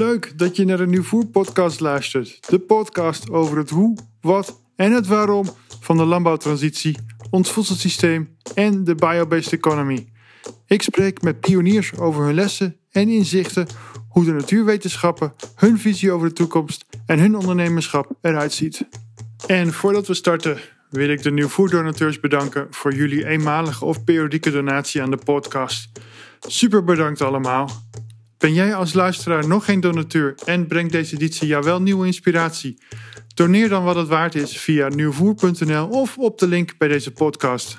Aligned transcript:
Leuk 0.00 0.38
dat 0.38 0.56
je 0.56 0.64
naar 0.64 0.76
de 0.76 0.86
Nieuwvoer 0.86 1.26
podcast 1.26 1.80
luistert. 1.80 2.50
De 2.50 2.58
podcast 2.58 3.30
over 3.30 3.58
het 3.58 3.70
hoe, 3.70 3.96
wat 4.20 4.60
en 4.76 4.92
het 4.92 5.06
waarom 5.06 5.46
van 5.80 5.96
de 5.96 6.04
landbouwtransitie, 6.04 6.98
ons 7.30 7.50
voedselsysteem 7.50 8.36
en 8.54 8.84
de 8.84 8.94
biobased 8.94 9.52
economy. 9.52 10.08
Ik 10.66 10.82
spreek 10.82 11.22
met 11.22 11.40
pioniers 11.40 11.98
over 11.98 12.24
hun 12.24 12.34
lessen 12.34 12.76
en 12.90 13.08
inzichten, 13.08 13.66
hoe 14.08 14.24
de 14.24 14.32
natuurwetenschappen, 14.32 15.32
hun 15.54 15.78
visie 15.78 16.12
over 16.12 16.28
de 16.28 16.34
toekomst 16.34 16.86
en 17.06 17.18
hun 17.18 17.36
ondernemerschap 17.36 18.12
eruit 18.20 18.52
ziet. 18.52 18.88
En 19.46 19.72
voordat 19.72 20.06
we 20.06 20.14
starten 20.14 20.58
wil 20.90 21.08
ik 21.08 21.22
de 21.22 21.30
Nieuwvoerdonateurs 21.30 22.20
bedanken 22.20 22.66
voor 22.70 22.94
jullie 22.94 23.26
eenmalige 23.26 23.84
of 23.84 24.04
periodieke 24.04 24.50
donatie 24.50 25.02
aan 25.02 25.10
de 25.10 25.20
podcast. 25.24 25.90
Super 26.40 26.84
bedankt 26.84 27.20
allemaal. 27.20 27.88
Ben 28.40 28.54
jij 28.54 28.74
als 28.74 28.92
luisteraar 28.92 29.48
nog 29.48 29.64
geen 29.64 29.80
donateur 29.80 30.34
en 30.44 30.66
brengt 30.66 30.92
deze 30.92 31.14
editie 31.14 31.46
jou 31.46 31.64
wel 31.64 31.82
nieuwe 31.82 32.06
inspiratie? 32.06 32.78
Doneer 33.34 33.68
dan 33.68 33.84
wat 33.84 33.96
het 33.96 34.08
waard 34.08 34.34
is 34.34 34.58
via 34.58 34.88
nieuwvoer.nl 34.88 35.88
of 35.88 36.18
op 36.18 36.38
de 36.38 36.46
link 36.46 36.78
bij 36.78 36.88
deze 36.88 37.10
podcast. 37.10 37.78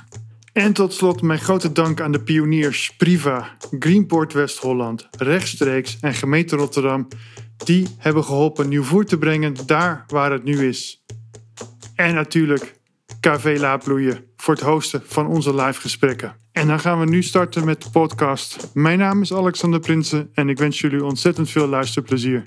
En 0.54 0.74
tot 0.74 0.94
slot 0.94 1.22
mijn 1.22 1.40
grote 1.40 1.72
dank 1.72 2.02
aan 2.02 2.12
de 2.12 2.22
pioniers 2.22 2.96
Priva, 2.98 3.58
Greenport 3.80 4.34
West-Holland, 4.34 5.08
Rechtstreeks 5.18 5.98
en 6.02 6.14
Gemeente 6.14 6.56
Rotterdam. 6.56 7.08
Die 7.58 7.88
hebben 7.98 8.24
geholpen 8.24 8.70
nieuw 8.70 9.04
te 9.04 9.18
brengen 9.18 9.56
daar 9.66 10.04
waar 10.08 10.32
het 10.32 10.44
nu 10.44 10.68
is. 10.68 11.04
En 11.96 12.14
natuurlijk 12.14 12.80
KV 13.20 13.58
Laadbloeien 13.60 14.26
voor 14.36 14.54
het 14.54 14.64
hosten 14.64 15.02
van 15.06 15.28
onze 15.28 15.56
live 15.56 15.82
gesprekken. 15.82 16.41
En 16.52 16.68
dan 16.68 16.80
gaan 16.80 17.00
we 17.00 17.06
nu 17.06 17.24
starten 17.24 17.66
met 17.66 17.84
de 17.84 17.90
podcast. 17.90 18.70
Mijn 18.74 19.00
naam 19.00 19.22
is 19.22 19.34
Alexander 19.34 19.80
Prinsen 19.80 20.30
en 20.34 20.50
ik 20.50 20.58
wens 20.58 20.80
jullie 20.80 21.04
ontzettend 21.04 21.50
veel 21.50 21.68
luisterplezier. 21.68 22.46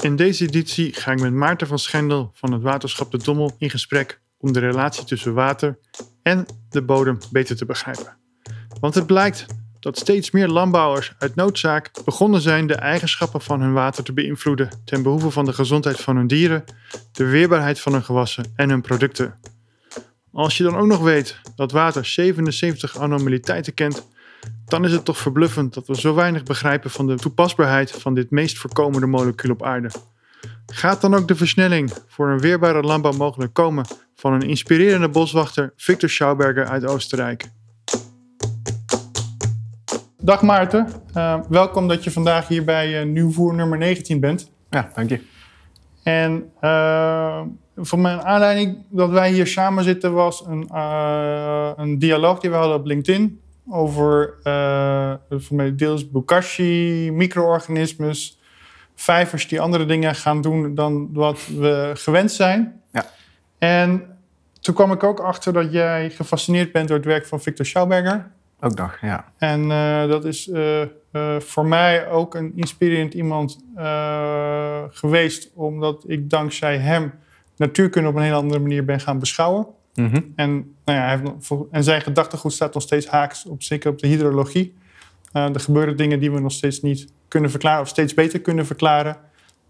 In 0.00 0.16
deze 0.16 0.44
editie 0.44 0.94
ga 0.94 1.12
ik 1.12 1.20
met 1.20 1.32
Maarten 1.32 1.66
van 1.66 1.78
Schendel 1.78 2.30
van 2.34 2.52
het 2.52 2.62
waterschap 2.62 3.10
De 3.10 3.18
Dommel 3.18 3.54
in 3.58 3.70
gesprek 3.70 4.20
om 4.38 4.52
de 4.52 4.60
relatie 4.60 5.04
tussen 5.04 5.34
water 5.34 5.78
en 6.22 6.46
de 6.68 6.82
bodem 6.82 7.18
beter 7.30 7.56
te 7.56 7.64
begrijpen. 7.64 8.16
Want 8.80 8.94
het 8.94 9.06
blijkt 9.06 9.46
dat 9.80 9.98
steeds 9.98 10.30
meer 10.30 10.48
landbouwers 10.48 11.12
uit 11.18 11.34
noodzaak 11.34 11.90
begonnen 12.04 12.40
zijn 12.40 12.66
de 12.66 12.74
eigenschappen 12.74 13.40
van 13.40 13.60
hun 13.60 13.72
water 13.72 14.04
te 14.04 14.12
beïnvloeden 14.12 14.68
ten 14.84 15.02
behoeve 15.02 15.30
van 15.30 15.44
de 15.44 15.52
gezondheid 15.52 16.00
van 16.00 16.16
hun 16.16 16.26
dieren, 16.26 16.64
de 17.12 17.24
weerbaarheid 17.24 17.80
van 17.80 17.92
hun 17.92 18.04
gewassen 18.04 18.52
en 18.56 18.68
hun 18.68 18.80
producten. 18.80 19.34
Als 20.32 20.56
je 20.56 20.62
dan 20.62 20.76
ook 20.76 20.86
nog 20.86 21.00
weet 21.00 21.40
dat 21.56 21.72
water 21.72 22.04
77 22.04 22.98
anomaliteiten 22.98 23.74
kent, 23.74 24.06
dan 24.64 24.84
is 24.84 24.92
het 24.92 25.04
toch 25.04 25.18
verbluffend 25.18 25.74
dat 25.74 25.86
we 25.86 26.00
zo 26.00 26.14
weinig 26.14 26.42
begrijpen 26.42 26.90
van 26.90 27.06
de 27.06 27.14
toepasbaarheid 27.14 27.90
van 27.90 28.14
dit 28.14 28.30
meest 28.30 28.58
voorkomende 28.58 29.06
molecuul 29.06 29.52
op 29.52 29.62
aarde. 29.62 29.90
Gaat 30.66 31.00
dan 31.00 31.14
ook 31.14 31.28
de 31.28 31.34
versnelling 31.34 31.92
voor 32.08 32.30
een 32.30 32.40
weerbare 32.40 32.80
landbouw 32.80 33.12
mogelijk 33.12 33.52
komen 33.52 33.84
van 34.14 34.32
een 34.32 34.42
inspirerende 34.42 35.08
boswachter 35.08 35.72
Victor 35.76 36.08
Schauberger 36.08 36.66
uit 36.66 36.86
Oostenrijk? 36.86 37.44
Dag 40.16 40.42
Maarten, 40.42 40.88
uh, 41.16 41.40
welkom 41.48 41.88
dat 41.88 42.04
je 42.04 42.10
vandaag 42.10 42.48
hier 42.48 42.64
bij 42.64 43.00
uh, 43.00 43.06
Nieuwvoer 43.06 43.54
nummer 43.54 43.78
19 43.78 44.20
bent. 44.20 44.50
Ja, 44.70 44.90
dank 44.94 45.08
je. 45.08 45.31
En 46.02 46.50
uh, 46.60 47.40
voor 47.76 47.98
mijn 47.98 48.20
aanleiding 48.20 48.78
dat 48.88 49.10
wij 49.10 49.30
hier 49.30 49.46
samen 49.46 49.84
zitten 49.84 50.12
was 50.12 50.44
een, 50.46 50.76
een 51.76 51.98
dialoog 51.98 52.40
die 52.40 52.50
we 52.50 52.56
hadden 52.56 52.76
op 52.76 52.86
LinkedIn 52.86 53.40
over 53.70 54.34
voor 55.30 55.56
mij 55.56 55.74
deels 55.74 56.10
bokashi, 56.10 57.10
micro-organismes, 57.12 58.40
vijvers 58.94 59.48
die 59.48 59.60
andere 59.60 59.84
dingen 59.84 60.14
gaan 60.14 60.40
doen 60.40 60.74
dan 60.74 61.08
wat 61.12 61.46
we 61.46 61.90
gewend 61.94 62.32
zijn. 62.32 62.80
Ja. 62.92 63.04
En 63.58 64.16
toen 64.60 64.74
kwam 64.74 64.92
ik 64.92 65.02
ook 65.02 65.20
achter 65.20 65.52
dat 65.52 65.72
jij 65.72 66.10
gefascineerd 66.10 66.72
bent 66.72 66.88
door 66.88 66.96
het 66.96 67.06
werk 67.06 67.26
van 67.26 67.40
Victor 67.40 67.66
Schauberger. 67.66 68.30
Ook 68.60 68.74
nog, 68.74 68.98
ja. 69.00 69.24
En 69.38 69.68
dat 70.08 70.24
is 70.24 70.50
uh, 71.12 71.22
uh, 71.22 71.40
voor 71.40 71.66
mij 71.66 72.08
ook 72.08 72.34
een 72.34 72.52
inspirerend 72.54 73.14
iemand 73.14 73.58
geweest, 74.90 75.50
omdat 75.54 76.04
ik 76.06 76.30
dankzij 76.30 76.78
hem 76.78 77.12
natuurkunde 77.56 78.08
op 78.08 78.14
een 78.14 78.22
hele 78.22 78.34
andere 78.34 78.60
manier 78.60 78.84
ben 78.84 79.00
gaan 79.00 79.18
beschouwen. 79.18 79.66
Mm 79.94 80.06
-hmm. 80.06 80.32
En, 80.36 80.52
nou 80.84 80.98
ja, 80.98 81.04
hij 81.04 81.18
heeft, 81.18 81.52
en 81.70 81.84
zijn 81.84 82.00
gedachtegoed 82.00 82.52
staat 82.52 82.74
nog 82.74 82.82
steeds 82.82 83.06
haaks, 83.06 83.44
op, 83.46 83.62
zeker 83.62 83.90
op 83.90 83.98
de 83.98 84.06
hydrologie. 84.06 84.74
er 85.32 85.60
gebeuren 85.60 85.96
dingen 85.96 86.20
die 86.20 86.32
we 86.32 86.40
nog 86.40 86.52
steeds 86.52 86.82
niet 86.82 87.12
kunnen 87.28 87.50
verklaren, 87.50 87.80
of 87.80 87.88
steeds 87.88 88.14
beter 88.14 88.40
kunnen 88.40 88.66
verklaren. 88.66 89.16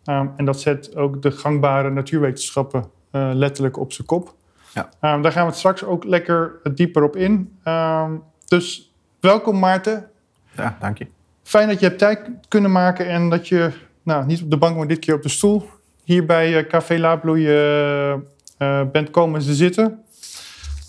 Um, 0.04 0.32
en 0.36 0.44
dat 0.44 0.60
zet 0.60 0.96
ook 0.96 1.22
de 1.22 1.30
gangbare 1.30 1.90
natuurwetenschappen 1.90 2.84
letterlijk 3.10 3.78
op 3.78 3.92
zijn 3.92 4.06
kop. 4.06 4.34
Ja. 4.74 5.14
Um, 5.14 5.22
daar 5.22 5.32
gaan 5.32 5.42
we 5.42 5.48
het 5.48 5.58
straks 5.58 5.84
ook 5.84 6.04
lekker 6.04 6.60
dieper 6.74 7.02
op 7.02 7.16
in. 7.16 7.58
Um, 7.64 8.22
dus 8.44 8.94
welkom 9.20 9.58
Maarten. 9.58 10.10
Ja, 10.56 10.76
dank 10.80 10.98
je. 10.98 11.06
Fijn 11.52 11.68
dat 11.68 11.80
je 11.80 11.86
hebt 11.86 11.98
tijd 11.98 12.20
kunnen 12.48 12.72
maken 12.72 13.08
en 13.08 13.28
dat 13.28 13.48
je 13.48 13.70
nou, 14.02 14.26
niet 14.26 14.42
op 14.42 14.50
de 14.50 14.56
bank, 14.56 14.76
maar 14.76 14.86
dit 14.86 14.98
keer 14.98 15.14
op 15.14 15.22
de 15.22 15.28
stoel 15.28 15.68
hier 16.04 16.26
bij 16.26 16.52
uh, 16.52 16.68
Café 16.68 16.98
Laabloeien 16.98 18.22
uh, 18.58 18.68
uh, 18.68 18.90
bent 18.92 19.10
komen 19.10 19.40
te 19.40 19.54
zitten. 19.54 20.02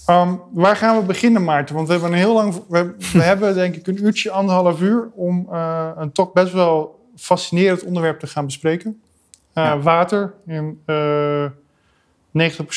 Um, 0.09 0.41
waar 0.51 0.75
gaan 0.75 0.99
we 0.99 1.05
beginnen, 1.05 1.43
Maarten? 1.43 1.75
Want 1.75 1.87
we 1.87 1.93
hebben 1.93 2.11
een 2.11 2.17
heel 2.17 2.33
lang. 2.33 2.61
We, 2.67 2.95
we 3.13 3.21
hebben 3.31 3.53
denk 3.53 3.75
ik 3.75 3.87
een 3.87 4.03
uurtje, 4.03 4.31
anderhalf 4.31 4.81
uur 4.81 5.09
om 5.15 5.47
een 5.97 6.11
toch 6.11 6.31
best 6.31 6.53
wel 6.53 6.99
fascinerend 7.15 7.83
onderwerp 7.83 8.19
te 8.19 8.27
gaan 8.27 8.45
bespreken. 8.45 9.01
Ja. 9.53 9.79
Water. 9.79 10.33
En, 10.47 10.79
90% 10.85 10.85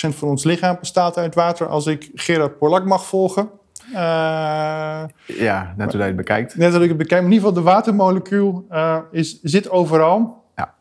van 0.09 0.29
ons 0.29 0.45
lichaam 0.45 0.77
bestaat 0.81 1.17
uit 1.17 1.35
water. 1.35 1.69
Als 1.69 1.87
ik 1.87 2.11
Gerard 2.15 2.59
Polak 2.59 2.85
mag 2.85 3.07
volgen. 3.07 3.51
Uh, 3.93 5.05
ja, 5.27 5.75
net 5.77 5.93
hoe 5.93 6.01
je 6.01 6.07
het 6.07 6.17
bekijkt. 6.17 6.57
Net 6.57 6.73
hoe 6.73 6.83
ik 6.83 6.89
het 6.89 6.99
bekijk. 6.99 7.23
In 7.23 7.33
ieder 7.33 7.49
geval, 7.49 7.63
de 7.63 7.71
watermolecuul 7.71 8.67
uh, 8.71 8.99
is, 9.11 9.41
zit 9.43 9.71
overal. 9.71 10.45
Ja. 10.57 10.75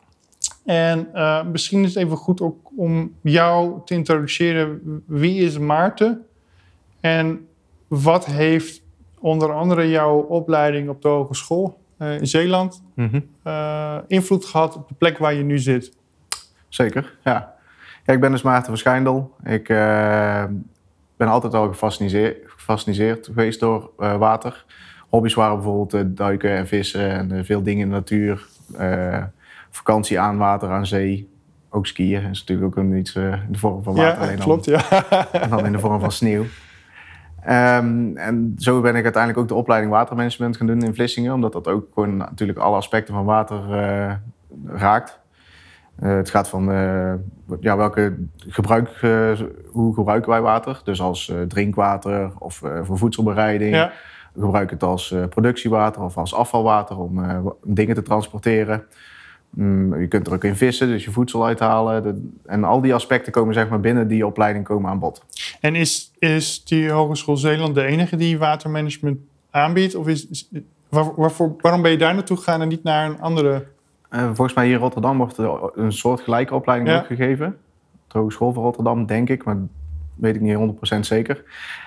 En 0.64 1.08
uh, 1.14 1.42
misschien 1.44 1.82
is 1.82 1.94
het 1.94 2.04
even 2.04 2.16
goed 2.16 2.40
ook 2.40 2.70
om 2.76 3.12
jou 3.20 3.80
te 3.84 3.94
introduceren. 3.94 4.80
Wie 5.06 5.44
is 5.44 5.58
Maarten? 5.58 6.26
En 7.00 7.46
wat 7.88 8.24
heeft 8.24 8.82
onder 9.18 9.52
andere 9.52 9.88
jouw 9.88 10.18
opleiding 10.18 10.88
op 10.88 11.02
de 11.02 11.08
hogeschool 11.08 11.78
in 11.98 12.26
Zeeland 12.26 12.82
mm 12.94 13.10
-hmm. 13.10 14.02
invloed 14.06 14.44
gehad 14.44 14.76
op 14.76 14.88
de 14.88 14.94
plek 14.94 15.18
waar 15.18 15.34
je 15.34 15.42
nu 15.42 15.58
zit? 15.58 15.96
Zeker, 16.68 17.18
ja. 17.24 17.54
Ja, 18.06 18.12
ik 18.12 18.20
ben 18.20 18.30
dus 18.30 18.42
Maarten 18.42 18.66
van 18.66 18.76
Schijndel. 18.76 19.34
Ik 19.44 19.68
uh, 19.68 20.44
ben 21.16 21.28
altijd 21.28 21.54
al 21.54 21.68
gefascineerd, 21.68 22.36
gefascineerd 22.66 23.26
geweest 23.26 23.60
door 23.60 23.90
uh, 23.98 24.16
water. 24.16 24.64
Hobby's 25.08 25.34
waren 25.34 25.54
bijvoorbeeld 25.54 25.94
uh, 25.94 26.00
duiken 26.06 26.50
en 26.50 26.66
vissen 26.66 27.10
en 27.10 27.44
veel 27.44 27.62
dingen 27.62 27.82
in 27.82 27.88
de 27.88 27.94
natuur. 27.94 28.46
vakantie 29.70 30.20
aan 30.20 30.38
water, 30.38 30.68
aan 30.68 30.86
zee. 30.86 31.28
Ook 31.70 31.86
skiën 31.86 32.22
is 32.30 32.44
natuurlijk 32.44 32.78
ook 32.78 32.94
iets 32.94 33.14
in 33.14 33.40
de 33.50 33.58
vorm 33.58 33.82
van 33.82 33.94
water. 33.94 34.20
Ja, 34.20 34.26
alleen 34.26 34.38
klopt, 34.38 34.64
dan, 34.64 34.80
ja. 34.90 35.32
En 35.32 35.50
dan 35.50 35.66
in 35.66 35.72
de 35.72 35.78
vorm 35.78 36.00
van 36.00 36.12
sneeuw. 36.12 36.44
Um, 37.48 38.16
en 38.16 38.54
zo 38.58 38.80
ben 38.80 38.96
ik 38.96 39.04
uiteindelijk 39.04 39.42
ook 39.42 39.48
de 39.48 39.54
opleiding 39.54 39.92
watermanagement 39.92 40.56
gaan 40.56 40.66
doen 40.66 40.82
in 40.82 40.94
Vlissingen. 40.94 41.32
Omdat 41.32 41.52
dat 41.52 41.68
ook 41.68 41.86
gewoon 41.94 42.16
natuurlijk 42.16 42.58
alle 42.58 42.76
aspecten 42.76 43.14
van 43.14 43.24
water 43.24 43.60
raakt. 44.66 45.20
Uh, 46.02 46.16
het 46.16 46.30
gaat 46.30 46.48
van 46.48 46.70
uh, 46.70 47.12
ja, 47.60 47.76
welke 47.76 48.16
gebruik, 48.38 49.02
uh, 49.02 49.40
hoe 49.70 49.94
gebruiken 49.94 50.30
wij 50.30 50.40
water? 50.40 50.80
Dus 50.84 51.00
als 51.00 51.32
drinkwater 51.48 52.30
of 52.38 52.62
voor 52.82 52.98
voedselbereiding. 52.98 53.74
Ja. 53.74 53.92
We 54.32 54.42
gebruiken 54.42 54.74
het 54.76 54.84
als 54.84 55.14
productiewater 55.28 56.02
of 56.02 56.16
als 56.16 56.34
afvalwater 56.34 56.98
om 56.98 57.20
dingen 57.64 57.94
te 57.94 58.02
transporteren. 58.02 58.84
Mm, 59.50 60.00
je 60.00 60.08
kunt 60.08 60.26
er 60.26 60.32
ook 60.32 60.44
in 60.44 60.56
vissen, 60.56 60.88
dus 60.88 61.04
je 61.04 61.10
voedsel 61.10 61.46
uithalen. 61.46 62.02
De, 62.02 62.28
en 62.46 62.64
al 62.64 62.80
die 62.80 62.94
aspecten 62.94 63.32
komen 63.32 63.54
zeg 63.54 63.68
maar 63.68 63.80
binnen 63.80 64.08
die 64.08 64.26
opleiding 64.26 64.64
komen 64.64 64.90
aan 64.90 64.98
bod. 64.98 65.24
En 65.60 65.74
is, 65.74 66.12
is 66.18 66.64
die 66.64 66.90
Hogeschool 66.90 67.36
Zeeland 67.36 67.74
de 67.74 67.84
enige 67.84 68.16
die 68.16 68.38
watermanagement 68.38 69.18
aanbiedt? 69.50 69.94
Of 69.94 70.06
is, 70.06 70.28
is 70.28 70.50
waar, 70.88 71.14
waarvoor, 71.14 71.54
waarom 71.60 71.82
ben 71.82 71.90
je 71.90 71.98
daar 71.98 72.14
naartoe 72.14 72.36
gegaan 72.36 72.60
en 72.60 72.68
niet 72.68 72.82
naar 72.82 73.06
een 73.06 73.20
andere 73.20 73.66
uh, 74.10 74.24
volgens 74.24 74.54
mij 74.54 74.64
hier 74.64 74.74
in 74.74 74.80
Rotterdam 74.80 75.16
wordt 75.18 75.38
er 75.38 75.70
een 75.74 75.92
soort 75.92 76.20
gelijke 76.20 76.54
opleiding 76.54 76.90
Ja. 76.90 76.98
ook 76.98 77.06
gegeven. 77.06 77.56
De 78.08 78.18
Hogeschool 78.18 78.52
van 78.52 78.62
Rotterdam, 78.62 79.06
denk 79.06 79.28
ik, 79.28 79.44
maar 79.44 79.56
weet 80.14 80.34
ik 80.34 80.40
niet 80.40 80.56
100% 80.96 80.98
zeker. 81.00 81.44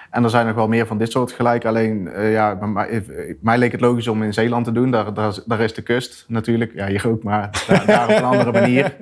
En 0.10 0.24
er 0.24 0.30
zijn 0.30 0.46
nog 0.46 0.56
wel 0.56 0.68
meer 0.68 0.88
van 0.88 0.98
dit 0.98 1.12
soort 1.12 1.32
gelijk. 1.32 1.66
Alleen, 1.66 2.10
uh, 2.16 2.32
ja, 2.32 2.54
mij, 2.54 3.04
mij 3.42 3.58
leek 3.58 3.72
het 3.72 3.82
logisch 3.82 4.08
om 4.08 4.24
in 4.24 4.34
Zeeland 4.34 4.66
te 4.66 4.72
doen. 4.72 4.92
Daar, 4.92 5.14
daar, 5.14 5.40
daar 5.46 5.60
is 5.60 5.74
de 5.74 5.82
kust 5.82 6.26
natuurlijk. 6.28 6.74
Ja, 6.74 6.88
hier 6.88 7.08
ook, 7.08 7.24
maar 7.24 7.64
daar, 7.68 7.86
daar 7.86 8.10
op 8.10 8.18
een 8.18 8.24
andere 8.24 8.52
manier. 8.62 8.96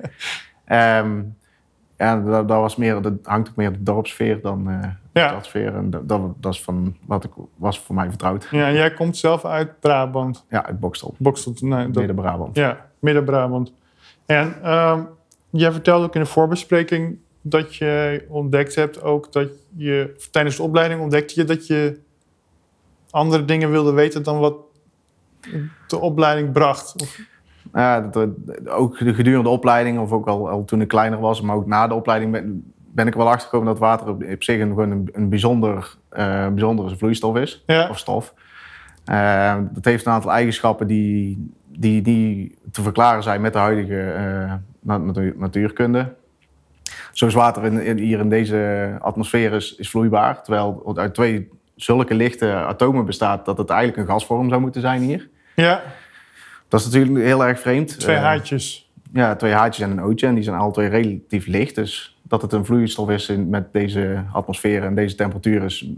Um, 1.04 1.36
Ja, 1.97 2.19
dat, 2.19 2.47
dat 2.47 2.57
was 2.59 2.75
meer, 2.75 3.01
dat 3.01 3.13
hangt 3.23 3.49
ook 3.49 3.55
meer 3.55 3.71
de 3.71 3.83
dorpsfeer 3.83 4.41
dan 4.41 4.69
eh 4.69 4.81
de 5.11 5.19
Ja. 5.19 5.29
stadsfeer. 5.29 5.75
En 5.75 5.89
dat, 5.89 6.09
dat, 6.09 6.21
dat 6.38 6.53
is 6.53 6.63
van 6.63 6.95
wat 7.05 7.23
ik 7.23 7.31
was 7.55 7.79
voor 7.79 7.95
mij 7.95 8.09
vertrouwd. 8.09 8.47
Ja, 8.51 8.67
en 8.67 8.73
jij 8.73 8.94
komt 8.94 9.17
zelf 9.17 9.45
uit 9.45 9.79
Brabant. 9.79 10.45
Ja, 10.49 10.65
uit 10.65 10.79
Bokstel, 10.79 11.15
Boksel, 11.17 11.53
nee, 11.59 11.88
Midden-Brabant. 11.88 12.55
Ja, 12.55 12.85
Midden-Brabant. 12.99 13.73
En 14.25 14.63
ehm, 14.63 15.01
jij 15.49 15.71
vertelde 15.71 16.05
ook 16.05 16.15
in 16.15 16.21
de 16.21 16.27
voorbespreking 16.27 17.17
dat 17.41 17.75
je 17.75 18.25
ontdekt 18.29 18.75
hebt 18.75 19.01
ook 19.01 19.31
dat 19.31 19.49
je 19.75 20.15
tijdens 20.31 20.55
de 20.55 20.63
opleiding 20.63 21.01
ontdekte 21.01 21.39
je 21.39 21.45
dat 21.45 21.67
je 21.67 21.99
andere 23.09 23.45
dingen 23.45 23.71
wilde 23.71 23.91
weten 23.91 24.23
dan 24.23 24.39
wat 24.39 24.55
de 25.88 25.97
opleiding 25.99 26.51
bracht. 26.51 27.01
Of, 27.01 27.19
Ja, 27.74 28.02
dat, 28.02 28.30
ook 28.68 28.98
de 29.00 29.14
gedurende 29.14 29.50
opleiding, 29.50 30.00
of 30.00 30.12
ook 30.12 30.28
al, 30.28 30.50
al 30.50 30.66
toen 30.66 30.81
ik 30.81 30.88
kleiner 30.88 31.19
was, 31.19 31.42
maar 31.42 31.56
ook 31.56 31.68
na 31.68 31.88
de 31.88 31.94
opleiding, 31.94 32.31
ben, 32.31 32.72
ben 32.94 33.08
ik 33.08 33.14
wel 33.14 33.28
achter 33.30 33.44
gekomen 33.50 33.68
dat 33.68 33.80
water 33.80 34.08
op, 34.10 34.24
op 34.34 34.44
zich 34.44 34.60
een, 34.62 34.68
gewoon 34.68 34.92
een, 34.92 35.10
een 35.12 35.30
bijzonder, 35.30 35.96
eh, 36.10 36.48
bijzondere 36.48 36.96
vloeistof 36.98 37.36
is, 37.38 37.64
Ja. 37.66 37.90
of 37.90 37.98
stof. 37.98 38.34
Eh, 39.06 39.56
dat 39.72 39.86
heeft 39.86 40.06
een 40.06 40.12
aantal 40.12 40.31
eigenschappen 40.31 40.88
die, 40.88 41.52
die 41.78 42.02
niet 42.02 42.58
te 42.72 42.81
verklaren 42.81 43.24
zijn 43.24 43.42
met 43.42 43.54
de 43.54 43.60
huidige 43.60 44.14
na- 44.80 44.98
natuur- 44.98 45.34
natuurkunde. 45.38 46.14
Zoals 47.12 47.34
water 47.34 47.64
in, 47.66 47.81
in- 47.81 47.98
hier 47.98 48.19
in 48.19 48.30
deze 48.30 48.92
atmosfeer 49.00 49.54
is, 49.54 49.75
is 49.75 49.90
vloeibaar, 49.90 50.44
terwijl 50.44 50.81
het 50.86 50.98
uit 50.98 51.14
twee 51.14 51.50
zulke 51.75 52.14
lichte 52.14 52.54
atomen 52.54 53.06
bestaat 53.06 53.46
dat 53.46 53.58
het 53.58 53.69
eigenlijk 53.69 54.00
een 54.08 54.14
gasvorm 54.14 54.50
zou 54.50 54.62
moeten 54.62 54.81
zijn 54.81 55.02
hier. 55.02 55.30
ja, 55.56 55.81
Dat 56.68 56.80
is 56.80 56.86
natuurlijk 56.86 57.25
heel 57.25 57.46
erg 57.46 57.60
vreemd. 57.60 58.00
twee 58.00 58.16
Eh, 58.16 58.22
haartjes. 58.22 58.92
ja, 59.14 59.36
twee 59.36 59.54
haartjes 59.54 59.86
en 59.86 59.92
een 59.92 60.04
ootje. 60.04 60.28
En 60.28 60.36
die 60.36 60.44
zijn 60.44 60.56
alle 60.56 60.72
twee 60.72 60.88
relatief 60.90 61.46
licht. 61.46 61.75
Dus 61.75 62.19
dat 62.22 62.42
het 62.42 62.54
een 62.54 62.66
vloeistof 62.66 63.10
is 63.10 63.30
in, 63.30 63.50
met 63.50 63.74
deze 63.74 64.24
atmosfeer 64.31 64.84
en 64.84 64.96
deze 64.96 65.16
temperatuur 65.16 65.64
is 65.64 65.90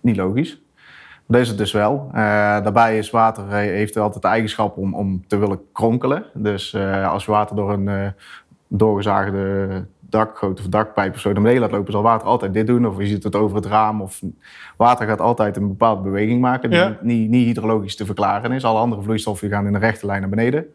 niet 0.00 0.16
logisch. 0.16 0.60
Maar 1.26 1.38
deze 1.38 1.54
dus 1.54 1.72
wel. 1.72 2.08
Eh, 2.08 2.18
daarbij 2.62 2.98
is 2.98 3.10
water 3.10 3.44
eh, 3.48 3.54
heeft 3.54 3.96
altijd 3.96 4.22
de 4.22 4.28
eigenschap 4.28 4.76
om, 4.76 4.94
om 4.94 5.26
te 5.26 5.36
willen 5.36 5.60
kronkelen. 5.72 6.24
Dus 6.34 6.74
eh, 6.74 7.10
als 7.10 7.24
je 7.24 7.30
water 7.30 7.56
door 7.56 7.72
een 7.72 7.88
eh, 7.88 8.08
doorgezaagde 8.68 9.86
dakgoot 10.10 10.60
of 10.60 10.66
dakpijp 10.66 11.14
of 11.14 11.20
zo 11.20 11.32
naar 11.32 11.42
beneden 11.42 11.62
laat 11.62 11.70
lopen, 11.72 11.92
zal 11.92 12.02
water 12.02 12.26
altijd 12.28 12.54
dit 12.54 12.66
doen. 12.66 12.86
Of 12.86 12.98
je 12.98 13.06
ziet 13.06 13.22
het 13.22 13.34
over 13.36 13.56
het 13.56 13.66
raam. 13.66 14.00
Of 14.02 14.22
water 14.76 15.06
gaat 15.06 15.20
altijd 15.20 15.56
een 15.56 15.68
bepaalde 15.68 16.02
beweging 16.02 16.40
maken 16.40 16.70
die 16.70 16.78
Ja. 16.78 16.98
niet, 17.02 17.30
niet 17.30 17.46
hydrologisch 17.46 17.96
te 17.96 18.04
verklaren 18.06 18.52
is. 18.52 18.64
Alle 18.64 18.78
andere 18.78 19.02
vloeistoffen 19.02 19.48
gaan 19.48 19.66
in 19.66 19.74
een 19.74 19.80
rechte 19.80 20.06
lijn 20.06 20.20
naar 20.20 20.30
beneden. 20.30 20.66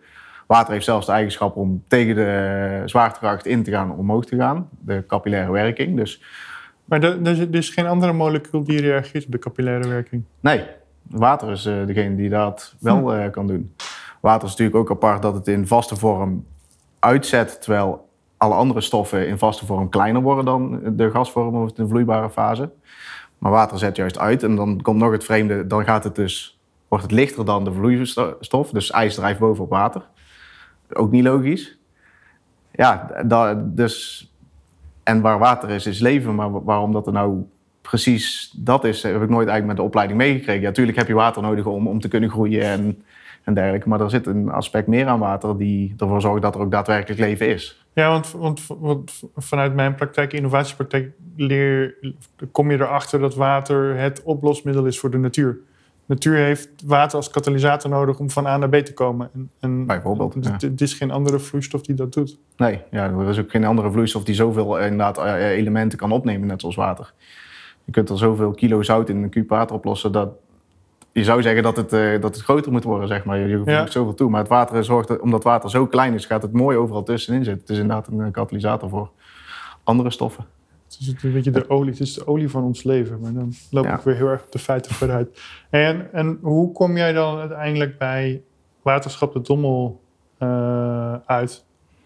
Water 0.48 0.74
heeft 0.74 0.86
zelfs 0.86 1.06
de 1.06 1.12
eigenschap 1.12 1.56
om 1.56 1.84
tegen 1.88 2.16
de 2.16 2.82
zwaartekracht 2.86 3.46
in 3.46 3.64
te 3.64 3.72
gaan, 3.72 3.92
omhoog 3.92 4.26
te 4.26 4.36
gaan. 4.36 4.70
De 4.80 5.04
capillaire 5.08 5.52
werking. 5.52 5.98
Dus 5.98 6.24
Maar 6.86 7.04
er, 7.04 7.28
is- 7.28 7.40
is 7.40 7.70
geen 7.70 7.88
andere 7.88 8.14
molecuul 8.14 8.64
die 8.64 8.82
reageert 8.82 9.26
op 9.26 9.32
de 9.32 9.40
capillaire 9.40 9.88
werking. 9.88 10.24
nee, 10.40 10.64
water 11.10 11.52
is 11.52 11.66
eh, 11.66 11.86
degene 11.86 12.16
die 12.16 12.30
dat 12.30 12.76
wel 12.80 13.14
eh, 13.14 13.32
kan 13.32 13.48
doen. 13.48 13.76
Water 14.22 14.44
is 14.48 14.50
natuurlijk 14.50 14.78
ook 14.78 14.92
apart 14.92 15.22
dat 15.22 15.34
het 15.34 15.48
in 15.48 15.68
vaste 15.68 15.96
vorm 15.96 16.46
uitzet, 17.00 17.62
terwijl 17.62 18.10
alle 18.44 18.56
andere 18.56 18.82
stoffen 18.82 19.28
in 19.28 19.38
vaste 19.38 19.66
vorm 19.66 19.90
kleiner 19.90 20.22
worden 20.22 20.46
dan 20.46 20.80
de 20.96 21.12
gasvorm 21.12 21.56
of 21.56 21.72
de 21.72 21.88
vloeibare 21.88 22.30
fase. 22.30 22.70
Maar 23.38 23.52
water 23.52 23.78
zet 23.78 23.96
juist 23.96 24.20
uit 24.20 24.44
en 24.44 24.56
dan 24.56 24.82
komt 24.82 25.00
nog 25.00 25.12
het 25.12 25.24
vreemde, 25.24 25.68
dan 25.68 25.84
gaat 25.84 26.04
het 26.04 26.16
dus, 26.16 26.60
wordt 26.88 27.04
het 27.04 27.14
lichter 27.14 27.46
dan 27.46 27.64
de 27.64 27.74
vloeistof. 27.74 28.70
Dus 28.70 28.92
ijs 28.92 29.16
drijft 29.16 29.40
boven 29.40 29.64
op 29.64 29.70
water. 29.70 30.02
Ook 30.94 31.12
niet 31.12 31.24
logisch. 31.24 31.78
Ja, 32.72 33.10
da, 33.26 33.54
dus, 33.54 34.28
en 35.04 35.22
waar 35.22 35.40
water 35.40 35.70
is, 35.70 35.86
is 35.86 36.00
leven. 36.00 36.36
Maar 36.36 36.52
wa- 36.52 36.64
waarom 36.64 36.92
dat 36.92 37.08
er 37.08 37.14
nou 37.14 37.44
precies 37.82 38.54
dat 38.58 38.84
is, 38.84 39.04
heb 39.04 39.14
ik 39.22 39.30
nooit 39.30 39.48
eigenlijk 39.48 39.66
met 39.66 39.76
de 39.76 39.84
opleiding 39.84 40.20
meegekregen. 40.20 40.64
Natuurlijk 40.64 40.98
heb 40.98 41.08
je 41.08 41.14
water 41.14 41.42
nodig 41.42 41.66
om, 41.66 41.88
om 41.88 42.00
te 42.00 42.08
kunnen 42.08 42.30
groeien 42.30 42.64
en, 42.64 43.04
en 43.44 43.54
dergelijke. 43.54 43.90
Maar 43.90 44.02
er 44.02 44.10
zit 44.10 44.28
een 44.28 44.50
aspect 44.50 44.88
meer 44.88 45.08
aan 45.08 45.20
water 45.20 45.58
die 45.58 45.94
ervoor 45.98 46.22
zorgt 46.22 46.42
dat 46.42 46.56
er 46.56 46.62
ook 46.62 46.72
daadwerkelijk 46.72 47.20
leven 47.20 47.48
is. 47.48 47.86
Ja, 47.94 48.10
want, 48.10 48.32
want, 48.32 48.68
want 48.80 49.24
vanuit 49.36 49.74
mijn 49.74 49.96
praktijk, 49.96 50.34
innovatiepraktijk, 50.34 51.12
leer, 51.36 51.96
kom 52.52 52.72
je 52.72 52.78
erachter 52.78 53.20
dat 53.20 53.36
water 53.36 53.98
het 53.98 54.24
oplosmiddel 54.24 54.86
is 54.86 55.00
voor 55.00 55.12
de 55.12 55.18
natuur. 55.18 55.60
De 56.06 56.14
natuur 56.14 56.38
heeft 56.38 56.70
water 56.86 57.18
als 57.18 57.30
katalysator 57.30 57.90
nodig 57.90 58.20
om 58.20 58.30
van 58.30 58.46
A 58.46 58.58
naar 58.58 58.70
B 58.70 58.76
te 58.76 58.94
komen. 58.94 59.30
En, 59.34 59.52
en 59.60 59.86
Bijvoorbeeld, 59.86 60.34
Het, 60.34 60.46
ja. 60.46 60.70
het 60.70 60.82
is 60.82 60.94
geen 60.94 61.12
andere 61.12 61.40
vloeistof 61.40 61.82
die 61.82 61.96
dat 61.96 62.14
doet. 62.14 62.38
Nee, 62.58 62.82
ja, 62.92 63.12
er 63.12 63.30
is 63.30 63.40
ook 63.40 63.52
geen 63.52 63.66
andere 63.66 63.92
vloeistof 63.92 64.24
die 64.24 64.36
zoveel 64.36 64.80
eh, 64.80 64.84
inderdaad, 64.86 65.18
eh, 65.18 65.50
elementen 65.50 65.98
kan 65.98 66.12
opnemen, 66.12 66.48
net 66.48 66.62
zoals 66.62 66.76
water. 66.76 67.14
Je 67.86 67.92
kunt 67.92 68.10
er 68.10 68.18
zoveel 68.18 68.52
kilo 68.52 68.82
zout 68.82 69.10
in 69.10 69.24
een 69.24 69.30
kuub 69.30 69.50
water 69.50 69.76
oplossen 69.76 70.12
dat 70.12 70.30
je 71.14 71.24
zou 71.24 71.42
zeggen 71.42 71.64
dat 71.64 71.78
het, 71.78 71.94
eh, 71.94 72.22
dat 72.22 72.36
het 72.36 72.44
groter 72.44 72.72
moet 72.72 72.84
worden, 72.84 73.08
zeg 73.08 73.24
maar. 73.26 73.38
Je 73.38 73.58
voegt 73.58 73.70
Ja. 73.70 73.86
zoveel 73.88 74.14
toe. 74.14 74.30
Maar 74.30 74.40
het 74.40 74.50
water 74.50 74.84
zorgt, 74.84 75.10
er- 75.10 75.22
omdat 75.22 75.44
water 75.44 75.70
zo 75.70 75.88
klein 75.88 76.14
is, 76.14 76.26
gaat 76.26 76.42
het 76.42 76.52
mooi 76.54 76.78
overal 76.78 77.04
tussenin 77.04 77.44
zitten. 77.44 77.62
Het 77.62 77.70
is 77.70 77.78
inderdaad 77.78 78.08
een 78.08 78.32
katalysator 78.32 78.90
voor 78.90 79.10
andere 79.84 80.10
stoffen. 80.12 80.46
Het 80.84 80.98
is 81.00 81.24
een 81.24 81.34
beetje 81.34 81.52
de 81.52 81.70
olie. 81.70 81.92
Het 81.92 82.00
is 82.00 82.14
de 82.14 82.28
olie 82.28 82.50
van 82.50 82.64
ons 82.64 82.84
leven. 82.84 83.20
Maar 83.20 83.34
dan 83.34 83.54
loop 83.72 83.84
Ja. 83.86 83.94
ik 83.96 84.02
weer 84.02 84.16
heel 84.16 84.28
erg 84.28 84.42
op 84.44 84.52
de 84.52 84.60
feiten 84.60 84.94
vooruit. 84.96 85.42
En, 85.70 86.14
en 86.14 86.38
hoe 86.42 86.72
kom 86.72 86.98
jij 86.98 87.14
dan 87.14 87.40
uiteindelijk 87.40 87.98
bij 87.98 88.42
Waterschap 88.82 89.34
de 89.34 89.42
Dommel 89.42 90.02
eh, 90.38 91.14
uit? 91.26 91.66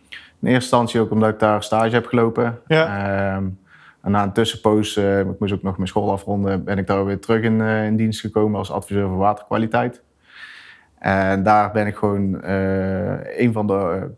In 0.10 0.48
eerste 0.48 0.54
instantie 0.54 1.00
ook 1.00 1.12
omdat 1.12 1.30
ik 1.30 1.40
daar 1.40 1.64
stage 1.64 1.94
heb 1.94 2.06
gelopen. 2.06 2.60
Ja. 2.68 2.86
Ehm, 3.36 3.46
en 4.08 4.14
na 4.14 4.24
een 4.24 4.32
tussenpoos, 4.32 4.96
eh, 4.96 5.20
ik 5.20 5.40
moest 5.40 5.54
ook 5.54 5.62
nog 5.62 5.76
mijn 5.76 5.88
school 5.88 6.12
afronden, 6.12 6.64
ben 6.64 6.78
ik 6.78 6.88
daar 6.88 7.06
weer 7.06 7.20
terug 7.20 7.42
in, 7.42 7.62
eh, 7.62 7.86
in 7.86 7.96
dienst 7.96 8.20
gekomen 8.20 8.60
als 8.60 8.72
adviseur 8.72 9.08
voor 9.08 9.18
waterkwaliteit. 9.18 10.04
En 11.00 11.44
daar 11.44 11.72
ben 11.72 11.88
ik 11.88 11.96
gewoon 11.96 12.42
eh, 12.42 13.40
een 13.40 13.54
van 13.54 13.68
de 13.68 14.10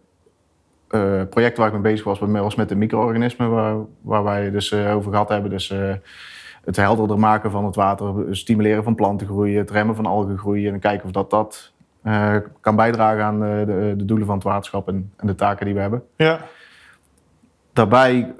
projecten 1.30 1.58
waar 1.58 1.68
ik 1.68 1.74
mee 1.74 1.92
bezig 1.92 2.06
was, 2.06 2.20
was 2.20 2.56
met 2.56 2.70
de 2.70 2.76
micro-organismen 2.76 3.50
waar, 3.50 3.76
waar 4.02 4.24
wij 4.24 4.52
dus 4.52 4.74
over 4.74 5.12
gehad 5.12 5.30
hebben. 5.30 5.50
Dus 5.50 5.74
het 6.66 6.76
helderder 6.76 7.20
maken 7.20 7.52
van 7.52 7.66
het 7.66 7.76
water, 7.76 8.36
stimuleren 8.36 8.84
van 8.84 8.96
plantengroei, 8.96 9.58
het 9.58 9.72
remmen 9.72 9.96
van 9.96 10.06
algengroei 10.06 10.68
en 10.68 10.80
kijken 10.80 11.06
of 11.06 11.12
dat, 11.12 11.30
dat 11.30 11.74
kan 12.62 12.76
bijdragen 12.76 13.24
aan 13.24 13.40
de, 13.40 13.94
de 13.98 14.06
doelen 14.06 14.26
van 14.26 14.36
het 14.36 14.44
waterschap 14.44 14.88
en, 14.88 15.12
en 15.18 15.28
de 15.28 15.36
taken 15.36 15.66
die 15.66 15.76
we 15.76 15.82
hebben. 15.82 16.04
Ja, 16.16 16.40
Daarbij 17.74 18.34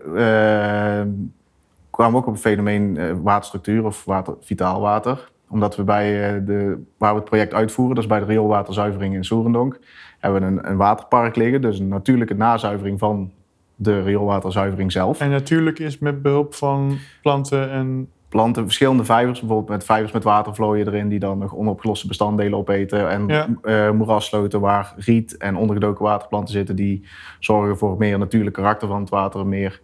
kwamen 2.00 2.20
ook 2.20 2.28
op 2.28 2.34
een 2.34 2.40
fenomeen 2.40 2.98
eh, 2.98 3.12
waterstructuur 3.22 3.86
of 3.86 4.06
water, 4.06 4.36
vitaal 4.42 4.82
water. 4.82 5.32
Omdat 5.50 5.76
we 5.76 5.84
bij 5.84 6.36
eh, 6.36 6.42
de, 6.46 6.84
waar 6.98 7.12
we 7.14 7.20
het 7.20 7.30
project 7.30 7.54
uitvoeren, 7.54 7.96
dat 7.96 8.04
is 8.04 8.10
bij 8.10 8.20
de 8.20 8.26
rioolwaterzuivering 8.26 9.14
in 9.14 9.24
Soerendonk, 9.24 9.80
hebben 10.20 10.42
we 10.42 10.48
een, 10.48 10.70
een 10.70 10.78
waterpark 10.78 11.36
liggen. 11.36 11.62
Dus 11.62 11.80
een 11.80 11.88
natuurlijke 11.88 12.34
nazuivering 12.34 13.00
van 13.00 13.32
de 13.76 14.02
rioolwaterzuivering 14.02 14.92
zelf. 14.92 15.20
en 15.20 15.30
natuurlijk 15.30 15.80
is 15.80 16.00
met 16.00 16.22
behulp 16.22 16.54
van 16.54 16.98
planten 17.22 17.72
en... 17.72 18.10
Planten, 18.30 18.64
verschillende 18.64 19.06
vijvers, 19.06 19.40
bijvoorbeeld 19.40 19.70
met 19.70 19.84
vijvers 19.84 20.12
met 20.12 20.24
watervlooien 20.24 20.88
erin, 20.88 21.10
die 21.10 21.20
dan 21.20 21.38
nog 21.38 21.56
onopgeloste 21.56 22.08
bestanddelen 22.08 22.58
opeten. 22.58 23.10
En 23.10 23.28
Ja. 23.28 23.48
eh, 23.62 23.92
moerassloten 23.92 24.60
waar 24.60 24.94
riet 24.98 25.38
en 25.38 25.56
ondergedoken 25.56 26.04
waterplanten 26.06 26.54
zitten, 26.54 26.76
die 26.76 27.04
zorgen 27.40 27.78
voor 27.78 27.96
meer 27.98 28.20
natuurlijk 28.20 28.56
karakter 28.56 28.88
van 28.88 29.00
het 29.00 29.10
water, 29.10 29.48
meer 29.48 29.82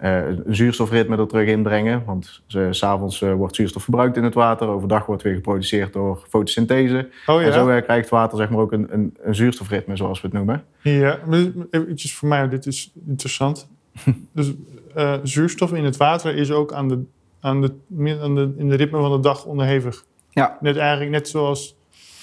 een 0.00 0.54
zuurstofritme 0.54 1.16
er 1.16 1.26
terug 1.26 1.48
inbrengen. 1.48 2.02
Want 2.04 2.42
s 2.46 2.56
s'avonds 2.70 3.22
eh, 3.22 3.34
wordt 3.34 3.56
zuurstof 3.56 3.82
verbruikt 3.82 4.16
in 4.16 4.24
het 4.24 4.34
water, 4.34 4.68
overdag 4.68 5.06
wordt 5.06 5.22
weer 5.22 5.34
geproduceerd 5.34 5.92
door 5.92 6.24
fotosynthese. 6.28 7.08
Oh 7.26 7.42
En 7.42 7.52
zo 7.52 7.68
eh, 7.68 7.82
krijgt 7.82 8.08
water 8.08 8.38
zeg 8.38 8.50
maar 8.50 8.60
ook 8.60 8.72
een, 8.72 8.86
een, 8.90 9.16
een 9.20 9.34
zuurstofritme, 9.34 9.96
zoals 9.96 10.20
we 10.20 10.26
het 10.26 10.36
noemen. 10.36 10.64
Ja, 10.82 11.18
maar 11.26 11.46
eventjes 11.70 12.14
voor 12.14 12.28
mij, 12.28 12.48
dit 12.48 12.66
is 12.66 12.92
interessant. 13.06 13.68
dus 14.32 14.52
eh, 14.94 15.14
zuurstof 15.22 15.72
in 15.72 15.84
het 15.84 15.96
water 15.96 16.36
is 16.36 16.50
ook 16.50 16.72
aan 16.72 16.88
de, 16.88 17.02
aan 17.40 17.60
de, 17.60 17.72
aan 18.20 18.34
de, 18.34 18.54
in 18.56 18.68
de 18.68 18.76
ritme 18.76 18.98
van 18.98 19.12
de 19.12 19.20
dag 19.20 19.44
onderhevig. 19.44 20.04
Ja. 20.30 20.58
Net 20.60 20.76
eigenlijk 20.76 21.10
net 21.10 21.28
zoals 21.28 21.76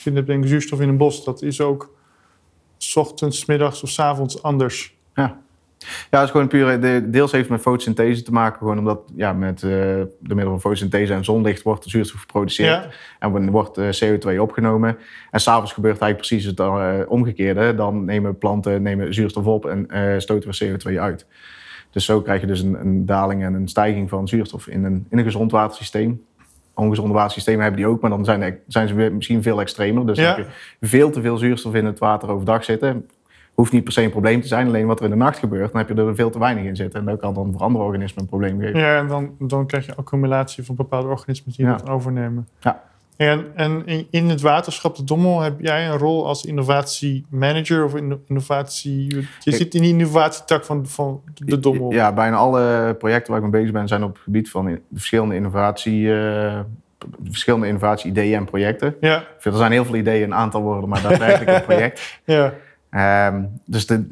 je 0.04 0.12
net 0.12 0.28
denkt, 0.28 0.48
zuurstof 0.48 0.82
in 0.82 0.90
een 0.90 0.98
bos. 0.98 1.24
Dat 1.24 1.42
is 1.42 1.62
ook 1.62 1.96
's 2.78 2.96
ochtends, 2.96 3.46
middags 3.46 3.84
of 3.84 3.90
's 3.90 4.00
avonds 4.00 4.44
anders. 4.44 4.96
Ja. 5.16 5.46
Ja, 5.80 6.18
het 6.18 6.24
is 6.24 6.30
gewoon 6.32 6.48
puur, 6.48 6.82
de, 6.82 7.10
deels 7.10 7.32
heeft 7.32 7.50
met 7.50 7.62
fotosynthese 7.62 8.22
te 8.24 8.32
maken, 8.32 8.58
gewoon 8.58 8.78
omdat 8.78 9.00
ja, 9.16 9.34
met 9.34 9.64
eh 9.64 9.70
de 9.70 10.08
middel 10.36 10.50
van 10.50 10.62
fotosynthese 10.62 11.14
en 11.14 11.24
zonlicht 11.24 11.62
wordt 11.62 11.84
de 11.84 11.90
zuurstof 11.90 12.20
geproduceerd. 12.20 12.84
Ja, 12.84 12.90
En 13.20 13.52
wordt 13.52 13.78
eh, 13.78 13.88
CO2 14.04 14.40
opgenomen. 14.40 14.98
En 15.32 15.40
s'avonds 15.40 15.74
gebeurt 15.74 16.00
eigenlijk 16.02 16.28
precies 16.30 16.46
het 16.46 16.60
eh, 16.60 16.94
omgekeerde. 17.08 17.76
Dan 17.76 18.06
nemen 18.06 18.38
planten 18.38 18.82
nemen 18.82 19.14
zuurstof 19.14 19.46
op 19.46 19.66
en 19.66 19.90
eh, 19.90 20.20
stoten 20.20 20.50
we 20.50 20.78
CO2 20.94 21.00
uit. 21.00 21.26
Dus 21.92 22.06
zo 22.06 22.22
krijg 22.22 22.42
je 22.42 22.48
dus 22.48 22.62
een, 22.62 22.80
een 22.80 23.06
daling 23.06 23.44
en 23.44 23.54
een 23.54 23.68
stijging 23.68 24.10
van 24.10 24.28
zuurstof 24.28 24.68
in 24.68 24.84
een, 24.84 25.06
in 25.10 25.18
een 25.18 25.24
gezond 25.24 25.52
watersysteem. 25.52 26.26
Ongezonde 26.74 27.14
watersystemen 27.14 27.62
hebben 27.62 27.80
die 27.82 27.90
ook, 27.90 28.02
maar 28.02 28.10
dan 28.10 28.26
zijn, 28.26 28.40
de- 28.40 28.58
zijn 28.68 28.88
ze 28.88 28.94
misschien 28.94 29.44
veel 29.44 29.60
extremer. 29.62 30.06
Dus 30.06 30.18
Ja. 30.18 30.26
dan 30.28 30.36
heb 30.36 30.46
je 30.80 30.88
veel 30.88 31.10
te 31.10 31.22
veel 31.22 31.38
zuurstof 31.38 31.74
in 31.74 31.86
het 31.86 32.00
water 32.00 32.30
overdag 32.30 32.64
zitten. 32.64 33.06
Hoeft 33.58 33.72
niet 33.72 33.84
per 33.84 33.94
se 33.94 34.02
een 34.04 34.10
probleem 34.12 34.42
te 34.42 34.48
zijn, 34.48 34.68
alleen 34.68 34.88
wat 34.88 35.00
er 35.00 35.06
in 35.06 35.12
de 35.12 35.18
nacht 35.18 35.38
gebeurt, 35.40 35.72
dan 35.72 35.82
heb 35.86 35.98
je 35.98 36.04
er 36.04 36.16
veel 36.16 36.30
te 36.30 36.40
weinig 36.40 36.64
in 36.64 36.76
zitten. 36.76 37.00
En 37.00 37.06
dat 37.06 37.20
kan 37.20 37.34
dan 37.34 37.52
voor 37.52 37.62
andere 37.62 37.84
organismen 37.86 38.22
een 38.24 38.30
probleem 38.30 38.60
geven. 38.60 38.80
Ja, 38.80 38.98
en 38.98 39.08
dan, 39.08 39.36
dan 39.40 39.66
krijg 39.68 39.86
je 39.86 39.96
accumulatie 39.96 40.64
van 40.64 40.76
bepaalde 40.76 41.08
organismen 41.08 41.54
die 41.58 41.66
Ja. 41.66 41.72
dat 41.76 41.90
overnemen. 41.90 42.48
Ja. 42.60 42.84
En, 43.16 43.46
en 43.56 43.82
in, 43.86 44.08
in 44.10 44.30
het 44.30 44.42
waterschap 44.42 44.96
de 44.96 45.04
Dommel 45.04 45.40
heb 45.42 45.60
jij 45.60 45.88
een 45.90 45.98
rol 45.98 46.28
als 46.28 46.46
innovatiemanager 46.46 47.84
of 47.86 47.96
inno- 47.96 48.20
innovatie... 48.28 49.16
Je 49.40 49.52
zit 49.52 49.76
in 49.76 49.82
die 49.82 49.92
innovatietak 49.92 50.66
van, 50.66 50.86
van 50.88 51.22
de 51.34 51.60
Dommel. 51.60 51.92
Ja, 51.92 52.14
bijna 52.14 52.36
alle 52.36 52.96
projecten 53.00 53.34
waar 53.34 53.42
ik 53.44 53.50
mee 53.52 53.62
bezig 53.62 53.74
ben 53.76 53.88
zijn 53.88 54.04
op 54.04 54.14
het 54.14 54.24
gebied 54.24 54.50
van 54.50 54.80
verschillende 54.94 55.36
innovatie, 55.36 56.14
eh, 56.14 56.60
verschillende 57.24 57.68
innovatie-ideeën 57.68 58.38
en 58.38 58.46
projecten. 58.46 58.96
Ja, 59.02 59.24
Er 59.42 59.54
zijn 59.56 59.72
heel 59.72 59.86
veel 59.86 59.96
ideeën, 59.96 60.24
een 60.24 60.34
aantal 60.34 60.62
worden, 60.62 60.90
maar 60.90 61.02
daadwerkelijk 61.02 61.58
een 61.58 61.64
project. 61.76 62.20
ja. 62.26 62.54
Ehm, 62.98 63.44
dus 63.66 63.86
de, 63.86 64.10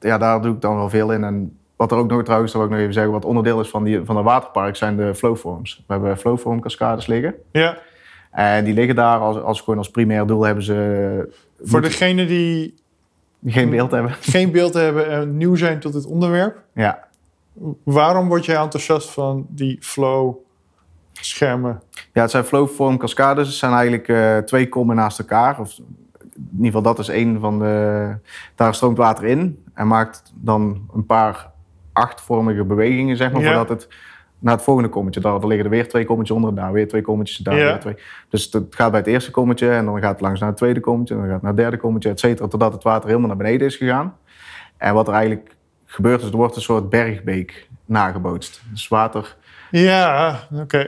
ja, 0.00 0.18
daar 0.18 0.42
doe 0.42 0.54
ik 0.54 0.60
dan 0.60 0.76
wel 0.76 0.88
veel 0.88 1.12
in. 1.12 1.24
En 1.24 1.56
wat 1.76 1.92
er 1.92 1.98
ook 1.98 2.10
nog 2.10 2.22
trouwens, 2.22 2.52
dat 2.52 2.60
wil 2.60 2.70
ik 2.70 2.76
nog 2.76 2.82
even 2.82 2.94
zeggen, 2.94 3.12
wat 3.12 3.24
onderdeel 3.24 3.60
is 3.60 3.68
van, 3.68 3.84
die, 3.84 4.04
van 4.04 4.16
de 4.16 4.22
waterpark 4.22 4.76
zijn 4.76 4.96
de 4.96 5.14
flowforms. 5.14 5.84
We 5.86 5.92
hebben 5.92 6.18
flowform 6.18 6.60
cascades 6.60 7.06
liggen. 7.06 7.34
ja. 7.52 7.78
En 8.30 8.64
die 8.64 8.74
liggen 8.74 8.94
daar 8.94 9.18
als, 9.18 9.40
als 9.40 9.60
gewoon 9.60 9.78
als 9.78 9.90
primair 9.90 10.26
doel 10.26 10.42
hebben 10.42 10.64
ze 10.64 11.38
Voor 11.62 11.82
degenen 11.82 12.26
die 12.26 12.74
geen 13.44 13.70
beeld 13.70 13.90
hebben. 13.90 14.12
geen 14.36 14.50
beeld 14.50 14.74
hebben 14.74 15.10
en 15.10 15.36
nieuw 15.36 15.54
zijn 15.54 15.80
tot 15.80 15.92
dit 15.92 16.06
onderwerp... 16.06 16.62
Ja. 16.74 17.08
waarom 17.82 18.28
word 18.28 18.44
jij 18.44 18.56
enthousiast 18.56 19.10
van 19.10 19.46
die 19.48 19.78
flow 19.80 20.34
schermen? 21.12 21.82
ja, 22.12 22.22
het 22.22 22.30
zijn 22.30 22.44
flowform 22.44 22.98
cascades. 22.98 23.46
Het 23.46 23.56
zijn 23.56 23.72
eigenlijk 23.72 24.08
eh, 24.08 24.38
twee 24.38 24.68
kommen 24.68 24.96
naast 24.96 25.18
elkaar. 25.18 25.60
Of, 25.60 25.78
in 26.36 26.48
ieder 26.52 26.66
geval, 26.66 26.82
dat 26.82 26.98
is 26.98 27.08
één 27.08 27.40
van 27.40 27.58
de... 27.58 28.14
Daar 28.54 28.74
stroomt 28.74 28.96
water 28.96 29.24
in 29.24 29.64
en 29.74 29.86
maakt 29.86 30.32
dan 30.34 30.88
een 30.94 31.06
paar 31.06 31.50
achtvormige 31.92 32.64
bewegingen, 32.64 33.16
zeg 33.16 33.32
maar, 33.32 33.40
Ja. 33.40 33.46
voordat 33.46 33.68
het 33.68 33.88
naar 34.38 34.54
het 34.54 34.62
volgende 34.64 34.88
kommetje. 34.88 35.20
Daar, 35.20 35.32
daar 35.40 35.46
liggen 35.48 35.64
er 35.64 35.70
weer 35.70 35.88
twee 35.88 36.04
kommetjes 36.04 36.36
onder, 36.36 36.54
daar 36.54 36.72
weer 36.72 36.88
twee 36.88 37.02
kommetjes, 37.02 37.36
daar 37.38 37.56
Ja. 37.56 37.64
weer 37.64 37.80
twee. 37.80 37.94
Dus 38.28 38.48
het 38.52 38.74
gaat 38.74 38.90
bij 38.90 39.00
het 39.00 39.08
eerste 39.08 39.30
kommetje 39.30 39.70
en 39.70 39.84
dan 39.84 40.00
gaat 40.00 40.12
het 40.12 40.20
langs 40.20 40.40
naar 40.40 40.48
het 40.48 40.58
tweede 40.58 40.80
kommetje, 40.80 41.14
en 41.14 41.20
dan 41.20 41.28
gaat 41.28 41.38
het 41.40 41.44
naar 41.44 41.52
het 41.52 41.62
derde 41.62 41.76
kommetje, 41.76 42.10
et 42.10 42.20
cetera, 42.20 42.48
totdat 42.48 42.72
het 42.72 42.82
water 42.82 43.06
helemaal 43.08 43.28
naar 43.28 43.36
beneden 43.36 43.66
is 43.66 43.76
gegaan. 43.76 44.14
En 44.76 44.94
wat 44.94 45.08
er 45.08 45.14
eigenlijk 45.14 45.56
gebeurt, 45.84 46.22
is 46.22 46.28
er 46.28 46.36
wordt 46.36 46.56
een 46.56 46.62
soort 46.62 46.90
bergbeek 46.90 47.68
nagebootst. 47.84 48.62
Dus 48.70 48.88
water 48.88 49.36
Ja, 49.70 50.38
oké. 50.54 50.78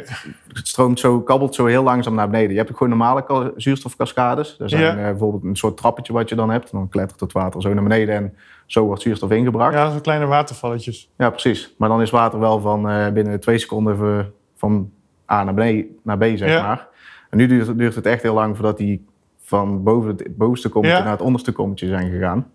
het 0.52 0.68
stroomt 0.68 0.98
zo, 1.00 1.20
kabbelt 1.20 1.54
zo 1.54 1.66
heel 1.66 1.82
langzaam 1.82 2.14
naar 2.14 2.30
beneden. 2.30 2.50
Je 2.50 2.56
hebt 2.56 2.70
ook 2.70 2.76
gewoon 2.76 2.98
normale 2.98 3.24
ka- 3.24 3.50
zuurstofcascades. 3.56 4.56
Er 4.58 4.68
zijn 4.68 4.82
Ja. 4.82 4.88
eh, 4.90 4.96
bijvoorbeeld 5.04 5.44
een 5.44 5.56
soort 5.56 5.76
trappetje 5.76 6.12
wat 6.12 6.28
je 6.28 6.34
dan 6.34 6.50
hebt. 6.50 6.70
Dan 6.70 6.88
klettert 6.88 7.20
het 7.20 7.32
water 7.32 7.62
zo 7.62 7.74
naar 7.74 7.82
beneden 7.82 8.14
en 8.14 8.34
zo 8.66 8.84
wordt 8.84 9.02
zuurstof 9.02 9.30
ingebracht. 9.30 9.72
Ja, 9.74 9.84
Ja, 9.84 9.90
zo'n 9.90 10.00
kleine 10.00 10.26
watervalletjes. 10.26 11.10
precies. 11.16 11.74
Maar 11.78 11.88
dan 11.88 12.02
is 12.02 12.10
water 12.10 12.38
wel 12.38 12.60
van 12.60 12.88
eh, 12.90 13.08
binnen 13.12 13.40
twee 13.40 13.58
seconden 13.58 14.32
van 14.56 14.90
A 15.32 15.44
naar, 15.44 15.54
beneden, 15.54 15.86
naar 16.02 16.18
B, 16.18 16.22
zeg 16.34 16.48
Ja. 16.48 16.62
maar. 16.62 16.86
En 17.30 17.38
nu 17.38 17.46
duurt, 17.46 17.66
het- 17.66 17.78
duurt 17.78 17.94
het 17.94 18.06
echt 18.06 18.22
heel 18.22 18.34
lang 18.34 18.56
voordat 18.56 18.76
die 18.78 19.04
van 19.38 19.82
boven 19.82 20.08
het 20.10 20.36
bovenste 20.36 20.68
kommetje 20.68 20.96
Ja. 20.96 21.02
naar 21.02 21.12
het 21.12 21.20
onderste 21.20 21.52
kommetje 21.52 21.86
zijn 21.88 22.10
gegaan. 22.10 22.50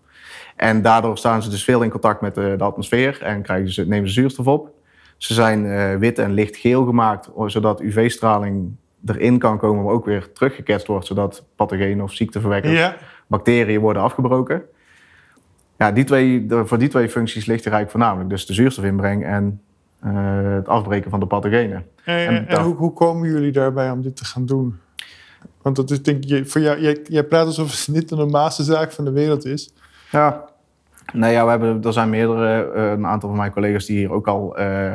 En 0.56 0.82
daardoor 0.82 1.18
staan 1.18 1.42
ze 1.42 1.50
dus 1.50 1.64
veel 1.64 1.82
in 1.82 1.90
contact 1.90 2.20
met 2.20 2.34
de, 2.34 2.54
de 2.58 2.64
atmosfeer 2.64 3.22
en 3.22 3.42
krijgen 3.42 3.72
ze, 3.72 3.86
nemen 3.86 4.08
ze 4.08 4.14
zuurstof 4.14 4.46
op. 4.46 4.68
Ze 5.16 5.34
zijn 5.34 5.66
eh, 5.66 5.96
wit 5.96 6.18
en 6.18 6.32
lichtgeel 6.32 6.84
gemaakt, 6.84 7.30
zodat 7.46 7.80
UV-straling 7.80 8.76
erin 9.06 9.38
kan 9.38 9.58
komen, 9.58 9.84
maar 9.84 9.92
ook 9.92 10.04
weer 10.04 10.32
teruggeketst 10.32 10.86
wordt, 10.86 11.06
zodat 11.06 11.44
pathogenen 11.56 12.00
of 12.00 12.12
ziekteverwekkers, 12.12 12.78
Ja, 12.78 12.96
bacteriën 13.26 13.80
worden 13.80 14.02
afgebroken. 14.02 14.62
Ja, 15.78 15.92
die 15.92 16.04
twee, 16.04 16.46
voor 16.48 16.78
die 16.78 16.88
twee 16.88 17.08
functies 17.08 17.46
ligt 17.46 17.64
er 17.64 17.72
eigenlijk 17.72 17.90
voornamelijk. 17.90 18.30
Dus 18.30 18.46
de 18.46 18.52
zuurstofinbreng 18.52 19.24
en 19.24 19.60
eh, 20.00 20.54
het 20.54 20.68
afbreken 20.68 21.10
van 21.10 21.20
de 21.20 21.26
pathogenen. 21.26 21.86
en, 22.04 22.48
En 22.48 22.62
hoe, 22.62 22.74
hoe 22.74 22.92
komen 22.92 23.28
jullie 23.28 23.52
daarbij 23.52 23.90
om 23.90 24.02
dit 24.02 24.16
te 24.16 24.24
gaan 24.24 24.46
doen? 24.46 24.78
Want 25.62 25.76
dat 25.76 25.90
is 25.90 26.02
denk 26.02 26.24
ik, 26.24 26.48
voor 26.48 26.60
jou, 26.60 26.80
jij, 26.80 27.00
jij 27.08 27.24
praat 27.24 27.46
alsof 27.46 27.70
het 27.70 27.94
niet 27.94 28.08
de 28.08 28.16
normaalste 28.16 28.62
zaak 28.62 28.92
van 28.92 29.04
de 29.04 29.12
wereld 29.12 29.44
is. 29.44 29.72
Ja, 30.10 30.44
nee, 31.14 31.32
ja, 31.32 31.44
we 31.44 31.50
hebben, 31.50 31.82
er 31.82 31.92
zijn 31.92 32.10
meerdere, 32.10 32.72
eh, 32.72 32.90
een 32.90 33.06
aantal 33.06 33.28
van 33.28 33.38
mijn 33.38 33.52
collega's 33.52 33.86
die 33.86 33.96
hier 33.98 34.12
ook 34.12 34.28
al, 34.28 34.56
eh, 34.56 34.94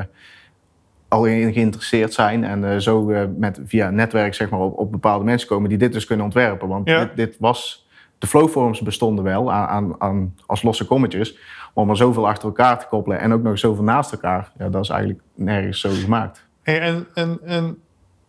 al 1.07 1.25
in 1.25 1.53
geïnteresseerd 1.53 2.13
zijn. 2.13 2.43
En 2.43 2.71
eh, 2.71 2.77
zo 2.77 3.09
eh, 3.09 3.23
met, 3.38 3.59
via 3.65 3.89
netwerk 3.89 4.33
zeg 4.33 4.49
maar, 4.49 4.59
op, 4.59 4.77
op 4.77 4.91
bepaalde 4.91 5.25
mensen 5.25 5.47
komen 5.47 5.69
die 5.69 5.77
dit 5.77 5.93
dus 5.93 6.05
kunnen 6.05 6.25
ontwerpen. 6.25 6.67
Want 6.67 6.88
Ja. 6.88 6.99
dit, 6.99 7.15
dit 7.15 7.35
was, 7.39 7.88
de 8.17 8.27
flowforms 8.27 8.81
bestonden 8.81 9.23
wel 9.23 9.51
aan, 9.51 9.67
aan, 9.67 9.95
aan, 9.97 10.35
als 10.45 10.61
losse 10.61 10.85
kommetjes. 10.85 11.33
Maar 11.33 11.83
om 11.83 11.89
er 11.89 11.97
zoveel 11.97 12.27
achter 12.27 12.47
elkaar 12.47 12.79
te 12.79 12.88
koppelen 12.88 13.19
en 13.19 13.33
ook 13.33 13.41
nog 13.41 13.59
zoveel 13.59 13.83
naast 13.83 14.11
elkaar, 14.11 14.51
ja, 14.57 14.69
dat 14.69 14.83
is 14.83 14.89
eigenlijk 14.89 15.21
nergens 15.35 15.79
zo 15.79 15.89
gemaakt. 15.93 16.47
Hey, 16.61 16.79
en, 16.79 17.07
en, 17.13 17.39
en 17.43 17.77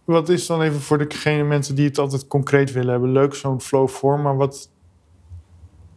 wat 0.04 0.28
is 0.28 0.46
dan 0.46 0.62
even 0.62 0.80
voor 0.80 0.98
degene 1.08 1.42
mensen 1.44 1.74
die 1.74 1.86
het 1.86 1.98
altijd 1.98 2.26
concreet 2.26 2.72
willen 2.72 2.90
hebben? 2.90 3.12
Leuk 3.12 3.34
zo'n 3.34 3.60
flow 3.60 3.88
vorm, 3.88 4.22
maar 4.22 4.36
wat, 4.36 4.70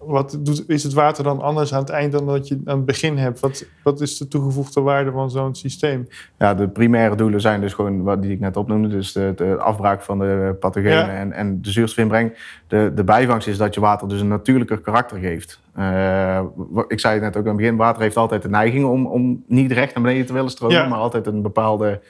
wat 0.05 0.37
doet, 0.39 0.63
is 0.69 0.83
het 0.83 0.93
water 0.93 1.23
dan 1.23 1.41
anders 1.41 1.73
aan 1.73 1.79
het 1.79 1.89
eind 1.89 2.11
dan 2.11 2.25
dat 2.25 2.47
je 2.47 2.61
aan 2.65 2.75
het 2.77 2.85
begin 2.85 3.17
hebt? 3.17 3.39
Wat, 3.39 3.65
wat 3.83 4.01
is 4.01 4.17
de 4.17 4.27
toegevoegde 4.27 4.81
waarde 4.81 5.11
van 5.11 5.31
zo'n 5.31 5.55
systeem? 5.55 6.07
Ja, 6.39 6.53
de 6.55 6.67
primaire 6.67 7.15
doelen 7.15 7.41
zijn 7.41 7.61
dus 7.61 7.73
gewoon 7.73 8.03
wat 8.03 8.21
die 8.21 8.31
ik 8.31 8.39
net 8.39 8.57
opnoemde. 8.57 8.87
Dus 8.87 9.11
de, 9.11 9.33
de 9.35 9.57
afbraak 9.57 10.01
van 10.01 10.19
de 10.19 10.55
pathogenen 10.59 10.93
Ja. 10.97 11.07
en, 11.09 11.31
en 11.31 11.61
de 11.61 11.71
zuurstofinbreng. 11.71 12.33
De, 12.67 12.91
de 12.95 13.03
bijvangst 13.03 13.47
is 13.47 13.57
dat 13.57 13.73
je 13.73 13.79
water 13.81 14.07
dus 14.07 14.21
een 14.21 14.27
natuurlijker 14.27 14.79
karakter 14.79 15.17
geeft. 15.17 15.59
Eh, 15.73 16.41
ik 16.87 16.99
zei 16.99 17.13
het 17.13 17.23
net 17.23 17.35
ook 17.37 17.43
aan 17.43 17.47
het 17.47 17.57
begin, 17.57 17.75
water 17.75 18.01
heeft 18.01 18.17
altijd 18.17 18.41
de 18.41 18.49
neiging 18.49 18.85
om, 18.85 19.05
om 19.05 19.43
niet 19.47 19.71
recht 19.71 19.93
naar 19.95 20.03
beneden 20.03 20.25
te 20.25 20.33
willen 20.33 20.49
stromen, 20.49 20.77
Ja. 20.77 20.87
maar 20.87 20.99
altijd 20.99 21.27
een 21.27 21.41
bepaalde 21.41 22.01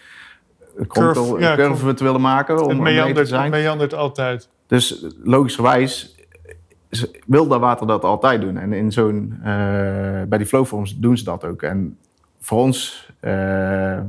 Curve, 0.88 1.39
ja, 1.39 1.55
curve 1.55 1.93
te 1.93 2.03
willen 2.03 2.21
maken 2.21 2.55
om 2.62 2.67
het 2.67 2.77
te 2.77 2.83
meandert, 2.83 3.17
het 3.17 3.27
zijn. 3.27 3.51
meandert 3.51 3.93
altijd. 3.93 4.50
Dus 4.67 5.05
logischerwijs 5.23 5.83
is- 6.03 6.12
wil 7.25 7.47
dat 7.47 7.59
water 7.59 7.88
dat 7.88 8.03
altijd 8.03 8.41
doen. 8.41 8.57
En 8.57 8.73
in 8.73 8.91
zo'n, 8.91 9.33
eh, 9.39 9.45
bij 10.27 10.38
die 10.38 10.47
flowforms 10.47 11.00
doen 11.00 11.17
ze 11.17 11.23
dat 11.23 11.45
ook. 11.45 11.62
En 11.62 11.97
voor 12.39 12.59
ons 12.59 13.09
eh, 13.19 14.00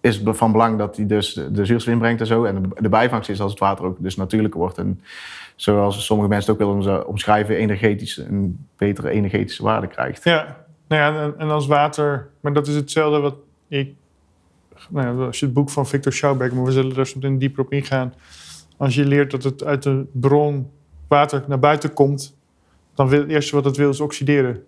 is 0.00 0.16
het 0.16 0.36
van 0.36 0.52
belang 0.52 0.78
dat 0.78 0.96
hij 0.96 1.06
dus 1.06 1.34
de, 1.34 1.64
zuurstof 1.64 1.92
inbrengt 1.92 2.20
en 2.20 2.26
zo. 2.26 2.44
En 2.44 2.72
de, 2.80 2.88
bijvangst 2.88 3.30
is 3.30 3.40
als 3.40 3.50
het 3.50 3.60
water 3.60 3.84
ook 3.84 3.96
dus 4.00 4.16
natuurlijker 4.16 4.60
wordt. 4.60 4.78
En 4.78 5.00
zoals 5.56 6.04
sommige 6.04 6.28
mensen 6.28 6.52
het 6.52 6.62
ook 6.62 6.68
willen 6.68 7.06
omschrijven, 7.06 7.56
energetisch 7.56 8.16
een 8.16 8.66
betere 8.76 9.10
energetische 9.10 9.62
waarde 9.62 9.86
krijgt. 9.86 10.24
Ja, 10.24 10.64
nou 10.88 11.02
ja 11.02 11.32
en, 11.38 11.50
als 11.50 11.66
water, 11.66 12.28
maar 12.40 12.52
dat 12.52 12.66
is 12.66 12.74
hetzelfde 12.74 13.20
wat 13.20 13.36
ik. 13.68 13.94
Nou 14.88 15.18
ja, 15.18 15.24
als 15.26 15.40
je 15.40 15.44
het 15.44 15.54
boek 15.54 15.70
van 15.70 15.86
Victor 15.86 16.12
Schauberg, 16.12 16.52
maar 16.52 16.64
we 16.64 16.72
zullen 16.72 16.94
daar 16.94 17.06
zo 17.06 17.14
meteen 17.14 17.38
dieper 17.38 17.64
op 17.64 17.72
ingaan. 17.72 18.14
Als 18.76 18.94
je 18.94 19.04
leert 19.04 19.30
dat 19.30 19.42
het 19.42 19.64
uit 19.64 19.82
de 19.82 20.04
bron 20.12 20.70
water 21.12 21.44
naar 21.48 21.58
buiten 21.58 21.92
komt, 21.92 22.36
dan 22.94 23.08
wil 23.08 23.20
het 23.20 23.30
eerste 23.30 23.54
wat 23.54 23.64
het 23.64 23.76
wil 23.76 23.90
is 23.90 24.00
oxideren. 24.00 24.64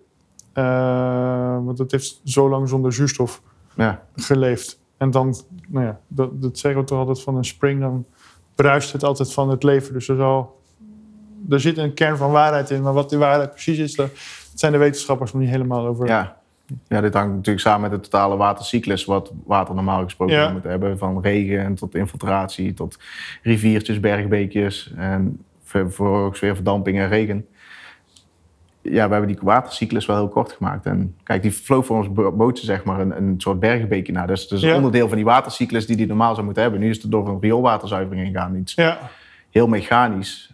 Eh, 0.53 1.57
want 1.65 1.77
het 1.77 1.91
heeft 1.91 2.21
zo 2.23 2.49
lang 2.49 2.69
zonder 2.69 2.93
zuurstof 2.93 3.41
Ja, 3.75 4.03
geleefd. 4.15 4.79
En 4.97 5.11
dan, 5.11 5.35
nou 5.67 5.85
ja, 5.85 5.99
dat, 6.07 6.41
dat 6.41 6.57
zeggen 6.57 6.81
we 6.81 6.87
toch 6.87 6.99
altijd 6.99 7.21
van 7.21 7.35
een 7.35 7.45
spring, 7.45 7.79
dan 7.81 8.05
bruist 8.55 8.91
het 8.91 9.03
altijd 9.03 9.33
van 9.33 9.49
het 9.49 9.63
leven. 9.63 9.93
Dus 9.93 10.07
er, 10.07 10.15
zal, 10.15 10.61
er 11.49 11.59
zit 11.59 11.77
een 11.77 11.93
kern 11.93 12.17
van 12.17 12.31
waarheid 12.31 12.69
in, 12.69 12.81
maar 12.81 12.93
wat 12.93 13.09
die 13.09 13.17
waarheid 13.19 13.51
precies 13.51 13.77
is, 13.77 13.95
daar 13.95 14.09
zijn 14.53 14.71
de 14.71 14.77
wetenschappers 14.77 15.31
nog 15.33 15.41
niet 15.41 15.51
helemaal 15.51 15.85
over. 15.85 16.07
ja. 16.07 16.37
ja, 16.87 17.01
dit 17.01 17.13
hangt 17.13 17.33
natuurlijk 17.35 17.65
samen 17.65 17.89
met 17.89 17.91
de 18.03 18.09
totale 18.09 18.35
watercyclus, 18.37 19.05
wat 19.05 19.31
water 19.45 19.75
normaal 19.75 20.03
gesproken 20.03 20.35
Ja. 20.35 20.51
moet 20.51 20.63
hebben. 20.63 20.97
Van 20.97 21.21
regen 21.21 21.59
en 21.59 21.75
tot 21.75 21.95
infiltratie, 21.95 22.73
tot 22.73 22.97
riviertjes, 23.43 23.99
bergbeekjes 23.99 24.93
en 24.95 25.43
ver- 25.65 25.91
vervolgens 25.91 26.39
weer 26.39 26.55
verdamping 26.55 26.97
en 26.99 27.07
regen. 27.07 27.45
Ja, 28.81 29.05
we 29.05 29.11
hebben 29.13 29.27
die 29.27 29.37
watercyclus 29.41 30.05
wel 30.05 30.15
heel 30.15 30.27
kort 30.27 30.51
gemaakt. 30.51 30.85
En 30.85 31.15
kijk, 31.23 31.41
die 31.41 31.51
flowforms 31.51 32.11
bo- 32.13 32.31
bootsen 32.31 32.65
zeg 32.65 32.83
maar 32.83 32.99
een, 32.99 33.17
een 33.17 33.33
soort 33.37 33.59
bergbeekje 33.59 34.13
naar. 34.13 34.27
Dus 34.27 34.41
het 34.41 34.51
is 34.51 34.61
Ja. 34.61 34.75
onderdeel 34.75 35.07
van 35.07 35.15
die 35.15 35.25
watercyclus 35.25 35.85
die 35.87 35.95
die 35.95 36.07
normaal 36.07 36.33
zou 36.33 36.45
moeten 36.45 36.63
hebben. 36.63 36.81
Nu 36.81 36.89
is 36.89 37.01
het 37.01 37.11
door 37.11 37.27
een 37.29 37.39
rioolwaterzuivering 37.41 38.27
gegaan. 38.27 38.55
Iets 38.55 38.73
Ja, 38.73 38.99
heel 39.49 39.67
mechanisch. 39.67 40.53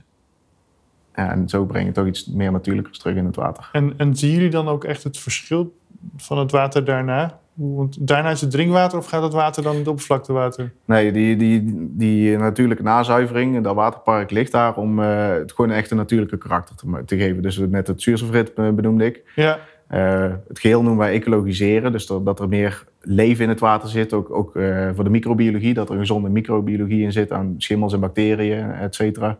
En 1.11 1.49
zo 1.49 1.65
breng 1.65 1.85
je 1.85 1.91
toch 1.91 2.05
iets 2.07 2.25
meer 2.27 2.51
natuurlijkers 2.51 2.97
terug 2.99 3.15
in 3.15 3.25
het 3.25 3.35
water. 3.35 3.69
En, 3.71 3.93
en 3.97 4.15
zien 4.15 4.31
jullie 4.31 4.49
dan 4.49 4.67
ook 4.67 4.83
echt 4.83 5.03
het 5.03 5.17
verschil 5.19 5.77
van 6.17 6.37
het 6.37 6.51
water 6.51 6.85
daarna? 6.85 7.39
Want 7.53 8.07
daarna 8.07 8.29
is 8.29 8.41
het 8.41 8.51
drinkwater 8.51 8.97
of 8.97 9.05
gaat 9.05 9.23
het 9.23 9.33
water 9.33 9.63
dan 9.63 9.71
in 9.71 9.79
het 9.79 9.87
oppervlaktewater? 9.87 10.71
Nee, 10.85 11.11
die, 11.11 11.35
die, 11.35 11.61
die 11.91 12.37
natuurlijke 12.37 12.83
nazuivering, 12.83 13.63
dat 13.63 13.75
waterpark 13.75 14.31
ligt 14.31 14.51
daar 14.51 14.75
om 14.75 14.99
eh, 14.99 15.27
het 15.27 15.51
gewoon 15.53 15.71
echt 15.71 15.91
een 15.91 15.97
natuurlijke 15.97 16.37
karakter 16.37 16.75
te, 16.75 17.01
te 17.05 17.17
geven. 17.17 17.41
Dus 17.41 17.57
net 17.57 17.87
het 17.87 18.01
zuurstofritme 18.01 18.71
benoemde 18.71 19.05
ik. 19.05 19.31
Ja, 19.35 19.59
Eh, 19.91 20.31
het 20.47 20.59
geheel 20.59 20.81
noemen 20.81 20.99
wij 21.05 21.13
ecologiseren, 21.13 21.91
dus 21.91 22.05
dat, 22.07 22.25
dat 22.25 22.39
er 22.39 22.47
meer 22.47 22.83
leven 23.01 23.43
in 23.43 23.49
het 23.49 23.59
water 23.59 23.89
zit. 23.89 24.13
Ook, 24.13 24.31
ook 24.31 24.55
eh, 24.55 24.89
voor 24.95 25.03
de 25.03 25.09
microbiologie, 25.09 25.73
dat 25.73 25.87
er 25.87 25.93
een 25.93 25.99
gezonde 25.99 26.29
microbiologie 26.29 27.03
in 27.03 27.11
zit 27.11 27.31
aan 27.31 27.55
schimmels 27.57 27.93
en 27.93 27.99
bacteriën, 27.99 28.71
et 28.71 28.95
cetera. 28.95 29.39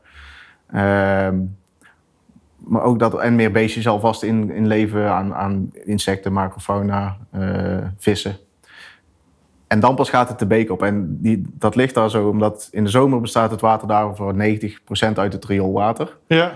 Ehm, 0.71 1.35
maar 2.63 2.81
ook 2.81 2.99
dat 2.99 3.19
en 3.19 3.35
meer 3.35 3.51
beestjes 3.51 3.87
alvast 3.87 4.23
in, 4.23 4.51
in 4.51 4.67
leven 4.67 5.11
aan, 5.11 5.33
aan 5.33 5.69
insecten, 5.83 6.33
macrofauna, 6.33 7.17
eh, 7.31 7.77
vissen. 7.97 8.37
En 9.67 9.79
dan 9.79 9.95
pas 9.95 10.09
gaat 10.09 10.29
het 10.29 10.39
de 10.39 10.45
beek 10.45 10.71
op. 10.71 10.83
En 10.83 11.17
die, 11.21 11.41
dat 11.53 11.75
ligt 11.75 11.93
daar 11.93 12.09
zo 12.09 12.27
omdat 12.27 12.67
in 12.71 12.83
de 12.83 12.89
zomer 12.89 13.21
bestaat 13.21 13.51
het 13.51 13.61
water 13.61 13.87
daar 13.87 14.15
voor 14.15 14.33
90% 14.33 15.17
uit 15.17 15.33
het 15.33 15.45
rioolwater. 15.45 16.17
Ja. 16.27 16.53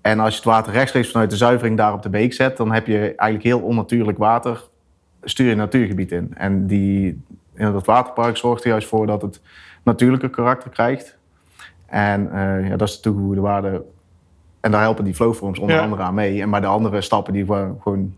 En 0.00 0.20
als 0.20 0.30
je 0.30 0.36
het 0.36 0.48
water 0.48 0.72
rechtstreeks 0.72 1.10
vanuit 1.10 1.30
de 1.30 1.36
zuivering 1.36 1.76
daar 1.76 1.92
op 1.92 2.02
de 2.02 2.10
beek 2.10 2.32
zet, 2.32 2.56
dan 2.56 2.72
heb 2.72 2.86
je 2.86 2.98
eigenlijk 2.98 3.42
heel 3.42 3.60
onnatuurlijk 3.60 4.18
water, 4.18 4.68
stuur 5.22 5.48
je 5.48 5.54
natuurgebied 5.54 6.12
in. 6.12 6.34
En 6.34 6.66
die, 6.66 7.22
in 7.54 7.72
dat 7.72 7.86
waterpark 7.86 8.36
zorgt 8.36 8.64
er 8.64 8.70
juist 8.70 8.88
voor 8.88 9.06
dat 9.06 9.22
het 9.22 9.40
natuurlijke 9.82 10.30
karakter 10.30 10.70
krijgt. 10.70 11.18
En 11.86 12.30
uh, 12.32 12.68
ja, 12.68 12.76
dat 12.76 12.88
is 12.88 12.94
de 12.94 13.00
toegevoegde 13.00 13.40
waarde. 13.40 13.84
En 14.62 14.70
daar 14.70 14.80
helpen 14.80 15.04
die 15.04 15.14
flowforms 15.14 15.58
onder 15.58 15.76
Ja. 15.76 15.82
andere 15.82 16.02
aan 16.02 16.14
mee. 16.14 16.42
En 16.42 16.48
maar 16.48 16.60
de 16.60 16.66
andere 16.66 17.00
stappen 17.00 17.32
die 17.32 17.46
we 17.46 17.70
gewoon... 17.80 18.14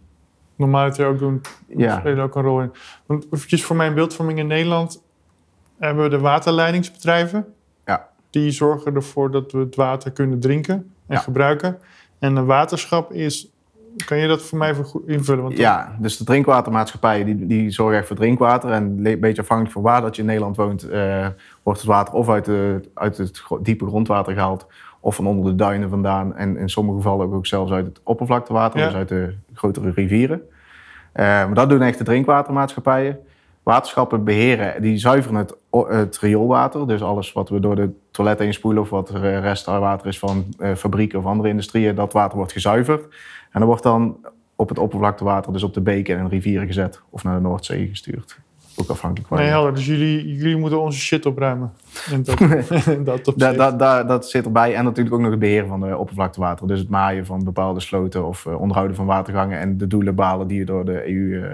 Normaliter 0.57 1.07
ook 1.07 1.19
doen, 1.19 1.41
Ja. 1.77 1.99
spelen 1.99 2.25
ook 2.25 2.35
een 2.35 2.43
rol 2.43 2.61
in. 2.61 2.73
Want 3.07 3.27
eventjes 3.31 3.65
voor 3.65 3.77
mijn 3.77 3.95
beeldvorming 3.95 4.39
in 4.39 4.47
Nederland 4.47 5.03
hebben 5.79 6.05
we 6.05 6.11
de 6.11 6.19
waterleidingsbedrijven. 6.19 7.47
Ja. 7.85 8.09
Die 8.31 8.51
zorgen 8.51 8.95
ervoor 8.95 9.31
dat 9.31 9.53
we 9.53 9.59
het 9.59 9.75
water 9.77 10.11
kunnen 10.11 10.41
drinken 10.41 10.75
en 10.75 10.85
Ja. 11.15 11.19
gebruiken. 11.19 11.79
En 12.19 12.37
een 12.37 12.47
waterschap 12.47 13.13
is, 13.13 13.49
kan 14.07 14.19
je 14.19 14.29
dat 14.29 14.43
voor 14.43 14.59
mij 14.59 14.75
invullen? 15.07 15.43
Want 15.43 15.57
Ja, 15.57 15.97
dus 15.99 16.17
de 16.17 16.25
drinkwatermaatschappijen 16.25 17.27
die, 17.27 17.47
die 17.47 17.71
zorgen 17.71 17.99
echt 17.99 18.07
voor 18.07 18.17
drinkwater. 18.17 18.71
En 18.71 18.83
een 19.07 19.21
beetje 19.21 19.43
afhankelijk 19.43 19.75
van 19.75 19.83
waar 19.83 20.01
dat 20.01 20.15
je 20.17 20.21
in 20.23 20.29
Nederland 20.29 20.57
woont... 20.57 20.83
eh, 20.83 21.27
wordt 21.63 21.81
het 21.81 21.89
water 21.89 22.15
of 22.15 22.29
uit, 22.29 22.45
de, 22.45 22.81
uit 22.95 23.17
het 23.17 23.43
diepe 23.63 23.87
grondwater 23.87 24.33
gehaald... 24.33 24.67
of 25.05 25.15
van 25.15 25.27
onder 25.27 25.45
de 25.45 25.55
duinen 25.55 25.89
vandaan. 25.89 26.35
En 26.35 26.57
in 26.57 26.69
sommige 26.69 26.97
gevallen 26.97 27.33
ook 27.33 27.47
zelfs 27.47 27.73
uit 27.73 27.87
het 27.87 28.01
oppervlaktewater. 28.03 28.79
Ja. 28.79 28.87
Dus 28.87 28.95
uit 28.95 29.09
de 29.09 29.35
grotere 29.55 29.91
rivieren. 29.91 30.43
Eh, 31.13 31.25
maar 31.25 31.55
dat 31.55 31.69
doen 31.69 31.83
echt 31.83 31.99
de 31.99 32.05
drinkwatermaatschappijen. 32.05 33.19
Waterschappen 33.63 34.25
beheren, 34.25 34.83
die 34.83 34.99
zuiveren 34.99 35.47
het, 35.71 36.19
rioolwater. 36.19 36.87
Dus 36.87 37.03
alles 37.03 37.33
wat 37.33 37.49
we 37.49 37.61
door 37.61 37.77
de 37.77 37.91
toilet 38.11 38.39
heen 38.39 38.53
spoelen... 38.53 38.83
of 38.83 38.91
wat 38.91 39.09
er 39.09 39.25
eh, 39.25 39.41
restwater 39.41 40.07
is 40.07 40.19
van 40.19 40.45
eh, 40.59 40.75
fabrieken 40.75 41.19
of 41.19 41.25
andere 41.25 41.49
industrieën... 41.49 41.95
dat 41.95 42.13
water 42.13 42.37
wordt 42.37 42.53
gezuiverd. 42.53 43.03
En 43.51 43.61
dat 43.61 43.69
wordt 43.69 43.83
dan 43.83 44.17
op 44.57 44.69
het 44.69 44.79
oppervlaktewater, 44.79 45.53
dus 45.53 45.63
op 45.63 45.75
de 45.75 45.81
beken 45.81 46.19
en 46.19 46.29
rivieren 46.29 46.67
gezet. 46.67 47.03
Of 47.11 47.25
naar 47.25 47.35
de 47.35 47.41
Noordzee 47.41 47.89
gestuurd. 47.89 48.39
Ook 48.77 48.89
afhankelijk 48.89 49.29
van. 49.29 49.39
Nee, 49.39 49.47
helder. 49.47 49.75
Dus 49.75 49.87
jullie, 49.87 50.35
jullie 50.37 50.57
moeten 50.57 50.81
onze 50.81 50.99
shit 50.99 51.27
opruimen. 51.27 51.73
In 52.11 52.23
dat, 52.23 52.41
in 52.97 53.05
dat 53.11 53.25
Da, 53.25 53.33
opzicht. 53.33 53.57
da, 53.57 53.71
da- 53.73 54.03
dat 54.05 54.31
zit 54.31 54.45
erbij. 54.45 54.75
En 54.75 54.85
natuurlijk 54.85 55.15
ook 55.15 55.21
nog 55.21 55.31
het 55.31 55.39
beheer 55.39 55.67
van 55.67 55.81
de 55.81 55.97
oppervlaktewater. 55.97 56.67
Dus 56.67 56.79
het 56.79 56.89
maaien 56.89 57.27
van 57.27 57.45
bepaalde 57.45 57.81
sloten 57.81 58.27
of 58.27 58.47
eh, 58.47 58.61
onderhouden 58.61 58.97
van 58.97 59.07
watergangen. 59.07 59.59
En 59.59 59.77
de 59.79 59.87
doelen 59.87 60.15
balen 60.15 60.47
die 60.47 60.65
door 60.65 60.85
de 60.85 61.09
EU... 61.09 61.43
eh, 61.43 61.51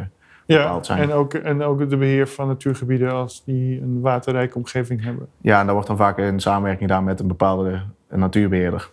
ja, 0.47 0.63
bepaald 0.63 0.87
zijn. 0.87 0.99
en 1.01 1.13
ook, 1.13 1.35
en 1.35 1.63
ook 1.63 1.91
de 1.91 1.97
beheer 1.97 2.29
van 2.29 2.47
natuurgebieden 2.47 3.13
als 3.13 3.45
die 3.45 3.81
een 3.81 4.01
waterrijke 4.01 4.57
omgeving 4.57 5.03
hebben. 5.05 5.27
ja, 5.41 5.59
en 5.59 5.65
daar 5.65 5.73
wordt 5.75 5.89
dan 5.89 5.97
vaak 5.97 6.19
een 6.19 6.41
samenwerking 6.41 6.89
gedaan 6.89 7.05
met 7.05 7.21
een 7.21 7.27
bepaalde 7.29 7.83
eh, 8.09 8.19
natuurbeheerder. 8.19 8.91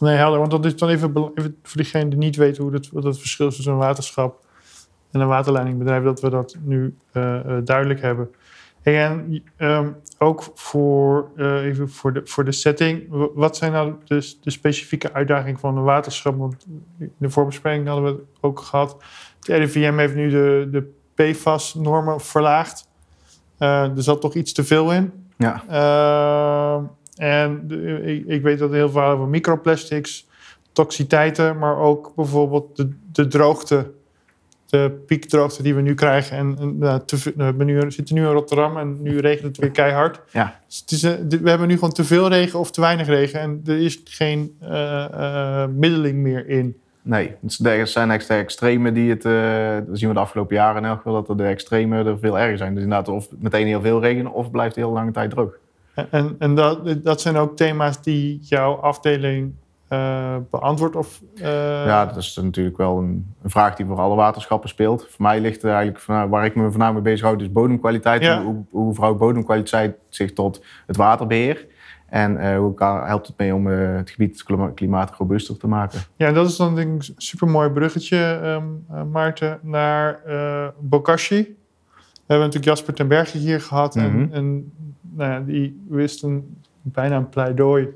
Nee, 0.00 0.16
helder. 0.16 0.38
Want 0.38 0.50
dat 0.50 0.64
is 0.64 0.76
dan 0.76 0.88
even, 0.88 1.10
even 1.34 1.56
voor 1.62 1.76
diegene 1.82 2.08
die 2.08 2.18
niet 2.18 2.36
weet 2.36 2.56
hoe 2.56 2.70
dat, 2.70 2.88
wat 2.92 3.04
het 3.04 3.18
verschil 3.18 3.46
is 3.46 3.54
tussen 3.54 3.72
een 3.72 3.78
waterschap 3.78 4.43
en 5.14 5.20
een 5.20 5.26
waterleidingbedrijf, 5.28 6.02
dat 6.04 6.20
we 6.20 6.30
dat 6.30 6.56
nu 6.62 6.94
eh, 7.12 7.38
eh, 7.38 7.64
duidelijk 7.64 8.00
hebben. 8.00 8.30
En 8.82 9.42
ehm, 9.56 9.88
ook 10.18 10.44
voor, 10.54 11.30
eh, 11.36 11.64
even 11.64 11.88
voor, 11.90 12.12
de, 12.12 12.20
voor 12.24 12.44
de 12.44 12.52
setting, 12.52 13.06
wat 13.34 13.56
zijn 13.56 13.72
nou 13.72 13.94
de, 14.04 14.34
de 14.40 14.50
specifieke 14.50 15.12
uitdagingen 15.12 15.58
van 15.60 15.76
een 15.76 15.82
waterschap? 15.82 16.38
Want 16.38 16.66
in 16.98 17.12
de 17.16 17.30
voorbespreking 17.30 17.86
hadden 17.86 18.04
we 18.04 18.10
het 18.10 18.28
ook 18.40 18.60
gehad. 18.60 18.96
Het 19.38 19.48
RIVM 19.48 19.96
heeft 19.96 20.14
nu 20.14 20.30
de, 20.30 20.68
de 20.70 20.92
PFAS-normen 21.14 22.20
verlaagd. 22.20 22.88
Er 23.58 23.90
zat 23.96 24.20
toch 24.20 24.34
iets 24.34 24.52
te 24.52 24.64
veel 24.64 24.92
in. 24.92 25.12
Ja, 25.36 25.62
en 27.16 27.62
de- 27.68 28.02
ik, 28.02 28.26
ik 28.26 28.42
weet 28.42 28.58
dat 28.58 28.70
er 28.70 28.76
heel 28.76 28.90
veel 28.90 29.02
over 29.02 29.28
microplastics, 29.28 30.26
toxiteiten, 30.72 31.58
maar 31.58 31.76
ook 31.76 32.12
bijvoorbeeld 32.16 32.76
de, 32.76 32.90
de 33.12 33.26
droogte, 33.26 33.92
de 34.66 35.02
piekdroogte 35.06 35.62
die 35.62 35.74
we 35.74 35.80
nu 35.80 35.94
krijgen. 35.94 36.36
En, 36.36 36.56
en 36.60 36.78
nou, 36.78 37.00
te, 37.04 37.32
nou, 37.36 37.54
we, 37.56 37.64
nu, 37.64 37.78
we 37.80 37.90
zitten 37.90 38.14
nu 38.14 38.20
in 38.26 38.32
Rotterdam 38.32 38.76
en 38.76 39.02
nu 39.02 39.18
regent 39.18 39.46
het 39.46 39.56
weer 39.56 39.70
keihard. 39.70 40.20
ja. 40.30 40.60
Dus 40.66 40.78
het 40.80 40.92
is, 40.92 41.02
we 41.40 41.48
hebben 41.50 41.68
nu 41.68 41.74
gewoon 41.74 41.92
te 41.92 42.04
veel 42.04 42.28
regen 42.28 42.58
of 42.58 42.70
te 42.70 42.80
weinig 42.80 43.06
regen 43.06 43.40
en 43.40 43.60
er 43.66 43.78
is 43.80 44.00
geen 44.04 44.56
eh, 44.60 45.04
eh, 45.62 45.68
middeling 45.68 46.18
meer 46.18 46.48
in. 46.48 46.76
Nee, 47.02 47.32
er 47.62 47.86
zijn 47.86 48.10
echt 48.10 48.28
de 48.28 48.34
extremen 48.34 48.94
die 48.94 49.10
het... 49.10 49.22
dat 49.86 49.98
zien 49.98 50.08
we 50.08 50.14
de 50.14 50.20
afgelopen 50.20 50.56
jaren 50.56 50.82
in 50.82 50.88
elk 50.88 50.96
geval, 50.96 51.12
dat 51.12 51.28
er 51.28 51.36
de 51.36 51.44
extremen 51.44 52.06
er 52.06 52.18
veel 52.18 52.38
erger 52.38 52.56
zijn. 52.56 52.74
Dus 52.74 52.82
inderdaad, 52.82 53.08
of 53.08 53.28
meteen 53.38 53.66
heel 53.66 53.80
veel 53.80 54.00
regen, 54.00 54.32
of 54.32 54.50
blijft 54.50 54.76
heel 54.76 54.90
lange 54.92 55.10
tijd 55.10 55.30
droog. 55.30 55.54
En- 55.94 56.06
En, 56.10 56.36
en 56.38 56.54
dat, 56.54 57.04
dat 57.04 57.20
zijn 57.20 57.36
ook 57.36 57.56
thema's 57.56 58.02
die 58.02 58.38
jouw 58.42 58.72
afdeling 58.74 59.52
eh, 59.94 60.36
beantwoordt? 60.50 60.96
Of, 60.96 61.22
eh, 61.34 61.86
Ja, 61.86 62.06
dat 62.06 62.16
is 62.16 62.36
natuurlijk 62.42 62.76
wel 62.76 62.98
een, 62.98 63.34
een 63.42 63.50
vraag 63.50 63.74
die 63.74 63.86
voor 63.86 63.98
alle 63.98 64.14
waterschappen 64.14 64.68
speelt. 64.68 65.06
Voor 65.10 65.22
mij 65.22 65.40
ligt 65.40 65.62
er 65.62 65.70
eigenlijk, 65.70 66.00
van, 66.00 66.28
waar 66.28 66.44
ik 66.44 66.54
me 66.54 66.70
voornamelijk 66.70 67.04
mee 67.04 67.12
bezighoud, 67.14 67.40
is 67.40 67.52
bodemkwaliteit. 67.52 68.22
Ja. 68.22 68.42
Hoe, 68.42 68.64
hoe 68.70 68.94
verhoudt 68.94 69.18
bodemkwaliteit 69.18 69.96
zich 70.08 70.32
tot 70.32 70.64
het 70.86 70.96
waterbeheer? 70.96 71.66
En 72.06 72.36
eh, 72.36 72.58
hoe 72.58 72.74
kan, 72.74 73.06
helpt 73.06 73.26
het 73.26 73.38
mee 73.38 73.54
om 73.54 73.66
het 73.66 74.10
gebied 74.10 74.42
klima- 74.42 74.70
klimaatisch 74.74 75.16
robuuster 75.16 75.56
te 75.58 75.66
maken? 75.66 75.98
Ja, 76.16 76.32
dat 76.32 76.48
is 76.48 76.56
dan 76.56 76.78
een 76.78 77.02
supermooi 77.16 77.70
bruggetje, 77.70 78.18
eh, 78.88 79.02
Maarten, 79.02 79.58
naar 79.62 80.20
Bokashi. 80.80 81.56
We 82.26 82.32
hebben 82.32 82.46
natuurlijk 82.46 82.76
Jasper 82.76 82.94
ten 82.94 83.08
Berge 83.08 83.38
hier 83.38 83.60
gehad. 83.60 83.94
Mhm. 83.94 84.04
En, 84.04 84.28
en 84.32 84.72
nou 85.10 85.30
ja, 85.30 85.40
die 85.40 85.84
wist 85.88 86.22
een, 86.22 86.62
bijna 86.82 87.16
een 87.16 87.28
pleidooi 87.28 87.88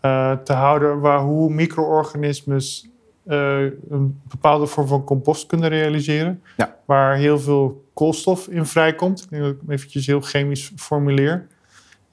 eh, 0.00 0.32
te 0.32 0.52
houden... 0.52 1.00
waar 1.00 1.20
hoe 1.20 1.50
micro-organismes 1.50 2.88
eh, 3.22 3.62
een 3.88 4.20
bepaalde 4.28 4.66
vorm 4.66 4.86
van 4.86 5.04
compost 5.04 5.46
kunnen 5.46 5.68
realiseren. 5.68 6.42
Ja. 6.56 6.76
Waar 6.84 7.16
heel 7.16 7.38
veel 7.38 7.84
koolstof 7.94 8.48
in 8.48 8.66
vrijkomt. 8.66 9.22
Ik 9.22 9.30
denk 9.30 9.42
dat 9.42 9.52
ik 9.52 9.58
hem 9.60 9.70
eventjes 9.70 10.06
heel 10.06 10.20
chemisch 10.20 10.72
formuleer. 10.76 11.46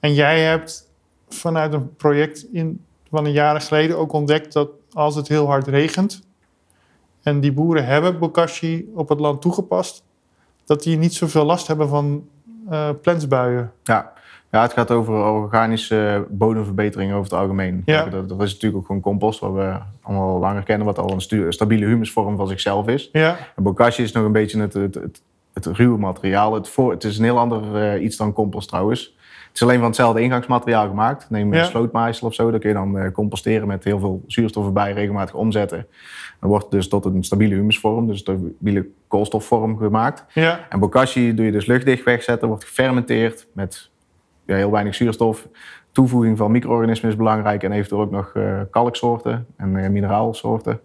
En 0.00 0.14
jij 0.14 0.40
hebt 0.40 0.90
vanuit 1.28 1.72
een 1.72 1.96
project 1.96 2.46
in, 2.52 2.84
van 3.10 3.24
een 3.24 3.32
jaren 3.32 3.60
geleden 3.60 3.98
ook 3.98 4.12
ontdekt 4.12 4.52
dat 4.52 4.70
als 4.92 5.14
het 5.14 5.28
heel 5.28 5.46
hard 5.46 5.66
regent 5.66 6.22
en 7.22 7.40
die 7.40 7.52
boeren 7.52 7.86
hebben 7.86 8.18
bokashi 8.18 8.90
op 8.94 9.08
het 9.08 9.20
land 9.20 9.40
toegepast, 9.40 10.04
dat 10.64 10.82
die 10.82 10.96
niet 10.96 11.14
zoveel 11.14 11.44
last 11.44 11.66
hebben 11.66 11.88
van 11.88 12.28
eh 12.68 12.90
plensbuien. 13.02 13.72
Ja. 13.82 14.12
Ja, 14.50 14.62
het 14.62 14.72
gaat 14.72 14.90
over 14.90 15.14
organische 15.14 16.26
bodemverbetering 16.30 17.12
over 17.12 17.24
het 17.30 17.40
algemeen. 17.40 17.82
Ja. 17.84 18.04
Dat, 18.04 18.28
dat 18.28 18.42
is 18.42 18.52
natuurlijk 18.52 18.80
ook 18.80 18.86
gewoon 18.86 19.00
compost, 19.00 19.40
wat 19.40 19.52
we 19.52 19.76
allemaal 20.02 20.28
al 20.34 20.38
langer 20.38 20.62
kennen, 20.62 20.86
wat 20.86 20.98
al 20.98 21.10
een 21.12 21.52
stabiele 21.52 21.86
humusvorm 21.86 22.36
van 22.36 22.48
zichzelf 22.48 22.88
is. 22.88 23.08
Ja, 23.12 23.36
En 23.56 23.62
bokashi 23.62 24.02
is 24.02 24.12
nog 24.12 24.24
een 24.24 24.32
beetje 24.32 24.60
het, 24.60 24.72
het, 24.74 24.94
het, 24.94 25.22
het 25.52 25.66
ruwe 25.66 25.98
materiaal. 25.98 26.54
Het, 26.54 26.68
voor, 26.68 26.90
het 26.90 27.04
is 27.04 27.18
een 27.18 27.24
heel 27.24 27.38
ander 27.38 27.76
eh, 27.92 28.02
iets 28.02 28.16
dan 28.16 28.32
compost 28.32 28.68
trouwens. 28.68 29.16
Het 29.48 29.56
is 29.56 29.62
alleen 29.62 29.78
van 29.78 29.86
hetzelfde 29.86 30.20
ingangsmateriaal 30.20 30.88
gemaakt. 30.88 31.30
Neem 31.30 31.54
Ja. 31.54 31.60
een 31.60 31.66
slootmaaisel 31.66 32.26
of 32.26 32.34
zo. 32.34 32.50
Dat 32.50 32.60
kun 32.60 32.68
je 32.68 32.74
dan 32.74 32.98
eh, 32.98 33.12
composteren 33.12 33.66
met 33.66 33.84
heel 33.84 33.98
veel 33.98 34.22
zuurstof 34.26 34.66
erbij, 34.66 34.92
regelmatig 34.92 35.34
omzetten. 35.34 35.86
Dan 36.40 36.48
wordt 36.48 36.64
het 36.64 36.72
dus 36.72 36.88
tot 36.88 37.04
een 37.04 37.24
stabiele 37.24 37.54
humusvorm, 37.54 38.06
dus 38.06 38.26
een 38.26 38.36
stabiele 38.58 38.86
koolstofvorm 39.08 39.78
gemaakt. 39.78 40.24
ja, 40.34 40.66
En 40.68 40.78
bokashi 40.80 41.34
doe 41.34 41.44
je 41.46 41.52
dus 41.52 41.66
luchtdicht 41.66 42.04
wegzetten, 42.04 42.48
wordt 42.48 42.64
gefermenteerd 42.64 43.46
met 43.52 43.90
ja, 44.48 44.56
heel 44.56 44.70
weinig 44.70 44.94
zuurstof. 44.94 45.48
Toevoeging 45.92 46.38
van 46.38 46.50
micro-organismen 46.50 47.10
is 47.10 47.16
belangrijk 47.16 47.62
en 47.62 47.72
eventueel 47.72 48.00
ook 48.00 48.10
nog 48.10 48.32
eh, 48.34 48.60
kalksoorten 48.70 49.46
en 49.56 49.76
eh, 49.76 49.90
mineraalsoorten. 49.90 50.80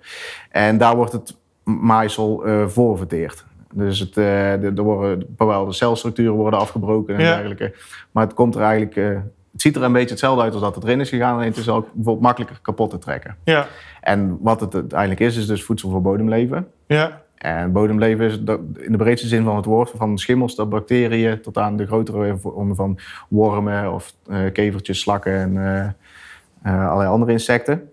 En 0.50 0.78
daar 0.78 0.96
wordt 0.96 1.12
het 1.12 1.36
maaisel 1.64 2.46
eh 2.46 2.68
voor 2.68 2.98
verteerd. 2.98 3.46
Dus 3.74 4.00
het, 4.00 4.14
de- 4.14 4.72
er 4.76 4.82
worden 4.84 5.20
bepaalde 5.20 5.74
celstructuren 5.74 6.34
worden 6.34 6.60
afgebroken 6.60 7.16
en 7.16 7.22
Ja. 7.22 7.34
dergelijke. 7.36 7.74
Maar 8.12 8.24
het 8.26 8.34
komt 8.34 8.56
er 8.56 8.62
eigenlijk... 8.62 8.96
het 9.52 9.62
ziet 9.62 9.76
er 9.76 9.84
een 9.84 9.92
beetje 9.94 10.10
hetzelfde 10.10 10.42
uit 10.44 10.54
als 10.54 10.62
dat 10.62 10.76
het 10.76 10.84
erin 10.84 11.00
is 11.00 11.10
gegaan. 11.10 11.34
Alleen 11.36 11.48
het 11.48 11.58
is 11.58 11.70
ook 11.70 11.86
bijvoorbeeld 11.94 12.26
makkelijker 12.26 12.60
kapot 12.62 12.90
te 12.90 12.98
trekken. 12.98 13.36
ja, 13.44 13.68
En 14.02 14.38
wat 14.42 14.60
het 14.60 14.74
uiteindelijk 14.74 15.20
is, 15.20 15.38
is 15.38 15.48
dus 15.48 15.64
voedsel 15.64 15.90
voor 15.90 16.02
bodemleven. 16.02 16.68
ja, 16.88 17.22
En 17.44 17.72
bodemleven 17.72 18.26
is 18.26 18.38
in 18.78 18.92
de 18.92 18.98
breedste 18.98 19.28
zin 19.28 19.44
van 19.44 19.56
het 19.56 19.66
woord, 19.66 19.92
van 19.96 20.18
schimmels 20.18 20.56
tot 20.56 20.70
bacteriën 20.70 21.42
tot 21.42 21.58
aan 21.58 21.78
de 21.78 21.86
grotere 21.86 22.38
vormen 22.38 22.76
van 22.76 23.00
wormen 23.30 23.94
of 23.94 24.14
eh, 24.28 24.40
kevertjes, 24.54 25.00
slakken 25.00 25.34
en 25.34 25.58
eh, 25.58 25.86
eh, 26.62 26.86
allerlei 26.88 27.10
andere 27.10 27.32
insecten. 27.32 27.90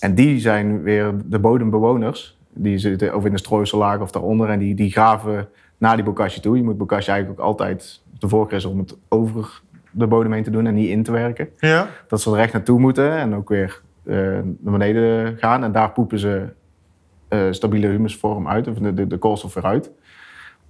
En 0.00 0.14
die 0.14 0.40
zijn 0.40 0.82
weer 0.82 1.14
de 1.24 1.38
bodembewoners. 1.38 2.38
Die 2.52 2.78
zitten 2.78 3.14
of 3.14 3.24
in 3.24 3.32
de 3.32 3.38
strooisellaag 3.38 4.00
of 4.00 4.10
daaronder 4.10 4.48
en 4.48 4.58
die, 4.58 4.74
die 4.74 4.90
graven 4.90 5.48
naar 5.78 5.96
die 5.96 6.04
bokashi 6.04 6.40
toe. 6.40 6.56
Je 6.56 6.62
moet 6.62 6.78
bokashi 6.78 7.10
eigenlijk 7.10 7.40
ook 7.40 7.46
altijd 7.46 8.00
de 8.18 8.28
voorkeur 8.28 8.58
is 8.58 8.64
om 8.64 8.78
het 8.78 8.96
over 9.08 9.60
de 9.90 10.06
bodem 10.06 10.32
heen 10.32 10.42
te 10.42 10.50
doen 10.50 10.66
en 10.66 10.74
niet 10.74 10.88
in 10.88 11.02
te 11.02 11.12
werken 11.12 11.48
ja, 11.58 11.88
dat 12.08 12.20
ze 12.20 12.30
er 12.30 12.38
echt 12.38 12.52
naartoe 12.52 12.78
moeten. 12.78 13.12
En 13.12 13.34
ook 13.34 13.48
weer 13.48 13.80
naar 14.02 14.72
beneden 14.72 15.36
gaan. 15.38 15.64
En 15.64 15.72
daar 15.72 15.92
poepen 15.92 16.18
ze 16.18 16.48
stabiele 17.50 17.86
humusvorm 17.86 18.48
uit, 18.48 18.68
of 18.68 18.74
de, 18.78 18.94
de, 18.94 19.06
de 19.06 19.18
koolstof 19.18 19.54
weer 19.54 19.64
uit. 19.64 19.90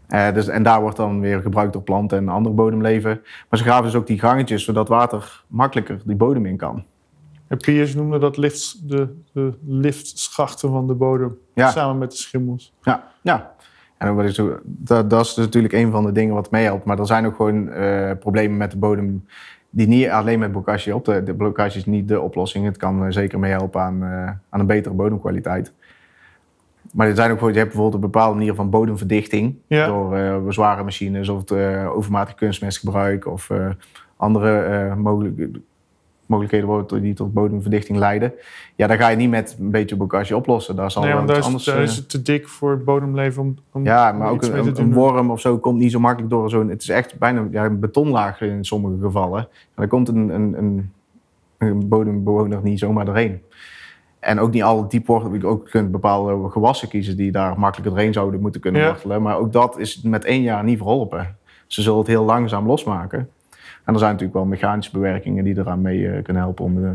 Eh, 0.09 0.33
dus, 0.33 0.49
en 0.49 0.63
daar 0.63 0.81
wordt 0.81 0.97
dan 0.97 1.21
weer 1.21 1.41
gebruikt 1.41 1.73
door 1.73 1.83
planten 1.83 2.19
en 2.19 2.29
andere 2.29 2.55
bodemleven. 2.55 3.21
Maar 3.49 3.59
ze 3.59 3.65
graven 3.65 3.85
dus 3.85 3.95
ook 3.95 4.07
die 4.07 4.19
gangetjes, 4.19 4.65
zodat 4.65 4.89
water 4.89 5.45
makkelijker 5.47 6.01
die 6.05 6.17
bodem 6.17 6.47
in 6.47 6.57
kan. 6.57 6.85
En 7.49 7.57
Piers 7.59 7.95
noemde 7.95 8.19
dat 8.19 8.37
lift, 8.37 8.89
de, 8.89 9.15
de 9.33 9.53
liftschachten 9.67 10.71
van 10.71 10.87
de 10.87 10.95
bodem, 10.95 11.39
Ja. 11.55 11.71
samen 11.71 11.99
met 11.99 12.11
de 12.11 12.17
schimmels. 12.17 12.75
Ja, 12.83 13.09
ja. 13.23 13.55
En 13.99 14.19
ik 14.19 14.35
zo, 14.35 14.59
dat, 14.65 15.11
dat 15.11 15.25
is 15.25 15.35
dus 15.35 15.45
natuurlijk 15.45 15.75
een 15.75 15.91
van 15.91 16.05
de 16.05 16.13
dingen 16.13 16.35
wat 16.35 16.51
meehelpt. 16.51 16.85
Maar 16.85 16.99
er 16.99 17.07
zijn 17.07 17.27
ook 17.27 17.37
gewoon 17.37 17.69
eh, 17.69 18.11
problemen 18.21 18.57
met 18.57 18.71
de 18.71 18.77
bodem 18.77 19.27
die 19.71 19.87
niet 19.89 20.09
alleen 20.09 20.39
met 20.39 20.53
bokashi 20.53 20.93
op. 20.93 21.05
De, 21.05 21.23
de 21.23 21.35
bokashi 21.35 21.79
is 21.79 21.87
niet 21.87 22.09
de 22.09 22.21
oplossing. 22.21 22.65
Het 22.65 22.77
kan 22.77 23.05
eh, 23.05 23.11
zeker 23.13 23.39
meehelpen 23.39 23.81
aan, 23.81 24.03
eh, 24.03 24.31
aan 24.49 24.61
een 24.61 24.67
betere 24.67 24.95
bodemkwaliteit. 24.95 25.73
Maar 26.93 27.09
er 27.09 27.15
zijn 27.15 27.31
ook 27.31 27.39
je 27.39 27.47
hebt 27.47 27.55
bijvoorbeeld 27.55 27.95
een 27.95 28.11
bepaalde 28.11 28.39
manier 28.39 28.55
van 28.55 28.71
bodemverdichting. 28.71 29.55
Ja. 29.67 29.87
Door 29.87 30.17
eh, 30.17 30.37
zware 30.49 30.85
machines 30.85 31.29
of 31.29 31.41
het, 31.41 31.51
eh, 31.51 31.97
overmatig 31.97 32.35
kunstmestgebruik 32.35 33.27
of 33.27 33.51
eh, 33.51 33.69
andere 34.17 34.95
mogelijk- 34.97 35.59
mogelijkheden 36.27 36.69
worden 36.69 37.03
die 37.03 37.15
tot 37.15 37.33
bodemverdichting 37.33 37.99
leiden. 37.99 38.33
Ja, 38.77 38.87
dan 38.87 38.97
ga 38.97 39.09
je 39.09 39.17
niet 39.17 39.31
met 39.31 39.57
een 39.61 39.71
beetje 39.71 39.97
bokashi 39.97 40.35
oplossen. 40.35 40.77
Daar 40.77 40.91
zal 40.91 41.03
Nee, 41.03 41.15
want 41.15 41.29
daar 41.29 41.39
is, 41.39 41.45
anders... 41.45 41.65
daar 41.65 41.83
is 41.83 41.97
het 41.97 42.09
te 42.09 42.23
dik 42.23 42.49
voor 42.49 42.71
het 42.71 42.85
bodemleven 42.85 43.43
om, 43.43 43.57
om 43.73 43.85
ja, 43.85 44.13
om 44.13 44.19
maar 44.19 44.31
ook 44.31 44.43
een, 44.43 44.93
worm 44.93 45.31
of 45.31 45.41
zo 45.41 45.59
komt 45.59 45.79
niet 45.79 45.91
zo 45.91 46.01
makkelijk 46.01 46.31
door 46.31 46.51
zo'n... 46.51 46.69
Het 46.69 46.83
is 46.83 46.89
echt 46.89 47.19
bijna 47.19 47.47
ja, 47.51 47.65
een 47.65 47.81
betonlaag 47.81 48.41
in 48.41 48.65
sommige 48.65 49.01
gevallen. 49.01 49.41
En 49.41 49.49
dan 49.75 49.89
komt 49.89 50.09
een, 50.09 50.29
een, 50.29 50.59
een, 50.59 50.93
een 51.59 51.89
bodembewoner 51.89 52.61
niet 52.63 52.79
zomaar 52.79 53.05
doorheen. 53.05 53.43
En 54.23 54.41
ook 54.41 54.53
niet 54.53 54.63
alle 54.63 54.87
diep 54.87 55.07
wortelen. 55.07 55.45
Ook 55.45 55.69
kunt 55.71 55.91
bepaalde 55.91 56.51
gewassen 56.51 56.89
kiezen 56.89 57.17
die 57.17 57.33
daar 57.33 57.59
makkelijker 57.59 57.95
doorheen 57.95 58.13
zouden 58.13 58.41
moeten 58.41 58.61
kunnen 58.61 58.81
Ja. 58.81 58.87
wortelen. 58.87 59.23
Maar 59.23 59.37
ook 59.39 59.53
dat 59.53 59.79
is 59.79 60.03
met 60.03 60.25
één 60.25 60.43
jaar 60.43 60.65
niet 60.65 60.77
verholpen. 60.77 61.37
Ze 61.67 61.83
zullen 61.83 61.99
het 61.99 62.07
heel 62.07 62.25
langzaam 62.25 62.67
losmaken. 62.67 63.29
En 63.85 63.93
er 63.93 63.99
zijn 63.99 64.11
natuurlijk 64.11 64.39
wel 64.39 64.45
mechanische 64.45 64.93
bewerkingen 64.93 65.45
die 65.45 65.59
eraan 65.59 65.81
mee 65.81 66.09
eh, 66.09 66.23
kunnen 66.23 66.43
helpen 66.43 66.65
om 66.65 66.75
de, 66.75 66.93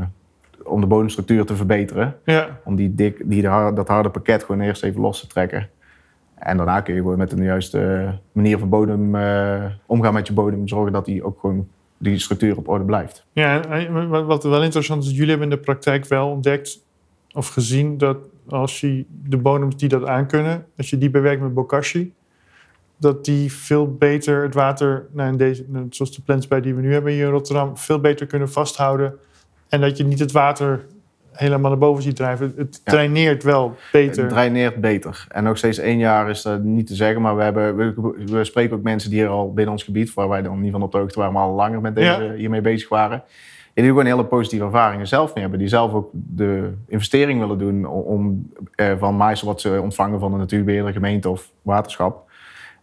om 0.64 0.82
de 0.82 0.88
bodemstructuur 0.88 1.46
te 1.46 1.56
verbeteren. 1.56 2.16
Ja, 2.26 2.60
Om 2.64 2.76
die 2.76 2.96
dik, 2.96 3.22
die, 3.26 3.42
de 3.42 3.72
dat 3.76 3.88
harde 3.88 4.10
pakket 4.10 4.44
gewoon 4.44 4.62
eerst 4.62 4.84
even 4.84 5.02
los 5.02 5.20
te 5.20 5.28
trekken. 5.28 5.70
En 6.36 6.58
daarna 6.58 6.82
kun 6.82 6.94
je 6.94 7.00
gewoon 7.02 7.18
met 7.18 7.32
een 7.32 7.44
juiste 7.44 8.12
manier 8.32 8.58
van 8.60 8.70
bodem 8.70 9.16
eh, 9.16 9.64
omgaan 9.86 10.14
met 10.14 10.28
je 10.28 10.34
bodem. 10.34 10.68
Zorgen 10.68 10.92
dat 10.92 11.06
die 11.06 11.24
ook 11.24 11.40
gewoon 11.40 11.68
die 11.98 12.20
structuur 12.20 12.58
op 12.58 12.68
orde 12.68 12.86
blijft. 12.86 13.26
ja 13.32 13.62
wat 14.26 14.44
wel 14.44 14.64
interessant 14.64 15.04
is, 15.04 15.12
jullie 15.12 15.30
hebben 15.30 15.50
in 15.50 15.56
de 15.56 15.62
praktijk 15.62 16.06
wel 16.08 16.30
ontdekt 16.30 16.86
of 17.38 17.48
gezien 17.48 17.98
dat 17.98 18.18
als 18.50 18.82
je 18.82 19.06
de 19.24 19.38
bodems 19.38 19.76
die 19.78 19.90
dat 19.90 20.06
aankunnen, 20.06 20.66
als 20.78 20.90
je 20.90 20.98
die 20.98 21.10
bewerkt 21.10 21.42
met 21.42 21.54
bokashi, 21.54 22.14
dat 22.98 23.26
die 23.26 23.54
veel 23.54 23.96
beter 23.96 24.44
het 24.44 24.54
water, 24.54 25.06
nou 25.12 25.30
in 25.32 25.38
deze, 25.38 25.66
zoals 25.90 26.16
de 26.16 26.22
plants 26.22 26.48
bij 26.48 26.62
die 26.62 26.76
we 26.76 26.82
nu 26.82 26.94
hebben 26.94 27.12
hier 27.14 27.26
in 27.26 27.32
Rotterdam, 27.32 27.78
veel 27.78 28.00
beter 28.00 28.26
kunnen 28.26 28.50
vasthouden. 28.50 29.14
En 29.70 29.82
dat 29.82 29.98
je 29.98 30.04
niet 30.04 30.20
het 30.20 30.32
water 30.32 30.86
helemaal 31.32 31.70
naar 31.70 31.80
boven 31.80 32.04
ziet 32.04 32.16
drijven. 32.16 32.54
Het 32.58 32.82
Ja. 32.84 32.92
draineert 32.92 33.44
wel 33.44 33.76
beter. 33.92 34.22
Het 34.24 34.32
draineert 34.32 34.76
beter. 34.82 35.26
En 35.30 35.44
nog 35.44 35.58
steeds 35.58 35.78
één 35.78 35.98
jaar 35.98 36.30
is 36.30 36.42
dat 36.42 36.64
niet 36.64 36.88
te 36.88 36.96
zeggen. 36.96 37.22
Maar 37.22 37.36
we, 37.36 37.44
hebben, 37.44 37.76
we, 37.76 37.94
we 38.26 38.44
spreken 38.44 38.76
ook 38.76 38.84
mensen 38.84 39.10
die 39.10 39.20
hier 39.20 39.30
al 39.30 39.54
binnen 39.54 39.74
ons 39.74 39.84
gebied, 39.84 40.14
waar 40.14 40.30
wij 40.30 40.42
dan 40.42 40.60
niet 40.62 40.72
van 40.72 40.82
op 40.82 40.92
de 40.92 40.98
hoogte 40.98 41.20
waren, 41.20 41.34
maar 41.34 41.44
al 41.44 41.54
langer 41.56 41.82
met 41.82 41.96
deze, 41.96 42.24
Ja. 42.24 42.34
hiermee 42.34 42.62
bezig 42.62 42.90
waren. 42.90 43.24
Die 43.84 43.86
gewoon 43.86 44.06
hele 44.06 44.26
positieve 44.26 44.66
ervaringen 44.66 45.08
zelf 45.08 45.34
mee 45.34 45.42
hebben. 45.42 45.60
Die 45.60 45.68
zelf 45.68 45.94
ook 45.94 46.10
de 46.14 46.74
investering 46.88 47.40
willen 47.40 47.58
doen 47.58 47.86
om, 47.86 48.52
eh, 48.76 48.98
van 48.98 49.16
mais 49.16 49.42
wat 49.42 49.62
ze 49.62 49.80
ontvangen 49.82 50.20
van 50.20 50.32
de 50.32 50.38
natuurbeheerder, 50.38 50.94
gemeente 50.94 51.30
of 51.30 51.52
waterschap. 51.62 52.32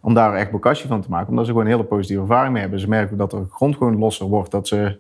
Om 0.00 0.14
daar 0.14 0.34
echt 0.34 0.50
bokashi 0.50 0.88
van 0.88 1.00
te 1.00 1.10
maken. 1.10 1.28
Omdat 1.28 1.44
ze 1.44 1.50
gewoon 1.50 1.66
een 1.66 1.72
hele 1.72 1.84
positieve 1.84 2.22
ervaring 2.22 2.52
mee 2.52 2.62
hebben. 2.62 2.80
Ze 2.80 2.88
merken 2.88 3.16
dat 3.16 3.30
de 3.30 3.44
grond 3.50 3.76
gewoon 3.76 3.98
losser 3.98 4.26
wordt. 4.26 4.50
Dat 4.50 4.68
ze, 4.68 4.98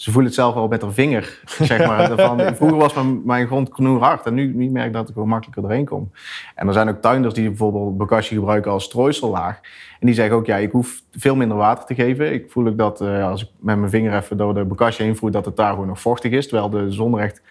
ze 0.00 0.10
voelen 0.10 0.30
het 0.30 0.34
zelf 0.34 0.54
al 0.54 0.68
met 0.68 0.82
haar 0.82 0.92
vinger. 0.92 1.40
Zeg 1.44 1.86
maar. 1.86 2.10
Van, 2.26 2.54
vroeger 2.54 2.78
was 2.78 2.94
mijn, 2.94 3.22
mijn 3.24 3.46
grond 3.46 3.68
knoerhard. 3.68 4.26
En 4.26 4.34
nu, 4.34 4.54
nu 4.54 4.70
merk 4.70 4.86
ik 4.86 4.92
dat 4.92 5.08
ik 5.08 5.12
gewoon 5.12 5.28
makkelijker 5.28 5.62
doorheen 5.62 5.84
kom. 5.84 6.10
En 6.54 6.66
er 6.66 6.72
zijn 6.72 6.88
ook 6.88 7.00
tuinders 7.00 7.34
die 7.34 7.48
bijvoorbeeld 7.48 7.96
bokashi 7.96 8.34
gebruiken 8.34 8.70
als 8.70 8.84
strooisellaag. 8.84 9.60
En 10.00 10.06
die 10.06 10.14
zeggen 10.14 10.36
ook, 10.36 10.46
ja, 10.46 10.56
ik 10.56 10.70
hoef 10.70 11.02
veel 11.12 11.36
minder 11.36 11.56
water 11.56 11.86
te 11.86 11.94
geven. 11.94 12.32
Ik 12.32 12.50
voel 12.50 12.66
ook 12.66 12.78
dat 12.78 13.00
eh, 13.00 13.28
als 13.28 13.42
ik 13.42 13.48
met 13.58 13.78
mijn 13.78 13.90
vinger 13.90 14.14
even 14.14 14.36
door 14.36 14.54
de 14.54 14.64
bokashi 14.64 15.02
heen 15.02 15.16
voer, 15.16 15.30
dat 15.30 15.44
het 15.44 15.56
daar 15.56 15.70
gewoon 15.70 15.86
nog 15.86 16.00
vochtig 16.00 16.32
is. 16.32 16.48
Terwijl 16.48 16.70
de 16.70 16.90
zon 16.90 17.18
er 17.18 17.24
echt 17.24 17.42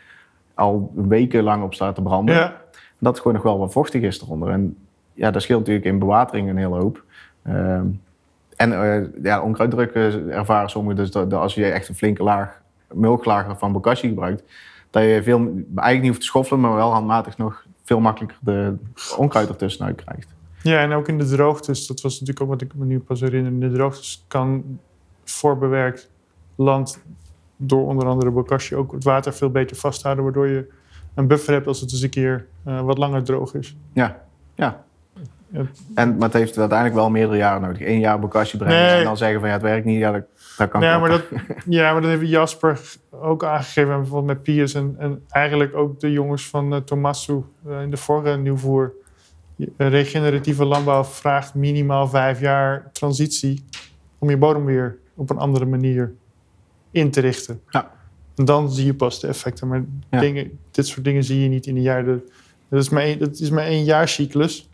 al 0.54 0.92
weken 0.96 1.44
lang 1.44 1.64
op 1.64 1.74
staat 1.74 1.96
te 1.96 2.02
branden. 2.02 2.36
ja. 2.36 2.62
Dat 3.00 3.12
het 3.12 3.22
gewoon 3.22 3.34
nog 3.34 3.44
wel 3.44 3.60
wat 3.60 3.72
vochtig 3.72 4.02
is 4.02 4.22
eronder. 4.22 4.50
En 4.50 4.78
ja, 5.14 5.32
dat 5.32 5.42
scheelt 5.42 5.60
natuurlijk 5.60 5.86
in 5.86 6.00
bewatering 6.00 6.50
een 6.50 6.58
hele 6.58 6.80
hoop. 6.80 7.04
Ehm, 7.44 7.86
en 8.60 8.82
eh, 8.84 9.24
ja, 9.24 9.42
onkruiddruk 9.42 9.92
eh, 9.92 10.38
ervaren 10.38 10.70
sommigen 10.70 10.98
dus 10.98 11.12
dat, 11.12 11.30
dat 11.30 11.42
als 11.42 11.54
je 11.54 11.66
echt 11.66 11.88
een 11.90 11.96
flinke 11.96 12.24
laag, 12.24 12.62
mulklaag 12.94 13.60
van 13.60 13.72
bokashi 13.72 14.08
gebruikt, 14.08 14.44
dat 14.90 15.04
je 15.04 15.24
veel, 15.24 15.40
eigenlijk 15.40 16.02
niet 16.02 16.08
hoeft 16.08 16.20
te 16.20 16.26
schoffelen, 16.26 16.60
maar 16.60 16.76
wel 16.76 16.92
handmatig 16.92 17.38
nog 17.38 17.66
veel 17.84 18.00
makkelijker 18.00 18.38
de 18.42 18.76
onkruid 19.18 19.50
ertussenuit 19.50 20.04
krijgt. 20.04 20.36
Ja, 20.64 20.80
en 20.80 20.92
ook 20.92 21.08
in 21.08 21.18
de 21.18 21.26
droogtes, 21.26 21.88
dat 21.88 22.02
was 22.02 22.12
natuurlijk 22.12 22.42
ook 22.42 22.48
wat 22.48 22.62
ik 22.62 22.76
me 22.76 22.86
nu 22.86 23.00
pas 23.00 23.20
herinner. 23.20 23.52
In 23.52 23.60
de 23.60 23.72
droogtes 23.72 24.26
kan 24.28 24.80
voorbewerkt 25.24 26.10
land 26.56 27.04
door 27.56 27.88
onder 27.88 28.08
andere 28.08 28.32
bokashi 28.32 28.76
ook 28.76 28.92
het 28.92 29.04
water 29.04 29.34
veel 29.34 29.50
beter 29.50 29.78
vasthouden, 29.78 30.24
waardoor 30.24 30.48
je 30.48 30.70
een 31.14 31.28
buffer 31.28 31.54
hebt 31.54 31.68
als 31.68 31.82
het 31.82 31.92
eens 31.92 32.02
een 32.02 32.10
keer 32.10 32.46
eh, 32.64 32.82
wat 32.82 32.98
langer 32.98 33.24
droog 33.24 33.54
is. 33.54 33.76
Ja, 33.94 34.24
ja. 34.56 34.84
En, 35.96 36.18
maar 36.18 36.28
het 36.30 36.34
heeft 36.34 36.58
uiteindelijk 36.58 37.00
wel 37.00 37.10
meerdere 37.10 37.38
jaren 37.38 37.62
nodig. 37.62 37.82
Eén 37.88 38.00
jaar 38.00 38.20
bokashi 38.20 38.58
brengen 38.58 38.76
Nee. 38.78 38.98
en 38.98 39.04
dan 39.04 39.18
zeggen 39.18 39.40
van 39.40 39.48
ja, 39.50 39.54
het 39.56 39.64
werkt 39.64 39.86
niet. 39.86 40.00
Ja, 40.00 40.12
dat, 40.12 40.24
dat 40.58 40.70
kan 40.70 40.82
kloppen. 40.82 41.00
maar 41.00 41.10
dat, 41.10 41.24
ja, 41.66 41.92
maar 41.92 42.02
dat 42.02 42.10
heeft 42.12 42.30
Jasper 42.30 42.80
ook 43.12 43.44
aangegeven, 43.44 43.92
en 43.92 43.98
bijvoorbeeld 44.00 44.34
met 44.38 44.44
Piers 44.44 44.74
en, 44.74 44.96
en 44.98 45.24
eigenlijk 45.30 45.76
ook 45.76 46.00
de 46.00 46.12
jongens 46.12 46.48
van 46.50 46.74
uh, 46.74 46.80
Tomasu 46.80 47.44
in 47.82 47.90
de 47.90 47.98
vorige 47.98 48.38
nieuwvoer. 48.38 48.94
Eh, 49.78 49.90
Regeneratieve 49.90 50.66
landbouw 50.66 51.04
vraagt 51.04 51.54
minimaal 51.54 52.08
vijf 52.08 52.40
jaar 52.40 52.90
transitie 52.92 53.64
om 54.20 54.30
je 54.30 54.38
bodem 54.38 54.66
weer 54.66 54.98
op 55.16 55.30
een 55.30 55.38
andere 55.38 55.66
manier 55.66 56.14
in 56.92 57.12
te 57.12 57.20
richten. 57.22 57.62
Ja. 57.70 57.92
En 58.36 58.46
dan 58.46 58.72
zie 58.72 58.86
je 58.86 58.94
pas 58.94 59.20
de 59.20 59.28
effecten. 59.28 59.68
Maar 59.68 59.84
Ja. 60.10 60.20
dingen, 60.20 60.60
dit 60.72 60.88
soort 60.88 61.04
dingen 61.06 61.24
zie 61.24 61.42
je 61.42 61.50
niet 61.50 61.66
in 61.66 61.76
een 61.76 61.82
jaar. 61.82 62.06
Dat, 62.06 62.20
dat, 62.70 62.82
is, 62.82 62.90
maar 62.90 63.04
één, 63.04 63.20
dat 63.20 63.40
is 63.40 63.50
maar 63.50 63.64
één 63.66 63.84
jaarcyclus. 63.84 64.69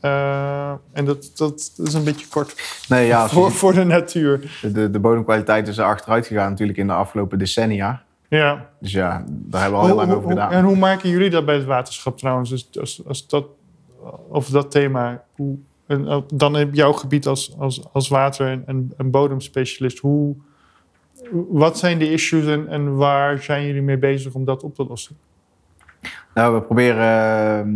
Eh, 0.00 0.72
en 0.92 1.04
dat, 1.04 1.30
dat, 1.34 1.72
is 1.84 1.94
een 1.94 2.04
beetje 2.04 2.26
kort 2.28 2.84
Nee, 2.88 3.06
ja, 3.06 3.22
je 3.22 3.28
voor, 3.34 3.52
voor 3.52 3.72
de 3.72 3.84
natuur. 3.84 4.58
de, 4.72 4.90
de 4.90 4.98
bodemkwaliteit 4.98 5.68
is 5.68 5.78
er 5.78 5.84
achteruit 5.84 6.26
gegaan 6.26 6.50
natuurlijk 6.50 6.78
in 6.78 6.86
de 6.86 6.92
afgelopen 6.92 7.38
decennia. 7.38 8.02
Ja. 8.28 8.68
Dus 8.80 8.92
ja, 8.92 9.24
daar 9.28 9.60
hebben 9.60 9.78
we 9.80 9.84
al 9.84 9.90
heel 9.90 10.06
lang 10.06 10.12
over 10.12 10.28
gedaan. 10.28 10.52
En 10.52 10.64
hoe 10.64 10.76
maken 10.76 11.10
jullie 11.10 11.30
dat 11.30 11.44
bij 11.44 11.54
het 11.54 11.64
waterschap 11.64 12.18
trouwens? 12.18 12.50
Dus 12.50 12.68
als, 12.80 13.02
als 13.06 13.26
dat, 13.26 13.46
of 14.28 14.48
dat 14.48 14.70
thema. 14.70 15.24
Hoe, 15.36 15.56
en 15.86 16.06
eh, 16.06 16.18
dan 16.34 16.56
op 16.56 16.74
jouw 16.74 16.92
gebied 16.92 17.26
als, 17.26 17.54
als, 17.58 17.82
als 17.92 18.08
water- 18.08 18.48
en, 18.48 18.62
en, 18.66 18.92
en 18.96 19.10
bodemspecialist. 19.10 19.98
Hoe, 19.98 20.34
wat 21.48 21.78
zijn 21.78 21.98
de 21.98 22.12
issues 22.12 22.46
en, 22.46 22.68
en 22.68 22.96
waar 22.96 23.42
zijn 23.42 23.66
jullie 23.66 23.82
mee 23.82 23.98
bezig 23.98 24.34
om 24.34 24.44
dat 24.44 24.62
op 24.62 24.74
te 24.74 24.84
lossen? 24.88 25.16
Nou, 26.34 26.54
we 26.54 26.62
proberen 26.62 27.58
ehm, 27.58 27.70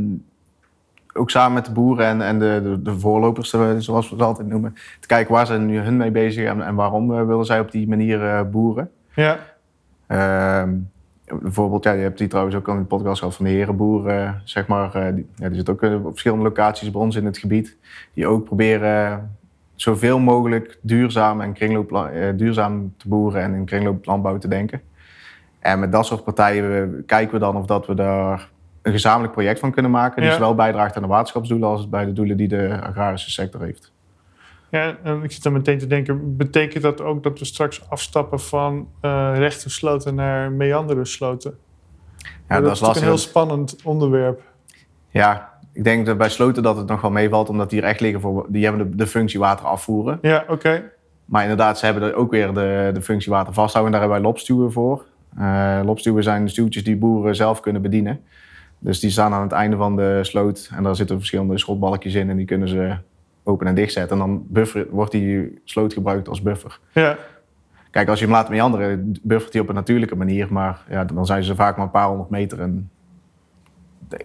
ook 1.15 1.31
samen 1.31 1.53
met 1.53 1.65
de 1.65 1.73
boeren 1.73 2.07
en, 2.07 2.21
en 2.23 2.39
de, 2.39 2.61
de, 2.63 2.83
de 2.83 2.99
voorlopers, 2.99 3.53
eh, 3.53 3.71
zoals 3.79 4.09
we 4.09 4.15
het 4.15 4.25
altijd 4.25 4.49
noemen, 4.49 4.75
te 5.01 5.07
kijken 5.07 5.35
waar 5.35 5.47
zijn 5.47 5.67
nu 5.67 5.79
hun 5.79 5.97
mee 5.97 6.11
bezig 6.11 6.47
en, 6.47 6.63
en 6.63 6.75
waarom 6.75 7.15
eh, 7.15 7.27
willen 7.27 7.45
zij 7.45 7.61
op 7.61 7.71
die 7.71 7.89
manier 7.89 8.25
eh, 8.29 8.43
boeren. 8.51 8.91
Ja, 9.15 9.39
Ehm, 10.07 10.75
bijvoorbeeld, 11.41 11.85
ja, 11.85 11.93
je 11.93 12.03
hebt 12.03 12.19
die 12.19 12.29
trouwens 12.29 12.57
ook 12.57 12.69
al 12.69 12.75
in 12.75 12.81
de 12.81 12.87
podcast 12.87 13.19
gehad 13.19 13.37
van 13.37 13.45
de 13.45 13.51
herenboeren, 13.51 14.41
zeg 14.45 14.67
maar. 14.67 15.15
die, 15.15 15.27
ja, 15.37 15.47
die 15.47 15.57
zitten 15.57 15.75
ook 15.75 16.05
op 16.05 16.11
verschillende 16.11 16.45
locaties 16.45 16.91
bij 16.91 17.01
ons 17.01 17.17
in 17.17 17.25
het 17.25 17.39
gebied. 17.39 17.77
Die 18.15 18.27
ook 18.27 18.45
proberen 18.45 19.37
zoveel 19.75 20.19
mogelijk 20.19 20.79
duurzaam 20.81 21.41
en 21.41 21.53
kringloop, 21.53 22.11
duurzaam 22.37 22.95
te 22.97 23.09
boeren 23.09 23.43
en 23.43 23.55
in 23.55 23.65
kringlooplandbouw 23.65 24.39
te 24.39 24.49
denken. 24.49 24.81
En 25.59 25.79
met 25.79 25.93
dat 25.93 26.07
soort 26.07 26.25
partijen 26.25 27.03
kijken 27.07 27.35
we 27.35 27.41
dan 27.41 27.57
of 27.57 27.67
dat 27.67 27.87
we 27.87 27.95
daar 27.95 28.51
een 28.83 28.93
gezamenlijk 28.93 29.33
project 29.33 29.59
van 29.61 29.73
kunnen 29.73 29.91
maken. 29.91 30.17
Die 30.23 30.31
Ja. 30.31 30.37
zowel 30.37 30.55
bijdraagt 30.55 30.97
aan 30.97 31.03
de 31.03 31.09
waterschapsdoelen 31.09 31.69
als 31.69 31.89
bij 31.89 32.05
de 32.05 32.13
doelen 32.13 32.37
die 32.37 32.49
de 32.49 32.81
agrarische 32.83 33.31
sector 33.31 33.63
heeft. 33.63 33.93
ja, 34.71 34.97
en 35.03 35.23
ik 35.23 35.33
zit 35.33 35.43
dan 35.43 35.53
meteen 35.53 35.79
te 35.79 35.87
denken, 35.87 36.37
betekent 36.37 36.83
dat 36.83 37.01
ook 37.01 37.23
dat 37.23 37.39
we 37.39 37.45
straks 37.45 37.91
afstappen 37.91 38.41
van 38.41 38.89
eh 39.01 39.33
rechte 39.37 39.71
sloten 39.71 40.15
naar 40.15 40.53
meandere 40.53 41.05
sloten? 41.05 41.59
Ja, 42.49 42.61
dat, 42.61 42.73
is 42.73 42.81
lastig. 42.81 43.03
een 43.03 43.09
heel 43.09 43.19
spannend 43.19 43.77
onderwerp. 43.85 44.43
Ja, 45.11 45.53
ik 45.73 45.85
denk 45.85 46.07
dat 46.07 46.19
bij 46.19 46.29
sloten 46.29 46.63
dat 46.63 46.77
het 46.77 46.87
nog 46.89 47.01
wel 47.01 47.11
meevalt, 47.11 47.49
omdat 47.49 47.71
die 47.71 47.81
er 47.83 47.89
echt 47.89 48.01
liggen 48.01 48.21
voor. 48.21 48.47
Die 48.49 48.65
hebben 48.65 48.91
de, 48.91 48.97
de 48.97 49.07
functie 49.07 49.39
water 49.41 49.67
afvoeren. 49.67 50.19
Ja, 50.23 50.45
oké. 50.49 50.83
Maar 51.25 51.43
inderdaad, 51.43 51.79
ze 51.79 51.85
hebben 51.85 52.03
er 52.03 52.15
ook 52.15 52.31
weer 52.31 52.55
de, 52.55 52.91
de 52.95 53.03
functie 53.03 53.33
water 53.33 53.53
vasthouden. 53.53 53.93
En 53.95 53.99
daar 54.01 54.09
hebben 54.09 54.19
wij 54.23 54.33
lopstuwen 54.33 54.73
voor. 54.73 55.05
Uh, 55.39 55.81
lopstuwen 55.85 56.23
zijn 56.23 56.49
stuwtjes 56.49 56.85
die 56.85 56.97
boeren 56.97 57.37
zelf 57.37 57.61
kunnen 57.61 57.83
bedienen. 57.83 58.21
Dus 58.83 59.01
die 59.01 59.11
staan 59.11 59.33
aan 59.33 59.43
het 59.43 59.53
einde 59.53 59.77
van 59.77 59.97
de 59.97 60.19
sloot 60.23 60.71
en 60.75 60.83
daar 60.83 60.97
zitten 60.97 61.17
verschillende 61.17 61.59
schotbalkjes 61.59 62.15
in 62.15 62.31
en 62.31 62.37
die 62.37 62.47
kunnen 62.47 62.69
ze 62.69 62.97
open 63.43 63.67
en 63.67 63.75
dicht 63.75 63.93
zetten. 63.93 64.21
En 64.21 64.27
dan 64.27 64.47
buffer, 64.49 64.87
wordt 64.91 65.13
die 65.13 65.61
sloot 65.65 65.93
gebruikt 65.93 66.29
als 66.29 66.43
buffer. 66.43 66.79
Ja. 66.93 67.17
Kijk, 67.91 68.09
als 68.09 68.19
je 68.19 68.25
hem 68.25 68.35
laat 68.35 68.49
meanderen, 68.49 69.19
buffert 69.23 69.53
hij 69.53 69.63
op 69.63 69.69
een 69.69 69.75
natuurlijke 69.75 70.17
manier, 70.17 70.53
maar 70.53 70.83
ja, 70.89 71.05
dan 71.05 71.27
zijn 71.27 71.45
ze 71.45 71.55
vaak 71.55 71.77
maar 71.77 71.85
een 71.85 71.93
paar 71.93 72.09
honderd 72.09 72.31
meter. 72.31 72.61
En 72.61 72.91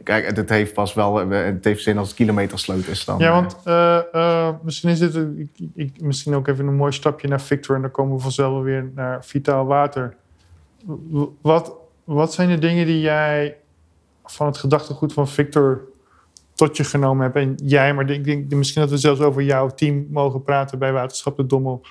kijk, 0.03 0.35
het 0.35 0.49
heeft 0.49 0.73
pas 0.73 0.93
wel, 0.93 1.29
het 1.29 1.63
heeft 1.63 1.83
zin 1.83 1.97
als 1.97 2.07
het 2.07 2.17
kilometersloot 2.17 2.87
is 2.87 3.05
dan. 3.05 3.19
Ja, 3.19 3.31
want 3.31 3.57
uh, 3.67 3.99
uh, 4.13 4.49
misschien 4.61 4.89
is 4.89 4.99
dit 4.99 5.15
ik, 5.15 5.49
ik, 5.73 6.01
misschien 6.01 6.33
ook 6.33 6.47
even 6.47 6.67
een 6.67 6.75
mooi 6.75 6.91
stapje 6.91 7.27
naar 7.27 7.41
Victor 7.41 7.75
en 7.75 7.81
dan 7.81 7.91
komen 7.91 8.15
we 8.15 8.21
vanzelf 8.21 8.63
weer 8.63 8.91
naar 8.95 9.25
vitaal 9.25 9.65
water. 9.65 10.15
Wat, 11.41 11.75
wat 12.03 12.33
zijn 12.33 12.49
de 12.49 12.57
dingen 12.57 12.85
die 12.85 12.99
jij 12.99 13.57
van 14.31 14.47
het 14.47 14.57
gedachtegoed 14.57 15.13
van 15.13 15.27
Victor 15.27 15.81
tot 16.53 16.77
je 16.77 16.83
genomen 16.83 17.23
hebt? 17.23 17.35
En 17.35 17.55
jij, 17.63 17.93
maar 17.93 18.09
ik 18.09 18.23
denk 18.23 18.53
misschien 18.53 18.81
dat 18.81 18.91
we 18.91 18.97
zelfs 18.97 19.21
over 19.21 19.41
jouw 19.41 19.69
team 19.69 20.07
mogen 20.09 20.43
praten 20.43 20.79
bij 20.79 20.91
Waterschap 20.91 21.37
de 21.37 21.45
Dommel. 21.45 21.81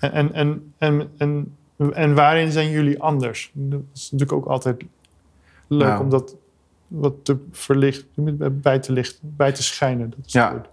En, 0.00 0.12
en, 0.12 0.32
en, 0.34 0.72
en, 0.78 1.10
en, 1.16 1.56
en 1.94 2.14
waarin 2.14 2.52
zijn 2.52 2.70
jullie 2.70 3.02
anders? 3.02 3.50
Dat 3.52 3.80
is 3.94 4.10
natuurlijk 4.10 4.38
ook 4.38 4.46
altijd 4.46 4.84
leuk 5.68 5.88
nou. 5.88 6.02
om 6.02 6.10
dat 6.10 6.36
wat 6.88 7.14
te 7.22 7.36
verlichten, 7.50 8.60
bij 8.62 8.78
te 8.78 8.92
lichten, 8.92 9.34
bij 9.36 9.52
te 9.52 9.62
schijnen. 9.62 10.10
Dat 10.10 10.18
is 10.26 10.32
ja. 10.32 10.50
goed. 10.50 10.68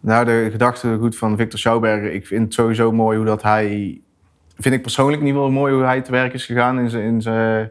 Nou, 0.00 0.24
de 0.24 0.48
gedachtegoed 0.50 1.16
van 1.16 1.36
Victor 1.36 1.58
Schouwberger, 1.58 2.12
ik 2.12 2.26
vind 2.26 2.44
het 2.44 2.54
sowieso 2.54 2.92
mooi 2.92 3.16
hoe 3.16 3.26
dat 3.26 3.42
hij 3.42 4.00
vind 4.58 4.74
ik 4.74 4.82
persoonlijk 4.82 5.22
ieder 5.22 5.34
geval 5.34 5.50
mooi 5.50 5.74
hoe 5.74 5.82
hij 5.82 6.02
te 6.02 6.10
werk 6.10 6.32
is 6.32 6.44
gegaan. 6.44 6.78
In 6.78 6.90
zijn, 6.90 7.04
in 7.04 7.22
zijn, 7.22 7.70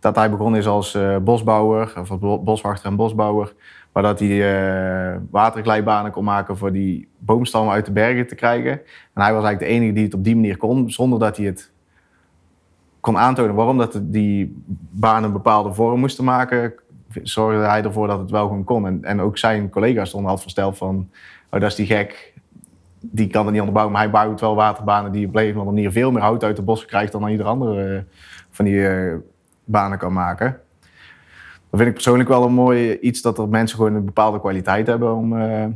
dat 0.00 0.16
hij 0.16 0.30
begonnen 0.30 0.60
is 0.60 0.66
als 0.66 0.94
uh, 0.94 1.16
bosbouwer, 1.16 1.92
of 2.00 2.18
boswachter 2.18 2.90
en 2.90 2.96
bosbouwer. 2.96 3.54
Maar 3.92 4.02
dat 4.02 4.18
hij 4.18 4.28
uh, 4.28 5.16
waterglijbanen 5.30 6.10
kon 6.10 6.24
maken 6.24 6.56
voor 6.56 6.72
die 6.72 7.08
boomstammen 7.18 7.72
uit 7.72 7.84
de 7.86 7.92
bergen 7.92 8.26
te 8.26 8.34
krijgen. 8.34 8.72
En 9.14 9.22
hij 9.22 9.32
was 9.34 9.44
eigenlijk 9.44 9.58
de 9.58 9.78
enige 9.78 9.92
die 9.92 10.04
het 10.04 10.14
op 10.14 10.24
die 10.24 10.34
manier 10.34 10.56
kon, 10.56 10.90
zonder 10.90 11.18
dat 11.18 11.36
hij 11.36 11.46
het 11.46 11.72
kon 13.00 13.18
aantonen. 13.18 13.54
Waarom 13.54 13.78
dat 13.78 14.00
die 14.02 14.62
banen 14.90 15.24
een 15.24 15.32
bepaalde 15.32 15.72
vorm 15.72 16.00
moesten 16.00 16.24
maken, 16.24 16.72
zorgde 17.22 17.64
hij 17.64 17.82
ervoor 17.82 18.06
dat 18.06 18.18
het 18.18 18.30
wel 18.30 18.46
gewoon 18.46 18.64
kon. 18.64 18.86
En, 18.86 19.04
en 19.04 19.20
ook 19.20 19.38
zijn 19.38 19.70
collega's 19.70 20.08
stonden 20.08 20.30
altijd 20.30 20.52
versteld 20.52 20.76
van, 20.76 21.10
oh 21.50 21.60
dat 21.60 21.70
is 21.70 21.74
die 21.74 21.86
gek, 21.86 22.34
die 23.00 23.26
kan 23.26 23.42
het 23.42 23.50
niet 23.50 23.60
onderbouwen, 23.60 23.94
maar 23.94 24.02
hij 24.02 24.12
bouwt 24.12 24.40
wel 24.40 24.54
waterbanen 24.54 25.12
die 25.12 25.26
op 25.26 25.34
een 25.34 25.64
manier 25.64 25.92
veel 25.92 26.10
meer 26.10 26.22
hout 26.22 26.44
uit 26.44 26.56
de 26.56 26.62
bossen 26.62 26.88
krijgt 26.88 27.12
dan 27.12 27.28
ieder 27.28 27.46
andere 27.46 27.94
eh, 27.94 28.02
van 28.50 28.64
die 28.64 28.80
banen 29.70 29.98
kan 29.98 30.12
maken. 30.12 30.60
Dat 31.70 31.80
vind 31.80 31.86
ik 31.86 31.94
persoonlijk 31.94 32.28
wel 32.28 32.44
een 32.44 32.52
mooi 32.52 32.98
iets 32.98 33.22
dat 33.22 33.38
er 33.38 33.48
mensen 33.48 33.76
gewoon 33.76 33.94
een 33.94 34.04
bepaalde 34.04 34.40
kwaliteit 34.40 34.86
hebben 34.86 35.14
om, 35.14 35.32
uh, 35.32 35.66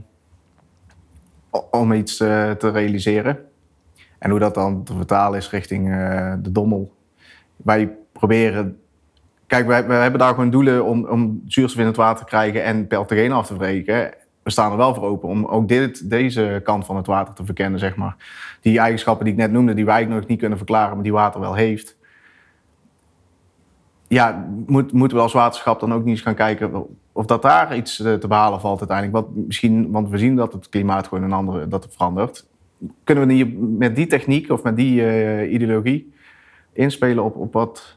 om 1.71 1.93
iets 1.93 2.17
te 2.17 2.71
realiseren. 2.73 3.39
En 4.19 4.31
hoe 4.31 4.39
dat 4.39 4.55
dan 4.55 4.85
te 4.85 4.95
vertalen 4.97 5.39
is 5.39 5.51
richting 5.51 5.89
de 6.43 6.53
dommel. 6.53 6.95
Wij 7.57 7.97
proberen. 8.13 8.79
Kijk, 9.47 9.67
wij, 9.67 9.83
hebben 9.83 10.21
daar 10.21 10.35
gewoon 10.35 10.51
doelen 10.51 10.85
om, 10.85 11.07
om 11.07 11.43
zuurstof 11.47 11.81
in 11.81 11.87
het 11.87 11.97
water 11.97 12.25
te 12.25 12.31
krijgen 12.31 12.65
en 12.65 12.87
peltogeen 12.87 13.33
af 13.33 13.47
te 13.47 13.55
breken 13.55 14.15
we 14.45 14.51
staan 14.51 14.71
er 14.71 14.77
wel 14.77 14.95
voor 14.95 15.05
open 15.05 15.29
om 15.29 15.45
ook 15.45 15.69
dit, 15.69 16.11
deze 16.11 16.61
kant 16.65 16.87
van 16.87 16.97
het 16.97 17.07
water 17.07 17.35
te 17.35 17.45
verkennen, 17.45 17.79
zeg 17.79 17.97
maar. 17.97 18.17
Die 18.61 18.79
eigenschappen 18.79 19.25
die 19.25 19.35
ik 19.35 19.41
net 19.41 19.51
noemde, 19.53 19.75
die 19.75 19.85
wij 19.85 20.05
nog 20.05 20.27
niet 20.27 20.39
kunnen 20.39 20.59
verklaren, 20.59 20.95
maar 20.95 21.03
die 21.03 21.13
water 21.13 21.41
wel 21.41 21.55
heeft. 21.55 21.97
Ja, 24.15 24.47
moet, 24.67 24.93
moeten 24.93 25.17
we 25.17 25.23
als 25.23 25.33
waterschap 25.33 25.81
dan 25.81 25.93
ook 25.93 26.05
niet 26.05 26.15
eens 26.15 26.21
gaan 26.21 26.35
kijken 26.35 26.87
of 27.13 27.27
dat 27.27 27.43
daar 27.43 27.77
iets 27.77 28.01
eh, 28.01 28.15
te 28.15 28.29
behalen 28.29 28.61
valt 28.61 28.79
uiteindelijk. 28.79 29.27
Wat 29.27 29.35
misschien, 29.35 29.91
want 29.91 30.09
we 30.09 30.19
zien 30.19 30.37
dat 30.37 30.53
het 30.53 30.69
klimaat 30.69 31.07
gewoon 31.07 31.25
een 31.25 31.33
andere, 31.33 31.69
dat 31.69 31.85
het 31.85 31.93
verandert. 31.93 32.47
Kunnen 33.05 33.27
we 33.27 33.33
niet 33.33 33.79
met 33.79 33.97
die 33.97 34.07
techniek 34.07 34.51
of 34.51 34.63
met 34.63 34.77
die 34.77 35.01
uh, 35.01 35.53
ideologie 35.53 36.13
inspelen 36.73 37.25
op, 37.25 37.37
op 37.37 37.53
wat, 37.53 37.97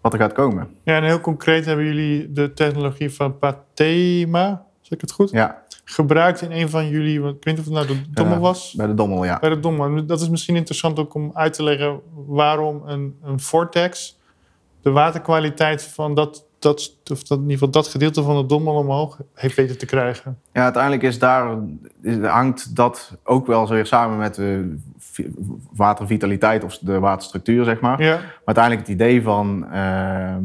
wat 0.00 0.12
er 0.12 0.18
gaat 0.18 0.32
komen? 0.32 0.68
Ja, 0.84 0.96
en 0.96 1.04
heel 1.04 1.20
concreet 1.20 1.64
hebben 1.64 1.84
jullie 1.84 2.32
de 2.32 2.52
technologie 2.52 3.10
van 3.10 3.38
Patema 3.38 4.66
ik 4.92 5.00
het 5.00 5.12
goed? 5.12 5.30
Ja. 5.30 5.62
Gebruikt 5.84 6.40
in 6.40 6.52
een 6.52 6.68
van 6.68 6.88
jullie, 6.88 7.18
ik 7.18 7.22
weet 7.22 7.44
niet 7.44 7.58
of 7.58 7.64
het 7.64 7.74
nou 7.74 7.86
de 7.86 8.10
Dommel 8.10 8.38
was. 8.38 8.74
bij 8.74 8.86
de 8.86 8.94
Dommel, 8.94 9.24
ja. 9.24 9.38
Bij 9.38 9.50
de 9.50 9.60
Dommel. 9.60 10.06
Dat 10.06 10.20
is 10.20 10.28
misschien 10.28 10.56
interessant 10.56 10.98
ook 10.98 11.14
om 11.14 11.30
uit 11.34 11.52
te 11.52 11.62
leggen 11.62 12.00
waarom 12.26 12.82
een, 12.86 13.18
een 13.22 13.40
vortex 13.40 14.18
de 14.82 14.90
waterkwaliteit 14.90 15.82
van 15.82 16.14
dat, 16.14 16.44
dat, 16.58 16.96
of 17.10 17.22
dat, 17.22 17.38
in 17.38 17.42
ieder 17.42 17.52
geval 17.52 17.70
dat 17.70 17.86
gedeelte 17.86 18.22
van 18.22 18.36
de 18.36 18.46
Dommel 18.46 18.74
omhoog 18.74 19.18
heeft 19.34 19.56
weten 19.56 19.78
te 19.78 19.86
krijgen. 19.86 20.38
Ja, 20.52 20.62
uiteindelijk 20.62 21.02
is 21.02 21.18
daar, 21.18 21.58
is, 22.02 22.16
hangt 22.16 22.76
dat 22.76 23.16
ook 23.24 23.46
wel 23.46 23.68
weer 23.68 23.86
samen 23.86 24.18
met 24.18 24.34
de 24.34 24.76
watervitaliteit 25.72 26.64
of 26.64 26.78
de 26.78 26.98
waterstructuur, 26.98 27.64
zeg 27.64 27.80
maar. 27.80 28.02
Ja. 28.02 28.14
Maar 28.16 28.42
uiteindelijk 28.44 28.86
het 28.86 28.96
idee 28.96 29.22
van... 29.22 29.66
Ehm, 29.72 30.44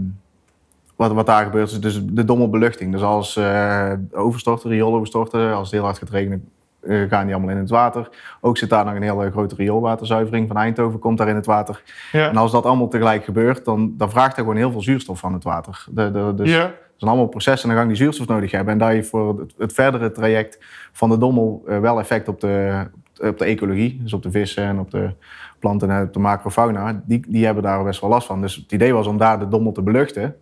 wat, 0.97 1.11
wat 1.11 1.25
daar 1.25 1.43
gebeurt 1.43 1.71
is 1.71 1.79
dus 1.79 2.01
de 2.05 2.25
dommelbeluchting. 2.25 2.91
Dus 2.91 3.01
als 3.01 3.35
uh, 3.35 3.91
overstorten, 4.11 4.69
riooloverstorten, 4.69 5.53
als 5.53 5.63
het 5.63 5.71
heel 5.71 5.83
hard 5.83 5.97
gaat 5.97 6.09
regenen, 6.09 6.49
gaan 6.81 7.25
die 7.25 7.35
allemaal 7.35 7.53
in 7.53 7.61
het 7.61 7.69
water. 7.69 8.09
Ook 8.41 8.57
zit 8.57 8.69
daar 8.69 8.85
nog 8.85 8.95
een 8.95 9.01
hele 9.01 9.31
grote 9.31 9.55
rioolwaterzuivering 9.55 10.47
van 10.47 10.57
Eindhoven, 10.57 10.99
komt 10.99 11.17
daar 11.17 11.27
in 11.27 11.35
het 11.35 11.45
water. 11.45 11.83
Ja. 12.11 12.29
En 12.29 12.37
als 12.37 12.51
dat 12.51 12.65
allemaal 12.65 12.87
tegelijk 12.87 13.23
gebeurt, 13.23 13.65
dan, 13.65 13.93
dan 13.97 14.09
vraagt 14.09 14.37
er 14.37 14.41
gewoon 14.41 14.55
heel 14.55 14.71
veel 14.71 14.81
zuurstof 14.81 15.19
van 15.19 15.33
het 15.33 15.43
water. 15.43 15.85
De, 15.89 16.11
de, 16.11 16.33
dus 16.35 16.49
ja. 16.49 16.63
Er 16.63 17.03
zijn 17.03 17.15
allemaal 17.15 17.31
processen 17.31 17.69
aan 17.69 17.75
de 17.75 17.81
gang 17.81 17.93
die 17.93 18.01
zuurstof 18.03 18.27
nodig 18.27 18.51
hebben. 18.51 18.73
En 18.73 18.79
daar 18.79 18.95
je 18.95 19.03
voor 19.03 19.39
het, 19.39 19.53
het 19.57 19.73
verdere 19.73 20.11
traject 20.11 20.59
van 20.91 21.09
de 21.09 21.17
dommel 21.17 21.63
uh, 21.67 21.79
wel 21.79 21.99
effect 21.99 22.27
op 22.27 22.39
de, 22.39 22.83
op 23.21 23.37
de 23.37 23.45
ecologie. 23.45 23.99
Dus 24.03 24.13
op 24.13 24.23
de 24.23 24.31
vissen 24.31 24.63
en 24.63 24.79
op 24.79 24.91
de 24.91 25.13
planten 25.59 25.89
en 25.89 26.03
op 26.03 26.13
de 26.13 26.19
macrofauna. 26.19 27.01
Die, 27.05 27.25
die 27.27 27.45
hebben 27.45 27.63
daar 27.63 27.83
best 27.83 28.01
wel 28.01 28.09
last 28.09 28.27
van. 28.27 28.41
Dus 28.41 28.55
het 28.55 28.71
idee 28.71 28.93
was 28.93 29.07
om 29.07 29.17
daar 29.17 29.39
de 29.39 29.47
dommel 29.47 29.71
te 29.71 29.81
beluchten. 29.81 30.35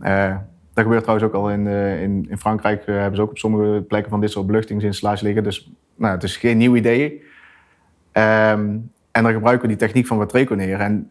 Uh, 0.00 0.36
dat 0.78 0.86
gebeurt 0.86 1.02
trouwens 1.02 1.28
ook 1.28 1.42
al 1.42 1.50
in, 1.50 1.66
uh, 1.66 2.02
in, 2.02 2.26
in, 2.28 2.38
Frankrijk. 2.38 2.86
Uh, 2.86 2.96
hebben 2.96 3.16
ze 3.16 3.22
ook 3.22 3.30
op 3.30 3.38
sommige 3.38 3.82
plekken 3.82 4.10
van 4.10 4.20
dit 4.20 4.30
soort 4.30 4.46
beluchtingsinstallaties 4.46 5.22
liggen. 5.22 5.42
Dus 5.42 5.72
nou, 5.94 6.14
het 6.14 6.22
is 6.22 6.36
geen 6.36 6.56
nieuw 6.56 6.76
idee. 6.76 7.22
Um, 8.12 8.90
en 9.10 9.22
dan 9.22 9.32
gebruiken 9.32 9.68
we 9.68 9.76
die 9.76 9.86
techniek 9.86 10.06
van 10.06 10.18
wat 10.18 10.32
neer 10.32 10.80
en 10.80 11.10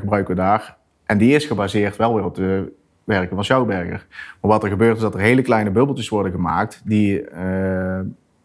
gebruiken 0.00 0.34
we 0.34 0.40
daar. 0.40 0.76
En 1.06 1.18
die 1.18 1.34
is 1.34 1.44
gebaseerd 1.44 1.96
wel 1.96 2.14
weer 2.14 2.24
op 2.24 2.34
de 2.34 2.72
werken 3.04 3.34
van 3.34 3.44
Schouwberger. 3.44 4.06
Maar 4.40 4.50
wat 4.50 4.62
er 4.62 4.68
gebeurt 4.68 4.96
is 4.96 5.02
dat 5.02 5.14
er 5.14 5.20
hele 5.20 5.42
kleine 5.42 5.70
bubbeltjes 5.70 6.08
worden 6.08 6.32
gemaakt... 6.32 6.82
die 6.84 7.24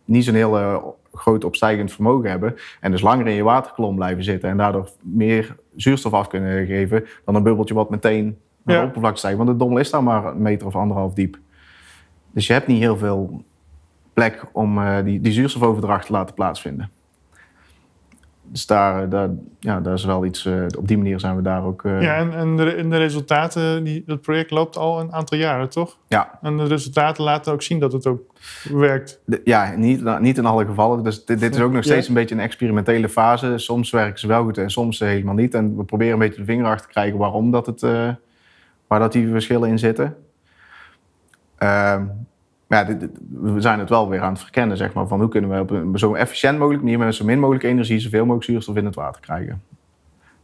niet 0.05 0.25
zo'n 0.25 0.35
heel 0.35 0.97
groot 1.13 1.43
opstijgend 1.43 1.91
vermogen 1.91 2.29
hebben... 2.29 2.55
en 2.79 2.91
dus 2.91 3.01
langer 3.01 3.27
in 3.27 3.33
je 3.33 3.43
waterkolom 3.43 3.95
blijven 3.95 4.23
zitten... 4.23 4.49
en 4.49 4.57
daardoor 4.57 4.89
meer 5.01 5.55
zuurstof 5.75 6.13
af 6.13 6.27
kunnen 6.27 6.65
geven... 6.65 7.05
dan 7.25 7.35
een 7.35 7.43
bubbeltje 7.43 7.73
wat 7.73 7.89
meteen 7.89 8.37
naar 8.69 8.77
ja. 8.77 8.83
de 8.83 8.87
oppervlakte 8.87 9.19
stijgen. 9.19 9.45
Want 9.45 9.51
de 9.51 9.63
dommel 9.63 9.79
is 9.79 9.89
daar 9.89 10.03
maar 10.03 10.25
een 10.25 10.41
meter 10.41 10.67
of 10.67 10.75
anderhalf 10.75 11.13
diep. 11.13 11.37
Dus 12.31 12.47
je 12.47 12.53
hebt 12.53 12.67
niet 12.67 12.79
heel 12.79 12.97
veel 12.97 13.43
plek 14.13 14.43
om 14.51 14.77
uh, 14.77 15.03
die, 15.03 15.21
die 15.21 15.31
zuurstofoverdracht 15.31 16.05
te 16.05 16.11
laten 16.11 16.35
plaatsvinden. 16.35 16.89
Dus 18.51 18.65
daar, 18.65 19.09
daar, 19.09 19.29
ja, 19.59 19.79
daar 19.79 19.93
is 19.93 20.05
wel 20.05 20.25
iets, 20.25 20.45
uh, 20.45 20.65
op 20.77 20.87
die 20.87 20.97
manier 20.97 21.19
zijn 21.19 21.35
we 21.35 21.41
daar 21.41 21.63
ook... 21.63 21.83
Uh... 21.83 22.01
Ja, 22.01 22.15
en, 22.15 22.33
en 22.33 22.57
de, 22.57 22.87
de, 22.87 22.97
resultaten, 22.97 23.83
die, 23.83 24.03
dat 24.05 24.21
project 24.21 24.51
loopt 24.51 24.77
al 24.77 24.99
een 24.99 25.13
aantal 25.13 25.37
jaren, 25.37 25.69
toch? 25.69 25.97
Ja. 26.07 26.39
En 26.41 26.57
de 26.57 26.63
resultaten 26.63 27.23
laten 27.23 27.53
ook 27.53 27.61
zien 27.61 27.79
dat 27.79 27.93
het 27.93 28.07
ook 28.07 28.21
werkt. 28.71 29.21
De, 29.25 29.41
ja, 29.43 29.75
niet, 29.75 30.19
niet 30.19 30.37
in 30.37 30.45
alle 30.45 30.65
gevallen. 30.65 31.03
Dus 31.03 31.25
dit, 31.25 31.39
dit 31.39 31.55
is 31.55 31.61
ook 31.61 31.71
nog 31.71 31.83
steeds 31.83 32.03
ja. 32.03 32.07
een 32.07 32.19
beetje 32.19 32.35
een 32.35 32.41
experimentele 32.41 33.09
fase. 33.09 33.57
Soms 33.57 33.89
werken 33.89 34.19
ze 34.19 34.27
wel 34.27 34.43
goed 34.43 34.57
en 34.57 34.69
soms 34.69 34.99
helemaal 34.99 35.35
niet. 35.35 35.53
En 35.53 35.77
we 35.77 35.83
proberen 35.83 36.13
een 36.13 36.19
beetje 36.19 36.39
de 36.39 36.45
vinger 36.45 36.65
achter 36.65 36.85
te 36.85 36.91
krijgen 36.91 37.17
waarom 37.17 37.51
dat 37.51 37.65
het 37.65 37.81
waar 38.89 38.99
dat 38.99 39.11
die 39.11 39.29
verschillen 39.29 39.69
in 39.69 39.79
zitten. 39.79 40.15
Uh, 41.59 42.01
ja, 42.67 42.97
we 43.29 43.61
zijn 43.61 43.79
het 43.79 43.89
wel 43.89 44.09
weer 44.09 44.21
aan 44.21 44.31
het 44.31 44.41
verkennen, 44.41 44.77
zeg 44.77 44.93
maar, 44.93 45.07
van 45.07 45.19
hoe 45.19 45.29
kunnen 45.29 45.49
we 45.49 45.59
op 45.59 45.71
een 45.71 45.99
zo 45.99 46.13
efficiënt 46.13 46.57
mogelijk 46.57 46.83
manier 46.83 46.99
met 46.99 47.15
zo 47.15 47.25
min 47.25 47.39
mogelijk 47.39 47.63
energie 47.63 47.99
zoveel 47.99 48.21
mogelijk 48.21 48.43
zuurstof 48.43 48.75
in 48.75 48.85
het 48.85 48.95
water 48.95 49.21
krijgen. 49.21 49.61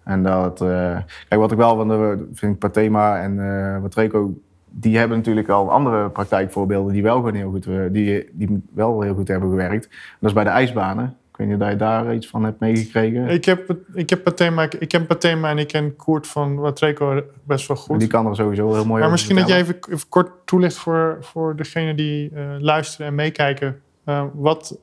En 0.04 0.24
dat, 0.24 0.62
uh, 0.62 0.98
kijk, 1.28 1.42
wat 1.42 1.52
ik 1.52 1.58
wel 1.58 1.76
van 1.76 1.88
de, 1.88 2.28
vind 2.34 2.64
ik 2.64 2.74
en 2.74 3.38
uh, 3.38 3.82
Watreco, 3.82 4.34
die 4.70 4.98
hebben 4.98 5.18
natuurlijk 5.18 5.50
al 5.50 5.72
andere 5.72 6.10
praktijkvoorbeelden 6.10 6.94
die 6.94 7.04
wel 7.04 7.16
gewoon 7.16 7.34
heel 7.34 7.50
goed, 7.50 7.68
die, 7.92 8.30
die 8.32 8.64
wel 8.74 9.02
heel 9.02 9.16
goed 9.16 9.28
hebben 9.28 9.50
gewerkt. 9.50 9.90
Dat 10.20 10.30
is 10.30 10.34
bij 10.34 10.44
de 10.44 10.50
ijsbanen. 10.50 11.18
Ik 11.36 11.42
weet 11.42 11.50
niet 11.50 11.62
of 11.62 11.70
je 11.70 11.76
daar 11.76 12.14
iets 12.14 12.28
van 12.28 12.44
hebt 12.44 12.60
meegekregen. 12.60 13.28
Ik 13.28 13.46
heb, 13.46 13.76
ik 13.94 14.10
heb 14.10 14.24
Patema, 14.24 14.68
ik 14.80 14.88
ken 14.88 15.06
Patema 15.06 15.50
en 15.50 15.58
ik 15.58 15.68
ken 15.68 15.96
Koert 15.96 16.28
van 16.28 16.56
Watreco 16.56 17.24
best 17.44 17.68
wel 17.68 17.78
goed. 17.78 18.00
Die 18.00 18.08
kan 18.08 18.28
er 18.28 18.36
sowieso 18.36 18.74
heel 18.74 18.86
mooi 18.86 19.02
Maar 19.02 19.12
misschien 19.12 19.36
dat 19.36 19.48
jij 19.48 19.60
even, 19.60 19.78
even, 19.90 20.10
kort 20.10 20.32
toelicht 20.46 20.76
voor, 20.76 21.18
voor 21.22 21.56
degene 21.56 21.96
die 21.96 22.32
uh, 22.34 22.56
luisteren 22.60 23.08
en 23.08 23.16
meekijken. 23.16 23.82
Uh, 24.06 24.24
wat, 24.34 24.78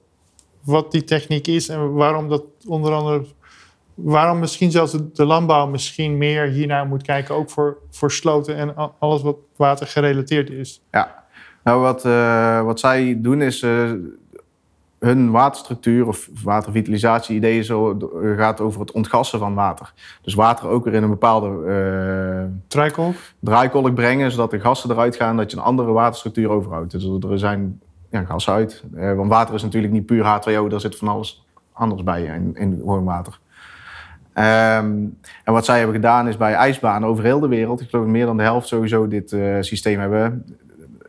wat 0.61 0.93
die 0.93 1.05
techniek 1.05 1.47
is 1.47 1.69
en 1.69 1.93
waarom 1.93 2.29
dat 2.29 2.45
onder 2.67 2.93
andere 2.93 3.27
waarom 3.95 4.39
misschien 4.39 4.71
zelfs 4.71 4.97
de, 5.13 5.25
landbouw 5.25 5.67
misschien 5.67 6.19
meer 6.19 6.47
hiernaar 6.47 6.87
moet 6.87 7.03
kijken, 7.03 7.35
ook 7.35 7.51
voor, 7.51 7.79
voor 7.91 8.11
sloten 8.11 8.57
en 8.57 8.75
alles 8.99 9.23
wat 9.23 9.37
water 9.57 9.87
gerelateerd 9.87 10.51
is. 10.51 10.83
Ja, 10.91 11.25
nou 11.65 11.81
wat, 11.81 12.05
eh, 12.05 12.63
wat 12.63 12.81
zij 12.81 13.19
doen 13.21 13.43
is 13.43 13.63
eh, 13.63 13.91
hun 15.05 15.31
waterstructuur 15.31 16.07
of 16.07 16.29
watervitalisatie-ideeën 16.43 17.65
zo 17.65 17.97
gaat 18.37 18.61
over 18.61 18.81
het 18.81 18.93
ontgassen 18.93 19.39
van 19.39 19.55
water. 19.55 19.93
Dus 20.23 20.35
water 20.35 20.69
ook 20.69 20.85
weer 20.85 20.95
in 20.95 21.03
een 21.03 21.09
bepaalde 21.09 22.51
Trijkolk? 22.67 23.15
draaikolk 23.41 23.95
brengen, 23.95 24.31
zodat 24.31 24.51
de 24.51 24.61
gassen 24.61 24.91
eruit 24.91 25.17
gaan, 25.17 25.37
dat 25.37 25.51
je 25.51 25.57
een 25.57 25.63
andere 25.63 25.93
waterstructuur 25.93 26.49
overhoudt. 26.49 26.91
Dus 26.91 27.05
er 27.31 27.39
zijn 27.39 27.81
ja, 28.13 28.25
gassen 28.25 28.53
uit. 28.53 28.83
Eh, 28.95 29.15
want 29.15 29.31
water 29.31 29.55
is 29.55 29.63
natuurlijk 29.63 29.93
niet 29.93 30.07
puur 30.07 30.25
H2O, 30.25 30.69
daar 30.69 30.81
zit 30.81 30.97
van 30.97 31.09
alles 31.09 31.47
anders 31.73 32.03
bij 32.03 32.23
in, 32.23 32.57
in 32.57 32.77
gewoon 32.79 33.05
water. 33.05 33.39
Ehm, 34.33 35.05
en 35.45 35.53
wat 35.53 35.65
zij 35.65 35.77
hebben 35.77 35.95
gedaan 35.95 36.29
is 36.29 36.37
bij 36.37 36.53
ijsbanen 36.53 37.09
over 37.09 37.25
heel 37.25 37.41
de 37.41 37.49
wereld, 37.49 37.81
ik 37.81 37.91
geloof 37.91 38.07
meer 38.07 38.27
dan 38.27 38.37
de 38.37 38.43
helft 38.43 38.69
sowieso 38.69 39.09
dit 39.09 39.33
eh, 39.33 39.57
systeem 39.61 40.01
hebben. 40.01 40.45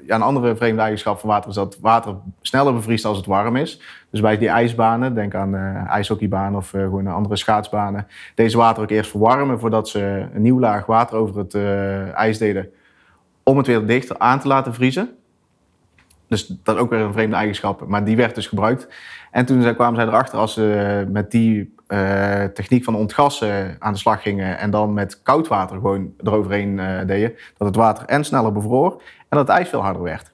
Ja, 0.06 0.16
een 0.16 0.22
andere 0.22 0.56
vreemde 0.56 0.82
eigenschap 0.82 1.20
van 1.20 1.30
water 1.30 1.50
is 1.50 1.56
dat 1.56 1.78
water 1.82 2.16
sneller 2.42 2.74
bevriest 2.74 3.06
als 3.06 3.18
het 3.18 3.26
warm 3.26 3.56
is. 3.56 3.82
Dus 4.10 4.22
bij 4.22 4.38
die 4.38 4.48
ijsbanen, 4.48 5.14
denk 5.14 5.36
aan 5.36 5.56
eh 5.56 5.90
ijshockeybanen 5.90 6.56
of 6.56 6.74
eh, 6.74 6.82
gewoon 6.82 7.08
andere 7.08 7.36
schaatsbanen, 7.36 8.08
deze 8.36 8.58
water 8.58 8.84
ook 8.84 8.90
eerst 8.90 9.10
verwarmen 9.10 9.60
voordat 9.60 9.90
ze 9.90 10.28
een 10.34 10.42
nieuw 10.42 10.60
laag 10.60 10.86
water 10.86 11.18
over 11.18 11.38
het 11.38 11.54
eh, 11.54 12.14
ijs 12.14 12.38
deden, 12.38 12.70
om 13.44 13.58
het 13.58 13.68
weer 13.68 13.86
dichter 13.86 14.20
aan 14.20 14.40
te 14.40 14.48
laten 14.48 14.74
vriezen. 14.74 15.10
Dus 16.28 16.48
dat 16.64 16.76
is 16.76 16.82
ook 16.82 16.90
weer 16.90 17.00
een 17.00 17.14
vreemde 17.14 17.36
eigenschap, 17.36 17.88
maar 17.88 18.04
die 18.04 18.16
werd 18.16 18.36
dus 18.36 18.48
gebruikt. 18.48 18.88
En 19.32 19.46
toen 19.46 19.76
kwamen 19.76 19.96
zij 19.96 20.08
erachter 20.08 20.40
als 20.40 20.54
ze 20.54 21.06
met 21.10 21.32
die 21.32 21.74
techniek 22.54 22.84
van 22.84 22.96
ontgassen 22.96 23.76
aan 23.80 23.94
de 23.94 24.00
slag 24.00 24.22
gingen 24.22 24.58
en 24.58 24.72
dan 24.72 24.94
met 24.94 25.22
koud 25.22 25.48
water 25.48 25.76
gewoon 25.76 26.14
eroverheen 26.24 26.76
deden, 27.06 27.34
dat 27.58 27.68
het 27.68 27.76
water 27.76 28.06
en 28.06 28.24
sneller 28.24 28.52
bevroor 28.52 29.02
en 29.34 29.40
dat 29.40 29.48
het 29.48 29.58
ijs 29.58 29.70
veel 29.70 29.82
harder 29.82 30.02
werd. 30.02 30.32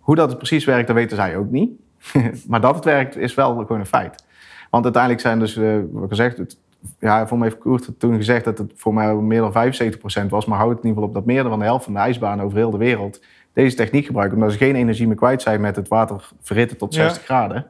Hoe 0.00 0.14
dat 0.14 0.28
het 0.28 0.38
precies 0.38 0.64
werkt, 0.64 0.86
dat 0.86 0.96
weten 0.96 1.16
zij 1.16 1.36
ook 1.36 1.50
niet. 1.50 1.70
maar 2.48 2.60
dat 2.60 2.74
het 2.74 2.84
werkt, 2.84 3.16
is 3.16 3.34
wel 3.34 3.54
gewoon 3.56 3.80
een 3.80 3.86
feit. 3.86 4.24
Want 4.70 4.84
uiteindelijk 4.84 5.22
zijn 5.22 5.38
dus, 5.38 5.56
eh, 5.56 5.76
wat 5.92 6.04
ik 6.04 6.10
al 6.10 6.16
zeg, 6.16 6.36
het, 6.36 6.58
ja, 6.98 7.26
voor 7.26 7.38
mij 7.38 7.48
heeft 7.48 7.60
Koert 7.60 7.88
toen 7.98 8.16
gezegd 8.16 8.44
dat 8.44 8.58
het 8.58 8.72
voor 8.76 8.94
mij 8.94 9.14
meer 9.14 9.40
dan 9.40 9.52
75% 9.52 10.28
was, 10.28 10.46
maar 10.46 10.58
houd 10.58 10.70
het 10.70 10.78
in 10.82 10.88
ieder 10.88 11.02
geval 11.02 11.08
op 11.08 11.14
dat 11.14 11.24
meer 11.34 11.42
dan 11.42 11.58
de 11.58 11.64
helft 11.64 11.84
van 11.84 11.92
de 11.92 11.98
ijsbanen 11.98 12.44
over 12.44 12.56
heel 12.58 12.70
de 12.70 12.76
wereld 12.76 13.20
deze 13.52 13.76
techniek 13.76 14.06
gebruiken, 14.06 14.36
omdat 14.38 14.52
ze 14.52 14.58
geen 14.58 14.74
energie 14.76 15.06
meer 15.06 15.16
kwijt 15.16 15.42
zijn 15.42 15.60
met 15.60 15.76
het 15.76 15.88
water 15.88 16.28
verhitten 16.40 16.76
tot 16.76 16.94
Ja. 16.94 17.02
60 17.02 17.24
graden. 17.24 17.66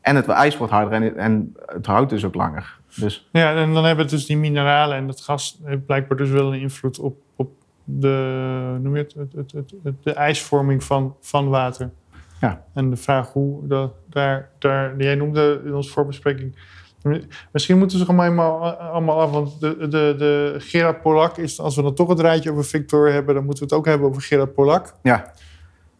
En 0.00 0.16
het 0.16 0.28
ijs 0.28 0.56
wordt 0.56 0.72
harder 0.72 0.92
en, 0.92 1.02
het- 1.02 1.14
en 1.16 1.54
het 1.66 1.86
houdt 1.86 2.10
dus 2.10 2.24
ook 2.24 2.34
langer. 2.34 2.78
Dus 2.96 3.28
Ja, 3.32 3.54
en 3.54 3.72
dan 3.74 3.84
hebben 3.84 4.08
dus 4.08 4.26
die 4.26 4.36
mineralen 4.36 4.96
en 4.96 5.06
dat 5.06 5.20
gas 5.20 5.60
blijkbaar 5.86 6.16
dus 6.18 6.30
wel 6.30 6.54
een 6.54 6.60
invloed 6.60 6.98
op, 6.98 7.16
op 7.36 7.50
de, 7.84 8.78
noem 8.80 8.96
je 8.96 9.02
het, 9.02 9.14
het, 9.14 9.32
het, 9.32 9.52
het, 9.52 9.74
het- 9.82 10.02
de 10.02 10.12
ijsvorming 10.12 10.84
van, 10.84 11.16
van 11.20 11.48
water. 11.48 11.90
Ja. 12.40 12.64
En 12.74 12.90
de 12.90 12.96
vraag 12.96 13.32
hoe 13.32 13.66
dat, 13.66 13.92
daar, 14.10 14.50
daar, 14.58 14.94
jij 14.98 15.14
noemde 15.14 15.60
in 15.64 15.74
onze 15.74 15.90
voorbespreking. 15.90 16.56
Misschien 17.52 17.78
moeten 17.78 17.98
ze 17.98 18.04
gewoon 18.04 18.20
allemaal, 18.20 18.60
allemaal 18.76 19.20
af. 19.20 19.30
Want 19.30 19.60
de, 19.60 19.76
de, 19.88 20.14
de 20.18 20.54
Gerard 20.58 21.02
Polak 21.02 21.36
is, 21.36 21.60
als 21.60 21.76
we 21.76 21.82
dan 21.82 21.94
toch 21.94 22.08
het 22.08 22.20
rijtje 22.20 22.50
over 22.50 22.64
Victor 22.64 23.12
hebben, 23.12 23.34
dan 23.34 23.44
moeten 23.44 23.62
we 23.64 23.68
het 23.70 23.78
ook 23.78 23.86
hebben 23.86 24.08
over 24.08 24.22
Gerard 24.22 24.54
Polak. 24.54 24.94
ja, 25.02 25.32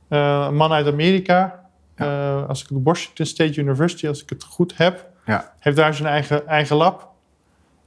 Eh, 0.09 0.45
een 0.49 0.57
man 0.57 0.73
uit 0.73 0.87
Amerika. 0.87 1.69
Eh, 1.95 2.49
als 2.49 2.63
ik 2.63 2.69
de 2.69 2.81
Washington 2.83 3.27
State 3.27 3.61
University, 3.61 4.09
als 4.09 4.23
ik 4.23 4.29
het 4.29 4.45
goed 4.45 4.77
heb, 4.77 5.09
Ja. 5.27 5.53
heeft 5.59 5.77
daar 5.77 5.95
zijn 5.95 6.09
eigen, 6.09 6.47
eigen 6.47 6.77
lab. 6.77 7.11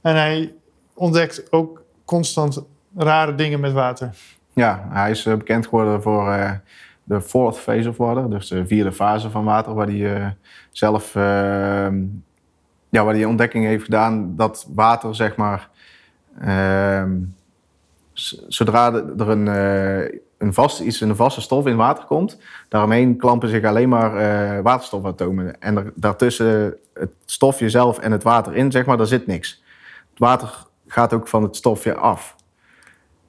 En 0.00 0.14
hij 0.16 0.54
ontdekt 0.94 1.52
ook 1.52 1.82
constant 2.04 2.64
rare 2.98 3.34
dingen 3.34 3.60
met 3.60 3.72
water. 3.72 4.10
ja, 4.52 4.86
hij 4.90 5.10
is 5.10 5.26
eh, 5.26 5.34
bekend 5.34 5.64
geworden 5.64 6.02
voor 6.02 6.30
eh, 6.30 6.50
de 7.04 7.20
fourth 7.20 7.58
phase 7.58 7.88
of 7.88 7.96
water, 7.96 8.30
dus 8.30 8.48
de 8.48 8.66
vierde 8.66 8.92
fase 8.92 9.30
van 9.30 9.44
water, 9.44 9.74
waar 9.74 9.86
hij 9.86 10.16
eh, 10.16 10.26
zelf 10.70 11.14
eh, 11.14 11.22
ja, 12.88 13.04
waar 13.04 13.14
hij 13.14 13.24
ontdekking 13.24 13.64
heeft 13.64 13.84
gedaan 13.84 14.36
dat 14.36 14.66
water, 14.74 15.14
zeg 15.14 15.36
maar, 15.36 15.68
ehm, 16.40 17.16
zodra 18.48 18.92
er 18.92 19.28
een, 19.28 19.46
een 20.38 20.54
vast, 20.54 20.80
iets, 20.80 21.00
een 21.00 21.16
vaste 21.16 21.40
stof 21.40 21.66
in 21.66 21.76
water 21.76 22.04
komt, 22.04 22.38
daaromheen 22.68 23.16
klampen 23.16 23.48
zich 23.48 23.64
alleen 23.64 23.88
maar 23.88 24.62
waterstofatomen. 24.62 25.60
En 25.60 25.92
daartussen 25.94 26.76
het 26.94 27.12
stofje 27.24 27.70
zelf 27.70 27.98
en 27.98 28.12
het 28.12 28.22
water 28.22 28.56
in, 28.56 28.70
zeg 28.70 28.86
maar, 28.86 28.96
daar 28.96 29.06
zit 29.06 29.26
niks. 29.26 29.62
Het 30.10 30.18
water 30.18 30.66
gaat 30.86 31.12
ook 31.12 31.28
van 31.28 31.42
het 31.42 31.56
stofje 31.56 31.94
af. 31.94 32.36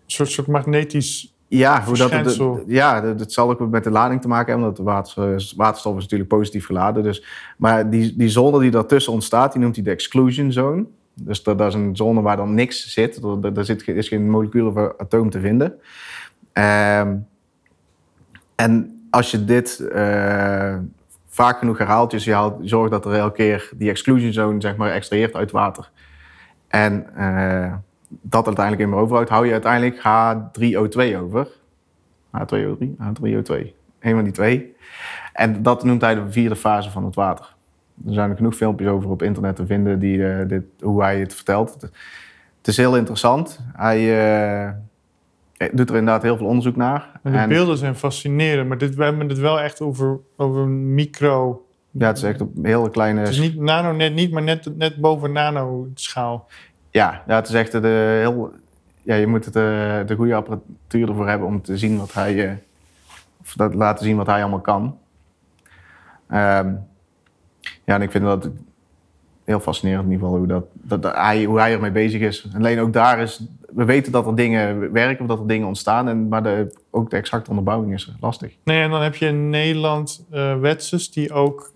Een 0.09 0.15
soort, 0.15 0.29
soort 0.29 0.47
magnetisch. 0.47 1.33
Ja, 1.47 1.83
hoe 1.83 1.97
dat, 1.97 2.11
het, 2.11 2.63
ja, 2.65 3.01
dat 3.13 3.31
zal 3.31 3.49
ook 3.49 3.69
met 3.69 3.83
de 3.83 3.89
lading 3.89 4.21
te 4.21 4.27
maken 4.27 4.47
hebben, 4.47 4.67
omdat 4.67 4.85
de 4.85 4.91
water, 4.91 5.35
eh, 5.35 5.57
waterstof 5.57 5.95
is 5.95 6.01
natuurlijk 6.03 6.29
positief 6.29 6.65
geladen. 6.65 7.03
Dus, 7.03 7.25
maar 7.57 7.89
die, 7.89 8.15
die 8.17 8.29
zone 8.29 8.59
die 8.59 8.71
daartussen 8.71 9.13
ontstaat, 9.13 9.51
die 9.51 9.61
noemt 9.61 9.75
hij 9.75 9.83
de 9.83 9.91
exclusion 9.91 10.51
zone. 10.51 10.85
Dus 11.13 11.43
dat, 11.43 11.57
dat 11.57 11.67
is 11.67 11.73
een 11.73 11.95
zone 11.95 12.21
waar 12.21 12.37
dan 12.37 12.53
niks 12.53 12.93
zit. 12.93 13.23
Er 13.53 13.65
zit, 13.65 13.87
is 13.87 14.07
geen 14.07 14.29
molecuul 14.29 14.67
of 14.67 14.97
atoom 14.97 15.29
te 15.29 15.39
vinden. 15.39 15.73
Ehm, 16.53 17.15
en 18.55 19.01
als 19.09 19.31
je 19.31 19.45
dit 19.45 19.79
eh, 19.79 20.75
vaak 21.27 21.59
genoeg 21.59 21.77
herhaalt, 21.77 22.11
dus 22.11 22.23
je 22.23 22.33
haalt, 22.33 22.59
zorgt 22.61 22.91
dat 22.91 23.05
er 23.05 23.13
elke 23.13 23.35
keer 23.35 23.69
die 23.75 23.89
exclusion 23.89 24.33
zone 24.33 24.61
zeg 24.61 24.75
maar, 24.75 24.91
extraheert 24.91 25.35
uit 25.35 25.51
water. 25.51 25.91
En 26.67 27.15
eh, 27.15 27.73
dat 28.09 28.45
uiteindelijk 28.45 28.85
in 28.85 28.89
meer 28.89 28.99
overhoudt, 29.03 29.29
hou 29.29 29.45
je 29.45 29.51
uiteindelijk 29.51 29.97
H3O2 29.97 31.17
over. 31.21 31.47
H2O3, 32.37 32.85
H3O2. 32.97 33.77
Een 33.99 34.15
van 34.15 34.23
die 34.23 34.33
twee. 34.33 34.75
En 35.33 35.63
dat 35.63 35.83
noemt 35.83 36.01
hij 36.01 36.15
de 36.15 36.31
vierde 36.31 36.55
fase 36.55 36.91
van 36.91 37.05
het 37.05 37.15
water. 37.15 37.55
Er 38.07 38.13
zijn 38.13 38.29
er 38.29 38.35
genoeg 38.35 38.55
filmpjes 38.55 38.89
over 38.89 39.09
op 39.09 39.21
internet 39.21 39.55
te 39.55 39.65
vinden 39.65 39.99
die, 39.99 40.27
eh, 40.27 40.47
dit, 40.47 40.63
hoe 40.79 41.01
hij 41.01 41.19
het 41.19 41.33
vertelt. 41.33 41.81
Het, 42.57 42.67
is 42.67 42.77
heel 42.77 42.97
interessant. 42.97 43.59
Hij 43.73 43.97
eh, 44.67 44.73
doet 45.73 45.89
er 45.89 45.95
inderdaad 45.95 46.21
heel 46.21 46.37
veel 46.37 46.45
onderzoek 46.45 46.75
naar. 46.75 47.19
En 47.23 47.31
de 47.31 47.37
En- 47.37 47.49
beelden 47.49 47.77
zijn 47.77 47.95
fascinerend. 47.95 48.67
Maar 48.67 48.77
dit, 48.77 48.95
we 48.95 49.03
hebben 49.03 49.29
het 49.29 49.39
wel 49.39 49.59
echt 49.59 49.81
over, 49.81 50.19
over 50.37 50.61
een 50.61 50.93
micro. 50.93 51.65
ja, 51.91 52.07
het 52.07 52.17
is 52.17 52.23
echt 52.23 52.41
op 52.41 52.49
hele 52.61 52.89
kleine... 52.89 53.19
Het 53.19 53.29
is 53.29 53.39
niet 53.39 53.59
nano, 53.59 53.91
net 53.91 54.13
niet, 54.13 54.31
maar 54.31 54.43
net, 54.43 54.77
net 54.77 54.95
boven 54.95 55.31
nano-schaal. 55.31 56.47
Ja, 56.91 57.23
ja, 57.27 57.35
het 57.35 57.47
is 57.47 57.53
echt 57.53 57.71
de 57.71 58.17
heel. 58.21 58.51
Ja, 59.01 59.15
je 59.15 59.27
moet 59.27 59.45
het, 59.45 59.55
eh, 59.55 59.61
de 60.05 60.15
goede 60.15 60.35
apparatuur 60.35 61.09
ervoor 61.09 61.27
hebben 61.27 61.47
om 61.47 61.61
te 61.61 61.77
zien 61.77 61.97
wat 61.97 62.13
hij. 62.13 62.45
eh, 62.47 62.53
of 63.41 63.53
dat 63.53 63.73
laten 63.73 64.05
zien 64.05 64.17
wat 64.17 64.27
hij 64.27 64.41
allemaal 64.41 64.59
kan. 64.59 64.97
Ehm, 66.29 66.73
ja, 67.85 67.95
en 67.95 68.01
ik 68.01 68.11
vind 68.11 68.23
dat 68.23 68.49
heel 69.43 69.59
fascinerend 69.59 70.05
in 70.05 70.11
ieder 70.11 70.25
geval 70.25 70.39
hoe, 70.39 70.47
dat, 70.47 70.65
dat, 71.01 71.15
hij, 71.15 71.43
hoe 71.43 71.59
hij 71.59 71.73
ermee 71.73 71.91
bezig 71.91 72.21
is. 72.21 72.47
Alleen 72.55 72.79
ook 72.79 72.93
daar 72.93 73.19
is. 73.19 73.43
We 73.73 73.85
weten 73.85 74.11
dat 74.11 74.27
er 74.27 74.35
dingen 74.35 74.91
werken 74.91 75.27
dat 75.27 75.39
er 75.39 75.47
dingen 75.47 75.67
ontstaan. 75.67 76.07
En, 76.07 76.27
maar 76.27 76.43
de, 76.43 76.77
ook 76.89 77.09
de 77.09 77.17
exacte 77.17 77.49
onderbouwing 77.49 77.93
is 77.93 78.11
lastig. 78.19 78.55
Nee, 78.63 78.81
en 78.81 78.89
dan 78.89 79.01
heb 79.01 79.15
je 79.15 79.25
in 79.27 79.49
Nederland 79.49 80.25
Wetses 80.59 81.11
die 81.11 81.33
ook 81.33 81.71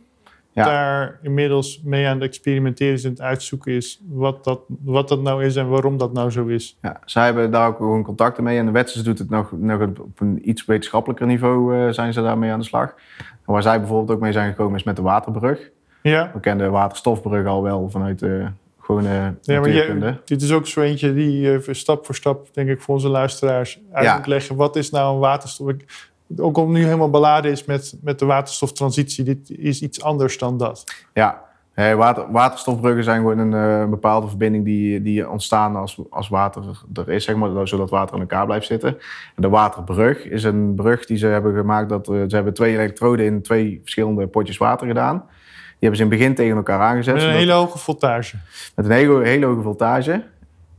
Ja. 0.53 0.63
daar 0.65 1.19
inmiddels 1.21 1.81
mee 1.83 2.07
aan 2.07 2.13
het 2.15 2.23
experimenteren 2.23 2.93
is 2.93 3.03
en 3.03 3.09
het 3.09 3.21
uitzoeken 3.21 3.71
is 3.73 4.01
wat 4.09 4.43
dat, 4.43 4.59
wat 4.83 5.07
dat 5.07 5.21
nou 5.21 5.43
is 5.43 5.55
en 5.55 5.69
waarom 5.69 5.97
dat 5.97 6.13
nou 6.13 6.31
zo 6.31 6.45
is. 6.45 6.77
Ja, 6.81 6.99
zij 7.05 7.25
hebben 7.25 7.51
daar 7.51 7.67
ook 7.67 7.77
gewoon 7.77 8.03
contacten 8.03 8.43
mee. 8.43 8.57
En 8.57 8.65
de 8.65 8.71
Wetsers 8.71 9.03
doet 9.03 9.19
het 9.19 9.29
nog, 9.29 9.51
nog 9.51 9.81
op 9.81 10.19
een 10.19 10.49
iets 10.49 10.65
wetenschappelijker 10.65 11.25
niveau 11.27 11.75
eh, 11.77 11.89
zijn 11.93 12.13
ze 12.13 12.21
daarmee 12.21 12.51
aan 12.51 12.59
de 12.59 12.65
slag. 12.65 12.93
En 13.17 13.53
waar 13.53 13.61
zij 13.61 13.79
bijvoorbeeld 13.79 14.11
ook 14.11 14.23
mee 14.23 14.31
zijn 14.31 14.49
gekomen 14.49 14.75
is 14.77 14.83
met 14.83 14.95
de 14.95 15.01
waterbrug. 15.01 15.69
Ja, 16.01 16.31
We 16.33 16.39
kennen 16.39 16.65
de 16.65 16.71
waterstofbrug 16.71 17.45
al 17.47 17.63
wel 17.63 17.89
vanuit 17.89 18.19
de 18.19 18.45
gewone 18.79 19.33
ja 19.41 19.59
maar 19.59 19.69
je, 19.69 20.15
dit 20.25 20.41
is 20.41 20.51
ook 20.51 20.67
zo 20.67 20.81
eentje 20.81 21.13
die 21.13 21.53
eh, 21.53 21.73
stap 21.73 22.05
voor 22.05 22.15
stap, 22.15 22.47
denk 22.53 22.69
ik, 22.69 22.81
voor 22.81 22.93
onze 22.93 23.09
luisteraars 23.09 23.79
uit 23.91 24.05
Ja. 24.05 24.15
moet 24.15 24.27
leggen. 24.27 24.55
Wat 24.55 24.75
is 24.75 24.89
nou 24.89 25.13
een 25.13 25.19
waterstof? 25.19 25.69
Ik- 25.69 26.11
Ook 26.37 26.57
om 26.57 26.71
nu 26.71 26.83
helemaal 26.83 27.09
beladen 27.09 27.51
is 27.51 27.65
met, 27.65 27.97
met 28.01 28.19
de 28.19 28.25
waterstoftransitie. 28.25 29.23
Dit 29.23 29.49
is 29.49 29.81
iets 29.81 30.01
anders 30.01 30.37
dan 30.37 30.57
dat. 30.57 30.83
Ja, 31.13 31.43
eh, 31.73 31.93
water, 31.93 32.31
waterstofbruggen 32.31 33.03
zijn 33.03 33.17
gewoon 33.17 33.37
een 33.37 33.53
eh, 33.53 33.89
bepaalde 33.89 34.27
verbinding 34.27 34.65
die, 34.65 35.01
die 35.01 35.29
ontstaan 35.29 35.75
als, 35.75 35.99
als 36.09 36.29
water 36.29 36.63
er 36.93 37.09
is, 37.09 37.23
zeg 37.23 37.35
maar, 37.35 37.67
zodat 37.67 37.89
water 37.89 38.15
aan 38.15 38.21
elkaar 38.21 38.45
blijft 38.45 38.65
zitten. 38.65 38.89
En 39.35 39.41
de 39.41 39.49
waterbrug 39.49 40.25
is 40.25 40.43
een 40.43 40.75
brug 40.75 41.05
die 41.05 41.17
ze 41.17 41.27
hebben 41.27 41.55
gemaakt. 41.55 41.89
Dat, 41.89 42.07
eh, 42.07 42.13
ze 42.27 42.35
hebben 42.35 42.53
twee 42.53 42.73
elektroden 42.73 43.25
in 43.25 43.41
twee 43.41 43.79
verschillende 43.81 44.27
potjes 44.27 44.57
water 44.57 44.87
gedaan. 44.87 45.17
Die 45.17 45.89
hebben 45.89 45.97
ze 45.97 46.03
in 46.03 46.09
het 46.09 46.19
begin 46.19 46.35
tegen 46.35 46.55
elkaar 46.55 46.79
aangezet. 46.79 47.13
Met 47.13 47.23
een 47.23 47.29
hele 47.29 47.51
hoge 47.51 47.77
voltage. 47.77 48.37
Met 48.75 48.85
een 48.85 48.91
hele, 48.91 49.23
hele 49.23 49.45
hoge 49.45 49.61
voltage. 49.61 50.23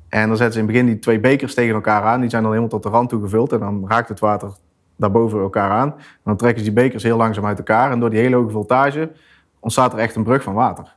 En 0.09 0.28
dan 0.28 0.36
zetten 0.36 0.52
ze 0.52 0.61
in 0.61 0.64
het 0.64 0.74
begin 0.74 0.86
die 0.86 0.98
twee 0.98 1.20
bekers 1.20 1.55
tegen 1.55 1.74
elkaar 1.74 2.02
aan. 2.02 2.20
Die 2.20 2.30
zijn 2.30 2.42
dan 2.42 2.50
helemaal 2.50 2.72
tot 2.72 2.82
de 2.82 2.88
rand 2.88 3.09
toe 3.09 3.22
gevuld. 3.22 3.52
En 3.52 3.59
dan 3.59 3.84
raakt 3.88 4.09
het 4.09 4.20
water 4.20 4.52
daarboven 4.97 5.40
elkaar 5.40 5.70
aan. 5.70 5.88
En 5.97 6.03
dan 6.24 6.36
trekken 6.36 6.64
ze 6.64 6.72
die 6.72 6.82
bekers 6.82 7.03
heel 7.03 7.16
langzaam 7.16 7.47
uit 7.47 7.59
elkaar. 7.59 7.90
En 7.90 8.01
door 8.01 8.11
die 8.11 8.18
hele 8.20 8.36
hoge 8.36 8.51
voltage 8.51 9.11
ontstaat 9.61 9.92
er 9.92 9.99
echt 9.99 10.16
een 10.16 10.22
brug 10.24 10.42
van 10.42 10.55
water. 10.55 10.95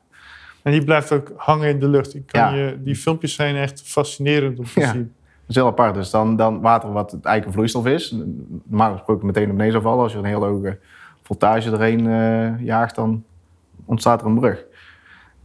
En 0.63 0.71
die 0.71 0.83
blijft 0.83 1.11
ook 1.13 1.31
hangen 1.37 1.69
in 1.69 1.79
de 1.79 1.87
lucht. 1.87 2.15
Ik 2.15 2.25
kan 2.25 2.41
Ja. 2.41 2.49
je, 2.65 2.77
die 2.83 2.95
filmpjes 2.95 3.33
zijn 3.35 3.55
echt 3.55 3.81
fascinerend 3.81 4.59
om 4.59 4.65
te 4.65 4.79
Ja. 4.79 4.91
zien. 4.91 5.13
Dat 5.39 5.49
is 5.49 5.55
heel 5.55 5.65
apart. 5.65 5.93
Dus 5.93 6.09
dan, 6.09 6.35
dan 6.35 6.61
water 6.61 6.91
wat 6.91 7.11
het 7.11 7.25
eigenlijk 7.25 7.45
een 7.45 7.53
vloeistof 7.53 7.85
is. 7.93 8.15
Normaal 8.63 8.91
gesproken 8.91 9.25
meteen 9.25 9.43
naar 9.47 9.51
beneden 9.55 9.71
zou 9.73 9.83
vallen. 9.83 10.03
Als 10.03 10.11
je 10.11 10.17
een 10.17 10.25
hele 10.25 10.45
hoge 10.45 10.79
voltage 11.23 11.71
erheen 11.71 12.07
eh, 12.07 12.65
jaagt, 12.65 12.95
dan 12.95 13.23
ontstaat 13.85 14.21
er 14.21 14.27
een 14.27 14.39
brug. 14.39 14.65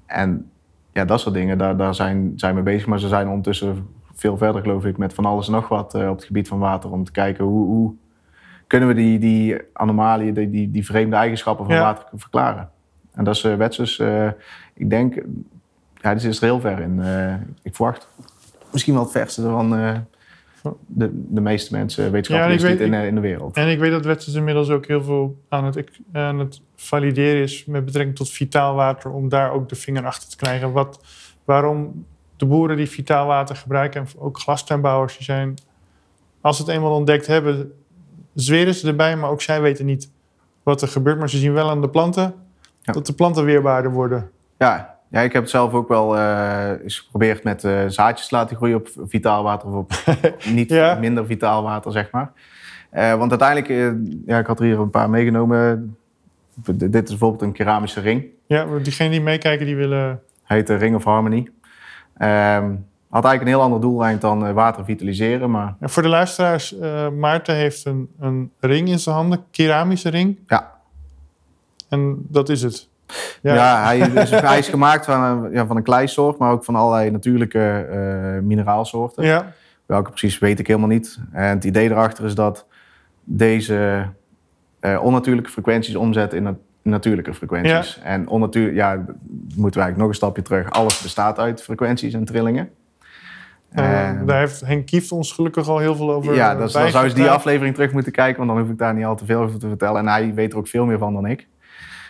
En 0.06 0.50
ja, 0.92 1.04
dat 1.04 1.20
soort 1.20 1.34
dingen, 1.34 1.58
daar, 1.58 1.76
daar 1.76 1.94
zijn, 1.94 2.32
zijn 2.36 2.54
we 2.54 2.62
bezig. 2.62 2.86
Maar 2.86 2.98
ze 2.98 3.08
zijn 3.08 3.28
ondertussen 3.28 3.86
veel 4.14 4.36
verder, 4.36 4.60
geloof 4.62 4.84
ik, 4.84 4.96
met 4.96 5.14
van 5.14 5.24
alles 5.24 5.46
en 5.46 5.52
nog 5.52 5.68
wat 5.68 5.94
eh, 5.94 6.08
op 6.08 6.16
het 6.16 6.24
gebied 6.24 6.48
van 6.48 6.58
water. 6.58 6.90
Om 6.90 7.04
te 7.04 7.12
kijken 7.12 7.44
hoe, 7.44 7.66
hoe 7.66 7.94
kunnen 8.72 8.88
we 8.88 8.94
die, 8.94 9.18
die 9.18 9.56
anomalieën, 9.72 10.34
die, 10.34 10.50
die, 10.50 10.70
die 10.70 10.84
vreemde 10.84 11.16
eigenschappen 11.16 11.66
van 11.66 11.74
Ja. 11.74 11.80
water 11.80 12.06
verklaren. 12.14 12.70
En 13.14 13.24
dat 13.24 13.34
is 13.34 13.44
uh, 13.44 13.54
wetsus. 13.56 13.98
eh, 13.98 14.28
ik 14.74 14.90
denk, 14.90 15.14
ja, 16.00 16.14
dit 16.14 16.24
is 16.24 16.36
er 16.38 16.44
heel 16.44 16.60
ver 16.60 16.80
in. 16.80 17.02
Eh, 17.02 17.34
ik 17.62 17.74
verwacht 17.74 18.08
misschien 18.72 18.94
wel 18.94 19.02
het 19.02 19.12
verste 19.12 19.42
van 19.42 19.76
eh, 19.76 19.96
de, 20.86 21.10
de 21.28 21.40
meeste 21.40 21.74
mensen, 21.76 22.12
wetenschappers 22.12 22.62
ik 22.62 22.70
in, 22.70 22.76
weet- 22.78 22.86
in, 22.86 22.94
in 23.06 23.14
de 23.14 23.20
wereld. 23.20 23.56
En 23.56 23.68
ik 23.68 23.78
weet 23.78 23.90
dat 23.90 24.04
Wetsers 24.04 24.34
inmiddels 24.34 24.70
ook 24.70 24.86
heel 24.86 25.02
veel 25.02 25.36
aan 25.48 25.64
het, 25.64 25.90
aan 26.12 26.38
het 26.38 26.60
valideren 26.76 27.42
is 27.42 27.64
met 27.64 27.84
betrekking 27.84 28.16
tot 28.16 28.30
vitaal 28.30 28.74
water, 28.74 29.10
om 29.10 29.28
daar 29.28 29.50
ook 29.52 29.68
de 29.68 29.74
vinger 29.74 30.06
achter 30.06 30.28
te 30.28 30.36
krijgen. 30.36 30.72
Wat, 30.72 31.04
waarom 31.44 32.06
de 32.36 32.46
boeren 32.46 32.76
die 32.76 32.88
vitaal 32.90 33.26
water 33.26 33.56
gebruiken, 33.56 34.00
en 34.00 34.06
ook 34.18 34.38
glastuinbouwers, 34.38 35.16
die 35.16 35.24
zijn, 35.24 35.54
als 36.40 36.56
ze 36.56 36.62
het 36.62 36.70
eenmaal 36.72 36.94
ontdekt 36.96 37.26
hebben, 37.26 37.72
zweren 38.34 38.74
ze 38.74 38.86
erbij, 38.88 39.16
maar 39.16 39.30
ook 39.30 39.42
zij 39.42 39.60
weten 39.60 39.86
niet 39.86 40.10
wat 40.62 40.82
er 40.82 40.88
gebeurt. 40.88 41.18
Maar 41.18 41.30
ze 41.30 41.38
zien 41.38 41.52
wel 41.52 41.70
aan 41.70 41.80
de 41.80 41.88
planten 41.88 42.34
Ja. 42.80 42.92
dat 42.92 43.06
de 43.06 43.12
planten 43.12 43.44
weerbaarder 43.44 43.90
worden. 43.92 44.30
Ja, 44.58 44.98
ja, 45.10 45.20
ik 45.20 45.32
heb 45.32 45.42
het 45.42 45.50
zelf 45.50 45.72
ook 45.72 45.88
wel 45.88 46.16
eh, 46.18 46.70
eens 46.82 46.98
geprobeerd 46.98 47.44
met 47.44 47.64
eh, 47.64 47.84
zaadjes 47.86 48.28
te 48.28 48.34
laten 48.34 48.56
groeien 48.56 48.76
op 48.76 48.88
vitaal 49.06 49.42
water 49.42 49.68
of 49.68 49.74
op 49.74 49.92
niet 50.54 50.70
Ja. 50.70 50.94
minder 50.94 51.26
vitaal 51.26 51.62
water, 51.62 51.92
zeg 51.92 52.10
maar. 52.10 52.32
Eh, 52.90 53.14
want 53.14 53.30
uiteindelijk, 53.42 53.96
ja, 54.26 54.38
ik 54.38 54.46
had 54.46 54.58
er 54.58 54.64
hier 54.64 54.78
een 54.78 54.90
paar 54.90 55.10
meegenomen. 55.10 55.96
Dit 56.74 56.94
is 57.04 57.10
bijvoorbeeld 57.10 57.42
een 57.42 57.52
keramische 57.52 58.00
ring. 58.00 58.24
Ja, 58.46 58.66
diegenen 58.82 59.10
die 59.12 59.20
meekijken, 59.20 59.66
die 59.66 59.76
willen... 59.76 60.20
Heet 60.42 60.66
de 60.66 60.74
Ring 60.74 60.94
of 60.96 61.04
Harmony. 61.04 61.48
Ehm, 62.16 62.72
had 63.12 63.24
eigenlijk 63.24 63.42
een 63.42 63.58
heel 63.60 63.72
ander 63.72 63.80
doeleind 63.80 64.20
dan 64.20 64.46
eh, 64.46 64.52
water 64.52 64.84
vitaliseren, 64.84 65.50
maar 65.50 65.74
En 65.80 65.90
voor 65.90 66.02
de 66.02 66.08
luisteraars, 66.08 66.78
eh, 66.78 67.08
Maarten 67.08 67.54
heeft 67.54 67.84
een, 67.84 68.10
een 68.18 68.50
ring 68.60 68.88
in 68.88 68.98
zijn 68.98 69.14
handen, 69.16 69.44
keramische 69.50 70.08
ring. 70.08 70.38
Ja. 70.46 70.72
En 71.88 72.16
dat 72.28 72.48
is 72.48 72.62
het. 72.62 72.88
Ja, 73.42 73.84
hij, 73.84 73.98
is, 73.98 74.30
hij 74.50 74.58
is 74.58 74.68
gemaakt 74.68 75.04
van 75.04 75.22
een, 75.22 75.52
ja, 75.52 75.66
van 75.66 75.76
een 75.76 75.82
kleisoort, 75.82 76.38
maar 76.38 76.52
ook 76.52 76.64
van 76.64 76.74
allerlei 76.74 77.10
natuurlijke 77.10 77.86
eh, 77.90 78.42
mineraalsoorten. 78.42 79.24
Ja. 79.24 79.52
Welke 79.86 80.10
precies 80.10 80.38
weet 80.38 80.58
ik 80.58 80.66
helemaal 80.66 80.88
niet. 80.88 81.18
En 81.32 81.48
het 81.48 81.64
idee 81.64 81.90
erachter 81.90 82.24
is 82.24 82.34
dat 82.34 82.66
deze 83.24 84.06
onnatuurlijke 85.00 85.50
frequenties 85.50 85.96
omzetten 85.96 86.38
in 86.38 86.44
nat- 86.44 86.58
natuurlijke 86.82 87.34
frequenties. 87.34 88.00
En 88.02 88.28
onnatuur, 88.28 88.74
ja, 88.74 88.94
moeten 88.94 89.56
we 89.56 89.62
eigenlijk 89.64 89.96
nog 89.96 90.08
een 90.08 90.14
stapje 90.14 90.42
terug. 90.42 90.70
Alles 90.70 91.02
bestaat 91.02 91.38
uit 91.38 91.62
frequenties 91.62 92.14
en 92.14 92.24
trillingen. 92.24 92.70
Eh, 93.74 94.08
Ehm, 94.08 94.26
daar 94.26 94.38
heeft 94.38 94.60
Henk 94.60 94.86
Kieft 94.86 95.12
ons 95.12 95.32
gelukkig 95.32 95.68
al 95.68 95.78
heel 95.78 95.96
veel 95.96 96.12
over 96.12 96.34
ja, 96.34 96.52
eh, 96.52 96.58
dat, 96.58 96.72
dan 96.72 96.90
zou 96.90 97.08
je 97.08 97.14
die 97.14 97.30
aflevering 97.30 97.74
terug 97.74 97.92
moeten 97.92 98.12
kijken, 98.12 98.36
want 98.36 98.50
dan 98.50 98.60
hoef 98.60 98.70
ik 98.70 98.78
daar 98.78 98.94
niet 98.94 99.04
al 99.04 99.16
te 99.16 99.24
veel 99.24 99.40
over 99.40 99.58
te 99.58 99.68
vertellen. 99.68 100.00
En 100.00 100.08
hij 100.08 100.34
weet 100.34 100.52
er 100.52 100.58
ook 100.58 100.68
veel 100.68 100.86
meer 100.86 100.98
van 100.98 101.12
dan 101.12 101.26
ik. 101.26 101.48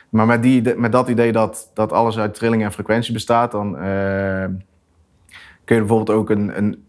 Maar 0.08 0.26
met, 0.26 0.42
die, 0.42 0.74
met 0.76 0.92
dat 0.92 1.08
idee 1.08 1.32
dat, 1.32 1.70
dat 1.74 1.92
alles 1.92 2.18
uit 2.18 2.34
trillingen 2.34 2.66
en 2.66 2.72
frequentie 2.72 3.12
bestaat, 3.12 3.50
dan 3.52 3.76
eh, 3.78 4.44
kun 5.64 5.76
je 5.76 5.80
bijvoorbeeld 5.80 6.10
ook 6.10 6.30
een, 6.30 6.58
een, 6.58 6.84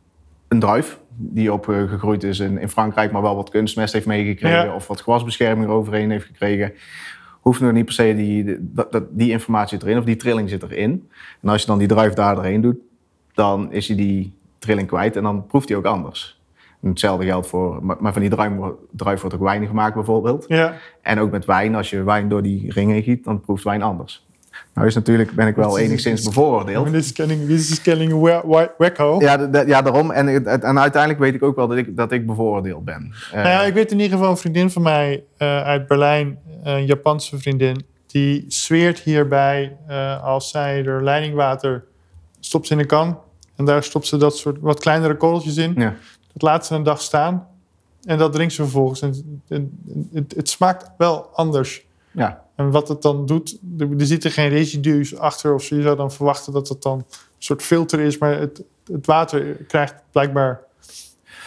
een 0.48 0.60
druif 0.60 1.00
die 1.16 1.54
opgegroeid 1.54 2.24
is 2.24 2.40
in, 2.40 2.58
in 2.58 2.70
Frankrijk, 2.70 3.12
maar 3.12 3.22
wel 3.22 3.36
wat 3.36 3.50
kunstmest 3.50 3.94
heeft 3.94 4.06
meegekregen 4.06 4.66
Ja. 4.66 4.74
of 4.76 4.88
wat 4.88 5.02
gewasbescherming 5.02 5.68
eroverheen 5.70 6.12
heeft 6.12 6.26
gekregen. 6.26 6.74
Hoeft 7.42 7.62
nog 7.62 7.72
niet 7.72 7.86
per 7.86 7.94
se 7.94 8.16
die, 8.16 8.44
die, 8.44 8.60
die 9.10 9.32
informatie 9.32 9.80
erin 9.82 9.98
of 9.98 10.04
die 10.04 10.16
trilling 10.16 10.50
zit 10.50 10.64
erin. 10.64 11.10
En 11.42 11.50
als 11.50 11.62
je 11.62 11.68
dan 11.68 11.78
die 11.78 11.88
druif 11.88 12.14
daar 12.14 12.36
doorheen 12.36 12.62
doet, 12.62 12.78
dan 13.34 13.72
is 13.72 13.88
hij 13.88 13.98
die 13.98 14.34
trilling 14.64 14.88
kwijt 14.88 15.16
en 15.16 15.24
dan 15.24 15.46
proeft 15.46 15.68
hij 15.70 15.78
ook 15.78 15.86
anders. 15.86 16.42
En 16.82 16.90
hetzelfde 16.90 17.26
geldt 17.26 17.48
voor, 17.48 17.80
maar 18.00 18.14
van 18.14 18.22
die 18.22 18.30
druif, 18.30 18.52
druif 18.92 19.22
wordt 19.22 19.36
ook 19.36 19.42
wijn 19.42 19.68
gemaakt 19.68 19.94
bijvoorbeeld. 19.94 20.46
Ja, 20.48 20.74
En 21.02 21.20
ook 21.20 21.32
met 21.32 21.46
wijn, 21.46 21.76
als 21.76 21.90
je 21.90 22.04
wijn 22.04 22.30
door 22.30 22.42
die 22.42 22.72
ringen 22.72 23.04
giet, 23.04 23.24
dan 23.24 23.42
proeft 23.42 23.64
wijn 23.64 23.82
anders. 23.82 24.26
Nou 24.74 24.88
is 24.88 24.96
natuurlijk, 24.96 25.32
ben 25.32 25.48
ik 25.48 25.56
wel 25.56 25.78
enigszins 25.80 26.24
bevooroordeeld. 26.24 26.86
dit 26.86 26.96
is 26.96 27.82
we- 27.82 28.72
wekko. 28.78 29.20
Ja, 29.20 29.50
ja, 29.66 29.82
daarom. 29.82 30.12
En, 30.12 30.46
en 30.46 30.80
uiteindelijk 30.80 31.20
weet 31.22 31.34
ik 31.34 31.44
ook 31.44 31.56
wel 31.56 31.68
dat 31.68 31.78
ik, 31.78 31.96
dat 31.98 32.12
ik 32.12 32.26
bevooroordeeld 32.26 32.86
ben. 32.86 33.14
Eh, 33.32 33.34
Nou 33.44 33.48
ja, 33.48 33.64
ik 33.64 33.74
weet 33.74 33.92
in 33.92 34.00
ieder 34.00 34.18
geval 34.18 34.32
een 34.32 34.38
vriendin 34.38 34.70
van 34.70 34.82
mij 34.82 35.24
eh, 35.38 35.64
uit 35.64 35.88
Berlijn, 35.88 36.40
een 36.64 36.86
Japanse 36.86 37.40
vriendin, 37.40 37.86
die 38.08 38.46
zweert 38.48 39.00
hierbij 39.00 39.78
eh, 39.88 40.24
als 40.24 40.50
zij 40.50 40.86
er 40.86 41.04
leidingwater 41.04 41.84
stopt 42.40 42.70
in 42.70 42.80
een 42.80 42.86
kan 42.88 43.18
en 43.68 43.70
daar 43.74 43.84
stopt 43.84 44.08
ze 44.08 44.18
dat 44.18 44.38
soort 44.38 44.60
wat 44.60 44.80
kleinere 44.80 45.18
korreltjes 45.18 45.58
in. 45.58 45.74
ja. 45.78 45.96
Dat 46.34 46.42
laat 46.42 46.66
ze 46.66 46.76
een 46.76 46.84
dag 46.84 47.02
staan 47.02 47.48
en 48.04 48.18
dat 48.18 48.34
drinkt 48.34 48.54
ze 48.54 48.62
vervolgens. 48.62 49.02
En, 49.02 49.42
en- 49.48 49.80
het, 50.14 50.34
het 50.36 50.50
smaakt 50.50 50.92
wel 50.98 51.26
anders. 51.34 51.86
Ja. 52.12 52.44
En 52.56 52.72
wat 52.72 52.88
het 52.88 53.02
dan 53.02 53.26
doet, 53.26 53.58
er, 53.80 53.88
er 54.00 54.06
zitten 54.06 54.32
geen 54.32 54.50
residu's 54.50 55.16
achter 55.16 55.54
of. 55.54 55.66
Je 55.66 55.82
zou 55.82 55.96
dan 55.96 56.12
verwachten 56.12 56.54
dat 56.54 56.70
het 56.70 56.82
dan 56.82 56.98
een 56.98 57.06
soort 57.38 57.62
filter 57.62 58.00
is, 58.00 58.18
maar 58.18 58.40
het, 58.40 58.64
het 58.92 59.06
water 59.06 59.44
krijgt 59.68 59.96
blijkbaar 60.12 60.60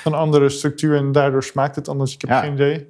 een 0.04 0.14
andere 0.14 0.48
structuur 0.48 0.96
en 0.96 1.12
daardoor 1.12 1.42
smaakt 1.44 1.76
het 1.76 1.88
anders. 1.88 2.14
Ik 2.14 2.20
heb 2.20 2.30
Ja. 2.30 2.40
geen 2.40 2.52
idee. 2.52 2.86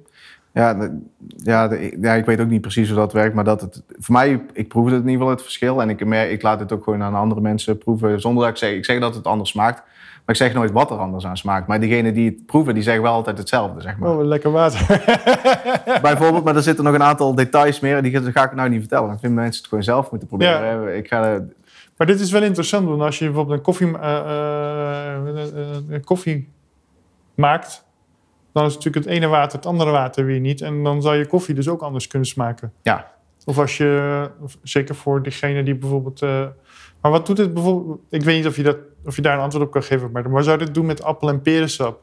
Ja, 0.57 0.73
de- 0.73 0.99
ja, 1.37 1.67
de- 1.67 1.97
ja, 2.01 2.13
ik 2.13 2.25
weet 2.25 2.39
ook 2.39 2.47
niet 2.49 2.61
precies 2.61 2.87
hoe 2.87 2.97
dat 2.97 3.13
werkt, 3.13 3.35
maar 3.35 3.43
dat 3.43 3.61
het, 3.61 3.83
voor 3.99 4.13
mij, 4.15 4.41
ik 4.53 4.67
proefde 4.67 4.93
het 4.95 5.03
in 5.03 5.09
ieder 5.09 5.19
geval 5.21 5.29
het 5.35 5.41
verschil. 5.43 5.81
En 5.81 5.89
ik, 5.89 6.01
ik 6.31 6.41
laat 6.41 6.59
het 6.59 6.71
ook 6.71 6.83
gewoon 6.83 7.03
aan 7.03 7.15
andere 7.15 7.41
mensen 7.41 7.77
proeven, 7.77 8.21
zonder 8.21 8.43
dat 8.43 8.51
ik 8.51 8.57
zeg, 8.57 8.71
ik 8.71 8.85
zeg 8.85 8.99
dat 8.99 9.15
het 9.15 9.25
anders 9.25 9.49
smaakt. 9.49 9.81
Maar 10.25 10.35
ik 10.35 10.41
zeg 10.41 10.53
nooit 10.53 10.71
wat 10.71 10.91
er 10.91 10.97
anders 10.97 11.25
aan 11.25 11.37
smaakt. 11.37 11.67
Maar 11.67 11.79
diegenen 11.79 12.13
die 12.13 12.29
het 12.29 12.45
proeven, 12.45 12.73
die 12.73 12.83
zeggen 12.83 13.03
wel 13.03 13.11
altijd 13.13 13.37
hetzelfde, 13.37 13.81
zeg 13.81 13.97
maar. 13.97 14.09
Oh, 14.17 14.23
lekker 14.25 14.51
water. 14.51 15.01
Bijvoorbeeld, 16.01 16.43
maar 16.43 16.55
er 16.55 16.61
zitten 16.63 16.83
nog 16.83 16.93
een 16.93 17.03
aantal 17.03 17.35
details 17.35 17.79
meer, 17.79 17.97
en 17.97 18.03
die 18.03 18.31
ga 18.31 18.43
ik 18.43 18.53
nou 18.55 18.69
niet 18.69 18.79
vertellen. 18.79 19.11
Ik 19.13 19.19
vind 19.19 19.33
mensen 19.33 19.57
het 19.61 19.69
gewoon 19.69 19.83
zelf 19.83 20.09
moeten 20.11 20.27
proberen. 20.27 20.81
Ja. 20.81 20.89
Ik 20.89 21.07
ga, 21.07 21.41
maar 21.97 22.07
dit 22.07 22.19
is 22.19 22.31
wel 22.31 22.43
interessant, 22.43 22.87
want 22.87 23.01
als 23.01 23.19
je 23.19 23.25
bijvoorbeeld 23.25 23.57
een 23.57 23.63
koffie, 23.63 23.97
eh, 23.97 24.17
eh, 24.19 25.15
eh, 25.15 25.75
een 25.89 26.03
koffie 26.03 26.49
maakt, 27.35 27.85
dan 28.57 28.65
is 28.65 28.75
natuurlijk 28.75 29.05
het 29.05 29.13
ene 29.15 29.27
water 29.27 29.57
het 29.57 29.67
andere 29.67 29.91
water 29.91 30.25
weer 30.25 30.39
niet. 30.39 30.61
En 30.61 30.83
dan 30.83 31.01
zal 31.01 31.13
je 31.13 31.25
koffie 31.25 31.55
dus 31.55 31.69
ook 31.69 31.81
anders 31.81 32.07
kunnen 32.07 32.27
smaken. 32.27 32.71
ja, 32.81 33.11
Of 33.45 33.57
als 33.59 33.77
je, 33.77 34.29
zeker 34.63 34.95
voor 34.95 35.23
diegene 35.23 35.63
die 35.63 35.75
bijvoorbeeld. 35.75 36.21
eh, 36.21 36.45
maar 37.01 37.11
wat 37.11 37.25
doet 37.25 37.37
het 37.37 37.53
bijvoorbeeld? 37.53 37.99
Ik 38.09 38.21
weet 38.23 38.35
niet 38.37 38.47
of 38.47 38.55
je, 38.55 38.63
dat, 38.63 38.77
of 39.05 39.15
je 39.15 39.21
daar 39.21 39.33
een 39.33 39.39
antwoord 39.43 39.65
op 39.65 39.71
kan 39.71 39.83
geven, 39.83 40.11
maar 40.11 40.29
wat 40.29 40.45
zou 40.45 40.57
dit 40.57 40.73
doen 40.73 40.85
met 40.85 41.03
appel- 41.03 41.29
en 41.29 41.41
perensap? 41.41 41.99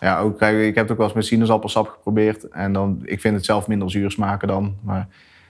Ja, 0.00 0.20
ook, 0.20 0.42
ik 0.42 0.74
heb 0.74 0.76
het 0.76 0.90
ook 0.90 0.96
wel 0.96 1.06
eens 1.06 1.14
met 1.14 1.24
sinaasappelsap 1.26 1.88
geprobeerd. 1.88 2.48
En 2.48 2.72
dan, 2.72 3.00
ik 3.04 3.20
vind 3.20 3.34
het 3.34 3.44
zelf 3.44 3.68
minder 3.68 3.90
zuur 3.90 4.10
smaken 4.10 4.48
dan. 4.48 4.76
Maar 4.82 5.08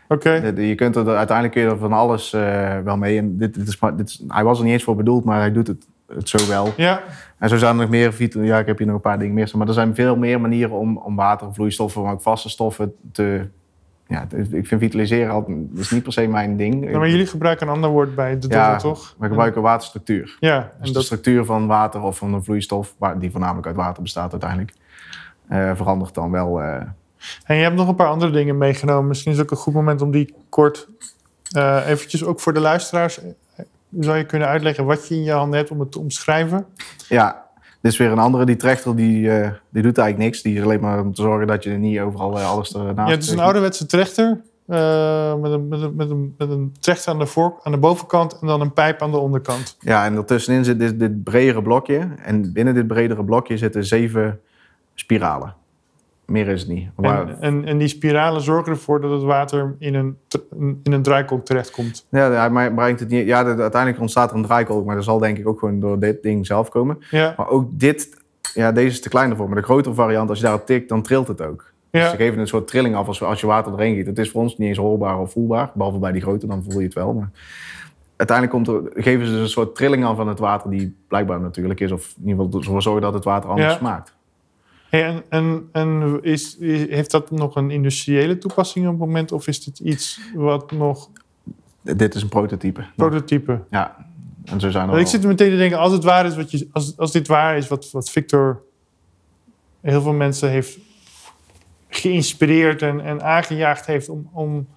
Oké. 0.09 0.41
dit- 0.41 0.67
je 0.69 0.75
kunt 0.75 0.97
er, 0.97 1.07
uiteindelijk 1.17 1.53
kun 1.57 1.63
je 1.65 1.71
er 1.71 1.79
van 1.79 1.93
alles 1.93 2.33
eh, 2.33 2.79
wel 2.79 2.97
mee. 2.97 3.19
En 3.19 3.39
dit, 3.39 3.55
dit 3.55 3.69
is, 3.69 3.79
maar- 3.81 3.97
dit 3.97 4.09
is, 4.09 4.23
hij 4.29 4.45
was 4.45 4.59
er 4.59 4.65
niet 4.65 4.73
eens 4.73 4.83
voor 4.85 4.97
bedoeld, 4.97 5.25
maar 5.25 5.39
hij 5.39 5.53
doet 5.53 5.67
het, 5.67 5.87
het 6.15 6.29
zo 6.29 6.49
wel. 6.49 6.73
Ja, 6.77 7.03
En 7.39 7.49
zo 7.49 7.57
zijn 7.57 7.75
er 7.75 7.81
nog 7.81 7.89
meer, 7.91 8.45
ja, 8.45 8.59
ik 8.59 8.67
heb 8.67 8.79
hier 8.79 8.87
nog 8.87 8.97
een 8.97 9.03
paar 9.03 9.19
dingen 9.19 9.35
meer. 9.35 9.51
Maar 9.55 9.67
er 9.67 9.73
zijn 9.73 9.95
veel 9.95 10.17
meer 10.17 10.41
manieren 10.41 10.77
om, 10.77 10.97
om 10.97 11.17
water, 11.17 11.55
vloeistoffen, 11.55 12.03
maar 12.03 12.13
ook 12.13 12.23
vaste 12.23 12.49
stoffen 12.49 12.95
te... 13.13 13.49
Ja, 14.07 14.27
ik 14.51 14.67
vind 14.67 14.81
vitaliseren 14.81 15.33
altijd, 15.33 15.57
dat 15.71 15.79
is 15.85 15.91
niet 15.91 16.03
per 16.03 16.13
se 16.13 16.27
mijn 16.27 16.57
ding. 16.57 16.81
nou, 16.85 16.99
maar 16.99 17.09
jullie 17.09 17.27
gebruiken 17.27 17.67
een 17.67 17.73
ander 17.73 17.91
woord 17.91 18.15
bij 18.15 18.39
de 18.39 18.49
Ja, 18.49 18.71
dobbel, 18.73 18.95
toch? 18.95 19.15
We 19.19 19.27
gebruiken 19.29 19.63
waterstructuur. 19.63 20.37
Ja, 20.41 20.73
Dus 20.81 20.93
de 20.93 21.03
structuur 21.03 21.45
van 21.45 21.67
water 21.67 22.03
of 22.03 22.19
van 22.19 22.35
een 22.35 22.45
vloeistof, 22.45 22.95
die 23.19 23.31
voornamelijk 23.31 23.67
uit 23.67 23.77
water 23.77 24.03
bestaat 24.03 24.31
uiteindelijk, 24.33 24.73
eh, 25.49 25.71
verandert 25.75 26.15
dan 26.15 26.31
wel. 26.31 26.61
eh, 26.63 26.83
en 27.45 27.57
je 27.57 27.63
hebt 27.63 27.77
nog 27.77 27.89
een 27.89 27.95
paar 27.95 28.09
andere 28.09 28.33
dingen 28.33 28.59
meegenomen. 28.59 29.09
Misschien 29.09 29.33
is 29.33 29.39
het 29.39 29.47
ook 29.47 29.53
een 29.53 29.63
goed 29.63 29.75
moment 29.75 30.03
om 30.03 30.11
die 30.11 30.35
kort 30.49 30.89
eh, 31.51 31.81
eventjes 31.87 32.25
ook 32.25 32.41
voor 32.41 32.55
de 32.55 32.61
luisteraars. 32.61 33.21
Zou 34.01 34.17
je 34.17 34.25
kunnen 34.27 34.49
uitleggen 34.49 34.85
wat 34.85 35.09
je 35.09 35.15
in 35.15 35.23
je 35.23 35.33
handen 35.33 35.59
hebt 35.59 35.71
om 35.71 35.81
het 35.81 35.93
te 35.93 35.99
omschrijven? 35.99 36.67
ja, 37.09 37.47
dit 37.81 37.93
is 37.93 37.99
weer 37.99 38.11
een 38.11 38.19
andere. 38.19 38.45
Die 38.45 38.57
trechter 38.57 38.97
die, 38.97 39.31
eh, 39.31 39.51
die 39.71 39.83
doet 39.83 39.99
eigenlijk 39.99 40.31
niks. 40.31 40.43
Die 40.43 40.57
is 40.57 40.63
alleen 40.63 40.81
maar 40.81 41.01
om 41.01 41.15
te 41.15 41.23
zorgen 41.23 41.47
dat 41.47 41.65
je 41.65 41.71
er 41.71 41.79
niet 41.79 42.01
overal 42.01 42.39
eh, 42.39 42.51
alles 42.51 42.75
ernaast... 42.75 43.09
Ja, 43.09 43.15
het 43.15 43.23
is 43.23 43.31
een 43.31 43.39
ouderwetse 43.41 43.87
trechter. 43.87 44.41
eh, 44.67 45.35
met, 45.35 45.53
een, 45.53 45.69
met, 45.69 45.81
een, 45.83 45.95
met, 45.97 46.11
een, 46.11 46.35
met 46.39 46.51
een 46.51 46.77
trechter 46.81 47.13
aan 47.13 47.19
de, 47.19 47.27
voor, 47.27 47.61
aan 47.63 47.73
de 47.73 47.79
bovenkant 47.79 48.39
en 48.41 48.47
dan 48.47 48.61
een 48.61 48.73
pijp 48.73 49.03
aan 49.03 49.11
de 49.11 49.19
onderkant. 49.19 49.77
Ja, 49.81 50.05
en 50.05 50.17
ertussenin 50.17 50.65
zit 50.65 50.79
dit, 50.79 50.99
dit 50.99 51.23
bredere 51.23 51.63
blokje. 51.63 52.09
En 52.25 52.53
binnen 52.53 52.75
dit 52.75 52.87
bredere 52.87 53.25
blokje 53.25 53.57
zitten 53.57 53.85
zeven 53.85 54.41
spiralen. 54.95 55.55
Meer 56.33 56.49
is 56.49 56.61
het 56.61 56.71
niet. 56.71 56.89
Maar, 56.97 57.29
En, 57.29 57.41
en, 57.41 57.65
en 57.65 57.79
die 57.79 57.89
spiralen 57.89 58.41
zorgen 58.43 58.73
ervoor 58.73 59.01
dat 59.01 59.11
het 59.11 59.23
water 59.23 59.75
in 59.79 59.95
een, 59.95 60.17
in 60.83 60.93
een 60.93 61.03
draaikolk 61.03 61.45
terechtkomt. 61.45 62.07
ja, 62.11 62.51
hij 62.53 62.73
brengt 62.75 63.01
het 63.01 63.09
niet. 63.09 63.27
Ja, 63.27 63.45
de- 63.45 63.63
uiteindelijk 63.63 64.01
ontstaat 64.01 64.31
er 64.31 64.37
een 64.37 64.43
draaikolk, 64.43 64.85
maar 64.87 64.95
dat 64.95 65.05
zal 65.05 65.19
denk 65.19 65.39
ik 65.39 65.49
ook 65.49 65.59
gewoon 65.59 65.81
door 65.81 65.99
dit 65.99 66.23
ding 66.23 66.47
zelf 66.47 66.69
komen. 66.69 66.99
Ja, 67.11 67.35
Maar 67.37 67.49
ook 67.49 67.69
dit, 67.79 68.23
ja, 68.55 68.73
deze 68.73 68.89
is 68.89 69.01
te 69.01 69.09
klein 69.09 69.31
ervoor. 69.31 69.47
Maar 69.47 69.57
de 69.57 69.63
grotere 69.63 69.95
variant, 69.95 70.29
als 70.29 70.39
je 70.39 70.45
daarop 70.45 70.67
tikt, 70.67 70.89
dan 70.89 71.03
trilt 71.03 71.29
het 71.29 71.43
ook. 71.43 71.73
Dus 71.91 72.03
ja. 72.03 72.11
ze 72.11 72.17
geven 72.17 72.39
een 72.39 72.47
soort 72.47 72.67
trilling 72.69 72.95
af 72.97 73.07
als, 73.07 73.23
als 73.23 73.41
je 73.41 73.47
water 73.47 73.73
erin 73.73 73.95
giet. 73.95 74.07
Het 74.07 74.19
is 74.19 74.31
voor 74.31 74.41
ons 74.43 74.57
niet 74.57 74.69
eens 74.69 74.79
hoorbaar 74.79 75.19
of 75.21 75.33
voelbaar. 75.33 75.71
Behalve 75.75 75.99
bij 75.99 76.13
die 76.13 76.23
grote, 76.23 76.47
dan 76.47 76.63
voel 76.69 76.79
je 76.79 76.85
het 76.85 76.95
wel. 76.95 77.13
Maar 77.15 77.31
uiteindelijk 78.17 78.57
komt 78.65 78.69
er, 78.97 79.03
geven 79.03 79.27
ze 79.27 79.33
dus 79.33 79.41
een 79.41 79.49
soort 79.49 79.75
trilling 79.77 80.05
af 80.05 80.17
van 80.17 80.29
het 80.29 80.39
water 80.39 80.71
die 80.71 80.97
blijkbaar 81.09 81.41
natuurlijk 81.41 81.81
is. 81.81 81.93
Of 81.93 82.15
in 82.23 82.29
ieder 82.29 82.45
geval 82.45 82.61
ervoor 82.61 82.83
zorgen 82.83 83.03
dat 83.03 83.15
het 83.15 83.25
water 83.25 83.51
anders 83.51 83.73
Ja. 83.73 83.79
smaakt. 83.79 84.17
Hey, 84.89 85.05
en 85.05 85.23
en, 85.29 85.69
en 85.73 86.19
is, 86.23 86.57
heeft 86.61 87.11
dat 87.11 87.31
nog 87.31 87.57
een 87.57 87.71
industriële 87.71 88.39
toepassing 88.39 88.85
op 88.85 88.91
het 88.91 89.01
moment? 89.01 89.33
Of 89.33 89.47
is 89.47 89.65
dit 89.65 89.79
iets 89.79 90.21
wat 90.35 90.71
nog 90.71 91.11
Dit 91.83 92.15
is 92.15 92.23
een 92.23 92.29
prototype. 92.29 92.85
prototype? 92.97 93.65
Ja, 93.71 94.07
en 94.45 94.61
zo 94.61 94.71
zijn 94.71 94.89
er 94.89 94.99
ik 94.99 95.07
zit 95.07 95.23
er 95.23 95.29
meteen 95.29 95.51
te 95.51 95.57
denken, 95.57 95.79
als 95.79 95.93
het 95.93 96.05
waar 96.05 96.27
is 96.27 96.37
wat 96.37 96.51
je, 96.51 96.69
als, 96.73 96.97
als 96.97 97.13
dit 97.13 97.29
waar 97.29 97.57
is 97.57 97.69
wat, 97.69 97.91
wat 97.91 98.11
Victor 98.11 98.63
heel 99.81 100.03
veel 100.03 100.13
mensen 100.13 100.51
heeft 100.51 100.79
geïnspireerd 101.89 102.83
en, 102.83 103.01
en 103.01 103.23
aangejaagd 103.23 103.87
heeft 103.87 104.09
om, 104.09 104.31
om 104.33 104.69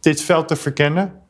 dit 0.00 0.20
veld 0.20 0.48
te 0.48 0.56
verkennen. 0.56 1.22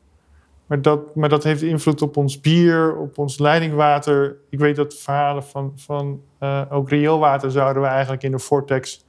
Maar 0.67 0.81
dat, 0.81 1.15
maar 1.15 1.29
dat 1.29 1.43
heeft 1.43 1.61
invloed 1.61 2.01
op 2.01 2.17
ons 2.17 2.39
bier, 2.41 2.95
op 2.97 3.17
ons 3.17 3.39
leidingwater. 3.39 4.35
Ik 4.49 4.59
weet 4.59 4.75
dat 4.75 4.93
verhalen 4.93 5.43
van, 5.43 5.71
van 5.75 6.21
eh, 6.39 6.61
ook 6.69 6.89
rioolwater 6.89 7.51
zouden 7.51 7.81
we 7.81 7.87
eigenlijk 7.87 8.23
in 8.23 8.31
de 8.31 8.39
vortex 8.39 9.05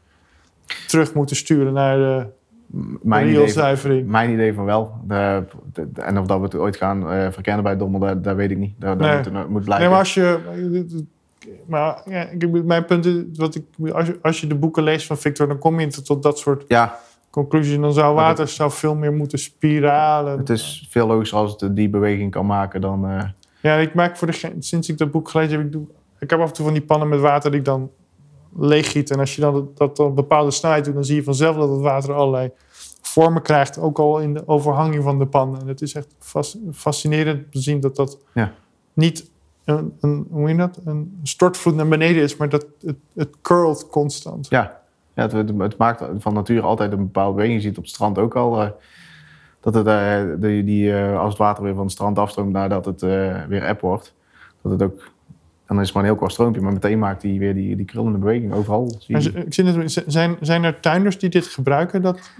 terug 0.87 1.15
moeten 1.15 1.37
sturen 1.37 1.73
naar 1.73 1.97
de 1.97 2.27
mijn 3.03 3.23
idee, 3.23 3.35
van, 3.35 3.43
rioolzuivering. 3.45 4.09
mijn 4.09 4.31
idee 4.31 4.55
van 4.55 4.65
wel. 4.65 4.93
De, 5.07 5.45
de- 5.73 5.93
de- 5.93 6.03
en 6.03 6.19
of 6.19 6.27
dat 6.27 6.39
we 6.39 6.45
het 6.45 6.55
ooit 6.55 6.77
gaan 6.77 7.11
eh, 7.11 7.31
verkennen 7.31 7.63
bij 7.65 7.77
Dommel, 7.77 8.01
dat, 8.01 8.25
dat 8.25 8.37
weet 8.37 8.51
ik 8.51 8.59
niet. 8.59 8.75
Dat, 8.79 8.99
moet, 8.99 9.49
moet 9.49 9.65
blijken. 9.65 9.79
Nee, 9.79 9.89
maar 9.89 9.99
als 9.99 10.15
je. 10.15 10.39
Maar 11.67 12.03
ja, 12.05 12.27
mijn 12.65 12.85
punt 12.85 13.07
is, 13.07 13.15
wat 13.35 13.55
ik, 13.55 13.65
als, 13.93 14.07
je, 14.07 14.19
als 14.23 14.41
je 14.41 14.47
de 14.47 14.55
boeken 14.55 14.83
leest 14.83 15.07
van 15.07 15.19
Victor, 15.19 15.49
dan 15.49 15.59
kom 15.59 15.81
je 15.81 15.87
tot, 15.87 16.05
tot 16.05 16.23
dat 16.23 16.39
soort 16.39 16.65
Ja, 16.69 16.99
conclusies. 17.31 17.75
En 17.75 17.81
dan 17.81 17.93
zou 17.93 18.15
water 18.15 18.49
zou 18.49 18.71
veel 18.71 18.95
meer 18.95 19.13
moeten 19.13 19.39
spiralen. 19.39 20.39
het 20.39 20.51
is 20.51 20.87
veel 20.91 21.07
logischer 21.07 21.39
als 21.39 21.55
het 21.61 21.77
die 21.77 21.89
beweging 21.89 22.31
kan 22.31 22.47
maken 22.47 22.81
dan... 22.81 23.07
eh, 23.09 23.25
Ja, 23.63 23.75
ik 23.77 23.95
maak 23.95 24.17
voor 24.17 24.27
de, 24.31 24.53
sinds 24.59 24.89
ik 24.89 24.99
dat 24.99 25.11
boek 25.11 25.29
gelezen 25.29 25.57
heb, 25.57 25.67
ik, 25.67 25.73
doe, 25.73 25.87
ik 26.19 26.31
heb 26.31 26.41
af 26.41 26.49
en 26.49 26.55
toe 26.55 26.65
van 26.65 26.75
die 26.75 26.83
pannen 26.83 27.09
met 27.09 27.21
water 27.21 27.51
die 27.51 27.59
ik 27.61 27.65
dan 27.67 27.91
leeggiet. 28.57 29.11
En 29.11 29.19
als 29.19 29.35
je 29.35 29.41
dan 29.41 29.71
dat, 29.75 29.99
op 29.99 30.09
een 30.09 30.15
bepaalde 30.15 30.51
snelheid 30.51 30.85
doet, 30.85 30.95
dan 30.95 31.05
zie 31.05 31.17
je 31.17 31.23
vanzelf 31.23 31.57
dat 31.57 31.71
het 31.71 31.81
water 31.81 32.13
allerlei 32.15 32.51
vormen 33.03 33.43
krijgt. 33.43 33.79
Ook 33.79 33.99
al 33.99 34.19
in 34.19 34.35
de 34.35 34.43
overhanging 34.49 35.03
van 35.03 35.19
de 35.19 35.27
pan. 35.27 35.61
En 35.61 35.67
het 35.67 35.83
is 35.83 35.95
echt 35.95 36.15
fas- 36.19 36.59
fascinerend 36.73 37.53
te 37.53 37.61
zien 37.61 37.81
dat 37.81 37.97
dat 37.97 38.19
Ja. 38.35 38.53
niet 38.93 39.31
een, 39.65 39.93
een, 40.01 40.27
hoe 40.31 40.57
dat? 40.57 40.81
een 40.85 41.19
stortvloed 41.23 41.75
naar 41.75 41.89
beneden 41.89 42.23
is, 42.23 42.37
maar 42.37 42.49
dat 42.49 42.67
het, 42.81 42.97
het 43.15 43.37
curlt 43.43 43.87
constant. 43.91 44.47
Ja, 44.49 44.81
ja 45.19 45.37
het, 45.37 45.59
het, 45.59 45.77
maakt 45.77 46.05
van 46.19 46.35
nature 46.35 46.61
altijd 46.61 46.93
een 46.93 46.99
bepaalde 46.99 47.35
beweging. 47.35 47.63
Je 47.63 47.69
ziet 47.69 47.79
op 47.79 47.85
het 47.85 47.93
strand 47.93 48.19
ook 48.19 48.37
al 48.37 48.63
eh, 48.63 48.71
dat 49.61 49.75
het, 49.75 49.87
eh, 49.87 50.23
die, 50.37 50.65
die, 50.65 50.93
eh, 50.93 51.19
als 51.19 51.29
het 51.29 51.39
water 51.39 51.65
weer 51.65 51.75
van 51.75 51.83
het 51.83 51.93
strand 51.93 52.19
afstroomt 52.19 52.53
nadat 52.53 52.85
het 52.85 53.01
weer 53.49 53.63
eb 53.63 53.81
wordt. 53.81 54.15
Dat 54.63 54.73
het 54.73 54.83
ook, 54.83 55.11
dan 55.67 55.81
is 55.81 55.85
het 55.85 55.95
maar 55.95 56.03
een 56.03 56.09
heel 56.09 56.19
kort 56.19 56.33
stroompje, 56.33 56.61
maar 56.61 56.73
meteen 56.73 56.99
maakt 56.99 57.23
hij 57.23 57.39
weer 57.39 57.55
die, 57.55 57.77
die 57.77 57.85
krullende 57.85 58.19
beweging 58.19 58.53
overal. 58.53 58.97
Zie 58.99 59.15
En 59.15 59.23
je. 59.23 59.31
ik 59.31 59.55
zie 59.55 59.65
het, 59.65 60.05
zijn, 60.07 60.37
zijn 60.41 60.65
er 60.65 60.81
tuinders 60.81 61.19
die 61.19 61.31
dit 61.31 61.47
gebruiken? 61.47 62.03
Dat, 62.03 62.31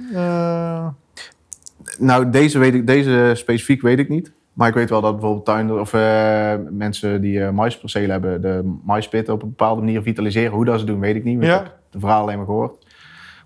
Nou, 1.99 2.31
deze, 2.31 2.59
weet 2.59 2.75
ik, 2.75 2.87
deze 2.87 3.33
specifiek 3.35 3.83
weet 3.83 3.99
ik 3.99 4.09
niet. 4.09 4.33
Maar 4.59 4.69
ik 4.69 4.75
weet 4.75 4.91
wel 4.91 5.01
dat 5.01 5.13
bijvoorbeeld 5.13 5.45
tuinders 5.45 5.81
of 5.81 5.93
eh, 5.95 6.55
mensen 6.71 7.21
die 7.21 7.45
eh 7.45 7.51
maispercelen 7.51 8.11
hebben, 8.11 8.43
de 8.43 8.79
maispitten 8.85 9.35
op 9.35 9.43
een 9.43 9.49
bepaalde 9.49 9.81
manier 9.81 10.03
vitaliseren. 10.03 10.53
Hoe 10.53 10.65
dat 10.65 10.79
ze 10.79 10.87
doen, 10.87 11.01
weet 11.01 11.17
ik 11.17 11.25
niet. 11.25 11.37
want 11.37 11.49
Ja. 11.49 11.59
Ik 11.59 11.65
heb 11.65 11.75
de 11.91 11.99
verhaal 11.99 12.23
alleen 12.23 12.37
maar 12.37 12.47
gehoord. 12.47 12.87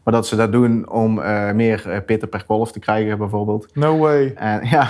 Maar 0.02 0.14
dat 0.14 0.26
ze 0.26 0.36
dat 0.36 0.52
doen 0.52 0.90
om 0.90 1.20
eh, 1.20 1.52
meer 1.52 2.02
pitten 2.06 2.28
per 2.28 2.44
kolf 2.44 2.72
te 2.72 2.78
krijgen, 2.78 3.18
bijvoorbeeld. 3.18 3.74
no 3.74 3.98
way. 3.98 4.32
En 4.34 4.60
ja. 4.76 4.88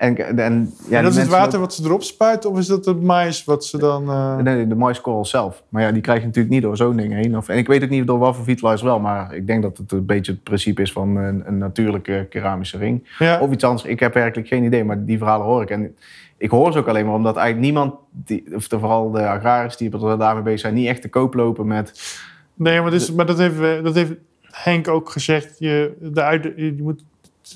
En, 0.00 0.16
en, 0.38 0.74
ja, 0.88 0.96
en 0.98 1.02
dat 1.04 1.12
is 1.12 1.18
het 1.18 1.28
water 1.28 1.60
wat 1.60 1.74
ze 1.74 1.84
erop 1.84 2.02
spuiten? 2.02 2.50
Of 2.50 2.58
is 2.58 2.66
dat 2.66 2.84
het 2.84 3.02
mais 3.02 3.44
wat 3.44 3.64
ze 3.64 3.78
dan... 3.78 4.10
eh, 4.10 4.36
Nee, 4.36 4.66
de 4.66 4.74
maiskorrel 4.74 5.24
zelf. 5.24 5.62
Maar 5.68 5.82
ja, 5.82 5.92
die 5.92 6.02
krijg 6.02 6.20
je 6.20 6.26
natuurlijk 6.26 6.54
niet 6.54 6.62
door 6.62 6.76
zo'n 6.76 6.96
ding 6.96 7.12
heen. 7.12 7.36
Of, 7.36 7.48
en 7.48 7.56
ik 7.58 7.66
weet 7.66 7.82
ook 7.82 7.88
niet 7.88 8.06
door 8.06 8.18
wat 8.18 8.36
voor 8.36 8.44
vitalizer 8.44 8.86
wel. 8.86 9.00
Maar 9.00 9.34
ik 9.34 9.46
denk 9.46 9.62
dat 9.62 9.76
het 9.76 9.92
een 9.92 10.06
beetje 10.06 10.32
het 10.32 10.42
principe 10.42 10.82
is 10.82 10.92
van 10.92 11.16
een, 11.16 11.42
een 11.46 11.58
natuurlijke 11.58 12.26
keramische 12.30 12.78
ring. 12.78 13.08
ja. 13.18 13.40
Of 13.40 13.50
iets 13.52 13.64
anders. 13.64 13.84
Ik 13.84 14.00
heb 14.00 14.14
werkelijk 14.14 14.48
geen 14.48 14.64
idee. 14.64 14.84
Maar 14.84 15.04
die 15.04 15.18
verhalen 15.18 15.46
hoor 15.46 15.62
ik. 15.62 15.70
En 15.70 15.96
ik 16.36 16.50
hoor 16.50 16.72
ze 16.72 16.78
ook 16.78 16.88
alleen 16.88 17.06
maar 17.06 17.14
omdat 17.14 17.36
eigenlijk 17.36 17.66
niemand, 17.66 17.94
die, 18.10 18.44
of 18.54 18.66
vooral 18.68 19.10
de 19.10 19.28
agrariërs 19.28 19.76
die 19.76 20.16
daarmee 20.16 20.42
bezig 20.42 20.60
zijn, 20.60 20.74
niet 20.74 20.88
echt 20.88 21.02
te 21.02 21.08
koop 21.08 21.34
lopen 21.34 21.66
met... 21.66 22.18
Nee, 22.54 22.80
maar, 22.80 22.92
maar 23.16 23.26
dat, 23.26 23.38
heeft, 23.38 23.60
eh, 23.60 23.82
dat 23.82 23.94
heeft 23.94 24.12
Henk 24.42 24.88
ook 24.88 25.10
gezegd. 25.10 25.56
Je, 25.58 25.92
de 26.00 26.22
uit, 26.22 26.52
je 26.56 26.76
moet, 26.78 27.02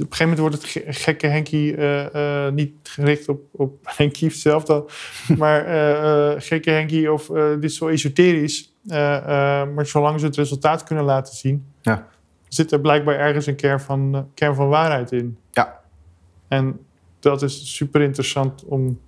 op 0.02 0.10
een 0.10 0.16
gegeven 0.16 0.36
moment 0.36 0.38
wordt 0.38 0.54
het 0.54 0.64
ge- 0.64 0.92
gekke 0.92 1.26
Henkie 1.26 1.76
eh, 1.76 2.46
eh, 2.46 2.52
niet 2.52 2.72
gericht 2.82 3.28
op, 3.28 3.40
op 3.52 3.78
Henkie 3.96 4.30
zelf 4.30 4.64
dan. 4.64 4.88
maar 5.38 5.64
eh, 5.66 6.40
gekke 6.42 6.70
Henkie 6.70 7.12
of 7.12 7.26
dit 7.26 7.64
is 7.64 7.76
zo 7.76 7.88
esoterisch. 7.88 8.72
Maar 9.74 9.86
zolang 9.86 10.20
ze 10.20 10.26
het 10.26 10.36
resultaat 10.36 10.84
kunnen 10.84 11.04
laten 11.04 11.34
zien... 11.34 11.66
Ja. 11.82 12.06
zit 12.48 12.72
er 12.72 12.80
blijkbaar 12.80 13.18
ergens 13.18 13.46
een 13.46 13.56
kern 13.56 13.80
van, 13.80 14.28
kern 14.34 14.54
van 14.54 14.68
waarheid 14.68 15.12
in. 15.12 15.38
Ja. 15.50 15.80
En 16.48 16.80
dat 17.20 17.42
is 17.42 17.76
super 17.76 18.00
interessant 18.00 18.64
om 18.64 19.00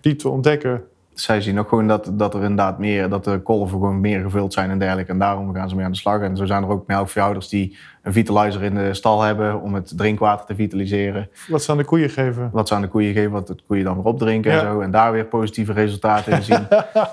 die 0.00 0.16
te 0.16 0.28
ontdekken. 0.28 0.84
Zij 1.14 1.40
zien 1.40 1.58
ook 1.58 1.68
gewoon 1.68 1.86
dat, 1.88 2.10
dat 2.12 2.34
er 2.34 2.40
inderdaad 2.40 2.78
meer, 2.78 3.08
dat 3.08 3.24
de 3.24 3.38
kolven 3.42 3.68
gewoon 3.78 4.00
meer 4.00 4.20
gevuld 4.22 4.52
zijn 4.52 4.70
en 4.70 4.78
dergelijke. 4.78 5.12
En 5.12 5.18
daarom 5.18 5.54
gaan 5.54 5.68
ze 5.68 5.74
mee 5.76 5.84
aan 5.84 5.90
de 5.92 5.96
slag. 5.98 6.20
En 6.20 6.36
zo 6.36 6.44
zijn 6.44 6.62
er 6.62 6.68
ook 6.68 6.86
melkveehouders 6.86 7.48
die 7.48 7.76
een 8.02 8.12
vitalizer 8.12 8.62
in 8.62 8.74
de 8.74 8.94
stal 8.94 9.22
hebben 9.22 9.60
om 9.62 9.74
het 9.74 9.92
drinkwater 9.96 10.46
te 10.46 10.54
vitaliseren. 10.54 11.28
Wat 11.48 11.62
ze 11.62 11.70
aan 11.70 11.76
de 11.76 11.84
koeien 11.84 12.10
geven. 12.10 12.48
Wat 12.52 12.68
ze 12.68 12.74
aan 12.74 12.80
de 12.80 12.88
koeien 12.88 13.12
geven, 13.12 13.30
wat 13.30 13.46
de 13.46 13.56
koeien 13.66 13.84
dan 13.84 13.94
weer 13.96 14.04
opdrinken 14.04 14.52
Ja. 14.52 14.58
en 14.60 14.64
zo. 14.72 14.80
En 14.80 14.90
daar 14.90 15.12
weer 15.12 15.24
positieve 15.24 15.72
resultaten 15.72 16.32
in 16.32 16.42
zien. 16.42 16.66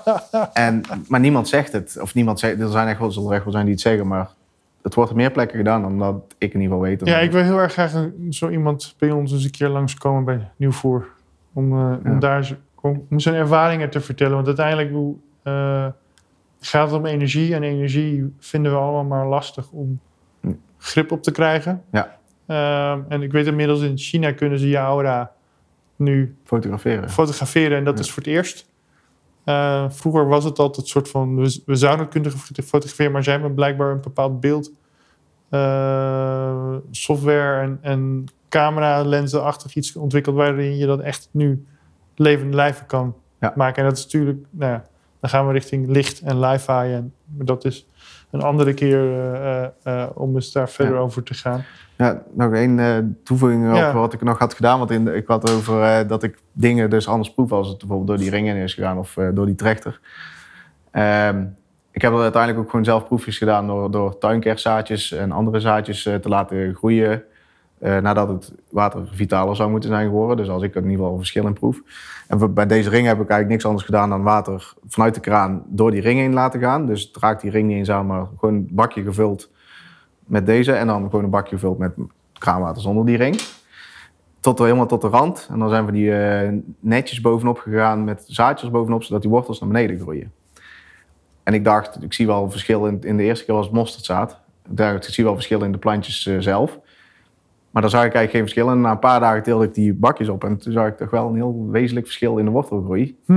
en, 0.52 0.82
maar 1.08 1.20
niemand 1.20 1.48
zegt 1.48 1.72
het. 1.72 1.98
Of 2.00 2.14
niemand 2.14 2.38
zegt, 2.38 2.60
er 2.60 2.68
zijn 2.68 2.88
echt 2.88 2.98
wel, 2.98 3.12
zullen 3.12 3.28
er 3.28 3.34
echt 3.34 3.44
wel 3.44 3.52
zijn 3.52 3.64
die 3.64 3.74
het 3.74 3.82
zeggen, 3.82 4.06
maar 4.06 4.28
het 4.82 4.94
wordt 4.94 5.10
op 5.10 5.16
meer 5.16 5.30
plekken 5.30 5.56
gedaan 5.56 5.82
dan 5.82 5.98
dat 5.98 6.14
ik 6.38 6.54
in 6.54 6.60
ieder 6.60 6.76
geval 6.76 6.80
weet. 6.80 7.06
Ja, 7.06 7.18
ik 7.18 7.32
wil 7.32 7.42
heel 7.42 7.58
erg 7.58 7.72
graag 7.72 7.94
een- 7.94 8.26
zo 8.32 8.48
iemand 8.48 8.94
bij 8.98 9.10
ons 9.10 9.32
eens 9.32 9.44
een 9.44 9.50
keer 9.50 9.68
langskomen 9.68 10.24
bij 10.24 10.48
Nieuwvoer. 10.56 11.06
Om, 11.52 11.76
Ja. 11.78 11.98
om 12.04 12.18
daar 12.20 12.56
om, 12.82 13.06
zijn 13.16 13.34
ervaringen 13.34 13.90
te 13.90 14.00
vertellen. 14.00 14.34
Want 14.34 14.46
uiteindelijk 14.46 14.90
hoe, 14.90 15.16
eh, 15.42 15.86
gaat 16.60 16.90
het 16.90 16.98
om 16.98 17.06
energie. 17.06 17.54
En 17.54 17.62
energie 17.62 18.34
vinden 18.38 18.72
we 18.72 18.78
allemaal 18.78 19.04
maar 19.04 19.26
lastig 19.26 19.70
om 19.70 20.00
grip 20.78 21.12
op 21.12 21.22
te 21.22 21.30
krijgen. 21.30 21.82
Ja. 21.92 22.18
Ehm, 22.46 23.00
en 23.08 23.22
ik 23.22 23.32
weet 23.32 23.46
inmiddels 23.46 23.80
in 23.80 23.98
China 23.98 24.32
kunnen 24.32 24.58
ze 24.58 24.68
je 24.68 24.76
aura 24.76 25.32
nu 25.96 26.36
Fotograferen. 26.44 27.10
fotograferen. 27.10 27.78
En 27.78 27.84
dat 27.84 27.94
Ja. 27.94 28.00
is 28.00 28.10
voor 28.10 28.22
het 28.22 28.32
eerst. 28.32 28.68
Eh, 29.44 29.84
vroeger 29.88 30.26
was 30.28 30.44
het 30.44 30.58
altijd 30.58 30.82
een 30.86 30.90
soort 30.92 31.08
van... 31.08 31.36
We, 31.36 31.62
we 31.66 31.74
zouden 31.74 32.04
het 32.04 32.12
kunnen 32.14 32.32
fotograferen, 32.64 33.12
maar 33.12 33.22
zij 33.24 33.32
hebben 33.32 33.54
blijkbaar 33.54 33.90
een 33.90 34.00
bepaald 34.00 34.40
beeld... 34.40 34.72
eh, 35.48 36.74
software 36.90 37.60
en, 37.60 37.78
en 37.82 38.24
camera 38.48 39.02
lenzenachtig 39.04 39.74
iets 39.74 39.96
ontwikkeld... 39.96 40.36
waarin 40.36 40.76
je 40.76 40.86
dat 40.86 41.00
echt 41.00 41.28
nu 41.30 41.64
levende 42.20 42.56
lijven 42.56 42.86
kan 42.86 43.14
Ja. 43.40 43.52
maken. 43.56 43.82
En 43.82 43.88
dat 43.88 43.98
is 43.98 44.04
natuurlijk... 44.04 44.38
Nou 44.50 44.72
ja, 44.72 44.84
dan 45.20 45.30
gaan 45.30 45.46
we 45.46 45.52
richting 45.52 45.88
licht 45.88 46.20
en 46.20 46.40
li-fi. 46.40 46.72
En, 46.92 47.12
dat 47.24 47.64
is 47.64 47.86
een 48.30 48.42
andere 48.42 48.74
keer 48.74 48.98
eh, 49.00 49.62
eh, 49.62 49.68
eh, 49.82 50.08
om 50.14 50.34
eens 50.34 50.52
daar 50.52 50.68
verder 50.68 50.94
Ja. 50.94 51.00
over 51.00 51.22
te 51.22 51.34
gaan. 51.34 51.64
Ja, 51.96 52.22
nog 52.32 52.52
één 52.54 53.18
toevoeging 53.24 53.68
op 53.70 53.76
Ja. 53.76 53.92
wat 53.94 54.12
ik 54.12 54.22
nog 54.22 54.38
had 54.38 54.54
gedaan. 54.54 54.78
Want 54.78 54.90
in 54.90 55.04
de- 55.04 55.14
ik 55.14 55.26
had 55.26 55.50
over 55.50 56.06
dat 56.06 56.22
ik 56.22 56.38
dingen 56.52 56.90
dus 56.90 57.08
anders 57.08 57.32
proef 57.32 57.52
als 57.52 57.68
het 57.68 57.78
bijvoorbeeld 57.78 58.08
door 58.08 58.18
die 58.18 58.30
ring 58.30 58.48
in 58.48 58.56
is 58.56 58.74
gegaan 58.74 58.98
of 58.98 59.16
door 59.34 59.46
die 59.46 59.54
trechter. 59.54 60.00
Ehm, 60.90 61.44
ik 61.90 62.02
heb 62.02 62.12
er 62.12 62.20
uiteindelijk 62.20 62.62
ook 62.64 62.70
gewoon 62.70 62.84
zelf 62.84 63.04
proefjes 63.06 63.38
gedaan 63.38 63.66
door, 63.66 63.90
door 63.90 64.18
tuinkerzaadjes 64.18 65.12
en 65.12 65.32
andere 65.32 65.60
zaadjes 65.60 66.02
te 66.02 66.20
laten 66.28 66.74
groeien. 66.74 67.22
Eh, 67.80 67.98
nadat 67.98 68.28
het 68.28 68.52
water 68.70 69.08
vitaler 69.12 69.56
zou 69.56 69.70
moeten 69.70 69.90
zijn 69.90 70.06
geworden. 70.06 70.36
Dus 70.36 70.48
als 70.48 70.62
ik 70.62 70.74
in 70.74 70.82
ieder 70.82 70.96
geval 70.96 71.12
een 71.12 71.18
verschil 71.18 71.46
in 71.46 71.52
proef. 71.52 71.80
En 72.28 72.54
bij 72.54 72.66
deze 72.66 72.90
ring 72.90 73.06
heb 73.06 73.20
ik 73.20 73.28
eigenlijk 73.28 73.48
niks 73.48 73.64
anders 73.64 73.84
gedaan 73.84 74.10
dan 74.10 74.22
water 74.22 74.72
vanuit 74.88 75.14
de 75.14 75.20
kraan 75.20 75.62
door 75.66 75.90
die 75.90 76.00
ring 76.00 76.18
heen 76.18 76.32
laten 76.32 76.60
gaan. 76.60 76.86
Dus 76.86 77.02
het 77.02 77.16
raakt 77.16 77.40
die 77.40 77.50
ring 77.50 77.68
niet 77.68 77.76
eens 77.76 77.90
aan, 77.90 78.06
maar 78.06 78.26
gewoon 78.38 78.54
een 78.54 78.68
bakje 78.70 79.02
gevuld 79.02 79.50
met 80.24 80.46
deze. 80.46 80.72
En 80.72 80.86
dan 80.86 81.02
gewoon 81.04 81.24
een 81.24 81.30
bakje 81.30 81.54
gevuld 81.54 81.78
met 81.78 81.92
kraanwater 82.38 82.82
zonder 82.82 83.06
die 83.06 83.16
ring. 83.16 83.40
Tot 84.40 84.58
helemaal 84.58 84.86
tot 84.86 85.00
de 85.00 85.08
rand. 85.08 85.48
En 85.50 85.58
dan 85.58 85.68
zijn 85.68 85.86
we 85.86 85.92
die 85.92 86.18
eh, 86.18 86.52
netjes 86.80 87.20
bovenop 87.20 87.58
gegaan 87.58 88.04
met 88.04 88.24
zaadjes 88.26 88.70
bovenop, 88.70 89.02
zodat 89.02 89.22
die 89.22 89.30
wortels 89.30 89.60
naar 89.60 89.68
beneden 89.68 89.98
groeien. 89.98 90.32
En 91.42 91.54
ik 91.54 91.64
dacht, 91.64 92.02
ik 92.02 92.12
zie 92.12 92.26
wel 92.26 92.50
verschil 92.50 92.86
in, 92.86 93.02
in 93.02 93.16
de 93.16 93.22
eerste 93.22 93.44
keer 93.44 93.54
was 93.54 93.66
het 93.66 93.74
mosterdzaad. 93.74 94.40
Dacht, 94.68 95.06
ik 95.06 95.14
zie 95.14 95.24
wel 95.24 95.34
verschil 95.34 95.62
in 95.62 95.72
de 95.72 95.78
plantjes 95.78 96.26
eh, 96.26 96.36
zelf. 96.38 96.78
Maar 97.70 97.82
dan 97.82 97.90
zag 97.90 98.04
ik 98.04 98.14
eigenlijk 98.14 98.30
geen 98.30 98.40
verschil. 98.40 98.70
En 98.70 98.80
na 98.80 98.90
een 98.90 98.98
paar 98.98 99.20
dagen 99.20 99.42
tilde 99.42 99.64
ik 99.64 99.74
die 99.74 99.94
bakjes 99.94 100.28
op. 100.28 100.44
En 100.44 100.58
toen 100.58 100.72
zag 100.72 100.86
ik 100.86 100.96
toch 100.96 101.10
wel 101.10 101.28
een 101.28 101.34
heel 101.34 101.68
wezenlijk 101.70 102.06
verschil 102.06 102.38
in 102.38 102.44
de 102.44 102.50
wortelgroei. 102.50 103.18
Hm. 103.26 103.32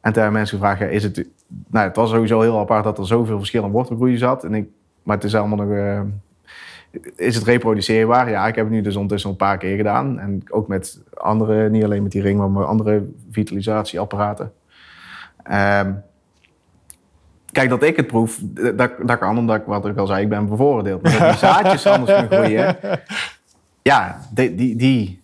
En 0.00 0.12
toen 0.12 0.22
hebben 0.22 0.32
mensen 0.32 0.58
gevraagd, 0.58 0.80
ja, 0.80 0.86
is 0.86 1.02
het... 1.02 1.26
Nou, 1.66 1.86
het 1.86 1.96
was 1.96 2.10
sowieso 2.10 2.40
heel 2.40 2.58
apart 2.58 2.84
dat 2.84 2.98
er 2.98 3.06
zoveel 3.06 3.38
verschil 3.38 3.64
in 3.64 3.70
wortelgroei 3.70 4.16
zat. 4.16 4.44
En 4.44 4.54
ik, 4.54 4.68
maar 5.02 5.16
het 5.16 5.24
is 5.24 5.34
allemaal 5.34 5.66
nog... 5.66 5.76
eh, 5.76 6.00
is 7.16 7.34
het 7.34 7.44
reproduceerbaar? 7.44 8.30
Ja, 8.30 8.46
ik 8.46 8.54
heb 8.54 8.64
het 8.64 8.74
nu 8.74 8.80
dus 8.80 8.94
ondertussen 8.94 9.30
al 9.30 9.36
een 9.36 9.46
paar 9.46 9.58
keer 9.58 9.76
gedaan. 9.76 10.18
En 10.18 10.42
ook 10.48 10.68
met 10.68 11.02
andere, 11.14 11.70
niet 11.70 11.84
alleen 11.84 12.02
met 12.02 12.12
die 12.12 12.22
ring, 12.22 12.38
maar 12.38 12.50
met 12.50 12.66
andere 12.66 13.08
vitalisatieapparaten. 13.30 14.52
Ehm, 15.42 15.92
kijk, 17.52 17.68
dat 17.68 17.82
ik 17.82 17.96
het 17.96 18.06
proef, 18.06 18.40
dat, 18.76 18.92
dat 19.04 19.18
kan 19.18 19.38
omdat 19.38 19.56
ik, 19.56 19.66
wat 19.66 19.86
ik 19.86 19.96
al 19.96 20.06
zei, 20.06 20.22
ik 20.22 20.28
ben 20.28 20.48
bevooroordeeld. 20.48 21.02
Maar 21.02 21.18
dat 21.18 21.28
die 21.28 21.38
zaadjes 21.38 21.86
anders 21.86 22.18
kunnen 22.18 22.38
groeien, 22.38 22.76
ja, 23.86 24.20
die, 24.30 24.54
die, 24.54 24.76
die, 24.76 25.20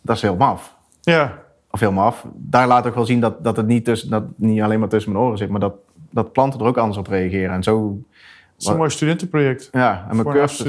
dat 0.00 0.16
is 0.16 0.22
heel 0.22 0.36
maf. 0.36 0.76
Ja, 1.00 1.42
Of 1.70 1.80
heel 1.80 1.92
maf. 1.92 2.26
Daar 2.34 2.66
laat 2.66 2.86
ook 2.86 2.94
wel 2.94 3.06
zien 3.06 3.20
dat, 3.20 3.44
dat 3.44 3.56
het 3.56 3.66
niet, 3.66 3.84
tussen, 3.84 4.10
dat 4.10 4.24
niet 4.36 4.62
alleen 4.62 4.80
maar 4.80 4.88
tussen 4.88 5.12
mijn 5.12 5.24
oren 5.24 5.38
zit, 5.38 5.48
maar 5.48 5.60
dat, 5.60 5.74
dat 6.10 6.32
planten 6.32 6.60
er 6.60 6.66
ook 6.66 6.76
anders 6.76 6.98
op 6.98 7.06
reageren. 7.06 7.54
En 7.54 7.62
zo, 7.62 7.98
het 8.52 8.62
is 8.62 8.66
een 8.66 8.76
mooi 8.76 8.90
studentenproject. 8.90 9.68
ja, 9.72 10.06
en 10.10 10.16
met 10.16 10.28
Kurt, 10.28 10.64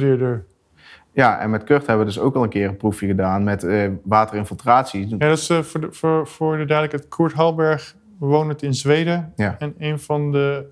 ja, 1.13 1.39
en 1.39 1.49
met 1.49 1.63
Kurt 1.63 1.87
hebben 1.87 2.05
we 2.05 2.11
dus 2.11 2.21
ook 2.21 2.35
al 2.35 2.43
een 2.43 2.49
keer 2.49 2.67
een 2.67 2.77
proefje 2.77 3.07
gedaan 3.07 3.43
met 3.43 3.63
eh, 3.63 3.89
waterinfiltratie. 4.03 5.09
Ja, 5.09 5.17
dat 5.17 5.37
is 5.37 5.49
eh, 5.49 5.61
voor, 5.61 5.81
de, 5.81 5.91
voor, 5.91 6.27
voor 6.27 6.57
de 6.57 6.65
duidelijkheid. 6.65 7.07
Koert 7.07 7.33
Halberg 7.33 7.95
woont 8.17 8.61
in 8.61 8.73
Zweden. 8.73 9.33
Ja. 9.35 9.55
En 9.59 9.75
een 9.77 9.99
van 9.99 10.31
de 10.31 10.65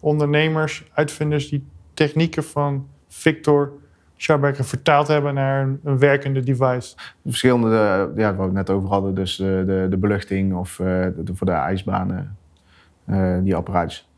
ondernemers, 0.00 0.84
uitvinders 0.94 1.48
die 1.48 1.64
technieken 1.94 2.44
van 2.44 2.88
Victor 3.08 3.72
Scharberger 4.16 4.64
vertaald 4.64 5.08
hebben 5.08 5.34
naar 5.34 5.62
een, 5.82 5.98
werkende 5.98 6.40
device. 6.40 6.96
Verschillende, 7.26 7.68
eh, 7.76 8.16
ja, 8.16 8.34
waar 8.34 8.36
we 8.36 8.42
het 8.42 8.52
net 8.52 8.70
over 8.70 8.88
hadden, 8.88 9.14
dus 9.14 9.36
de, 9.36 9.62
de, 9.66 9.86
de 9.90 9.96
beluchting 9.96 10.54
of 10.54 10.78
eh, 10.80 10.86
de- 10.86 11.34
voor 11.34 11.46
de 11.46 11.52
ijsbanen, 11.52 12.36
eh, 13.04 13.36
die 13.42 13.54
apparaatjes. 13.54 14.08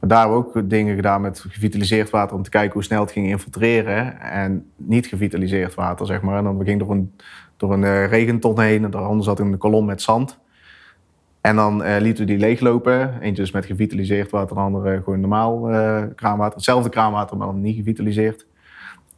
Maar 0.00 0.08
daar 0.08 0.20
hebben 0.20 0.38
we 0.38 0.44
ook 0.44 0.70
dingen 0.70 0.94
gedaan 0.94 1.20
met 1.20 1.44
gevitaliseerd 1.48 2.10
water 2.10 2.36
om 2.36 2.42
te 2.42 2.50
kijken 2.50 2.72
hoe 2.72 2.82
snel 2.82 3.00
het 3.00 3.12
ging 3.12 3.26
infiltreren. 3.28 4.20
En 4.20 4.66
niet 4.76 5.06
gevitaliseerd 5.06 5.74
water, 5.74 6.06
zeg 6.06 6.20
maar. 6.22 6.38
En 6.38 6.44
dan 6.44 6.60
ging 6.64 6.78
door 6.78 6.90
een, 6.90 7.14
door 7.56 7.72
een 7.72 8.06
regenton 8.06 8.60
heen 8.60 8.84
en 8.84 8.90
daaronder 8.90 9.24
zat 9.24 9.38
een 9.38 9.58
kolom 9.58 9.84
met 9.84 10.02
zand. 10.02 10.38
En 11.40 11.56
dan 11.56 11.82
eh, 11.82 12.00
lieten 12.00 12.26
we 12.26 12.30
die 12.30 12.40
leeglopen. 12.40 13.20
Eentje 13.20 13.42
dus 13.42 13.50
met 13.52 13.66
gevitaliseerd 13.66 14.30
water, 14.30 14.56
de 14.56 14.62
andere 14.62 14.96
gewoon 15.04 15.20
normaal 15.20 15.60
kraanwater. 16.14 16.54
Hetzelfde 16.54 16.88
kraanwater, 16.90 17.36
maar 17.36 17.46
dan 17.46 17.60
niet 17.60 17.76
gevitaliseerd. 17.76 18.46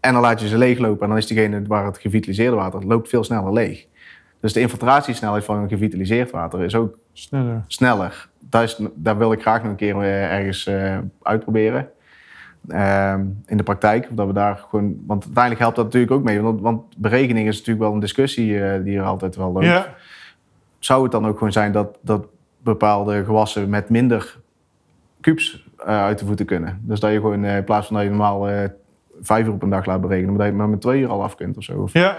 En 0.00 0.12
dan 0.12 0.22
laat 0.22 0.40
je 0.40 0.48
ze 0.48 0.58
leeglopen 0.58 1.02
en 1.02 1.08
dan 1.08 1.16
is 1.18 1.26
diegene 1.26 1.62
waar 1.66 1.84
het 1.84 1.98
gevitaliseerde 1.98 2.56
water 2.56 2.86
loopt 2.86 3.08
veel 3.08 3.24
sneller 3.24 3.52
leeg. 3.52 3.86
Dus 4.40 4.52
de 4.52 4.60
infiltratiesnelheid 4.60 5.44
van 5.44 5.56
een 5.56 5.68
gevitaliseerd 5.68 6.30
water 6.30 6.62
is 6.62 6.74
ook 6.74 6.98
Sneller. 7.12 7.64
sneller. 7.66 8.28
Daar, 8.38 8.62
is, 8.62 8.80
daar 8.94 9.18
wil 9.18 9.32
ik 9.32 9.40
graag 9.40 9.62
nog 9.62 9.70
een 9.70 9.76
keer 9.76 9.96
eh, 10.00 10.32
ergens 10.32 10.66
eh, 10.66 10.98
uitproberen. 11.22 11.88
Ehm, 12.68 13.24
in 13.46 13.56
de 13.56 13.62
praktijk. 13.62 14.08
Dat 14.10 14.26
we 14.26 14.32
daar 14.32 14.64
gewoon, 14.68 14.96
want 15.06 15.22
uiteindelijk 15.24 15.60
helpt 15.62 15.76
dat 15.76 15.84
natuurlijk 15.84 16.12
ook 16.12 16.22
mee. 16.22 16.40
Want, 16.40 16.60
want 16.60 16.82
berekening 16.96 17.48
is 17.48 17.56
natuurlijk 17.56 17.84
wel 17.84 17.92
een 17.94 18.00
discussie 18.00 18.64
eh, 18.64 18.84
die 18.84 18.98
er 18.98 19.04
altijd 19.04 19.36
wel 19.36 19.52
loopt. 19.52 19.64
Ja, 19.66 19.94
Zou 20.78 21.02
het 21.02 21.12
dan 21.12 21.26
ook 21.26 21.38
gewoon 21.38 21.52
zijn 21.52 21.72
dat, 21.72 21.98
dat 22.00 22.26
bepaalde 22.62 23.24
gewassen 23.24 23.68
met 23.68 23.88
minder 23.88 24.38
kubus 25.20 25.68
uit 25.84 26.18
de 26.18 26.26
voeten 26.26 26.46
kunnen? 26.46 26.80
Dus 26.82 27.00
dat 27.00 27.10
je 27.10 27.16
gewoon 27.16 27.44
in 27.44 27.64
plaats 27.64 27.86
van 27.86 27.96
dat 27.96 28.04
je 28.04 28.10
normaal 28.10 28.48
vijf 29.20 29.46
uur 29.46 29.52
op 29.52 29.62
een 29.62 29.70
dag 29.70 29.86
laat 29.86 30.00
berekenen, 30.00 30.28
maar 30.28 30.38
dat 30.38 30.46
je 30.46 30.52
het 30.52 30.60
maar 30.60 30.70
met 30.70 30.80
twee 30.80 31.00
uur 31.00 31.08
al 31.08 31.22
af 31.22 31.34
kunt 31.34 31.56
of 31.56 31.62
zo. 31.62 31.82
Of, 31.82 31.92
ja. 31.92 32.18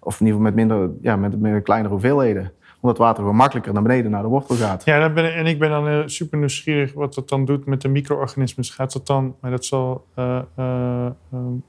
of 0.00 0.20
in 0.20 0.26
ieder 0.26 0.40
geval 0.40 0.40
met 0.40 0.54
minder, 0.54 0.90
ja, 1.00 1.16
met, 1.16 1.40
met 1.40 1.62
kleinere 1.62 1.92
hoeveelheden. 1.92 2.52
Omdat 2.80 2.98
water 2.98 3.20
gewoon 3.20 3.36
makkelijker 3.36 3.72
naar 3.72 3.82
beneden 3.82 4.10
naar 4.10 4.22
de 4.22 4.28
wortel 4.28 4.56
gaat. 4.56 4.84
ja 4.84 5.00
dan 5.00 5.14
ben 5.14 5.24
ik, 5.24 5.34
en 5.34 5.46
ik 5.46 5.58
ben 5.58 5.70
dan 5.70 5.88
eh, 5.88 6.02
super 6.06 6.38
nieuwsgierig 6.38 6.92
wat 6.92 7.14
dat 7.14 7.28
dan 7.28 7.44
doet 7.44 7.66
met 7.66 7.80
de 7.80 7.88
micro-organismen. 7.88 8.64
Gaat 8.64 8.92
dat 8.92 9.06
dan, 9.06 9.36
maar 9.40 9.50
dat 9.50 9.64
zal 9.64 10.06
eh, 10.14 10.42
eh, 10.54 11.06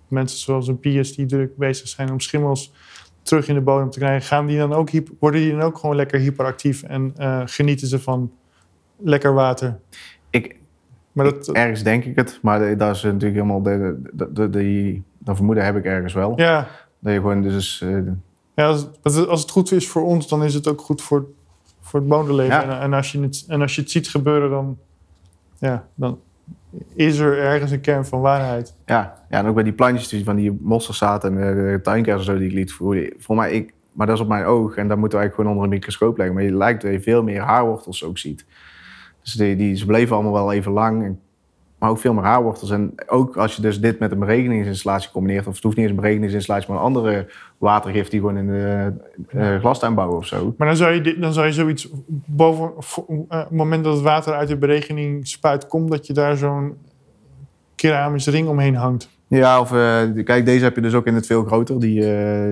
mensen 0.08 0.40
zoals 0.40 0.68
een 0.68 0.80
Pius 0.80 1.16
die 1.16 1.26
druk 1.26 1.58
bezig 1.58 1.88
zijn 1.88 2.12
om 2.12 2.20
schimmels 2.20 2.74
terug 3.22 3.48
in 3.48 3.54
de 3.54 3.62
bodem 3.62 3.90
te 3.90 4.00
krijgen, 4.00 4.28
gaan 4.28 4.46
die 4.46 4.58
dan 4.58 4.74
ook, 4.74 4.90
worden 5.20 5.42
die 5.42 5.52
dan 5.52 5.62
ook 5.62 5.78
gewoon 5.78 5.96
lekker 5.96 6.20
hyperactief 6.20 6.84
en 6.84 7.14
genieten 7.46 7.88
ze 7.88 8.00
van 8.00 8.32
lekker 8.98 9.34
water? 9.34 9.80
Maar 11.12 11.26
dat, 11.26 11.48
Ergens 11.52 11.84
denk 11.84 12.04
ik 12.06 12.16
het, 12.16 12.40
maar 12.42 12.60
de- 12.60 12.76
dat 12.76 12.96
is 12.96 13.04
natuurlijk 13.04 13.34
helemaal 13.34 13.62
de, 13.62 14.02
de, 14.14 14.32
de, 14.34 14.50
die, 14.50 15.04
dat 15.18 15.36
vermoeden 15.36 15.66
heb 15.66 15.76
ik 15.76 15.86
ergens 15.86 16.14
wel. 16.14 16.34
ja, 16.36 16.68
Dat 17.00 17.14
je 17.14 17.20
gewoon 17.20 17.42
dus, 17.42 17.82
eh, 17.82 17.98
Ja, 18.56 18.66
als 18.68 18.88
het, 19.04 19.28
als 19.28 19.42
het 19.42 19.52
goed 19.52 19.72
is 19.72 19.88
voor 19.88 20.04
ons, 20.06 20.28
dan 20.28 20.44
is 20.44 20.54
het 20.54 20.68
ook 20.68 20.82
goed 20.82 21.02
voor, 21.02 21.26
voor 21.82 22.00
het 22.00 22.10
bodemleven. 22.10 22.54
Ja. 22.56 22.64
En, 22.64 22.80
en, 22.80 22.94
als 22.94 23.12
je 23.12 23.22
het, 23.22 23.46
en 23.48 23.62
als 23.62 23.76
je 23.76 23.82
het 23.82 23.92
ziet 23.92 24.08
gebeuren, 24.08 24.50
dan, 24.50 24.78
ja, 25.60 25.88
dan 25.96 26.20
is 26.96 27.18
er 27.18 27.38
ergens 27.40 27.72
een 27.72 27.82
kern 27.82 28.06
van 28.06 28.22
waarheid. 28.22 28.76
ja, 28.86 29.24
ja, 29.30 29.38
en 29.38 29.46
ook 29.46 29.56
bij 29.56 29.64
die 29.64 29.74
plantjes 29.74 30.08
die 30.08 30.24
van 30.24 30.36
die 30.36 30.58
mosterdzaad 30.62 31.24
en 31.24 31.36
de, 31.36 31.42
de 31.42 31.80
tuinkers 31.84 32.18
en 32.18 32.24
zo 32.34 32.38
die 32.38 32.48
ik 32.48 32.54
liet 32.54 32.72
voeren. 32.74 33.14
Voor 33.18 33.36
mij, 33.36 33.52
ik, 33.52 33.74
maar 33.94 34.08
dat 34.08 34.16
is 34.16 34.22
op 34.22 34.28
mijn 34.28 34.46
oog 34.46 34.76
en 34.76 34.88
daar 34.88 34.98
moeten 35.00 35.18
we 35.20 35.24
eigenlijk 35.24 35.36
gewoon 35.36 35.50
onder 35.52 35.64
een 35.64 35.70
microscoop 35.70 36.18
leggen. 36.18 36.36
Maar 36.36 36.44
je 36.44 36.56
lijkt 36.56 36.82
dat 36.82 36.92
je 36.92 37.02
veel 37.02 37.24
meer 37.24 37.42
haarwortels 37.42 38.04
ook 38.04 38.18
ziet. 38.18 38.46
Dus 39.24 39.34
die, 39.34 39.56
die, 39.56 39.76
ze 39.76 39.86
bleven 39.86 40.16
allemaal 40.16 40.34
wel 40.34 40.52
even 40.54 40.72
lang, 40.72 41.04
en, 41.04 41.20
maar 41.78 41.90
ook 41.90 42.00
veel 42.00 42.14
meer 42.14 42.24
haarwortels. 42.24 42.72
En 42.72 42.94
ook 43.08 43.38
als 43.38 43.56
je 43.56 43.62
dus 43.62 43.80
dit 43.80 44.00
met 44.00 44.12
een 44.12 44.20
berekeningsinstallatie 44.20 45.12
combineert, 45.12 45.48
of 45.48 45.54
het 45.54 45.64
hoeft 45.64 45.76
niet 45.76 45.86
eens 45.86 45.96
een 45.96 46.02
berekeningsinstallatie, 46.02 46.70
maar 46.70 46.78
een 46.80 46.86
andere 46.86 47.28
watergif 47.58 48.10
die 48.10 48.20
gewoon 48.20 48.38
in 48.38 48.48
de 48.48 48.92
eh, 49.28 49.60
glastuin 49.60 49.94
bouwen 49.96 50.18
of 50.18 50.26
zo. 50.26 50.54
Maar 50.58 50.68
dan 50.68 50.76
zou 50.78 50.94
je, 50.94 51.20
dan 51.20 51.34
zou 51.34 51.46
je 51.46 51.54
zoiets 51.54 51.90
boven, 52.26 52.72
eh, 53.30 53.40
het 53.40 53.50
moment 53.52 53.84
dat 53.84 53.94
het 53.94 54.04
water 54.04 54.34
uit 54.34 54.48
de 54.48 54.58
berekening 54.58 55.28
spuit 55.28 55.68
komt, 55.68 55.92
dat 55.92 56.08
je 56.08 56.14
daar 56.14 56.38
zo'n 56.38 56.78
keramische 57.76 58.32
ring 58.32 58.48
omheen 58.48 58.76
hangt. 58.76 59.10
Ja, 59.28 59.60
of 59.60 59.72
eh, 59.72 60.02
kijk, 60.24 60.46
deze 60.46 60.64
heb 60.64 60.76
je 60.76 60.82
dus 60.82 60.94
ook 60.94 61.06
in 61.06 61.16
het 61.16 61.26
veel 61.26 61.44
groter, 61.44 61.80
die, 61.80 62.06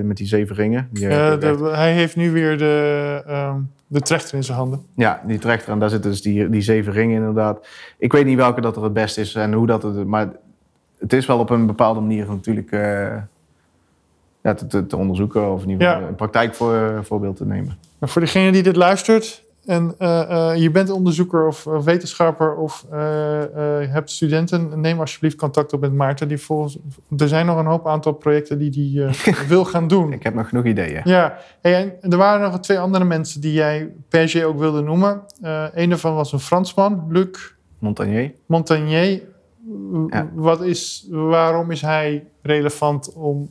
met 0.04 0.18
die 0.18 0.28
zeven 0.28 0.56
ringen. 0.56 0.88
Die, 0.92 1.08
echt- 1.08 1.60
hij 1.60 1.94
heeft 1.94 2.16
nu 2.16 2.32
weer 2.32 2.58
de, 2.58 3.24
ehm, 3.28 3.58
de 3.92 4.02
trechter 4.02 4.36
in 4.36 4.44
zijn 4.44 4.58
handen. 4.58 4.86
ja, 4.96 5.22
die 5.26 5.40
trechter 5.40 5.72
en 5.72 5.80
daar 5.80 5.90
zitten 5.90 6.12
dus 6.12 6.22
die, 6.22 6.50
die 6.50 6.62
zeven 6.62 6.94
ringen 6.94 7.16
inderdaad. 7.18 7.68
Ik 7.98 8.12
weet 8.12 8.26
niet 8.26 8.38
welke 8.38 8.62
dat 8.62 8.76
er 8.76 8.84
het 8.84 8.94
beste 8.94 9.22
is 9.22 9.36
en 9.36 9.54
hoe 9.54 9.68
dat 9.68 9.84
het... 9.84 10.06
Maar 10.08 10.30
het 11.00 11.14
is 11.14 11.26
wel 11.26 11.40
op 11.40 11.50
een 11.50 11.66
bepaalde 11.66 12.00
manier 12.00 12.26
natuurlijk 12.28 12.72
eh, 12.72 13.16
ja, 14.42 14.54
te, 14.54 14.68
te, 14.68 14.86
te 14.88 14.98
onderzoeken 14.98 15.52
of 15.54 15.64
in 15.64 15.70
ieder 15.70 15.88
geval 15.88 16.02
Ja. 16.02 16.08
een 16.08 16.16
praktijkvoorbeeld 16.16 17.36
te 17.36 17.46
nemen. 17.46 17.78
Maar 18.00 18.10
voor 18.10 18.22
degene 18.22 18.52
die 18.52 18.64
dit 18.64 18.76
luistert 18.76 19.44
en 19.70 19.96
eh, 19.98 20.52
eh, 20.52 20.62
je 20.62 20.72
bent 20.72 20.90
onderzoeker 20.90 21.48
of 21.48 21.64
wetenschapper 21.64 22.56
of 22.56 22.86
eh, 22.92 22.98
hebt 23.92 24.12
studenten, 24.12 24.82
neem 24.82 25.00
alsjeblieft 25.00 25.36
contact 25.36 25.74
op 25.74 25.80
met 25.80 25.94
Maarten. 25.94 26.28
Die 26.28 26.38
volgens, 26.38 26.78
er 27.18 27.28
zijn 27.28 27.46
nog 27.46 27.58
een 27.58 27.66
hoop 27.66 27.88
aantal 27.88 28.14
projecten 28.14 28.58
die 28.58 28.70
die 28.70 29.06
wil 29.48 29.66
gaan 29.66 29.88
doen. 29.88 30.14
Ik 30.14 30.24
heb 30.24 30.34
nog 30.34 30.50
genoeg 30.50 30.66
ideeën. 30.66 31.02
Ja, 31.04 31.38
hey, 31.62 31.98
en 32.02 32.12
er 32.12 32.18
waren 32.18 32.52
nog 32.52 32.60
twee 32.60 32.80
andere 32.80 33.04
mensen 33.06 33.42
die 33.42 33.54
jij 33.54 33.92
per 34.08 34.30
se 34.30 34.46
ook 34.46 34.60
wilde 34.60 34.82
noemen. 34.82 35.22
Een 35.74 35.90
daarvan 35.90 36.16
was 36.16 36.32
een 36.32 36.40
Fransman, 36.40 37.06
Luc 37.10 37.54
Montagnier. 37.80 38.32
Montagnier. 38.46 39.22
Ja. 40.08 40.30
Wat 40.34 40.62
is, 40.62 41.08
waarom 41.10 41.72
is 41.72 41.82
hij 41.82 42.26
relevant 42.42 43.14
om 43.14 43.50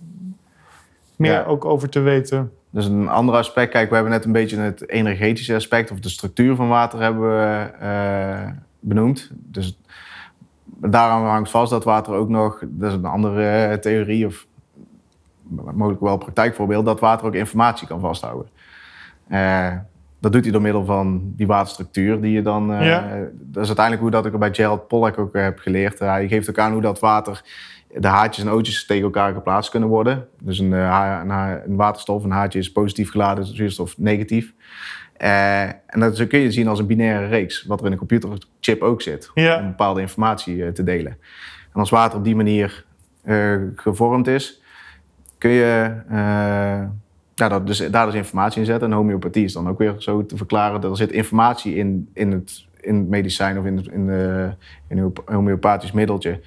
meer 1.17 1.33
Ja. 1.33 1.45
ook 1.45 1.65
over 1.65 1.89
te 1.89 2.01
weten? 2.01 2.53
Dus 2.71 2.87
een 2.87 3.09
ander 3.09 3.35
aspect, 3.35 3.71
kijk, 3.71 3.89
we 3.89 3.95
hebben 3.95 4.13
net 4.13 4.25
een 4.25 4.33
beetje 4.33 4.59
het 4.59 4.89
energetische 4.89 5.55
aspect 5.55 5.91
of 5.91 6.01
de 6.01 6.09
structuur 6.09 6.57
van 6.57 6.69
water 6.69 7.03
hebben 7.03 7.39
we 7.39 7.71
eh, 7.81 8.51
benoemd. 8.81 9.31
Dus 9.35 9.79
daaraan 10.65 11.25
hangt 11.25 11.51
vast 11.51 11.71
dat 11.71 11.85
water 11.85 12.15
ook 12.15 12.29
nog, 12.29 12.63
dat 12.67 12.91
is 12.91 12.97
een 12.97 13.05
andere 13.05 13.67
eh, 13.67 13.79
theorie 13.79 14.27
of 14.27 14.47
mogelijk 15.51 16.01
wel 16.01 16.17
praktijkvoorbeeld, 16.17 16.85
dat 16.85 17.01
water 17.01 17.27
ook 17.27 17.35
informatie 17.35 17.87
kan 17.87 18.01
vasthouden. 18.01 18.49
Eh, 19.29 19.73
dat 20.21 20.33
doet 20.33 20.43
hij 20.43 20.53
door 20.53 20.63
middel 20.63 20.85
van 20.85 21.33
die 21.37 21.47
waterstructuur 21.47 22.21
die 22.21 22.33
je 22.33 22.43
dan. 22.43 22.67
Ja. 22.67 23.29
Dat 23.33 23.63
is 23.63 23.67
uiteindelijk 23.67 24.01
hoe 24.01 24.11
dat 24.11 24.27
ik 24.27 24.39
bij 24.39 24.55
Gerald 24.55 24.89
Pollack 24.89 25.19
ook 25.19 25.35
heb 25.35 25.59
geleerd. 25.59 25.99
hij 25.99 26.29
geeft 26.29 26.49
ook 26.51 26.59
aan 26.59 26.73
hoe 26.73 26.81
dat 26.81 26.99
water, 26.99 27.43
de 27.95 28.09
haartjes 28.09 28.45
en 28.45 28.51
ootjes 28.51 28.87
tegen 28.87 29.05
elkaar 29.05 29.33
geplaatst 29.33 29.71
kunnen 29.71 29.89
worden. 29.89 30.29
Dus 30.41 30.59
een, 30.59 30.73
eh, 30.73 31.21
een, 31.67 31.77
waterstof, 31.77 32.25
een 32.25 32.31
haartje 32.31 32.59
is 32.59 32.73
positief 32.73 33.11
geladen, 33.11 33.47
zuurstof 33.47 33.99
negatief. 33.99 34.53
Eh, 35.17 35.63
en 35.63 36.01
dat 36.01 36.27
kun 36.27 36.39
je 36.39 36.53
zien 36.53 36.69
als 36.69 36.79
een 36.79 36.87
binaire 36.87 37.27
reeks, 37.27 37.65
wat 37.65 37.81
er 37.81 37.87
in 37.87 37.93
een 37.93 37.99
computerchip 37.99 38.83
ook 38.83 39.03
zit, 39.03 39.31
Ja. 39.35 39.59
om 39.59 39.67
bepaalde 39.67 40.01
informatie 40.01 40.65
eh, 40.65 40.73
te 40.73 40.83
delen. 40.83 41.17
En 41.73 41.81
als 41.81 41.91
water 41.91 42.19
op 42.19 42.25
die 42.25 42.37
manier 42.37 42.87
gevormd 43.75 44.27
is, 44.27 44.63
kun 45.39 45.51
je 45.51 45.93
ja, 47.35 47.49
dat, 47.49 47.67
dus, 47.67 47.91
daar 47.91 48.07
dus 48.07 48.15
informatie 48.15 48.61
in 48.61 48.67
zetten. 48.67 48.91
En 48.91 48.97
homeopathie 48.97 49.45
is 49.45 49.53
dan 49.53 49.69
ook 49.69 49.79
weer 49.79 49.95
zo 49.99 50.27
te 50.27 50.37
verklaren. 50.37 50.81
dat 50.81 50.91
Er 50.91 50.97
zit 50.97 51.13
informatie 51.13 51.75
in, 51.75 52.09
in, 52.13 52.33
het, 52.33 52.67
in 52.81 52.97
het 52.97 53.09
medicijn 53.09 53.59
of 53.59 53.65
in, 53.65 53.93
in, 53.93 54.07
de, 54.07 54.51
in 54.89 54.99
een 54.99 55.13
homeopathisch 55.25 55.93
middeltje. 55.93 56.41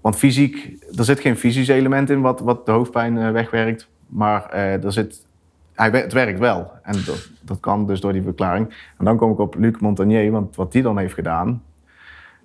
Want 0.00 0.16
fysiek, 0.16 0.76
er 0.96 1.04
zit 1.04 1.20
geen 1.20 1.36
fysisch 1.36 1.68
element 1.68 2.10
in 2.10 2.20
wat, 2.20 2.40
wat 2.40 2.66
de 2.66 2.72
hoofdpijn 2.72 3.18
eh, 3.18 3.30
wegwerkt. 3.30 3.88
Maar 4.06 4.50
uh, 4.54 4.84
er 4.84 4.92
zit, 4.92 5.26
hij, 5.74 5.90
het 5.90 6.12
werkt 6.12 6.38
wel. 6.38 6.72
En 6.82 6.92
dat, 7.06 7.30
dat 7.40 7.60
kan 7.60 7.86
dus 7.86 8.00
door 8.00 8.12
die 8.12 8.22
verklaring. 8.22 8.68
En 8.98 9.04
dan 9.04 9.16
kom 9.16 9.32
ik 9.32 9.38
op 9.38 9.54
Luc 9.54 9.78
Montagnier, 9.78 10.30
want 10.30 10.56
wat 10.56 10.72
die 10.72 10.82
dan 10.82 10.98
heeft 10.98 11.14
gedaan. 11.14 11.62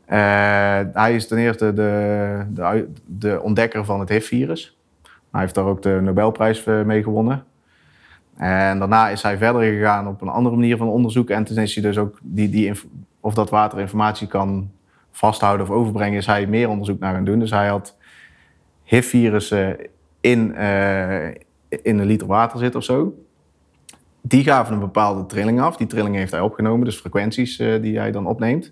Uh, 0.06 0.80
hij 0.94 1.16
is 1.16 1.28
ten 1.28 1.38
eerste 1.38 1.74
de, 1.74 2.46
de, 2.50 2.88
de 3.06 3.42
ontdekker 3.42 3.86
van 3.86 4.00
het 4.00 4.10
HIV-virus. 4.10 4.78
Hij 5.32 5.42
heeft 5.42 5.56
daar 5.56 5.66
ook 5.66 5.82
de 5.82 6.00
Nobelprijs 6.02 6.64
mee 6.64 7.04
gewonnen. 7.04 7.44
En 8.38 8.80
daarna 8.80 9.10
is 9.10 9.22
hij 9.22 9.38
verder 9.38 9.62
gegaan 9.62 10.08
op 10.08 10.22
een 10.22 10.28
andere 10.28 10.56
manier 10.56 10.78
van 10.78 10.88
onderzoek. 10.88 11.30
En 11.30 11.44
toen 11.44 11.58
is 11.58 11.74
hij 11.74 11.84
dus 11.84 11.98
ook 11.98 12.18
die, 12.22 12.50
die, 12.50 12.72
of 13.20 13.34
dat 13.34 13.50
water 13.50 13.80
informatie 13.80 14.28
kan 14.28 14.72
vasthouden 15.14 15.66
of 15.66 15.72
overbrengen, 15.72 16.18
is 16.18 16.26
hij 16.26 16.48
meer 16.48 16.70
onderzoek 16.70 17.00
naar 17.00 17.14
gaan 17.14 17.26
doen. 17.26 17.40
Dus 17.40 17.52
hij 17.52 17.68
had 17.68 17.98
HIV-virussen 18.84 19.78
in, 20.22 20.54
uh, 20.58 21.28
in 21.68 22.00
een 22.00 22.06
liter 22.06 22.28
water 22.28 22.60
zitten 22.60 22.80
of 22.80 22.86
zo. 22.86 23.14
Die 24.22 24.44
gaven 24.44 24.74
een 24.74 24.80
bepaalde 24.80 25.26
trilling 25.26 25.62
af. 25.62 25.78
Die 25.78 25.88
trilling 25.88 26.16
heeft 26.16 26.32
hij 26.32 26.42
opgenomen, 26.42 26.86
dus 26.86 26.96
frequenties 26.96 27.60
uh, 27.60 27.82
die 27.82 27.98
hij 28.00 28.12
dan 28.12 28.26
opneemt. 28.26 28.72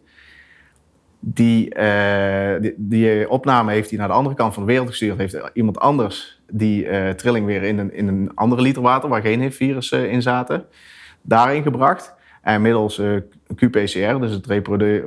Die, 1.20 1.76
uh, 1.76 2.62
die, 2.62 2.74
die, 2.78 3.30
opname 3.30 3.72
heeft 3.72 3.90
hij 3.90 4.00
naar 4.00 4.08
de 4.08 4.14
andere 4.14 4.36
kant 4.36 4.54
van 4.54 4.64
de 4.64 4.70
wereld 4.70 4.90
gestuurd. 4.90 5.18
Heeft 5.18 5.52
iemand 5.54 5.80
anders 5.80 6.42
die 6.52 7.16
trilling 7.16 7.46
weer 7.46 7.64
in 7.64 7.78
een, 7.78 7.94
in 7.94 8.08
een 8.08 8.32
andere 8.36 8.62
liter 8.62 8.82
water, 8.82 9.10
waar 9.10 9.22
geen 9.22 9.42
HIV-virussen 9.42 10.10
in 10.10 10.22
zaten, 10.22 10.66
daarin 11.22 11.64
gebracht. 11.64 12.14
En 12.42 12.62
middels 12.62 13.00
uh, 13.00 13.16
eh, 13.16 13.22
QPCR, 13.56 14.20
dus 14.20 14.32
het 14.32 14.46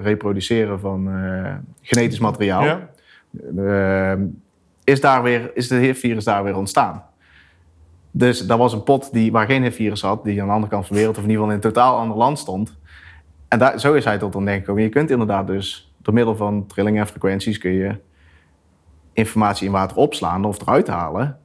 reproduceren 0.03 0.80
van 0.80 1.09
uh, 1.09 1.55
genetisch 1.80 2.18
materiaal, 2.18 2.64
ja. 2.64 2.89
uh, 3.57 4.24
is, 4.85 5.01
daar 5.01 5.22
weer, 5.22 5.51
is 5.55 5.68
de 5.68 5.74
HIV-virus 5.74 6.24
daar 6.24 6.45
weer 6.45 6.57
ontstaan. 6.57 7.05
Dus 8.11 8.47
dat 8.47 8.59
was 8.59 8.72
een 8.72 8.82
pot 8.82 9.12
die, 9.12 9.32
waar 9.32 9.47
geen 9.47 9.62
HIV-virus 9.62 10.03
had, 10.03 10.24
die 10.24 10.41
aan 10.41 10.47
de 10.47 10.53
andere 10.53 10.72
kant 10.72 10.87
van 10.87 10.95
de 10.95 11.01
wereld, 11.01 11.18
of 11.18 11.24
in 11.24 11.30
ieder 11.30 11.45
geval 11.45 11.59
in 11.59 11.64
een 11.64 11.72
totaal 11.72 11.99
ander 11.99 12.16
land 12.16 12.39
stond. 12.39 12.76
En 13.49 13.59
daar, 13.59 13.80
zo 13.80 13.95
is 13.95 14.05
hij 14.05 14.18
tot 14.18 14.35
ontdekking 14.35 14.64
gekomen. 14.64 14.85
Je 14.85 14.95
kunt 14.95 15.11
inderdaad 15.11 15.47
dus 15.47 15.95
door 16.03 16.14
middel 16.14 16.37
van 16.37 16.66
trillingen 16.66 17.01
en 17.01 17.07
frequenties 17.07 17.59
kun 17.59 17.72
je 17.72 17.97
informatie 19.12 19.66
in 19.66 19.72
water 19.72 19.97
opslaan 19.97 20.45
of 20.45 20.61
eruit 20.61 20.89
halen. 20.89 21.39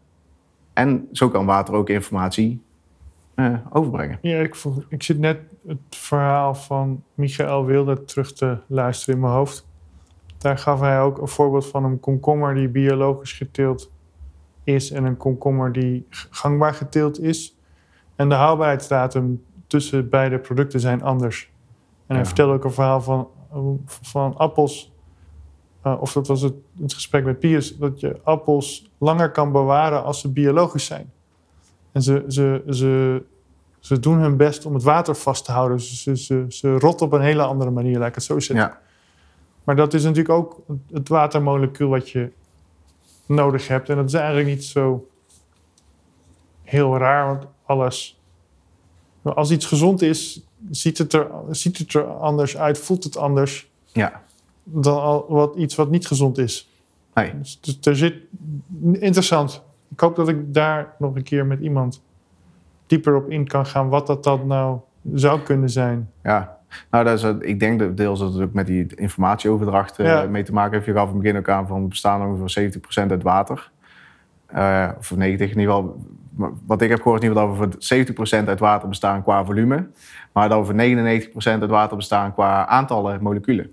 En 0.74 1.08
zo 1.12 1.30
kan 1.30 1.46
water 1.46 1.74
ook 1.74 1.90
informatie 1.90 2.62
uh, 3.40 3.58
overbrengen. 3.70 4.20
Ja, 4.22 4.40
ik, 4.40 4.56
ik 4.90 5.04
zit 5.04 5.20
net 5.20 5.40
het 5.68 5.80
verhaal 5.90 6.56
van 6.56 7.04
Michael 7.14 7.66
Wilde 7.66 8.04
terug 8.04 8.34
te 8.34 8.58
luisteren 8.68 9.16
in 9.16 9.22
mijn 9.22 9.34
hoofd. 9.34 9.68
Daar 10.38 10.58
gaf 10.58 10.80
hij 10.80 11.02
ook 11.02 11.18
een 11.18 11.28
voorbeeld 11.28 11.68
van 11.68 11.84
een 11.84 12.00
komkommer 12.00 12.56
die 12.56 12.70
biologisch 12.70 13.34
geteeld 13.34 13.92
is 14.64 14.92
en 14.92 15.04
een 15.04 15.18
komkommer 15.18 15.72
die 15.72 16.08
gangbaar 16.10 16.74
geteeld 16.74 17.20
is. 17.20 17.58
En 18.16 18.30
de 18.30 18.36
houdbaarheidsdatum 18.36 19.44
tussen 19.68 20.10
beide 20.10 20.40
producten 20.40 20.80
zijn 20.80 21.04
anders. 21.04 21.52
En 22.08 22.16
hij 22.16 22.26
vertelde 22.26 22.54
ook 22.54 22.64
een 22.64 22.72
verhaal 22.72 23.02
van, 23.02 23.28
van 23.86 24.38
appels. 24.38 24.94
Uh, 25.86 26.02
of 26.02 26.14
dat 26.14 26.28
was 26.28 26.42
het, 26.42 26.54
het 26.82 26.94
gesprek 26.94 27.24
met 27.24 27.40
Piers, 27.40 27.78
dat 27.78 28.00
je 28.00 28.20
appels 28.24 28.92
langer 28.98 29.32
kan 29.32 29.52
bewaren 29.52 30.04
als 30.04 30.20
ze 30.22 30.32
biologisch 30.32 30.86
zijn. 30.86 31.12
En 31.92 32.02
ze, 32.02 32.24
ze, 32.28 32.64
ze, 32.70 33.22
ze 33.80 34.00
doen 34.00 34.18
hun 34.18 34.38
best 34.38 34.66
om 34.66 34.74
het 34.74 34.84
water 34.84 35.16
vast 35.16 35.46
te 35.46 35.52
houden. 35.52 35.80
Ze, 35.80 36.18
ze, 36.18 36.46
ze 36.50 36.78
rotten 36.78 37.06
op 37.06 37.14
een 37.14 37.22
hele 37.22 37.44
andere 37.44 37.72
manier, 37.72 38.00
laat 38.00 38.08
ik 38.08 38.16
het 38.16 38.24
zo 38.24 38.40
zeggen. 38.40 38.68
Ja. 38.68 38.80
Maar 39.64 39.76
dat 39.76 39.94
is 39.94 40.04
natuurlijk 40.04 40.30
ook 40.30 40.62
het 40.92 41.08
watermolecuul 41.08 41.90
wat 41.90 42.10
je 42.10 42.32
nodig 43.26 43.68
hebt. 43.68 43.90
En 43.90 43.96
dat 43.96 44.06
is 44.06 44.14
eigenlijk 44.14 44.48
niet 44.48 44.64
zo 44.64 45.08
heel 46.64 46.98
raar, 46.98 47.26
want 47.26 47.46
alles. 47.66 48.20
Als 49.22 49.52
iets 49.52 49.66
gezond 49.66 50.02
is, 50.02 50.42
ziet 50.72 50.98
het 50.98 51.14
er, 51.14 51.28
ziet 51.50 51.78
het 51.78 51.94
er 51.94 52.06
anders 52.06 52.58
uit, 52.58 52.80
voelt 52.80 53.04
het 53.04 53.18
anders 53.18 53.70
ja. 53.86 54.24
dan 54.64 55.02
al 55.02 55.26
wat, 55.28 55.56
iets 55.56 55.76
wat 55.76 55.90
niet 55.90 56.08
gezond 56.08 56.38
is. 56.38 56.70
Nee. 57.14 57.40
Dus, 57.40 57.60
dus 57.62 57.78
er 57.82 57.96
zit 57.96 58.16
interessant 58.94 59.64
ik 59.92 60.00
hoop 60.00 60.16
dat 60.16 60.30
ik 60.30 60.54
daar 60.54 60.94
nog 61.00 61.16
een 61.16 61.24
keer 61.24 61.46
met 61.46 61.60
iemand 61.60 62.04
dieper 62.88 63.16
op 63.16 63.30
in 63.30 63.48
kan 63.48 63.66
gaan 63.66 63.90
wat 63.90 64.08
dat 64.08 64.24
dan 64.24 64.48
nou 64.48 64.80
zou 65.14 65.40
kunnen 65.40 65.70
zijn. 65.70 66.10
Ja, 66.24 66.58
nou, 66.92 67.04
dat 67.06 67.24
is, 67.24 67.48
ik 67.48 67.60
denk 67.60 67.80
dat 67.80 67.98
deels 67.98 68.20
dat 68.20 68.34
het 68.34 68.42
ook 68.42 68.54
met 68.54 68.68
die 68.68 68.96
informatieoverdracht 68.96 70.00
uh, 70.00 70.28
mee 70.28 70.44
te 70.44 70.54
maken 70.54 70.74
heeft. 70.74 70.86
Je 70.86 70.94
gaf 70.94 71.08
in 71.08 71.14
het 71.14 71.22
begin 71.22 71.38
ook 71.38 71.50
aan 71.50 71.68
van 71.68 71.82
we 71.82 71.88
bestaan 71.88 72.28
ongeveer 72.28 72.72
70% 73.06 73.12
uit 73.12 73.24
water. 73.24 73.72
Uh, 74.56 74.90
of 74.98 75.16
90 75.16 75.52
in 75.52 75.60
ieder 75.60 75.76
geval. 75.76 76.06
Wat 76.66 76.82
ik 76.82 76.90
heb 76.90 77.02
gehoord 77.02 77.24
in 77.24 77.30
ieder 77.30 77.44
geval 77.44 77.58
dat 77.58 77.76
we 77.80 78.06
voor 78.16 78.44
70% 78.44 78.48
uit 78.48 78.60
water 78.60 78.90
bestaan 78.90 79.24
qua 79.24 79.46
volume. 79.46 79.88
Maar 80.32 80.50
dat 80.50 80.60
we 80.60 80.66
voor 80.66 81.58
99% 81.58 81.62
uit 81.62 81.70
water 81.70 81.98
bestaan 81.98 82.34
qua 82.34 82.68
aantallen 82.68 83.24
moleculen. 83.24 83.72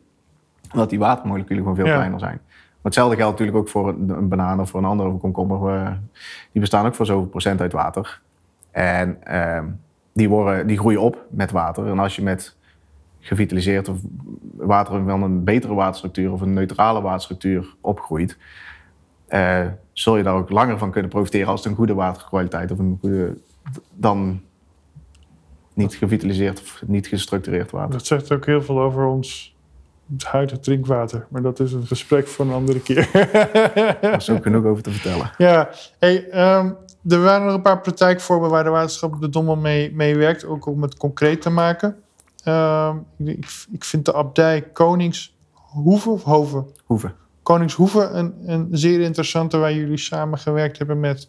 Omdat 0.73 0.91
die 0.91 0.99
watermoleculen 0.99 1.63
gewoon 1.63 1.77
veel 1.77 1.85
kleiner 1.85 2.19
zijn 2.19 2.41
hetzelfde 2.87 3.17
geldt 3.17 3.31
natuurlijk 3.31 3.59
ook 3.59 3.69
voor 3.69 3.89
een, 3.89 4.29
banaan 4.29 4.61
of 4.61 4.71
voor 4.71 4.81
een 4.81 4.87
andere 4.87 5.17
komkommer. 5.17 5.75
Uh, 5.75 5.91
die 6.53 6.61
bestaan 6.61 6.87
ook 6.87 6.95
voor 6.95 7.07
zoveel 7.07 7.29
procent 7.29 7.61
uit 7.61 7.73
water. 7.73 8.21
En 8.71 9.19
uh, 9.31 9.63
die, 10.13 10.29
worden, 10.29 10.67
die 10.67 10.79
groeien 10.79 11.01
op 11.01 11.27
met 11.31 11.51
water. 11.51 11.87
En 11.87 11.99
als 11.99 12.17
je 12.17 12.23
met 12.23 12.57
gevitaliseerd 13.19 13.89
of 13.89 13.99
water 14.57 15.05
wel 15.05 15.23
een 15.23 15.45
betere 15.45 15.75
waterstructuur 15.75 16.33
of 16.33 16.41
een 16.41 16.53
neutrale 16.53 17.01
waterstructuur 17.01 17.75
opgroeit, 17.81 18.39
uh, 19.29 19.67
zul 19.93 20.17
je 20.17 20.23
daar 20.23 20.35
ook 20.35 20.51
langer 20.51 20.79
van 20.79 20.91
kunnen 20.91 21.11
profiteren 21.11 21.49
als 21.49 21.61
het 21.61 21.71
een 21.71 21.77
goede 21.77 21.95
waterkwaliteit 21.95 22.71
of 22.71 22.79
een 22.79 22.99
goede 23.01 23.37
dan 23.95 24.41
niet 25.75 25.95
gevitaliseerd 25.95 26.61
of 26.61 26.83
niet 26.87 27.07
gestructureerd 27.07 27.71
water. 27.71 27.91
Dat 27.91 28.07
zegt 28.07 28.33
ook 28.33 28.47
heel 28.47 28.63
veel 28.63 28.81
over 28.81 29.05
ons 29.07 29.56
het 30.13 30.25
huidige 30.25 30.61
drinkwater. 30.61 31.27
Maar 31.31 31.43
dat 31.43 31.61
is 31.61 31.73
een 31.73 31.87
gesprek 31.87 32.29
voor 32.29 32.45
een 32.45 32.53
andere 32.53 32.81
keer. 32.81 33.11
er 34.01 34.17
is 34.17 34.31
ook 34.31 34.43
genoeg 34.43 34.65
over 34.65 34.83
te 34.83 34.91
vertellen. 34.91 35.31
Ja, 35.39 35.69
hey, 35.99 36.17
um, 36.57 36.77
er 37.09 37.23
waren 37.23 37.47
nog 37.47 37.55
een 37.55 37.63
paar 37.63 37.81
praktijkvormen 37.81 38.51
waar 38.51 38.65
de 38.65 38.71
waterschap 38.71 39.21
de 39.21 39.29
Dommel 39.29 39.57
mee, 39.57 39.95
mee 39.95 40.17
werkt, 40.17 40.45
ook 40.45 40.67
om 40.67 40.83
het 40.83 40.97
concreet 40.97 41.43
te 41.43 41.51
maken. 41.51 41.97
Um, 42.45 43.07
ik, 43.19 43.67
ik, 43.71 43.85
vind 43.85 44.05
de 44.05 44.15
abdij 44.15 44.63
Koningshoeve 44.63 46.11
of 46.11 46.23
Hoven? 46.23 46.67
Hoeve. 46.85 47.13
Koningshoeve 47.43 48.01
een, 48.01 48.35
een 48.47 48.69
zeer 48.71 49.01
interessante 49.01 49.59
waar 49.59 49.75
jullie 49.75 49.97
samen 49.99 50.39
gewerkt 50.39 50.79
hebben 50.79 51.01
met 51.01 51.29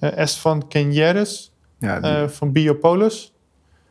uh, 0.00 0.16
Estvan 0.16 0.68
Kenjeres 0.68 1.52
ja, 1.78 2.22
uh, 2.22 2.28
van 2.28 2.52
Biopolis. 2.52 3.32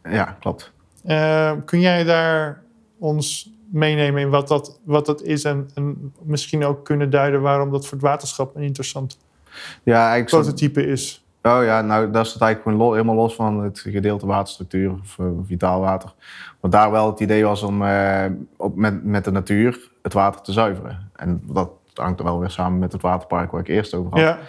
Ja, 0.04 0.38
klopt. 0.40 0.72
Uh, 1.06 1.52
kun 1.66 1.80
jij 1.80 2.04
daar 2.04 2.64
ons 3.00 3.57
meenemen 3.72 4.22
in 4.22 4.30
wat 4.30 4.48
dat, 4.48 4.80
wat 4.84 5.06
dat 5.06 5.22
is 5.22 5.44
en, 5.44 5.70
en 5.74 6.14
misschien 6.24 6.66
ook 6.66 6.86
kunnen 6.86 7.10
duiden 7.10 7.42
waarom 7.42 7.72
dat 7.72 7.86
voor 7.86 7.98
het 7.98 8.08
waterschap 8.08 8.56
een 8.56 8.62
interessant 8.62 9.18
ja, 9.84 10.24
prototype 10.24 10.86
is. 10.86 11.26
Oh 11.42 11.64
ja, 11.64 11.82
nou 11.82 12.12
dat 12.12 12.28
staat 12.28 12.42
eigenlijk 12.42 12.78
gewoon 12.78 12.94
helemaal 12.94 13.16
los 13.16 13.36
van 13.36 13.64
het 13.64 13.80
gedeelte 13.80 14.26
waterstructuur 14.26 14.92
of 14.92 15.18
uh, 15.18 15.28
vitaal 15.46 15.80
water. 15.80 16.14
Want 16.60 16.74
daar 16.74 16.92
wel 16.92 17.08
het 17.10 17.20
idee 17.20 17.44
was 17.44 17.64
om 17.64 17.82
uh, 17.82 18.26
op, 18.58 18.76
met, 18.76 19.04
met 19.04 19.24
de 19.24 19.32
natuur 19.32 19.92
het 20.02 20.14
water 20.14 20.42
te 20.42 20.52
zuiveren. 20.52 21.10
En 21.16 21.42
dat 21.46 21.70
hangt 21.94 22.20
er 22.20 22.26
wel 22.26 22.40
weer 22.40 22.50
samen 22.50 22.80
met 22.80 22.92
het 22.92 23.02
waterpark 23.02 23.52
waar 23.52 23.62
ik 23.62 23.68
eerst 23.68 23.94
over 23.94 24.12
had. 24.12 24.20
Ja. 24.20 24.40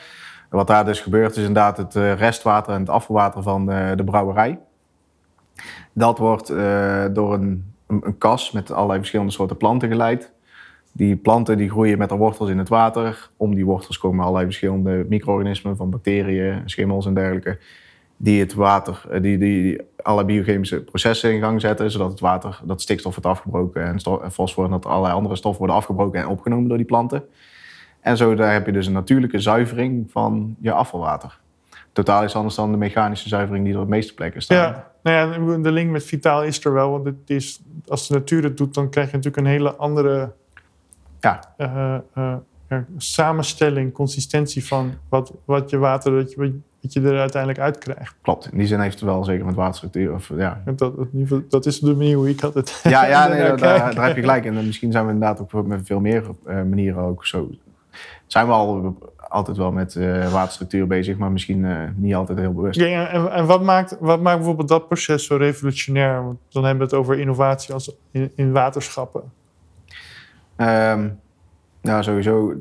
Wat 0.51 0.67
daar 0.67 0.85
dus 0.85 1.01
gebeurt 1.01 1.31
is 1.31 1.37
inderdaad 1.37 1.77
het 1.77 1.95
uh, 1.95 2.15
restwater 2.15 2.73
en 2.73 2.81
het 2.81 2.91
afvalwater 2.91 3.43
van 3.43 3.67
de 3.67 4.03
brouwerij. 4.05 4.59
Dat 5.93 6.19
wordt 6.19 6.47
door 7.15 7.35
een 7.35 7.75
een, 7.89 8.19
kas 8.19 8.53
met 8.53 8.73
allerlei 8.73 8.99
verschillende 8.99 9.33
soorten 9.33 9.57
planten 9.57 9.89
geleid. 9.89 10.33
Die 10.93 11.17
planten 11.17 11.57
die 11.57 11.71
groeien 11.71 11.99
met 11.99 12.09
de 12.09 12.17
wortels 12.17 12.51
in 12.51 12.59
het 12.59 12.69
water. 12.69 13.31
Om 13.37 13.55
die 13.55 13.65
wortels 13.65 13.99
komen 13.99 14.21
allerlei 14.21 14.45
verschillende 14.45 15.07
micro-organismen 15.09 15.77
van 15.77 15.91
bacteriën, 15.91 16.63
schimmels 16.65 17.07
en 17.07 17.15
dergelijke. 17.15 17.59
Die 18.17 18.41
het 18.41 18.55
water, 18.55 19.05
eh, 19.11 19.23
die, 19.23 19.39
die, 19.39 19.63
die 19.63 19.81
alle 20.03 20.25
biochemische 20.25 20.85
processen 20.85 21.33
in 21.33 21.41
gang 21.41 21.61
zetten. 21.61 21.91
Zodat 21.91 22.11
het 22.11 22.21
water, 22.21 22.61
dat 22.65 22.81
stikstof 22.81 23.15
wordt 23.15 23.29
afgebroken 23.29 23.85
en, 23.85 23.99
en 24.23 24.33
fosfor 24.33 24.65
en 24.65 24.71
dat 24.71 24.87
allerlei 24.87 25.15
andere 25.15 25.37
stoffen 25.37 25.59
worden 25.59 25.77
afgebroken 25.77 26.21
en 26.21 26.29
opgenomen 26.29 26.69
door 26.69 26.77
die 26.77 26.87
planten. 26.87 27.25
En 28.01 28.17
zo 28.17 28.35
daar 28.35 28.53
heb 28.53 28.67
je 28.67 28.73
dus 28.73 28.87
een 28.87 28.93
natuurlijke 28.93 29.41
zuivering 29.41 30.11
van 30.11 30.57
je 30.61 30.73
afvalwater. 30.73 31.39
Totaal 31.99 32.25
is 32.25 32.35
anders 32.35 32.55
dan 32.55 32.71
de 32.71 32.77
mechanische 32.77 33.29
zuivering 33.29 33.65
die 33.65 33.75
er 33.75 33.81
op 33.81 33.85
de 33.85 33.91
meeste 33.91 34.15
plekken 34.15 34.43
staat. 34.43 34.75
Ja, 34.75 34.91
nou 35.03 35.53
ja, 35.53 35.57
de 35.63 35.71
link 35.71 35.91
met 35.91 36.05
vitaal 36.05 36.45
is 36.45 36.65
er 36.65 36.73
wel. 36.73 36.91
Want 36.91 37.05
het 37.05 37.17
is, 37.27 37.61
als 37.87 38.09
de 38.09 38.15
natuur 38.15 38.43
het 38.43 38.57
doet, 38.57 38.75
dan 38.75 38.91
krijg 38.91 39.11
je 39.11 39.17
natuurlijk 39.17 39.47
een 39.47 39.53
hele 39.53 39.75
andere 39.75 40.33
ja. 41.21 41.55
Uh, 41.57 41.97
uh, 42.17 42.79
samenstelling, 42.97 43.93
consistentie 43.93 44.67
van 44.67 44.93
wat, 45.09 45.33
wat 45.45 45.71
je 45.71 45.79
water. 45.79 46.13
Dat 46.13 46.33
je, 46.33 46.61
wat 46.81 46.93
je 46.93 47.01
er 47.01 47.19
uiteindelijk 47.19 47.61
uit 47.63 47.79
krijgt. 47.79 48.15
Klopt. 48.21 48.49
In 48.53 48.59
die 48.59 48.67
zin 48.67 48.81
heeft 48.81 49.01
het 49.01 49.09
wel 49.09 49.25
zeker 49.25 49.45
met 49.45 49.55
waterstructuur. 49.55 50.15
Of, 50.15 50.31
ja. 50.37 50.63
Dat, 50.65 50.93
dat 51.49 51.67
is 51.67 51.79
de 51.79 51.97
manier 51.97 52.17
hoe 52.17 52.29
ik 52.29 52.41
had 52.41 52.55
het. 52.55 52.81
Ja, 52.83 53.07
ja 53.07 53.27
nee, 53.29 53.39
daar, 53.39 53.57
kijk. 53.57 53.95
daar 53.95 54.07
heb 54.07 54.15
je 54.15 54.21
gelijk. 54.21 54.45
En 54.45 54.67
misschien 54.67 54.93
zijn 54.93 55.07
we 55.07 55.13
inderdaad 55.13 55.53
ook 55.53 55.67
met 55.67 55.87
veel 55.87 56.01
meer 56.01 56.25
eh, 56.47 56.55
manieren 56.55 57.03
ook 57.03 57.27
zo. 57.27 57.51
Zijn 58.27 58.47
we 58.47 58.53
al 58.53 58.97
altijd 59.29 59.57
wel 59.57 59.73
met 59.73 59.97
eh, 59.97 60.33
waterstructuur 60.33 60.87
bezig, 60.87 61.17
maar 61.17 61.33
misschien 61.33 61.65
eh, 61.65 61.77
niet 61.95 62.15
altijd 62.15 62.39
heel 62.39 62.53
bewust. 62.53 62.81
Ja, 62.81 63.09
en, 63.09 63.33
en 63.33 63.47
wat, 63.47 63.63
maakt, 63.63 63.97
wat 64.01 64.21
maakt 64.21 64.37
bijvoorbeeld 64.37 64.69
dat 64.69 64.87
proces 64.87 65.27
zo 65.27 65.37
revolutionair? 65.37 66.25
Want 66.25 66.39
dan 66.49 66.65
hebben 66.65 66.89
we 66.89 66.95
het 66.95 67.03
over 67.05 67.19
innovatie 67.19 67.75
als 67.75 67.97
in, 68.11 68.33
in 68.35 68.53
waterschappen. 68.53 69.23
Ehm, 70.57 71.09
ja, 71.81 72.03
sowieso 72.03 72.55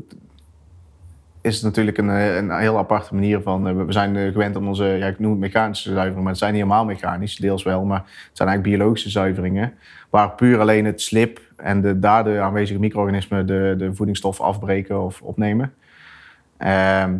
is 1.41 1.55
het 1.55 1.63
natuurlijk 1.63 1.97
een, 1.97 2.09
eh, 2.09 2.35
een 2.35 2.57
heel 2.57 2.77
aparte 2.77 3.13
manier 3.13 3.41
van. 3.41 3.85
we 3.85 3.91
zijn 3.91 4.31
gewend 4.31 4.55
om 4.55 4.67
onze, 4.67 4.85
ja, 4.85 5.07
ik 5.07 5.19
noem 5.19 5.31
het 5.31 5.39
mechanische 5.39 5.89
zuivering, 5.89 6.21
maar 6.21 6.31
het 6.31 6.37
zijn 6.37 6.53
niet 6.53 6.61
helemaal 6.61 6.85
mechanisch, 6.85 7.35
deels 7.35 7.63
wel, 7.63 7.85
maar 7.85 7.99
het 7.99 8.37
zijn 8.37 8.49
eigenlijk 8.49 8.77
biologische 8.77 9.09
zuiveringen. 9.09 9.73
Waar 10.09 10.31
puur 10.31 10.59
alleen 10.59 10.85
het 10.85 11.01
slip 11.01 11.39
en 11.55 11.81
de 11.81 11.99
daar 11.99 12.23
de 12.23 12.39
aanwezige 12.39 12.79
micro-organismen 12.79 13.47
de, 13.47 13.75
de 13.77 13.95
voedingsstof 13.95 14.41
afbreken 14.41 15.03
of 15.03 15.21
opnemen. 15.21 15.73
Ehm, 16.57 17.17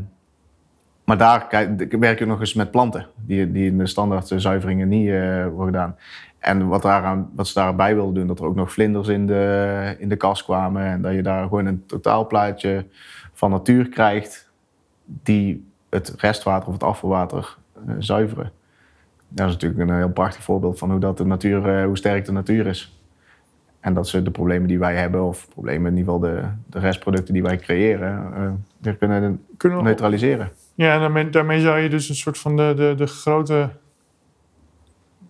maar 1.03 1.17
daar 1.17 1.47
kijk- 1.47 1.95
werk 1.99 2.19
je 2.19 2.25
nog 2.25 2.39
eens 2.39 2.53
met 2.53 2.71
planten, 2.71 3.07
die, 3.15 3.51
die 3.51 3.65
in 3.65 3.77
de 3.77 3.87
standaard 3.87 4.31
zuiveringen 4.35 4.87
niet 4.87 5.09
eh, 5.09 5.47
worden 5.47 5.65
gedaan. 5.65 5.95
En 6.39 6.67
wat, 6.67 6.83
wat 7.35 7.47
ze 7.47 7.53
daarbij 7.53 7.95
wilden 7.95 8.13
doen, 8.13 8.27
dat 8.27 8.39
er 8.39 8.45
ook 8.45 8.55
nog 8.55 8.73
vlinders 8.73 9.07
in 9.07 9.27
de, 9.27 9.95
in 9.99 10.09
de 10.09 10.15
kas 10.15 10.43
kwamen. 10.43 10.83
En 10.83 11.01
dat 11.01 11.13
je 11.13 11.21
daar 11.21 11.43
gewoon 11.43 11.65
een 11.65 11.85
totaalplaatje 11.85 12.85
van 13.33 13.49
natuur 13.49 13.89
krijgt 13.89 14.51
die 15.05 15.67
het 15.89 16.13
restwater 16.17 16.67
of 16.67 16.73
het 16.73 16.83
afvalwater 16.83 17.57
eh, 17.87 17.93
zuiveren. 17.99 18.51
Dat 19.27 19.47
is 19.47 19.53
natuurlijk 19.53 19.89
een 19.89 19.95
heel 19.97 20.09
prachtig 20.09 20.43
voorbeeld 20.43 20.79
van 20.79 20.91
hoe, 20.91 20.99
dat 20.99 21.17
de 21.17 21.25
natuur, 21.25 21.77
eh, 21.77 21.85
hoe 21.85 21.97
sterk 21.97 22.25
de 22.25 22.31
natuur 22.31 22.67
is. 22.67 22.96
En 23.87 23.93
dat 23.93 24.07
ze 24.07 24.21
de 24.21 24.31
problemen 24.31 24.67
die 24.67 24.79
wij 24.79 24.95
hebben, 24.95 25.23
of 25.23 25.47
problemen 25.49 25.91
in 25.91 25.97
ieder 25.97 26.13
geval 26.13 26.29
de, 26.29 26.41
de 26.65 26.79
restproducten 26.79 27.33
die 27.33 27.43
wij 27.43 27.57
creëren, 27.57 28.33
eh, 28.35 28.49
weer 28.81 28.95
kunnen 28.95 29.41
Kunnen 29.57 29.83
neutraliseren. 29.83 30.51
Ja, 30.75 30.93
en 30.93 30.99
daarmee, 30.99 31.29
daarmee 31.29 31.61
zou 31.61 31.79
je 31.79 31.89
dus 31.89 32.09
een 32.09 32.15
soort 32.15 32.37
van 32.37 32.57
de, 32.57 32.73
de, 32.75 32.93
de 32.97 33.07
grote 33.07 33.69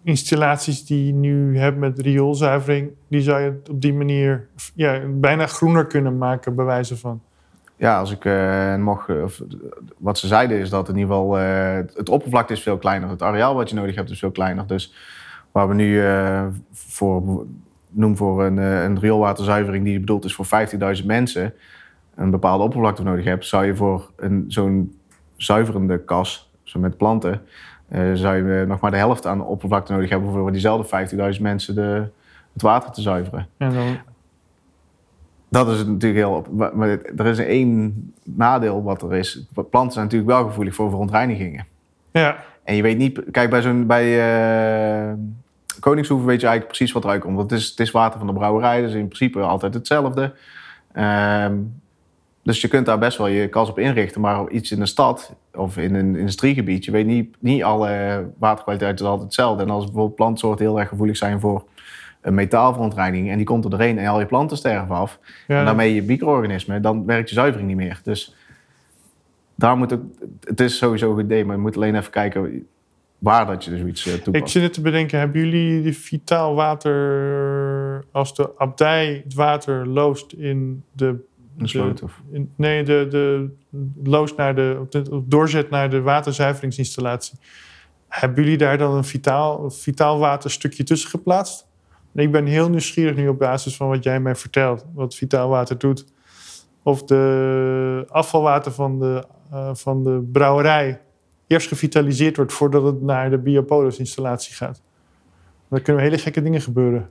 installaties 0.03 0.85
die 0.85 1.05
je 1.05 1.13
nu 1.13 1.57
hebt 1.57 1.77
met 1.77 1.99
rioolzuivering, 1.99 2.91
die 3.07 3.21
zou 3.21 3.41
je 3.41 3.59
op 3.69 3.81
die 3.81 3.93
manier 3.93 4.47
ja, 4.75 5.01
bijna 5.07 5.47
groener 5.47 5.85
kunnen 5.85 6.17
maken, 6.17 6.55
bij 6.55 6.65
wijze 6.65 6.97
van. 6.97 7.21
Ja, 7.75 7.99
als 7.99 8.11
ik 8.11 8.25
eh, 8.25 8.75
mocht, 8.75 9.09
eh, 9.09 9.23
of, 9.23 9.41
wat 9.97 10.17
ze 10.17 10.27
zeiden 10.27 10.59
is 10.59 10.69
dat 10.69 10.89
in 10.89 10.97
ieder 10.97 11.15
geval 11.15 11.33
het 11.95 12.09
oppervlakte 12.09 12.53
is 12.53 12.61
veel 12.61 12.77
kleiner. 12.77 13.09
Het 13.09 13.21
areaal 13.21 13.55
wat 13.55 13.69
je 13.69 13.75
nodig 13.75 13.95
hebt 13.95 14.09
is 14.09 14.19
veel 14.19 14.31
kleiner. 14.31 14.67
Dus 14.67 14.93
waar 15.51 15.67
we 15.67 15.73
nu 15.73 16.01
voor, 16.71 17.45
noem 17.89 18.17
voor 18.17 18.43
een, 18.45 18.59
eh, 18.59 18.83
een 18.83 18.99
rioolwaterzuivering 18.99 19.83
die 19.85 19.99
bedoeld 19.99 20.25
is 20.25 20.35
voor 20.35 20.45
15.000 20.45 21.07
mensen, 21.07 21.53
een 22.15 22.29
bepaalde 22.29 22.63
oppervlakte 22.63 23.03
nodig 23.03 23.25
hebt, 23.25 23.45
zou 23.45 23.65
je 23.65 23.75
voor 23.75 24.11
een, 24.15 24.45
zo'n 24.47 24.97
zuiverende 25.35 26.03
kas, 26.03 26.51
zo 26.63 26.79
met 26.79 26.97
planten, 26.97 27.41
eh, 27.87 28.01
zou 28.13 28.35
je 28.35 28.65
nog 28.65 28.79
maar 28.79 28.91
de 28.91 28.97
helft 28.97 29.25
aan 29.27 29.45
oppervlakte 29.45 29.91
nodig 29.93 30.09
hebben 30.09 30.31
voor 30.31 30.51
diezelfde 30.51 30.87
15.000 30.87 31.41
mensen 31.43 31.75
de, 31.75 32.07
het 32.53 32.61
water 32.61 32.91
te 32.91 33.01
zuiveren. 33.01 33.47
En 33.57 33.73
dan, 33.73 33.97
Dat 35.49 35.67
is 35.69 35.85
natuurlijk 35.85 36.19
heel. 36.25 36.31
op- 36.33 36.47
Maar 36.51 36.77
maar 36.77 36.89
er 37.17 37.25
is 37.25 37.37
één 37.39 38.13
nadeel 38.23 38.83
wat 38.83 39.01
er 39.01 39.13
is. 39.15 39.45
Planten 39.69 39.91
zijn 39.91 40.05
natuurlijk 40.05 40.31
wel 40.31 40.43
gevoelig 40.47 40.75
voor 40.75 40.89
verontreinigingen. 40.89 41.65
ja, 42.11 42.37
En 42.63 42.75
je 42.75 42.81
weet 42.81 42.97
niet. 42.97 43.23
Kijk, 43.31 43.49
bij 43.49 43.61
zo'n. 43.61 43.85
Bij 43.85 44.05
eh 45.09 45.13
Koningshoeven 45.79 46.27
weet 46.27 46.41
je 46.41 46.47
eigenlijk 46.47 46.77
precies 46.77 46.93
wat 46.95 47.03
eruit 47.03 47.21
komt. 47.21 47.35
Want 47.35 47.51
het 47.51 47.59
is, 47.59 47.69
het 47.69 47.79
is 47.79 47.91
water 47.91 48.17
van 48.17 48.27
de 48.27 48.33
brouwerij. 48.33 48.81
Dus 48.81 48.93
in 48.93 49.07
principe 49.07 49.39
altijd 49.39 49.73
hetzelfde. 49.73 50.33
Ehm, 50.93 51.55
dus 52.43 52.61
je 52.61 52.67
kunt 52.67 52.85
daar 52.85 52.99
best 52.99 53.17
wel 53.17 53.27
je 53.27 53.47
kas 53.47 53.69
op 53.69 53.79
inrichten. 53.79 54.21
Maar 54.21 54.49
iets 54.49 54.71
in 54.71 54.79
de 54.79 54.85
stad 54.85 55.33
of 55.53 55.77
in 55.77 55.95
een 55.95 56.15
industriegebied. 56.15 56.85
Je 56.85 56.91
weet 56.91 57.05
niet, 57.05 57.35
niet 57.39 57.63
alle 57.63 58.25
waterkwaliteit 58.37 58.99
is 58.99 59.05
altijd 59.05 59.23
hetzelfde. 59.23 59.63
En 59.63 59.69
als 59.69 59.83
bijvoorbeeld 59.83 60.15
plantsoorten 60.15 60.65
heel 60.65 60.79
erg 60.79 60.89
gevoelig 60.89 61.17
zijn 61.17 61.39
voor 61.39 61.65
een 62.21 62.33
metaalverontreiniging. 62.33 63.29
En 63.29 63.37
die 63.37 63.45
komt 63.45 63.63
er 63.63 63.69
doorheen 63.69 63.97
en 63.97 64.07
al 64.07 64.19
je 64.19 64.25
planten 64.25 64.57
sterven 64.57 64.95
af. 64.95 65.19
ja, 65.47 65.59
En 65.59 65.65
daarmee 65.65 65.93
je 65.93 66.03
micro-organismen, 66.03 66.81
dan 66.81 67.05
werkt 67.05 67.29
je 67.29 67.35
zuivering 67.35 67.67
niet 67.67 67.77
meer. 67.77 67.99
Dus 68.03 68.35
daar 69.55 69.77
moet 69.77 69.93
ook, 69.93 70.01
het 70.43 70.59
is 70.59 70.77
sowieso 70.77 71.09
een 71.09 71.15
goed 71.15 71.23
idee, 71.23 71.45
maar 71.45 71.55
je 71.55 71.61
moet 71.61 71.75
alleen 71.75 71.95
even 71.95 72.11
kijken 72.11 72.67
waar 73.19 73.45
dat 73.47 73.63
je 73.63 73.69
dus 73.69 73.79
zoiets 73.79 74.05
eh, 74.07 74.13
Ik 74.13 74.23
toepast. 74.23 74.51
zit 74.51 74.63
het 74.63 74.73
te 74.73 74.81
bedenken, 74.81 75.19
hebben 75.19 75.41
jullie 75.41 75.81
die 75.81 75.97
vitaal 75.97 76.55
water, 76.55 78.05
als 78.11 78.35
de 78.35 78.49
abdij 78.57 79.21
het 79.23 79.33
water 79.33 79.87
loost 79.87 80.33
in 80.33 80.83
de... 80.91 81.25
Een 81.57 81.69
sloot 81.69 82.01
of... 82.03 82.21
in- 82.31 82.51
nee, 82.55 82.83
de, 82.83 83.07
de 83.09 83.49
loost 84.03 84.37
naar 84.37 84.55
de, 84.55 84.85
de- 84.89 85.21
doorzet 85.25 85.69
naar 85.69 85.89
de 85.89 86.01
waterzuiveringsinstallatie. 86.01 87.39
Hebben 88.07 88.43
jullie 88.43 88.57
daar 88.57 88.77
dan 88.77 88.95
een 88.95 89.03
vitaal, 89.03 89.69
vitaal 89.69 90.19
waterstukje 90.19 90.83
tussen 90.83 91.09
geplaatst? 91.09 91.65
Ik 92.13 92.31
ben 92.31 92.45
heel 92.45 92.69
nieuwsgierig 92.69 93.15
nu 93.15 93.27
op 93.27 93.39
basis 93.39 93.75
van 93.75 93.87
wat 93.87 94.03
jij 94.03 94.19
mij 94.19 94.35
vertelt, 94.35 94.85
wat 94.93 95.15
vitaal 95.15 95.49
water 95.49 95.77
doet. 95.77 96.05
Of 96.83 97.03
de 97.03 98.05
afvalwater 98.09 98.71
van 98.71 98.99
de, 98.99 99.23
eh, 99.51 99.69
van 99.73 100.03
de 100.03 100.29
brouwerij 100.31 101.01
eerst 101.47 101.67
gevitaliseerd 101.67 102.35
wordt 102.35 102.53
voordat 102.53 102.83
het 102.83 103.01
naar 103.01 103.29
de 103.29 103.37
Biopolis-installatie 103.37 104.55
gaat. 104.55 104.81
Dan 105.69 105.81
kunnen 105.81 106.03
hele 106.03 106.17
gekke 106.17 106.41
dingen 106.41 106.61
gebeuren. 106.61 107.09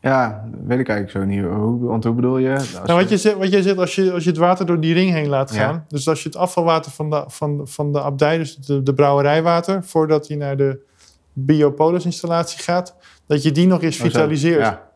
Ja, 0.00 0.44
dat 0.50 0.60
weet 0.66 0.78
ik 0.78 0.88
eigenlijk 0.88 1.10
zo 1.10 1.24
niet. 1.34 1.44
Hoe, 1.54 1.86
want 1.86 2.04
hoe 2.04 2.14
bedoel 2.14 2.38
je? 2.38 2.80
Nou, 2.86 3.00
wat, 3.00 3.08
je 3.10 3.16
zegt, 3.18 3.36
wat 3.36 3.50
jij 3.50 3.62
zegt, 3.62 3.78
als 3.78 3.94
je, 3.94 4.12
als 4.12 4.24
je 4.24 4.30
het 4.30 4.38
water 4.38 4.66
door 4.66 4.80
die 4.80 4.94
ring 4.94 5.10
heen 5.10 5.28
laat 5.28 5.54
Ja. 5.54 5.56
gaan. 5.60 5.84
Dus 5.88 6.08
als 6.08 6.22
je 6.22 6.28
het 6.28 6.38
afvalwater 6.38 6.92
van 6.92 7.10
de, 7.10 7.24
van, 7.26 7.60
van 7.64 7.92
de 7.92 8.00
abdij, 8.02 8.38
dus 8.38 8.56
de, 8.56 8.82
de 8.82 8.94
brouwerijwater, 8.94 9.84
voordat 9.84 10.28
hij 10.28 10.36
naar 10.36 10.56
de 10.56 10.78
Biopolis-installatie 11.32 12.62
gaat, 12.62 12.96
dat 13.26 13.42
je 13.42 13.52
die 13.52 13.66
nog 13.66 13.82
eens 13.82 13.96
Oh, 13.96 14.02
vitaliseert. 14.02 14.60
Ja. 14.60 14.88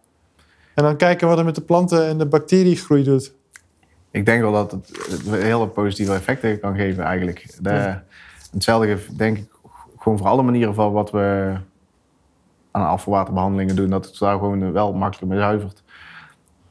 En 0.75 0.85
dan 0.85 0.97
kijken 0.97 1.29
wat 1.29 1.39
er 1.39 1.45
met 1.45 1.55
de 1.55 1.61
planten 1.63 2.07
en 2.07 2.19
de 2.19 2.27
bacteriegroei 2.27 3.03
doet. 3.03 3.35
Ik 4.15 4.27
denk 4.27 4.41
wel 4.41 4.53
dat 4.53 4.71
het 4.71 5.23
hele 5.31 5.69
positieve 5.69 6.13
effecten 6.15 6.61
kan 6.61 6.77
geven 6.77 7.05
eigenlijk. 7.05 7.47
De, 7.61 7.71
Ja. 7.71 8.05
Hetzelfde 8.53 8.99
denk 9.17 9.39
ik 9.39 9.49
gewoon 9.99 10.19
voor 10.19 10.27
alle 10.27 10.43
manieren 10.43 10.75
van 10.75 10.93
wat 10.93 11.11
we 11.11 11.53
aan 12.71 12.87
afvalwaterbehandelingen 12.87 13.77
doen, 13.77 13.91
dat 13.91 14.07
het 14.07 14.19
daar 14.19 14.33
gewoon 14.39 14.73
wel 14.73 14.93
makkelijk 14.93 15.31
mee 15.33 15.41
zuivert. 15.41 15.83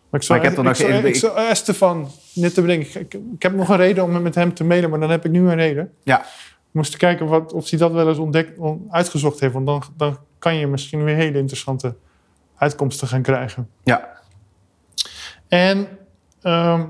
Maar 0.10 0.20
ik 0.22 0.26
zou, 0.28 0.40
Maar 0.40 0.48
ik 0.50 0.56
heb 0.56 0.58
er 0.66 0.70
nog 0.70 0.78
zou, 0.78 0.94
ik 1.08 1.16
zou- 1.16 1.56
Stefan, 1.56 2.08
net 2.34 2.54
te 2.54 2.62
bedenken. 2.62 3.02
Ik, 3.02 3.14
ik 3.14 3.42
heb 3.44 3.54
nog 3.56 3.70
een 3.70 3.78
reden 3.78 4.04
om 4.04 4.22
met 4.22 4.36
hem 4.36 4.54
te 4.54 4.64
mailen, 4.64 4.90
maar 4.90 5.00
dan 5.00 5.10
heb 5.10 5.26
ik 5.26 5.32
nu 5.32 5.40
een 5.50 5.56
reden. 5.56 5.92
Ja. 6.04 6.20
We 6.72 6.80
moesten 6.80 7.00
kijken 7.00 7.26
wat, 7.28 7.54
of 7.54 7.70
hij 7.70 7.80
dat 7.80 7.92
wel 7.92 8.08
eens 8.10 8.18
ontdekt, 8.18 8.58
on- 8.58 8.88
uitgezocht 8.90 9.40
heeft. 9.40 9.54
Want 9.54 9.66
dan, 9.66 9.84
dan 9.98 10.18
kan 10.40 10.56
je 10.56 10.68
misschien 10.68 11.04
weer 11.04 11.16
hele 11.16 11.38
interessante 11.38 11.96
uitkomsten 12.56 13.08
gaan 13.08 13.22
krijgen. 13.22 13.70
Ja, 13.84 14.10
En 15.48 15.88
ehm, 16.44 16.86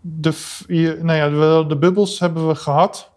de, 0.00 0.32
je- 0.66 0.98
nou 1.02 1.18
ja, 1.18 1.28
de, 1.28 1.64
de 1.68 1.76
bubbels 1.76 2.18
hebben 2.18 2.48
we 2.48 2.54
gehad. 2.54 3.12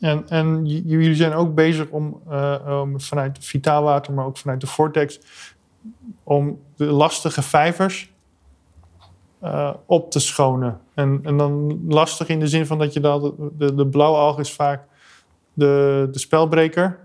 En, 0.00 0.28
en 0.28 0.66
jullie 0.66 1.14
zijn 1.14 1.32
ook 1.32 1.54
bezig 1.54 1.88
om, 1.88 2.20
eh, 2.30 2.80
om 2.82 3.00
vanuit 3.00 3.38
vitaalwater, 3.40 4.12
maar 4.12 4.24
ook 4.26 4.38
vanuit 4.38 4.60
de 4.60 4.66
Vortex, 4.66 5.20
om 6.22 6.60
de 6.76 6.84
lastige 6.84 7.42
vijvers 7.42 8.12
eh, 9.38 9.70
op 9.86 10.10
te 10.10 10.20
schonen. 10.20 10.80
En, 10.94 11.20
en 11.22 11.36
dan 11.36 11.80
lastig 11.88 12.28
in 12.28 12.40
de 12.40 12.46
zin 12.46 12.66
van 12.66 12.78
dat 12.78 12.92
je 12.92 13.00
dan, 13.00 13.34
de, 13.58 13.74
de, 13.74 13.86
blauwe 13.86 14.16
alg 14.18 14.38
is 14.38 14.52
vaak 14.52 14.82
de, 15.52 16.08
de 16.12 16.18
spelbreker. 16.18 16.98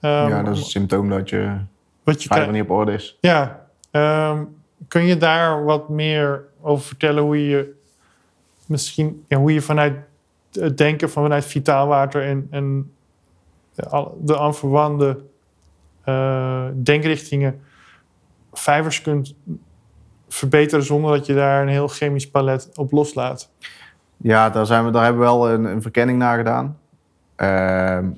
Ehm, 0.00 0.28
ja, 0.28 0.42
dat 0.42 0.54
is 0.54 0.60
het 0.60 0.68
symptoom 0.68 1.08
dat 1.08 1.28
je 1.28 1.56
wat 2.04 2.22
je 2.22 2.28
vijver 2.28 2.52
niet 2.52 2.62
op 2.62 2.70
orde 2.70 2.92
is. 2.92 3.18
ja, 3.20 3.66
ehm, 3.90 4.44
kun 4.88 5.02
je 5.04 5.16
daar 5.16 5.64
wat 5.64 5.88
meer 5.88 6.44
over 6.62 6.84
vertellen 6.84 7.22
hoe 7.22 7.48
je 7.48 7.78
misschien 8.66 9.24
ja, 9.28 9.38
hoe 9.38 9.52
je 9.52 9.60
vanuit 9.60 9.94
het 10.52 10.78
denken 10.78 11.10
van 11.10 11.22
vanuit 11.22 11.44
vitaalwater 11.44 12.22
en, 12.22 12.46
en 12.50 12.92
de, 14.18 14.38
aanverwante 14.38 15.20
eh, 16.04 16.66
denkrichtingen 16.74 17.60
vijvers 18.52 19.02
kunt 19.02 19.34
verbeteren 20.28 20.84
zonder 20.84 21.16
dat 21.16 21.26
je 21.26 21.34
daar 21.34 21.62
een 21.62 21.68
heel 21.68 21.88
chemisch 21.88 22.30
palet 22.30 22.70
op 22.74 22.92
loslaat. 22.92 23.50
Ja, 24.16 24.50
daar, 24.50 24.66
zijn 24.66 24.84
we, 24.84 24.90
daar 24.90 25.04
hebben 25.04 25.20
we 25.20 25.28
wel 25.28 25.50
een, 25.50 25.64
een 25.64 25.82
verkenning 25.82 26.18
naar 26.18 26.36
gedaan. 26.36 26.78
Ehm, 27.36 28.08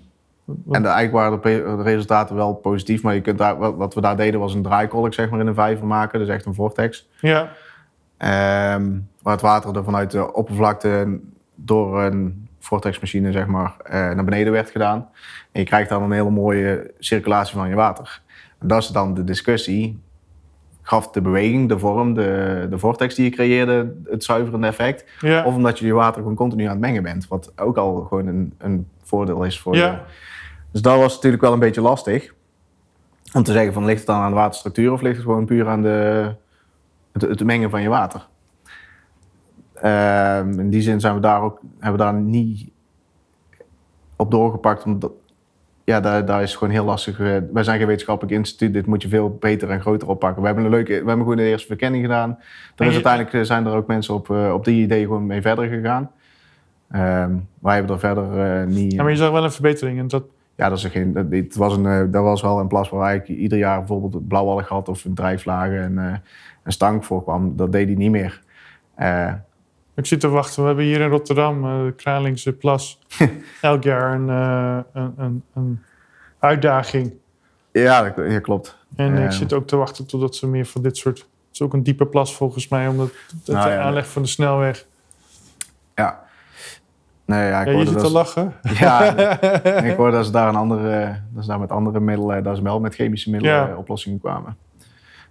en 0.71 0.83
de, 0.83 0.89
eigenlijk 0.89 1.13
waren 1.13 1.41
de, 1.77 1.83
resultaten 1.83 2.37
wel 2.37 2.55
positief, 2.55 3.03
maar 3.03 3.15
je 3.15 3.21
kunt 3.21 3.39
daar, 3.39 3.59
wat, 3.59 3.75
wat 3.77 3.95
we 3.95 4.01
daar 4.01 4.17
deden 4.17 4.41
was 4.41 4.55
een 4.55 4.63
draaikolk 4.63 5.15
zeg 5.15 5.31
maar, 5.31 5.41
in 5.41 5.47
een 5.47 5.55
vijver 5.55 5.87
maken, 5.87 6.19
dus 6.19 6.29
echt 6.29 6.47
een 6.47 6.55
vortex. 6.55 7.09
Ja, 7.21 7.53
Ehm, 8.23 8.91
waar 9.23 9.33
het 9.33 9.41
water 9.43 9.77
er 9.77 9.85
vanuit 9.85 10.11
de 10.11 10.35
oppervlakte 10.35 11.21
door 11.55 12.03
een 12.03 12.49
vortexmachine 12.59 13.33
zeg 13.33 13.47
maar, 13.47 13.75
eh, 13.85 13.93
naar 13.93 14.25
beneden 14.25 14.53
werd 14.53 14.71
gedaan. 14.71 15.09
En 15.53 15.61
je 15.61 15.67
krijgt 15.67 15.89
dan 15.89 16.03
een 16.03 16.13
hele 16.13 16.31
mooie 16.31 16.91
circulatie 16.99 17.57
van 17.57 17.69
je 17.69 17.75
water. 17.75 18.21
En 18.59 18.69
dat 18.69 18.83
is 18.83 18.89
dan 18.89 19.15
de 19.15 19.25
discussie. 19.25 20.01
Gaf 20.83 21.11
de 21.11 21.21
beweging, 21.21 21.69
de 21.69 21.79
vorm, 21.79 22.15
de, 22.15 22.67
de 22.71 22.79
vortex 22.79 23.15
die 23.15 23.25
je 23.25 23.31
creëerde 23.31 23.95
het 24.05 24.25
zuiverende 24.25 24.67
effect? 24.67 25.05
Ja. 25.21 25.45
Of 25.45 25.55
omdat 25.55 25.79
je 25.79 25.87
je 25.87 25.93
water 25.93 26.21
gewoon 26.21 26.37
continu 26.37 26.65
aan 26.65 26.71
het 26.71 26.81
mengen 26.81 27.03
bent. 27.03 27.29
Wat 27.29 27.53
ook 27.57 27.77
al 27.77 28.01
gewoon 28.09 28.27
een, 28.27 28.55
een 28.59 28.89
voordeel 29.03 29.45
is 29.45 29.61
voor 29.61 29.77
Ja. 29.77 29.87
je. 29.91 29.99
Dus 30.73 30.83
dat 30.83 30.99
was 30.99 31.15
natuurlijk 31.15 31.43
wel 31.43 31.53
een 31.53 31.59
beetje 31.59 31.81
lastig. 31.81 32.35
Om 33.33 33.43
te 33.43 33.53
zeggen 33.53 33.73
van 33.73 33.85
ligt 33.85 33.99
het 33.99 34.07
dan 34.07 34.21
aan 34.21 34.31
de 34.31 34.37
waterstructuur 34.37 34.93
of 34.93 35.01
ligt 35.01 35.17
het 35.17 35.25
gewoon 35.25 35.45
puur 35.47 35.69
aan 35.69 35.83
de, 35.83 36.35
het, 37.13 37.23
het 37.23 37.45
mengen 37.45 37.71
van 37.71 37.83
je 37.83 37.89
water. 37.89 38.29
Ehm, 39.75 40.59
in 40.59 40.71
die 40.71 40.83
zin 40.83 41.01
zijn 41.01 41.15
we 41.15 41.21
daar 41.21 41.43
ook, 41.43 41.61
hebben 41.79 41.99
we 41.99 42.05
daar 42.05 42.15
niet 42.15 42.71
op 44.17 44.31
doorgepakt. 44.31 44.85
Omdat, 44.85 45.13
ja, 45.85 46.01
daar, 46.01 46.25
daar 46.25 46.43
is 46.43 46.57
gewoon 46.57 46.73
heel 46.73 46.85
lastig. 46.85 47.17
wij 47.53 47.63
zijn 47.63 47.79
geen 47.79 47.87
wetenschappelijk 47.87 48.37
instituut. 48.37 48.73
Dit 48.73 48.87
moet 48.87 49.03
je 49.03 49.09
veel 49.09 49.37
beter 49.41 49.71
en 49.71 49.81
groter 49.81 50.09
oppakken. 50.09 50.41
We 50.41 50.47
hebben 50.47 50.65
een 50.65 50.71
leuke, 50.71 50.91
we 50.91 50.97
hebben 50.97 51.19
gewoon 51.19 51.37
de 51.37 51.43
eerste 51.43 51.67
verkenning 51.67 52.05
gedaan. 52.05 52.31
Er 52.31 52.37
En 52.77 52.87
is 52.87 52.95
uiteindelijk 52.95 53.35
eh, 53.35 53.43
zijn 53.43 53.67
er 53.67 53.75
ook 53.75 53.87
mensen 53.87 54.15
op, 54.15 54.31
eh, 54.31 54.53
op 54.55 54.65
die 54.65 54.83
idee 54.83 55.03
gewoon 55.03 55.27
mee 55.27 55.41
verder 55.41 55.69
gegaan. 55.69 56.11
Ehm, 56.91 57.33
wij 57.59 57.75
hebben 57.75 57.93
er 57.93 58.01
verder 58.01 58.41
eh, 58.41 58.67
niet. 58.67 58.93
Ja, 58.93 59.03
maar 59.03 59.11
je 59.11 59.17
zag 59.17 59.31
wel 59.31 59.45
een 59.45 59.53
verbetering. 59.53 59.99
En 59.99 60.09
dat, 60.09 60.25
Ja, 60.57 60.69
dat, 60.69 60.79
is 60.79 60.85
geen, 60.85 61.13
dat, 61.13 61.55
was 61.55 61.77
een, 61.77 62.11
dat 62.11 62.23
was 62.23 62.43
wel 62.43 62.59
een 62.59 62.69
plas 62.69 62.89
waar 62.89 63.15
ik 63.15 63.29
ieder 63.29 63.59
jaar 63.59 63.79
bijvoorbeeld 63.79 64.29
blauwalg 64.29 64.69
had 64.69 64.89
of 64.89 65.05
een 65.05 65.15
drijflagen 65.15 65.99
en 65.99 66.23
een 66.63 66.73
stank 66.73 67.05
voorkwam. 67.05 67.57
Dat 67.57 67.73
deed 67.73 67.87
hij 67.87 67.97
niet 67.97 68.11
meer. 68.11 68.43
Eh, 68.95 69.33
ik 69.95 70.07
zit 70.07 70.21
te 70.21 70.29
wachten. 70.29 70.61
We 70.61 70.67
hebben 70.67 70.85
hier 70.85 71.01
in 71.01 71.09
Rotterdam, 71.09 71.65
eh, 71.65 71.85
de 71.85 71.93
Kralingse 71.93 72.53
Plas, 72.53 72.99
elk 73.61 73.83
jaar 73.83 74.15
een, 74.15 74.29
eh, 74.29 74.79
een, 74.93 75.15
een, 75.17 75.43
een 75.55 75.83
uitdaging. 76.39 77.13
ja, 77.73 78.03
dat, 78.03 78.31
ja, 78.31 78.41
klopt. 78.41 78.81
En 78.97 79.17
ik 79.17 79.33
zit 79.33 79.53
ook 79.53 79.67
te 79.67 79.77
wachten 79.77 80.07
totdat 80.07 80.37
ze 80.37 80.47
meer 80.47 80.67
van 80.67 80.83
dit 80.83 80.97
soort... 80.97 81.19
Het 81.19 81.61
is 81.61 81.67
ook 81.67 81.73
een 81.73 81.83
diepe 81.83 82.07
plas 82.07 82.37
volgens 82.37 82.69
mij, 82.69 82.89
omdat 82.89 83.07
het 83.07 83.47
Nou 83.55 83.69
de 83.69 83.75
ja, 83.75 83.81
aanleg 83.81 84.09
van 84.09 84.23
de 84.23 84.29
snelweg... 84.29 84.87
Ja. 85.95 86.23
Nee, 87.25 87.49
ja, 87.49 87.61
ik 87.61 87.67
Ja, 87.67 87.73
je 87.73 87.87
zit 87.87 87.99
te 87.99 88.07
ze- 88.07 88.13
lachen. 88.13 88.53
Ja, 88.79 89.11
ik 89.83 89.97
hoorde 89.99 90.17
dat 90.17 90.27
ze 90.27 90.33
daar, 90.33 90.49
een 90.49 90.57
andere, 90.57 91.21
dat 91.31 91.43
ze 91.45 91.49
daar 91.51 91.59
met 91.59 91.71
andere 91.71 92.01
middelen, 92.01 92.43
dat 92.43 92.57
ze 92.57 92.63
wel 92.63 92.81
met 92.81 92.95
chemische 92.95 93.31
middelen 93.31 93.79
oplossingen 93.79 94.21
kwamen. 94.21 94.57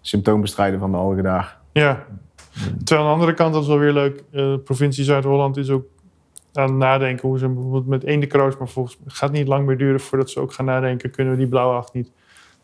Symptoombestrijden 0.01 0.79
van 0.79 0.91
de 0.91 0.97
algen 0.97 1.23
daar. 1.23 1.57
Ja. 1.71 2.05
Terwijl 2.83 3.07
aan 3.07 3.13
de 3.13 3.19
andere 3.19 3.33
kant, 3.33 3.53
dat 3.53 3.61
is 3.61 3.67
wel 3.67 3.79
weer 3.79 3.93
leuk. 3.93 4.23
de 4.31 4.61
provincie 4.63 5.03
Zuid-Holland 5.03 5.57
is 5.57 5.69
ook 5.69 5.85
aan 6.53 6.67
het 6.67 6.73
nadenken 6.73 7.27
hoe 7.27 7.37
ze 7.37 7.47
bijvoorbeeld 7.47 7.87
met 7.87 8.03
eendekroos, 8.03 8.57
maar 8.57 8.67
volgens 8.67 8.97
het 9.03 9.13
gaat 9.13 9.31
niet 9.31 9.47
lang 9.47 9.65
meer 9.65 9.77
duren 9.77 9.99
voordat 9.99 10.29
ze 10.29 10.39
ook 10.39 10.53
gaan 10.53 10.65
nadenken, 10.65 11.11
kunnen 11.11 11.33
we 11.33 11.39
die 11.39 11.49
blauwacht 11.49 11.93
niet 11.93 12.11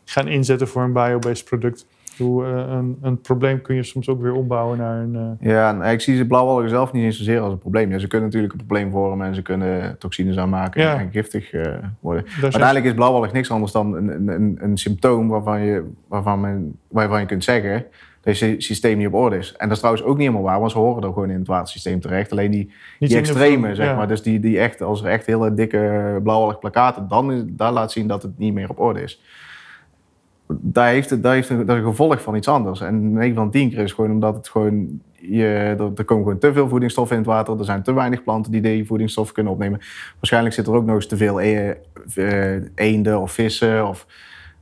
gaan 0.04 0.28
inzetten 0.28 0.68
voor 0.68 0.82
een 0.82 0.92
biobased 0.92 1.44
product. 1.44 1.86
Hoe, 2.18 2.44
eh, 2.44 2.50
een, 2.68 2.98
een 3.02 3.20
probleem 3.20 3.62
kun 3.62 3.74
je 3.74 3.82
soms 3.82 4.08
ook 4.08 4.22
weer 4.22 4.32
ombouwen 4.32 4.78
naar 4.78 5.00
een... 5.02 5.36
eh, 5.40 5.48
Ja, 5.50 5.82
en 5.82 5.92
ik 5.92 6.00
zie 6.00 6.16
de 6.16 6.26
blauwalgen 6.26 6.68
zelf 6.68 6.92
niet 6.92 7.04
eens 7.04 7.16
zozeer 7.16 7.40
als 7.40 7.52
een 7.52 7.58
probleem. 7.58 7.90
Ja, 7.90 7.98
ze 7.98 8.06
kunnen 8.06 8.26
natuurlijk 8.26 8.52
een 8.52 8.66
probleem 8.66 8.90
vormen 8.90 9.26
en 9.26 9.34
ze 9.34 9.42
kunnen 9.42 9.98
toxines 9.98 10.38
aanmaken 10.38 10.82
Ja. 10.82 10.98
en 10.98 11.10
giftig 11.12 11.52
eh, 11.52 11.72
worden. 12.00 12.24
daar 12.24 12.42
Uiteindelijk 12.42 12.84
is 12.84 12.94
blauwalg 12.94 13.32
niks 13.32 13.50
anders 13.50 13.72
dan 13.72 13.94
een, 13.94 14.28
een, 14.28 14.58
een, 14.60 14.76
symptoom 14.76 15.28
waarvan 15.28 15.60
je, 15.60 15.84
waarvan, 16.08 16.40
men, 16.40 16.78
waarvan 16.88 17.20
je 17.20 17.26
kunt 17.26 17.44
zeggen 17.44 17.84
dat 18.20 18.38
je 18.38 18.54
systeem 18.58 18.98
niet 18.98 19.06
op 19.06 19.14
orde 19.14 19.36
is. 19.36 19.52
En 19.52 19.64
dat 19.66 19.70
is 19.70 19.78
trouwens 19.78 20.04
ook 20.04 20.16
niet 20.16 20.26
helemaal 20.26 20.46
waar, 20.50 20.58
want 20.58 20.70
ze 20.72 20.78
horen 20.78 21.02
er 21.02 21.12
gewoon 21.12 21.30
in 21.30 21.38
het 21.38 21.46
watersysteem 21.46 22.00
terecht. 22.00 22.32
Alleen 22.32 22.50
die, 22.50 22.70
extreme, 22.98 23.74
zeg 23.74 23.86
ja. 23.86 23.94
maar. 23.94 24.08
Dus 24.08 24.22
die, 24.22 24.40
die 24.40 24.58
echt, 24.58 24.82
als 24.82 25.02
er 25.02 25.08
echt 25.08 25.26
hele 25.26 25.54
dikke 25.54 26.20
blauwalg 26.22 26.58
plakaten, 26.58 27.08
dan 27.08 27.48
daar 27.50 27.72
laat 27.72 27.92
zien 27.92 28.08
dat 28.08 28.22
het 28.22 28.38
niet 28.38 28.54
meer 28.54 28.70
op 28.70 28.78
orde 28.78 29.02
is. 29.02 29.22
Daar 30.48 30.88
heeft 30.88 31.10
het, 31.10 31.22
daar 31.22 31.34
heeft 31.34 31.50
is 31.50 31.56
een 31.66 31.82
gevolg 31.82 32.22
van 32.22 32.36
iets 32.36 32.48
anders. 32.48 32.80
En 32.80 33.12
9 33.12 33.34
van 33.34 33.50
10 33.50 33.70
keer 33.70 33.78
is 33.78 33.92
gewoon 33.92 34.10
omdat 34.10 34.34
het 34.34 34.48
gewoon, 34.48 35.00
je, 35.12 35.44
er, 35.78 35.90
er 35.94 36.04
komen 36.04 36.24
gewoon 36.24 36.38
te 36.38 36.52
veel 36.52 36.68
voedingsstoffen 36.68 37.16
in 37.16 37.22
het 37.22 37.30
water. 37.30 37.58
Er 37.58 37.64
zijn 37.64 37.82
te 37.82 37.92
weinig 37.92 38.22
planten 38.22 38.52
die 38.52 38.60
die 38.60 38.86
voedingsstoffen 38.86 39.34
kunnen 39.34 39.52
opnemen. 39.52 39.78
Waarschijnlijk 40.14 40.54
zit 40.54 40.66
er 40.66 40.72
ook 40.72 40.84
nog 40.84 40.94
eens 40.94 41.06
te 41.06 41.16
veel 41.16 41.40
e- 41.40 41.74
eh, 42.14 42.62
eenden 42.74 43.20
of 43.20 43.32
vissen 43.32 43.88
of, 43.88 44.06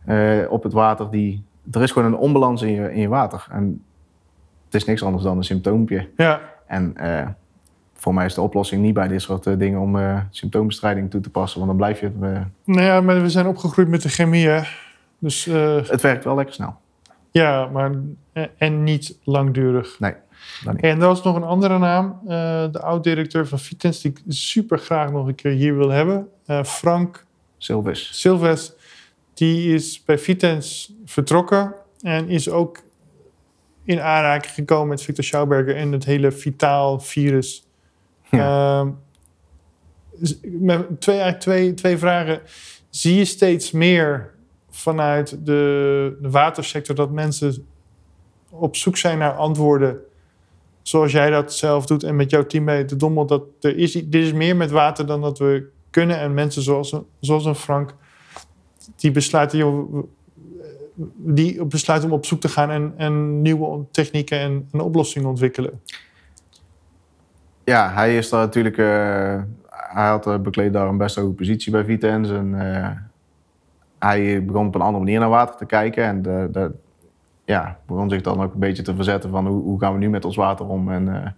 eh, 0.04 0.38
op 0.48 0.62
het 0.62 0.72
water. 0.72 1.10
Die, 1.10 1.44
er 1.72 1.82
is 1.82 1.90
gewoon 1.90 2.12
een 2.12 2.18
onbalans 2.18 2.62
in 2.62 2.72
je, 2.72 2.92
in 2.92 3.00
je 3.00 3.08
water. 3.08 3.46
En 3.50 3.82
het 4.64 4.74
is 4.74 4.84
niks 4.84 5.02
anders 5.02 5.24
dan 5.24 5.36
een 5.36 5.44
symptoompje. 5.44 6.08
Ja, 6.16 6.40
En 6.66 6.96
eh, 6.96 7.26
voor 7.94 8.14
mij 8.14 8.26
is 8.26 8.34
de 8.34 8.40
oplossing 8.40 8.82
niet 8.82 8.94
bij 8.94 9.08
dit 9.08 9.22
soort 9.22 9.58
dingen 9.58 9.80
om 9.80 9.98
symptoombestrijding 10.30 11.10
toe 11.10 11.20
te 11.20 11.30
passen. 11.30 11.58
Want 11.58 11.70
dan 11.70 11.80
blijf 11.80 12.00
je 12.00 12.06
het. 12.06 12.46
nou 12.64 12.82
ja, 12.82 13.00
maar 13.00 13.22
we 13.22 13.30
zijn 13.30 13.46
opgegroeid 13.46 13.88
met 13.88 14.02
de 14.02 14.08
chemie, 14.08 14.48
hè. 14.48 14.60
Dus 15.18 15.46
eh, 15.46 15.88
het 15.88 16.00
werkt 16.00 16.24
wel 16.24 16.34
lekker 16.34 16.54
snel. 16.54 16.76
ja, 17.30 17.66
maar 17.66 17.92
eh, 18.32 18.44
en 18.58 18.82
niet 18.82 19.18
langdurig. 19.24 20.00
Nee, 20.00 20.14
niet. 20.64 20.80
En 20.80 21.00
er 21.00 21.06
was 21.06 21.22
nog 21.22 21.36
een 21.36 21.42
andere 21.42 21.78
naam, 21.78 22.20
eh, 22.22 22.28
de 22.72 22.80
oud-directeur 22.80 23.46
van 23.46 23.58
Vitens, 23.58 24.00
die 24.00 24.10
ik 24.10 24.20
super 24.28 24.78
graag 24.78 25.12
nog 25.12 25.26
een 25.26 25.34
keer 25.34 25.50
hier 25.50 25.76
wil 25.76 25.88
hebben. 25.88 26.28
Frank 26.64 27.26
Silvis. 27.58 28.20
Silves, 28.20 28.72
die 29.34 29.74
is 29.74 30.04
bij 30.04 30.18
Vitens 30.18 30.92
vertrokken 31.04 31.74
en 32.00 32.28
is 32.28 32.50
ook 32.50 32.82
in 33.84 34.00
aanraking 34.00 34.54
gekomen 34.54 34.88
met 34.88 35.02
Victor 35.02 35.24
Schauberger 35.24 35.76
en 35.76 35.92
het 35.92 36.04
hele 36.04 36.32
vitaal 36.32 37.00
virus. 37.00 37.66
Ehm, 38.30 38.90
met 40.42 41.00
twee, 41.00 41.36
twee, 41.36 41.74
twee 41.74 41.98
vragen. 41.98 42.40
Zie 42.90 43.14
je 43.14 43.24
steeds 43.24 43.70
meer 43.70 44.34
vanuit 44.76 45.46
de, 45.46 46.16
de 46.20 46.30
watersector 46.30 46.94
dat 46.94 47.10
mensen 47.10 47.66
op 48.50 48.76
zoek 48.76 48.96
zijn 48.96 49.18
naar 49.18 49.32
antwoorden 49.32 50.00
zoals 50.82 51.12
jij 51.12 51.30
dat 51.30 51.52
zelf 51.52 51.86
doet 51.86 52.02
en 52.02 52.16
met 52.16 52.30
jouw 52.30 52.46
team 52.46 52.64
bij 52.64 52.84
de 52.84 52.96
Dommel, 52.96 53.26
dat 53.26 53.42
er 53.60 53.76
is, 53.76 53.92
dit 53.92 54.14
is 54.14 54.32
meer 54.32 54.56
met 54.56 54.70
water 54.70 55.06
dan 55.06 55.20
dat 55.20 55.38
we 55.38 55.68
kunnen. 55.90 56.18
En 56.18 56.34
mensen 56.34 56.62
zoals, 56.62 56.96
zoals 57.20 57.44
een 57.44 57.54
Frank, 57.54 57.94
die 58.96 59.10
besluiten, 59.10 60.04
die 61.16 61.64
besluiten 61.64 62.10
om 62.10 62.16
op 62.16 62.26
zoek 62.26 62.40
te 62.40 62.48
gaan 62.48 62.70
en, 62.70 62.94
en 62.96 63.42
nieuwe 63.42 63.84
technieken 63.90 64.38
en, 64.38 64.68
en 64.72 64.80
oplossingen 64.80 65.28
ontwikkelen. 65.28 65.80
Ja, 67.64 67.92
hij 67.92 68.16
is 68.16 68.28
daar 68.28 68.40
natuurlijk. 68.40 68.78
eh, 68.78 69.42
hij 69.68 70.08
had 70.08 70.26
uh, 70.26 70.38
bekleed 70.38 70.72
daar 70.72 70.88
een 70.88 70.96
best 70.96 71.16
hoge 71.16 71.32
positie 71.32 71.72
bij 71.72 71.84
Vitens. 71.84 72.30
En 72.30 72.74
eh, 72.74 72.90
hij 74.06 74.44
begon 74.44 74.66
op 74.66 74.74
een 74.74 74.80
andere 74.80 75.04
manier 75.04 75.20
naar 75.20 75.28
water 75.28 75.56
te 75.56 75.66
kijken. 75.66 76.04
En 76.04 76.22
de, 76.22 76.48
de, 76.52 76.72
ja, 77.44 77.78
begon 77.86 78.10
zich 78.10 78.22
dan 78.22 78.42
ook 78.42 78.54
een 78.54 78.60
beetje 78.60 78.82
te 78.82 78.94
verzetten 78.94 79.30
van 79.30 79.46
hoe, 79.46 79.62
hoe 79.62 79.80
gaan 79.80 79.92
we 79.92 79.98
nu 79.98 80.10
met 80.10 80.24
ons 80.24 80.36
water 80.36 80.66
om. 80.66 80.90
En 80.90 81.22
eh, 81.22 81.30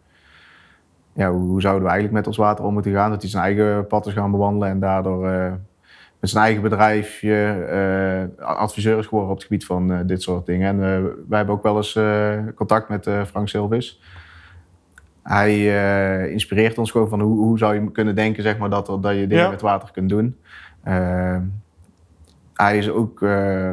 ja, 1.13 1.31
hoe, 1.31 1.49
hoe 1.49 1.61
zouden 1.61 1.83
we 1.83 1.89
eigenlijk 1.89 2.19
met 2.19 2.27
ons 2.27 2.37
water 2.37 2.65
om 2.65 2.73
moeten 2.73 2.93
gaan. 2.93 3.11
Dat 3.11 3.23
hij 3.23 3.31
zijn 3.31 3.43
eigen 3.43 3.87
pad 3.87 4.07
is 4.07 4.13
gaan 4.13 4.31
bewandelen 4.31 4.69
en 4.69 4.81
daardoor 4.81 5.29
eh, 5.29 5.53
met 6.21 6.31
zijn 6.31 6.45
eigen 6.45 6.63
bedrijfje 6.63 7.35
eh, 7.53 8.47
adviseur 8.47 8.99
is 8.99 9.07
geworden 9.07 9.31
op 9.31 9.37
het 9.37 9.47
gebied 9.47 9.67
van 9.67 10.07
dit 10.07 10.23
soort 10.23 10.47
dingen. 10.47 10.69
En 10.69 11.03
wij 11.29 11.39
hebben 11.39 11.55
ook 11.55 11.63
wel 11.63 11.77
eens 11.77 11.99
contact 12.55 12.89
met 12.89 13.11
Frank 13.27 13.49
Silvis. 13.49 14.01
Hij 15.23 16.31
inspireert 16.31 16.79
ons 16.79 16.91
gewoon 16.91 17.09
van 17.09 17.21
hoe, 17.21 17.39
hoe 17.39 17.59
zou 17.59 17.75
je 17.75 17.91
kunnen 17.91 18.15
denken 18.15 18.43
zeg 18.43 18.59
maar, 18.59 18.71
dat, 18.71 18.87
dat 18.87 19.15
je 19.15 19.27
dingen 19.27 19.45
Ja. 19.45 19.51
met 19.51 19.61
water 19.61 19.91
kunt 19.93 20.09
doen. 20.09 20.37
Hij 22.59 22.79
is 22.79 22.91
ook... 22.91 23.23
eh, 23.23 23.73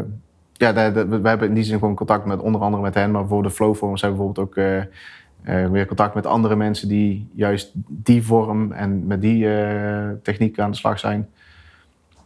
ja, 0.58 0.74
we 0.92 1.28
hebben 1.28 1.48
in 1.48 1.54
die 1.54 1.64
zin 1.64 1.80
gewoon 1.80 1.96
contact 1.96 2.26
met 2.26 2.40
onder 2.40 2.62
andere 2.62 2.84
met 2.84 2.94
hen. 2.94 3.12
Maar 3.12 3.28
voor 3.28 3.44
de 3.44 3.50
flowformers 3.50 4.02
hebben 4.02 4.20
we 4.20 4.26
bijvoorbeeld 4.26 4.58
ook 4.58 4.64
eh, 4.64 5.64
eh, 5.64 5.72
weer 5.72 5.86
contact 5.86 6.16
met 6.16 6.26
andere 6.26 6.56
mensen 6.56 6.88
die 6.88 7.30
juist 7.34 7.72
die 7.88 8.24
vorm 8.24 8.72
en 8.72 9.08
met 9.08 9.22
die 9.22 9.58
eh, 9.58 10.10
techniek 10.24 10.60
aan 10.60 10.72
de 10.72 10.78
slag 10.78 11.00
zijn. 11.00 11.30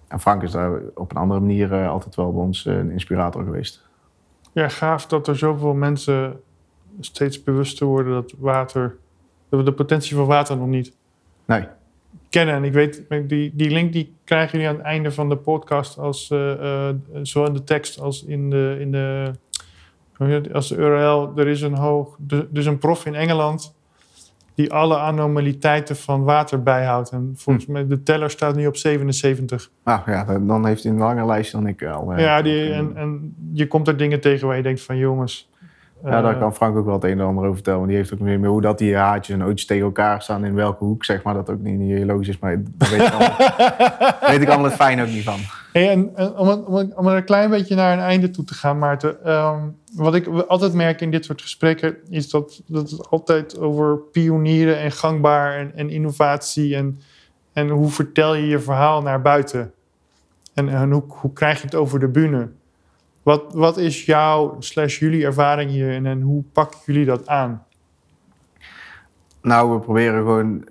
En 0.08 0.20
Frank 0.20 0.44
is 0.44 0.52
daar 0.52 0.80
op 0.96 1.12
een 1.12 1.18
andere 1.18 1.40
manier 1.40 1.88
altijd 1.88 2.16
wel 2.16 2.32
bij 2.32 2.42
ons 2.42 2.66
een 2.66 2.92
inspirator 2.92 3.44
geweest. 3.44 3.88
Ja, 4.52 4.70
gaaf 4.70 5.06
dat 5.06 5.28
er 5.28 5.38
zoveel 5.38 5.74
mensen 5.74 6.40
steeds 7.00 7.44
bewuster 7.44 7.88
worden 7.88 8.14
dat 8.14 8.34
water, 8.38 8.96
dat 9.50 9.60
we 9.60 9.66
de 9.66 9.74
potentie 9.74 10.16
van 10.16 10.26
water 10.26 10.58
nog 10.58 10.68
niet 10.68 10.98
Nee, 11.46 11.68
kennen. 12.30 12.56
En 12.56 12.64
ik 12.64 12.74
weet, 12.74 13.04
die, 13.28 13.52
die 13.56 13.70
link 13.70 13.94
die 13.94 14.16
krijgen 14.24 14.52
jullie 14.52 14.68
aan 14.68 14.76
het 14.78 14.86
einde 14.86 15.12
van 15.12 15.30
de 15.30 15.38
podcast, 15.38 15.98
als, 15.98 16.30
eh, 16.32 16.88
eh, 16.90 16.96
zowel 17.22 17.48
in 17.48 17.54
de 17.54 17.64
tekst 17.64 18.00
als 18.00 18.24
in 18.26 18.50
de, 18.50 18.78
in 18.80 18.92
de 18.92 19.32
als 20.54 20.68
de 20.70 20.76
URL. 20.76 21.32
Er 21.36 21.48
is 21.48 21.62
een 21.62 21.76
hoog, 21.78 22.16
dus 22.50 22.66
een 22.66 22.78
prof 22.78 23.06
in 23.06 23.16
Engeland 23.16 23.78
die 24.56 24.74
alle 24.74 24.98
anomaliteiten 24.98 25.96
van 25.96 26.24
water 26.24 26.64
bijhoudt. 26.64 27.10
En 27.10 27.32
volgens 27.36 27.66
mij, 27.66 27.88
de 27.88 28.04
teller 28.04 28.30
staat 28.30 28.56
nu 28.56 28.68
op 28.68 28.76
77. 28.76 29.70
nou 29.84 30.02
ja, 30.06 30.40
dan- 30.40 30.66
heeft 30.66 30.84
hij 30.84 30.92
een 30.92 30.98
langer 30.98 31.26
lijst 31.26 31.52
dan 31.52 31.68
ik 31.68 31.84
al. 31.84 32.14
eh, 32.14 32.24
ja, 32.24 32.42
die, 32.42 32.72
en, 32.74 32.96
en 32.96 33.36
je 33.54 33.68
komt 33.68 33.88
er 33.88 33.98
dingen 33.98 34.22
tegen 34.22 34.48
waar 34.48 34.58
je 34.58 34.64
denkt 34.64 34.82
van 34.82 34.98
jongens, 34.98 35.49
Ja, 36.04 36.22
daar 36.22 36.34
Eh, 36.34 36.40
kan 36.40 36.56
Frank 36.56 36.78
ook 36.78 36.86
wel 36.86 36.94
het 36.94 37.04
een 37.04 37.20
en 37.20 37.26
ander 37.26 37.44
over 37.44 37.56
vertellen. 37.56 37.80
Want 37.80 37.92
die 37.92 38.00
heeft 38.00 38.14
ook 38.14 38.20
meer 38.20 38.40
meer 38.40 38.50
hoe 38.50 38.62
dat 38.62 38.78
die 38.78 38.96
haartjes 38.96 39.36
en 39.36 39.44
ootjes 39.44 39.66
tegen 39.66 39.86
elkaar 39.86 40.22
staan. 40.22 40.46
In 40.46 40.54
welke 40.56 40.84
hoek, 40.84 41.06
zeg 41.06 41.24
maar. 41.24 41.34
Dat 41.34 41.50
ook 41.50 41.60
niet, 41.60 41.80
niet 41.80 42.06
logisch 42.06 42.28
is. 42.28 42.40
Maar 42.40 42.62
daar 42.64 42.90
weet 42.90 43.02
ik 43.02 43.10
allemaal, 43.14 43.38
weet 44.32 44.42
ik 44.42 44.48
allemaal 44.48 44.66
het 44.66 44.74
fijn 44.76 45.02
ook 45.02 45.08
niet 45.08 45.24
van. 45.24 45.40
Hey, 45.74 45.90
en, 45.90 46.12
en 46.16 46.36
om, 46.36 46.50
om, 46.50 46.92
om 46.96 47.08
er 47.08 47.16
een 47.16 47.24
klein 47.24 47.50
beetje 47.50 47.76
naar 47.76 47.94
een 47.94 48.04
einde 48.04 48.30
toe 48.30 48.44
te 48.46 48.54
gaan, 48.54 48.78
Maarten. 48.80 49.24
ehm, 49.26 49.60
wat 49.96 50.16
ik 50.16 50.28
altijd 50.28 50.74
merk 50.74 51.02
in 51.02 51.12
dit 51.12 51.26
soort 51.26 51.42
gesprekken 51.42 51.96
is 52.10 52.30
dat, 52.30 52.62
dat 52.68 52.90
het 52.92 53.10
altijd 53.10 53.60
over 53.60 53.98
pionieren 53.98 54.80
en 54.80 54.92
gangbaar 54.92 55.58
en, 55.58 55.72
en 55.76 55.90
innovatie 55.90 56.76
en, 56.76 57.00
en 57.54 57.70
hoe 57.70 57.90
vertel 57.90 58.36
je 58.36 58.48
je 58.48 58.60
verhaal 58.60 59.02
naar 59.02 59.22
buiten. 59.22 59.72
En, 60.54 60.70
en 60.70 60.92
hoe, 60.92 61.04
hoe 61.08 61.34
krijg 61.34 61.58
je 61.60 61.66
het 61.66 61.76
over 61.76 62.00
de 62.00 62.08
bühne? 62.08 62.48
Wat, 63.30 63.54
wat 63.54 63.78
is 63.78 64.06
jouw 64.06 64.56
slash 64.60 65.00
jullie 65.00 65.26
ervaring 65.26 65.72
hier 65.72 65.94
en, 65.94 66.06
en 66.06 66.22
hoe 66.22 66.44
pakken 66.54 66.80
jullie 66.86 67.06
dat 67.06 67.28
aan? 67.28 67.66
Nou, 69.42 69.72
we 69.72 69.80
proberen 69.80 70.18
gewoon... 70.20 70.68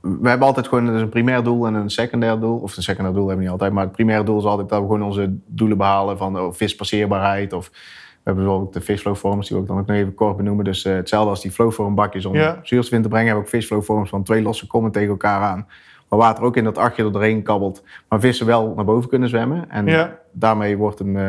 We 0.00 0.28
hebben 0.28 0.46
altijd 0.46 0.68
gewoon 0.68 0.86
dus 0.86 1.00
een 1.00 1.08
primair 1.08 1.42
doel 1.42 1.66
en 1.66 1.74
een 1.74 1.90
secundair 1.90 2.40
doel. 2.40 2.58
Of 2.58 2.76
een 2.76 2.82
secundair 2.82 3.14
doel 3.14 3.26
hebben 3.28 3.36
we 3.36 3.42
niet 3.42 3.52
altijd. 3.52 3.72
Maar 3.72 3.84
het 3.84 3.92
primaire 3.92 4.24
doel 4.24 4.38
is 4.38 4.44
altijd 4.44 4.68
dat 4.68 4.80
we 4.80 4.86
gewoon 4.86 5.02
onze 5.02 5.36
doelen 5.46 5.76
behalen. 5.76 6.18
Van 6.18 6.38
oh, 6.38 6.52
vispasseerbaarheid 6.52 7.52
of... 7.52 7.68
We 7.68 7.76
hebben 8.24 8.44
bijvoorbeeld 8.44 8.74
de 8.74 8.80
fishflow-forms, 8.80 9.48
die 9.48 9.56
we 9.56 9.62
ook 9.62 9.68
dan 9.68 9.78
ook 9.78 9.86
nog 9.86 9.96
even 9.96 10.14
kort 10.14 10.36
benoemen. 10.36 10.64
Dus 10.64 10.84
eh, 10.84 10.94
hetzelfde 10.94 11.30
als 11.30 11.42
die 11.42 11.50
flowform 11.50 11.94
bakjes 11.94 12.24
om 12.24 12.34
Ja. 12.34 12.60
te 12.62 12.78
brengen... 12.88 13.08
hebben 13.10 13.34
we 13.34 13.34
ook 13.34 13.48
fishflow-forms 13.48 14.10
van 14.10 14.22
twee 14.22 14.42
losse 14.42 14.66
kommen 14.66 14.90
tegen 14.90 15.08
elkaar 15.08 15.42
aan. 15.42 15.66
Waar 16.10 16.18
water 16.18 16.44
ook 16.44 16.56
in 16.56 16.64
dat 16.64 16.78
achtje 16.78 17.04
er 17.04 17.12
doorheen 17.12 17.42
kabbelt. 17.42 17.84
Maar 18.08 18.20
vissen 18.20 18.46
wel 18.46 18.72
naar 18.76 18.84
boven 18.84 19.08
kunnen 19.08 19.28
zwemmen. 19.28 19.70
En 19.70 19.86
Ja. 19.86 20.18
daarmee 20.32 20.76
wordt 20.76 21.00
een, 21.00 21.16
eh, 21.16 21.22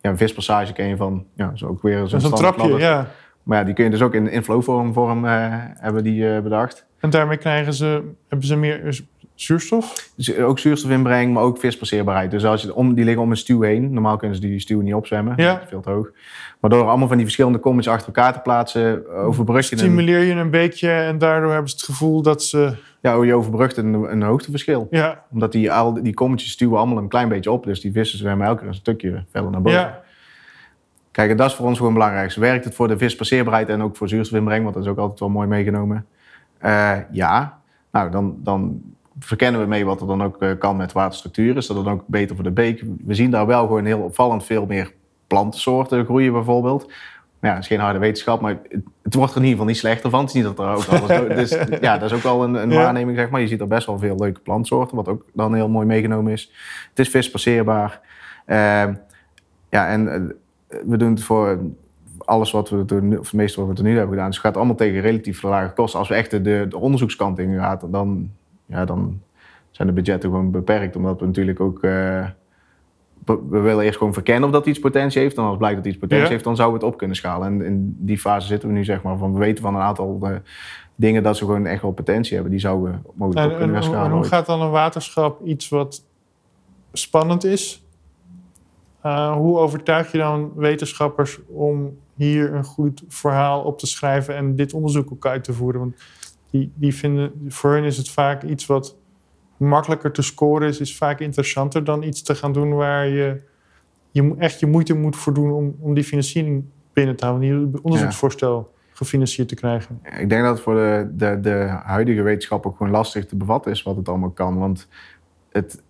ja, 0.00 0.10
een 0.10 0.16
vispassage 0.16 0.82
je 0.82 0.96
van... 0.96 1.24
Ja, 1.36 1.50
zo 1.54 1.66
ook 1.66 1.82
weer 1.82 2.06
zo'n 2.08 2.20
trapje, 2.20 2.60
ladder. 2.62 2.80
ja. 2.80 3.06
Maar 3.42 3.58
ja, 3.58 3.64
die 3.64 3.74
kun 3.74 3.84
je 3.84 3.90
dus 3.90 4.02
ook 4.02 4.14
in, 4.14 4.30
in 4.30 4.42
flowform 4.44 4.92
vorm 4.92 5.24
eh, 5.24 5.32
hebben 5.74 6.02
die 6.02 6.34
eh, 6.34 6.42
bedacht. 6.42 6.86
En 6.98 7.10
daarmee 7.10 7.36
krijgen 7.36 7.74
ze, 7.74 8.02
hebben 8.28 8.46
ze 8.46 8.56
meer 8.56 8.92
zu- 8.92 9.04
zuurstof? 9.34 10.10
Dus 10.16 10.36
ook 10.38 10.58
zuurstof 10.58 10.90
inbreng, 10.90 11.32
maar 11.34 11.42
ook 11.42 11.58
vispasseerbaarheid. 11.58 12.30
Dus 12.30 12.44
als 12.44 12.62
je, 12.62 12.74
om, 12.74 12.94
die 12.94 13.04
liggen 13.04 13.22
om 13.22 13.30
een 13.30 13.36
stuw 13.36 13.60
heen. 13.60 13.92
Normaal 13.92 14.16
kunnen 14.16 14.36
ze 14.36 14.42
die 14.42 14.60
stuw 14.60 14.80
niet 14.80 14.94
opzwemmen. 14.94 15.34
Ja. 15.36 15.52
Dat 15.52 15.62
is 15.62 15.68
veel 15.68 15.80
te 15.80 15.90
hoog. 15.90 16.10
Maar 16.60 16.70
door 16.70 16.86
allemaal 16.88 17.06
van 17.08 17.16
die 17.16 17.24
verschillende 17.26 17.58
kommetjes 17.58 17.92
achter 17.92 18.06
elkaar 18.14 18.32
te 18.32 18.40
plaatsen, 18.40 19.08
overbrug 19.14 19.68
je 19.68 19.72
een, 19.72 19.78
Stimuleer 19.78 20.20
je 20.24 20.32
een 20.34 20.50
beetje 20.50 20.90
en 20.90 21.18
daardoor 21.18 21.50
hebben 21.52 21.70
ze 21.70 21.76
het 21.76 21.84
gevoel 21.84 22.22
dat 22.22 22.42
ze... 22.42 22.74
ja, 23.00 23.22
je 23.22 23.34
overbrugt 23.34 23.76
een, 23.76 23.92
een 23.94 24.22
hoogteverschil. 24.22 24.86
Ja, 24.90 25.24
Omdat 25.30 25.52
die, 25.52 25.72
al, 25.72 26.02
die 26.02 26.14
kommetjes 26.14 26.50
stuwen 26.50 26.78
allemaal 26.78 26.98
een 26.98 27.08
klein 27.08 27.28
beetje 27.28 27.50
op. 27.50 27.64
Dus 27.64 27.80
die 27.80 27.92
vissen 27.92 28.18
zwemmen 28.18 28.46
elke 28.46 28.58
keer 28.58 28.68
een 28.68 28.74
stukje 28.74 29.24
verder 29.30 29.50
naar 29.50 29.62
boven. 29.62 29.80
ja. 29.80 30.02
Kijk, 31.10 31.30
en 31.30 31.36
dat 31.36 31.50
is 31.50 31.56
voor 31.56 31.66
ons 31.66 31.78
gewoon 31.78 31.92
belangrijk. 31.92 32.34
Werkt 32.34 32.64
het 32.64 32.74
voor 32.74 32.88
de 32.88 32.98
vispasseerbaarheid 32.98 33.68
en 33.68 33.82
ook 33.82 33.96
voor 33.96 34.08
zuurstofinbreng? 34.08 34.62
Want 34.62 34.74
dat 34.74 34.84
is 34.84 34.90
ook 34.90 34.98
altijd 34.98 35.20
wel 35.20 35.28
mooi 35.28 35.48
meegenomen. 35.48 36.06
Eh, 36.58 36.96
ja, 37.10 37.58
nou 37.90 38.10
dan, 38.10 38.36
dan 38.38 38.82
verkennen 39.18 39.60
we 39.60 39.66
mee 39.66 39.84
wat 39.84 40.00
er 40.00 40.06
dan 40.06 40.22
ook 40.22 40.42
eh, 40.42 40.50
kan 40.58 40.76
met 40.76 40.92
waterstructuur. 40.92 41.56
Is 41.56 41.66
dat 41.66 41.84
dan 41.84 41.92
ook 41.92 42.02
beter 42.06 42.34
voor 42.34 42.44
de 42.44 42.50
beek? 42.50 42.84
We 43.06 43.14
zien 43.14 43.30
daar 43.30 43.46
wel 43.46 43.66
gewoon 43.66 43.84
heel 43.84 44.00
opvallend 44.00 44.44
veel 44.44 44.66
meer 44.66 44.92
plantensoorten 45.26 46.04
groeien 46.04 46.32
bijvoorbeeld. 46.32 46.92
Ja, 47.40 47.52
het 47.54 47.62
is 47.62 47.66
geen 47.66 47.80
harde 47.80 47.98
wetenschap, 47.98 48.40
maar 48.40 48.58
het, 49.02 49.14
wordt 49.14 49.30
er 49.30 49.36
in 49.38 49.42
ieder 49.44 49.50
geval 49.50 49.64
niet 49.66 49.76
slechter 49.76 50.10
van. 50.10 50.20
Het 50.20 50.28
is 50.28 50.34
niet 50.34 50.44
dat 50.44 50.58
er 50.58 50.74
ook 50.74 50.84
alles... 50.86 51.36
dus, 51.50 51.50
ja, 51.80 51.98
dat 51.98 52.10
is 52.10 52.16
ook 52.16 52.22
wel 52.22 52.44
een, 52.44 52.54
een 52.54 52.70
Ja. 52.70 52.76
waarneming, 52.76 53.18
zeg 53.18 53.30
maar. 53.30 53.40
Je 53.40 53.46
ziet 53.46 53.60
er 53.60 53.66
best 53.66 53.86
wel 53.86 53.98
veel 53.98 54.16
leuke 54.18 54.40
plantsoorten, 54.40 54.96
wat 54.96 55.08
ook 55.08 55.24
dan 55.32 55.54
heel 55.54 55.68
mooi 55.68 55.86
meegenomen 55.86 56.32
is. 56.32 56.52
Het 56.88 56.98
is 56.98 57.08
vispasseerbaar. 57.08 58.00
Eh, 58.44 58.56
ja, 59.70 59.88
en 59.88 60.12
eh, 60.12 60.20
we 60.86 60.96
doen 60.96 61.10
het 61.10 61.22
voor 61.22 61.58
alles 62.18 62.50
wat 62.50 62.70
we 62.70 62.84
doen, 62.84 63.18
of 63.18 63.24
het 63.26 63.32
meeste 63.32 63.60
wat 63.60 63.68
we 63.68 63.74
tot 63.74 63.84
nu 63.84 63.90
hebben 63.92 64.10
gedaan. 64.10 64.26
Dus 64.26 64.36
het 64.36 64.46
gaat 64.46 64.56
allemaal 64.56 64.74
tegen 64.76 65.00
relatief 65.00 65.42
lage 65.42 65.72
kosten. 65.74 65.98
Als 65.98 66.08
we 66.08 66.14
echt 66.14 66.30
de, 66.30 66.40
de, 66.42 66.66
de 66.68 66.78
onderzoekskant 66.78 67.38
in 67.38 67.54
gaan, 67.58 67.78
dan, 67.90 68.30
ja, 68.66 68.84
dan 68.84 69.20
zijn 69.70 69.88
de 69.88 69.94
budgetten 69.94 70.30
gewoon 70.30 70.50
beperkt. 70.50 70.96
Omdat 70.96 71.20
we 71.20 71.26
natuurlijk 71.26 71.60
ook... 71.60 71.82
eh, 71.82 72.24
we, 73.48 73.58
willen 73.58 73.84
eerst 73.84 73.98
gewoon 73.98 74.12
verkennen 74.12 74.44
of 74.48 74.54
dat 74.54 74.66
iets 74.66 74.78
potentie 74.78 75.20
heeft. 75.20 75.36
En 75.36 75.42
als 75.42 75.56
blijkt 75.56 75.76
dat 75.76 75.86
iets 75.86 75.98
potentie 75.98 76.26
Ja. 76.26 76.32
heeft, 76.32 76.44
dan 76.44 76.56
zouden 76.56 76.78
we 76.78 76.84
het 76.84 76.92
op 76.94 76.98
kunnen 76.98 77.16
schalen. 77.16 77.46
En 77.48 77.62
in 77.66 77.96
die 77.98 78.18
fase 78.18 78.46
zitten 78.46 78.68
we 78.68 78.74
nu, 78.74 78.84
zeg 78.84 79.02
maar. 79.02 79.18
Van, 79.18 79.32
we 79.32 79.38
weten 79.38 79.62
van 79.62 79.74
een 79.74 79.80
aantal 79.80 80.18
eh, 80.22 80.30
dingen 80.94 81.22
dat 81.22 81.36
ze 81.36 81.44
gewoon 81.44 81.66
echt 81.66 81.82
wel 81.82 81.92
potentie 81.92 82.32
hebben. 82.34 82.50
Die 82.50 82.60
zouden 82.60 82.92
we 82.92 83.10
mogelijk 83.14 83.40
En, 83.40 83.46
op 83.46 83.52
en, 83.52 83.58
kunnen 83.58 83.76
en 83.76 83.82
schalen. 83.82 84.10
hoe 84.10 84.20
ooit. 84.20 84.28
gaat 84.28 84.46
dan 84.46 84.60
een 84.60 84.70
waterschap 84.70 85.46
iets 85.46 85.68
wat 85.68 86.04
spannend 86.92 87.44
is? 87.44 87.84
Uh, 89.06 89.32
hoe 89.36 89.58
overtuig 89.58 90.12
je 90.12 90.18
dan 90.18 90.52
wetenschappers 90.54 91.38
om 91.46 91.98
hier 92.14 92.54
een 92.54 92.64
goed 92.64 93.02
verhaal 93.08 93.62
op 93.62 93.78
te 93.78 93.86
schrijven 93.86 94.36
en 94.36 94.56
dit 94.56 94.72
onderzoek 94.74 95.12
ook 95.12 95.26
uit 95.26 95.44
te 95.44 95.52
voeren? 95.52 95.80
Want 95.80 95.94
die, 96.50 96.72
die 96.74 96.94
vinden, 96.94 97.32
voor 97.48 97.74
hen 97.74 97.84
is 97.84 97.96
het 97.96 98.10
vaak 98.10 98.42
iets 98.42 98.66
wat 98.66 98.96
makkelijker 99.64 100.12
te 100.12 100.22
scoren 100.22 100.68
is, 100.68 100.80
is 100.80 100.96
vaak 100.96 101.20
interessanter 101.20 101.84
dan 101.84 102.02
iets 102.02 102.22
te 102.22 102.34
gaan 102.34 102.52
doen 102.52 102.74
waar 102.74 103.08
je, 103.08 103.40
je 104.10 104.34
echt 104.38 104.60
je 104.60 104.66
moeite 104.66 104.94
moet 104.94 105.16
voor 105.16 105.34
doen 105.34 105.50
om, 105.50 105.76
om 105.80 105.94
die 105.94 106.04
financiering 106.04 106.64
binnen 106.92 107.16
te 107.16 107.24
houden, 107.24 107.70
die 107.70 107.82
onderzoeksvoorstel 107.82 108.72
gefinancierd 108.92 109.48
te 109.48 109.54
krijgen. 109.54 110.00
Ik 110.18 110.28
denk 110.28 110.42
dat 110.42 110.52
het 110.52 110.60
voor 110.60 110.74
de, 110.74 111.10
de, 111.12 111.38
de 111.40 111.80
huidige 111.84 112.22
wetenschap 112.22 112.66
ook 112.66 112.76
gewoon 112.76 112.92
lastig 112.92 113.26
te 113.26 113.36
bevatten 113.36 113.72
is 113.72 113.82
wat 113.82 113.96
het 113.96 114.08
allemaal 114.08 114.30
kan. 114.30 114.58
Want 114.58 114.88
het, 115.50 115.82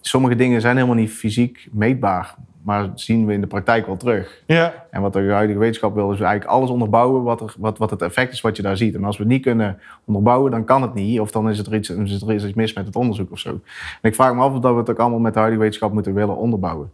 sommige 0.00 0.34
dingen 0.34 0.60
zijn 0.60 0.76
helemaal 0.76 0.96
niet 0.96 1.10
fysiek 1.10 1.68
meetbaar. 1.72 2.34
Maar 2.62 2.90
zien 2.94 3.26
we 3.26 3.32
in 3.32 3.40
de 3.40 3.46
praktijk 3.46 3.86
wel 3.86 3.96
terug. 3.96 4.42
Ja, 4.46 4.86
En 4.90 5.00
wat 5.02 5.12
de 5.12 5.30
huidige 5.30 5.58
wetenschap 5.58 5.94
wil, 5.94 6.12
is 6.12 6.20
eigenlijk 6.20 6.50
alles 6.50 6.70
onderbouwen 6.70 7.22
wat, 7.22 7.40
er, 7.40 7.54
wat, 7.58 7.78
wat 7.78 7.90
het 7.90 8.02
effect 8.02 8.32
is 8.32 8.40
wat 8.40 8.56
je 8.56 8.62
daar 8.62 8.76
ziet. 8.76 8.94
En 8.94 9.04
als 9.04 9.16
we 9.16 9.22
het 9.22 9.32
niet 9.32 9.42
kunnen 9.42 9.78
onderbouwen, 10.04 10.50
dan 10.50 10.64
kan 10.64 10.82
het 10.82 10.94
niet. 10.94 11.20
Of 11.20 11.30
dan 11.30 11.50
is, 11.50 11.58
het 11.58 11.66
er 11.66 11.74
iets, 11.74 11.90
is 11.90 12.22
er 12.22 12.34
iets 12.34 12.54
mis 12.54 12.72
met 12.72 12.86
het 12.86 12.96
onderzoek 12.96 13.30
of 13.32 13.38
zo. 13.38 13.48
En 13.50 14.08
ik 14.10 14.14
vraag 14.14 14.34
me 14.34 14.40
af 14.40 14.52
of 14.54 14.58
dat 14.60 14.72
we 14.72 14.78
het 14.78 14.90
ook 14.90 14.98
allemaal 14.98 15.18
met 15.18 15.32
de 15.32 15.38
huidige 15.38 15.62
wetenschap 15.62 15.92
moeten 15.92 16.14
willen 16.14 16.36
onderbouwen. 16.36 16.90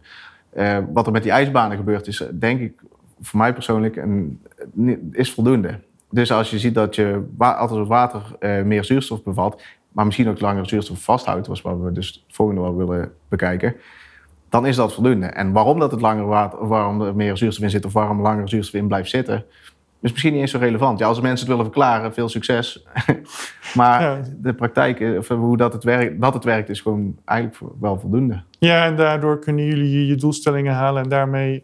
Eh, 0.49 0.77
wat 0.93 1.05
er 1.05 1.11
met 1.11 1.23
die 1.23 1.31
ijsbanen 1.31 1.77
gebeurt, 1.77 2.07
is 2.07 2.21
eh, 2.21 2.27
denk 2.33 2.59
ik 2.59 2.73
voor 3.21 3.39
mij 3.39 3.53
persoonlijk 3.53 3.95
een, 3.95 4.41
is 5.11 5.33
voldoende. 5.33 5.79
Dus 6.09 6.31
als 6.31 6.49
je 6.49 6.59
ziet 6.59 6.73
dat 6.75 6.95
je 6.95 7.25
wa- 7.37 7.51
altijd 7.53 7.79
het 7.79 7.87
water 7.87 8.21
eh, 8.39 8.61
meer 8.63 8.83
zuurstof 8.83 9.23
bevat, 9.23 9.61
maar 9.97 10.05
misschien 10.05 10.29
ook 10.29 10.39
langer 10.39 10.67
zuurstof 10.69 11.03
vasthoudt, 11.03 11.47
was 11.47 11.61
wat 11.61 11.79
we 11.79 11.91
dus 11.91 12.07
het 12.27 12.35
volgende 12.35 12.61
wel 12.61 12.75
willen 12.75 13.11
bekijken, 13.29 13.75
dan 14.49 14.65
is 14.65 14.75
dat 14.75 14.93
voldoende. 14.93 15.25
En 15.25 15.51
waarom 15.51 15.79
dat 15.79 15.91
het 15.91 16.01
langer 16.01 16.25
water, 16.25 16.67
waarom 16.67 17.01
er 17.01 17.15
meer 17.15 17.37
zuurstof 17.37 17.63
in 17.63 17.69
zit 17.69 17.85
of 17.85 17.93
waarom 17.93 18.17
er 18.17 18.23
langer 18.23 18.49
zuurstof 18.49 18.79
in 18.81 18.87
blijft 18.87 19.09
zitten, 19.09 19.45
is 20.01 20.11
misschien 20.11 20.31
niet 20.33 20.41
eens 20.41 20.51
zo 20.51 20.57
relevant. 20.57 20.99
Ja, 20.99 21.07
als 21.07 21.21
mensen 21.21 21.39
het 21.47 21.55
willen 21.55 21.71
verklaren, 21.71 22.13
veel 22.13 22.29
succes. 22.29 22.85
maar 23.75 24.01
Ja. 24.01 24.21
de 24.37 24.53
praktijk, 24.53 24.99
eh, 24.99 25.17
of 25.17 25.27
hoe 25.27 25.57
dat 25.57 25.73
het, 25.73 25.83
werkt, 25.83 26.21
dat 26.21 26.33
het 26.33 26.43
werkt, 26.43 26.69
is 26.69 26.81
gewoon 26.81 27.17
eigenlijk 27.25 27.61
wel 27.79 27.99
voldoende. 27.99 28.41
Ja, 28.59 28.85
en 28.85 28.95
daardoor 28.95 29.39
kunnen 29.39 29.65
jullie 29.65 29.91
je, 29.91 30.07
je 30.07 30.15
doelstellingen 30.15 30.73
halen 30.73 31.03
en 31.03 31.09
daarmee 31.09 31.63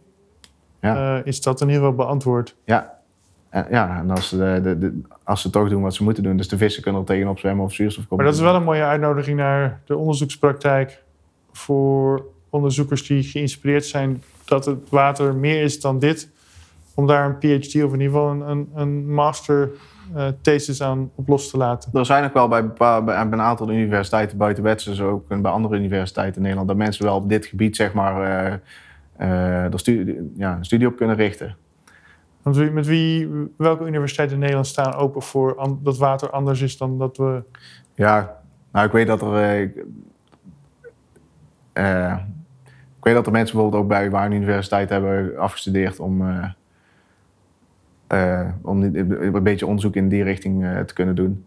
Ja. 0.79 1.17
eh, 1.19 1.25
is 1.25 1.41
dat 1.41 1.61
in 1.61 1.67
ieder 1.67 1.81
geval 1.81 1.97
beantwoord. 1.97 2.55
Ja, 2.65 2.92
en, 3.53 3.65
ja, 3.69 3.97
en 3.99 4.09
als, 4.09 4.27
ze 4.29 4.37
de, 4.37 4.59
de, 4.61 4.77
de- 4.77 5.01
als 5.23 5.41
ze 5.41 5.49
toch 5.49 5.69
doen 5.69 5.81
wat 5.81 5.93
ze 5.93 6.03
moeten 6.03 6.23
doen, 6.23 6.37
dus 6.37 6.47
de 6.47 6.57
vissen 6.57 6.83
kunnen 6.83 7.01
er 7.01 7.07
tegenop 7.07 7.39
zwemmen 7.39 7.65
of 7.65 7.73
zuurstof 7.73 8.07
komen. 8.07 8.25
Maar 8.25 8.33
dat 8.33 8.41
is 8.43 8.47
wel 8.49 8.55
een 8.59 8.63
mooie 8.63 8.83
uitnodiging 8.83 9.37
naar 9.37 9.81
de 9.85 9.97
onderzoekspraktijk 9.97 11.03
voor 11.51 12.25
onderzoekers 12.49 13.07
die 13.07 13.23
geïnspireerd 13.23 13.85
zijn 13.85 14.23
dat 14.45 14.65
het 14.65 14.89
water 14.89 15.35
meer 15.35 15.61
is 15.63 15.79
dan 15.81 15.99
dit, 15.99 16.29
om 16.93 17.07
daar 17.07 17.25
een 17.25 17.37
PhD 17.37 17.75
of 17.83 17.93
in 17.93 17.99
ieder 18.01 18.07
geval 18.07 18.29
een, 18.31 18.41
een, 18.49 18.69
een 18.75 19.13
master 19.13 19.69
eh, 20.15 20.27
thesis 20.41 20.81
aan 20.81 21.11
op 21.15 21.27
los 21.27 21.49
te 21.49 21.57
laten. 21.57 21.89
Er 21.93 22.05
zijn 22.05 22.23
ook 22.25 22.33
wel 22.33 22.47
bij, 22.47 22.63
bepaal- 22.63 23.03
bij, 23.03 23.29
bij 23.29 23.39
een 23.39 23.45
aantal 23.45 23.71
universiteiten 23.71 24.37
buiten 24.37 24.63
wetsen, 24.63 24.95
zo 24.95 25.09
ook 25.09 25.41
bij 25.41 25.51
andere 25.51 25.75
universiteiten 25.75 26.35
in 26.35 26.41
Nederland, 26.41 26.67
dat 26.67 26.77
mensen 26.77 27.05
wel 27.05 27.15
op 27.15 27.29
dit 27.29 27.45
gebied 27.45 27.75
zeg 27.75 27.93
maar 27.93 28.21
eh, 29.17 29.65
eh, 29.65 29.71
studie, 29.75 30.31
ja, 30.37 30.55
een 30.57 30.65
studie 30.65 30.87
op 30.87 30.95
kunnen 30.95 31.15
richten. 31.15 31.55
Want 32.43 32.55
wie, 32.55 32.71
met 32.71 32.85
wie, 32.85 33.29
welke 33.57 33.85
universiteiten 33.85 34.35
in 34.35 34.41
Nederland 34.41 34.67
staan 34.67 34.93
open 34.93 35.21
voor 35.21 35.55
an- 35.57 35.79
dat 35.83 35.97
water 35.97 36.29
anders 36.29 36.61
is 36.61 36.77
dan 36.77 36.97
dat 36.97 37.17
we. 37.17 37.43
Ja, 37.95 38.37
nou 38.71 38.85
ik 38.85 38.91
weet 38.91 39.07
dat 39.07 39.21
er. 39.21 39.35
eh, 39.35 39.61
ik- 39.61 39.83
eh, 41.73 42.17
ik 42.97 43.03
weet 43.03 43.13
dat 43.13 43.25
er 43.25 43.31
mensen 43.31 43.53
bijvoorbeeld 43.55 43.83
ook 43.83 43.89
bij 43.89 44.09
waar 44.09 44.25
een 44.25 44.31
universiteit 44.31 44.89
hebben 44.89 45.37
afgestudeerd 45.37 45.99
om, 45.99 46.21
eh, 48.07 48.47
om 48.61 48.83
een 48.83 49.43
beetje 49.43 49.67
onderzoek 49.67 49.95
in 49.95 50.09
die 50.09 50.23
richting 50.23 50.65
te 50.85 50.93
kunnen 50.93 51.15
doen. 51.15 51.45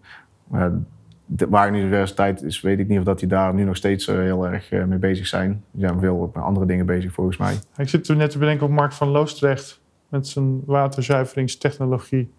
De, 1.28 1.48
waar 1.48 1.68
een 1.68 1.74
universiteit 1.74 2.42
is, 2.42 2.60
weet 2.60 2.78
ik 2.78 2.88
niet 2.88 2.98
of 2.98 3.04
dat 3.04 3.18
die 3.18 3.28
daar 3.28 3.54
nu 3.54 3.64
nog 3.64 3.76
steeds 3.76 4.06
heel 4.06 4.46
erg 4.46 4.70
mee 4.70 4.98
bezig 4.98 5.26
zijn. 5.26 5.64
Die 5.70 5.86
zijn 5.86 6.00
veel 6.00 6.30
met 6.34 6.42
andere 6.44 6.66
dingen 6.66 6.86
bezig 6.86 7.12
volgens 7.12 7.36
mij. 7.36 7.54
Ik 7.76 7.88
zit 7.88 8.08
er 8.08 8.16
net 8.16 8.30
te 8.30 8.38
bedenken 8.38 8.66
op 8.66 8.72
Mark 8.72 8.92
van 8.92 9.08
Loostrecht 9.08 9.80
met 10.08 10.26
zijn 10.26 10.62
waterzuiveringstechnologie. 10.64 12.30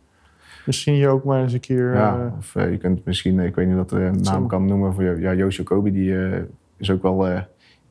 Misschien 0.65 0.93
hier 0.93 1.09
ook 1.09 1.23
maar 1.23 1.41
eens 1.41 1.53
een 1.53 1.59
keer. 1.59 1.93
Ja, 1.93 2.19
eh, 2.19 2.37
of 2.37 2.55
eh, 2.55 2.71
je 2.71 2.77
kunt 2.77 3.05
misschien, 3.05 3.39
ik 3.39 3.55
weet 3.55 3.67
niet 3.67 3.77
of 3.77 3.85
dat 3.85 3.99
de 3.99 4.19
Zo. 4.25 4.31
naam 4.31 4.47
kan 4.47 4.65
noemen 4.65 4.93
voor 4.93 5.19
ja, 5.19 5.33
Joost 5.33 5.57
Jacobi, 5.57 5.91
die 5.91 6.25
eh, 6.25 6.41
is 6.77 6.91
ook 6.91 7.01
wel 7.01 7.27
eh, 7.27 7.41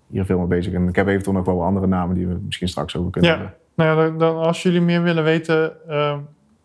hier 0.06 0.24
veel 0.24 0.38
mee 0.38 0.46
bezig. 0.46 0.72
En 0.72 0.88
ik 0.88 0.96
heb 0.96 1.06
eventueel 1.06 1.36
nog 1.36 1.44
wel 1.46 1.56
wat 1.56 1.66
andere 1.66 1.86
namen 1.86 2.14
die 2.16 2.26
we 2.26 2.38
misschien 2.44 2.68
straks 2.68 2.96
over 2.96 3.10
kunnen 3.10 3.30
Ja. 3.30 3.36
hebben. 3.36 3.54
Nou 3.74 4.12
ja, 4.12 4.18
dan, 4.18 4.36
als 4.36 4.62
jullie 4.62 4.80
meer 4.80 5.02
willen 5.02 5.24
weten, 5.24 5.88
eh, 5.88 6.18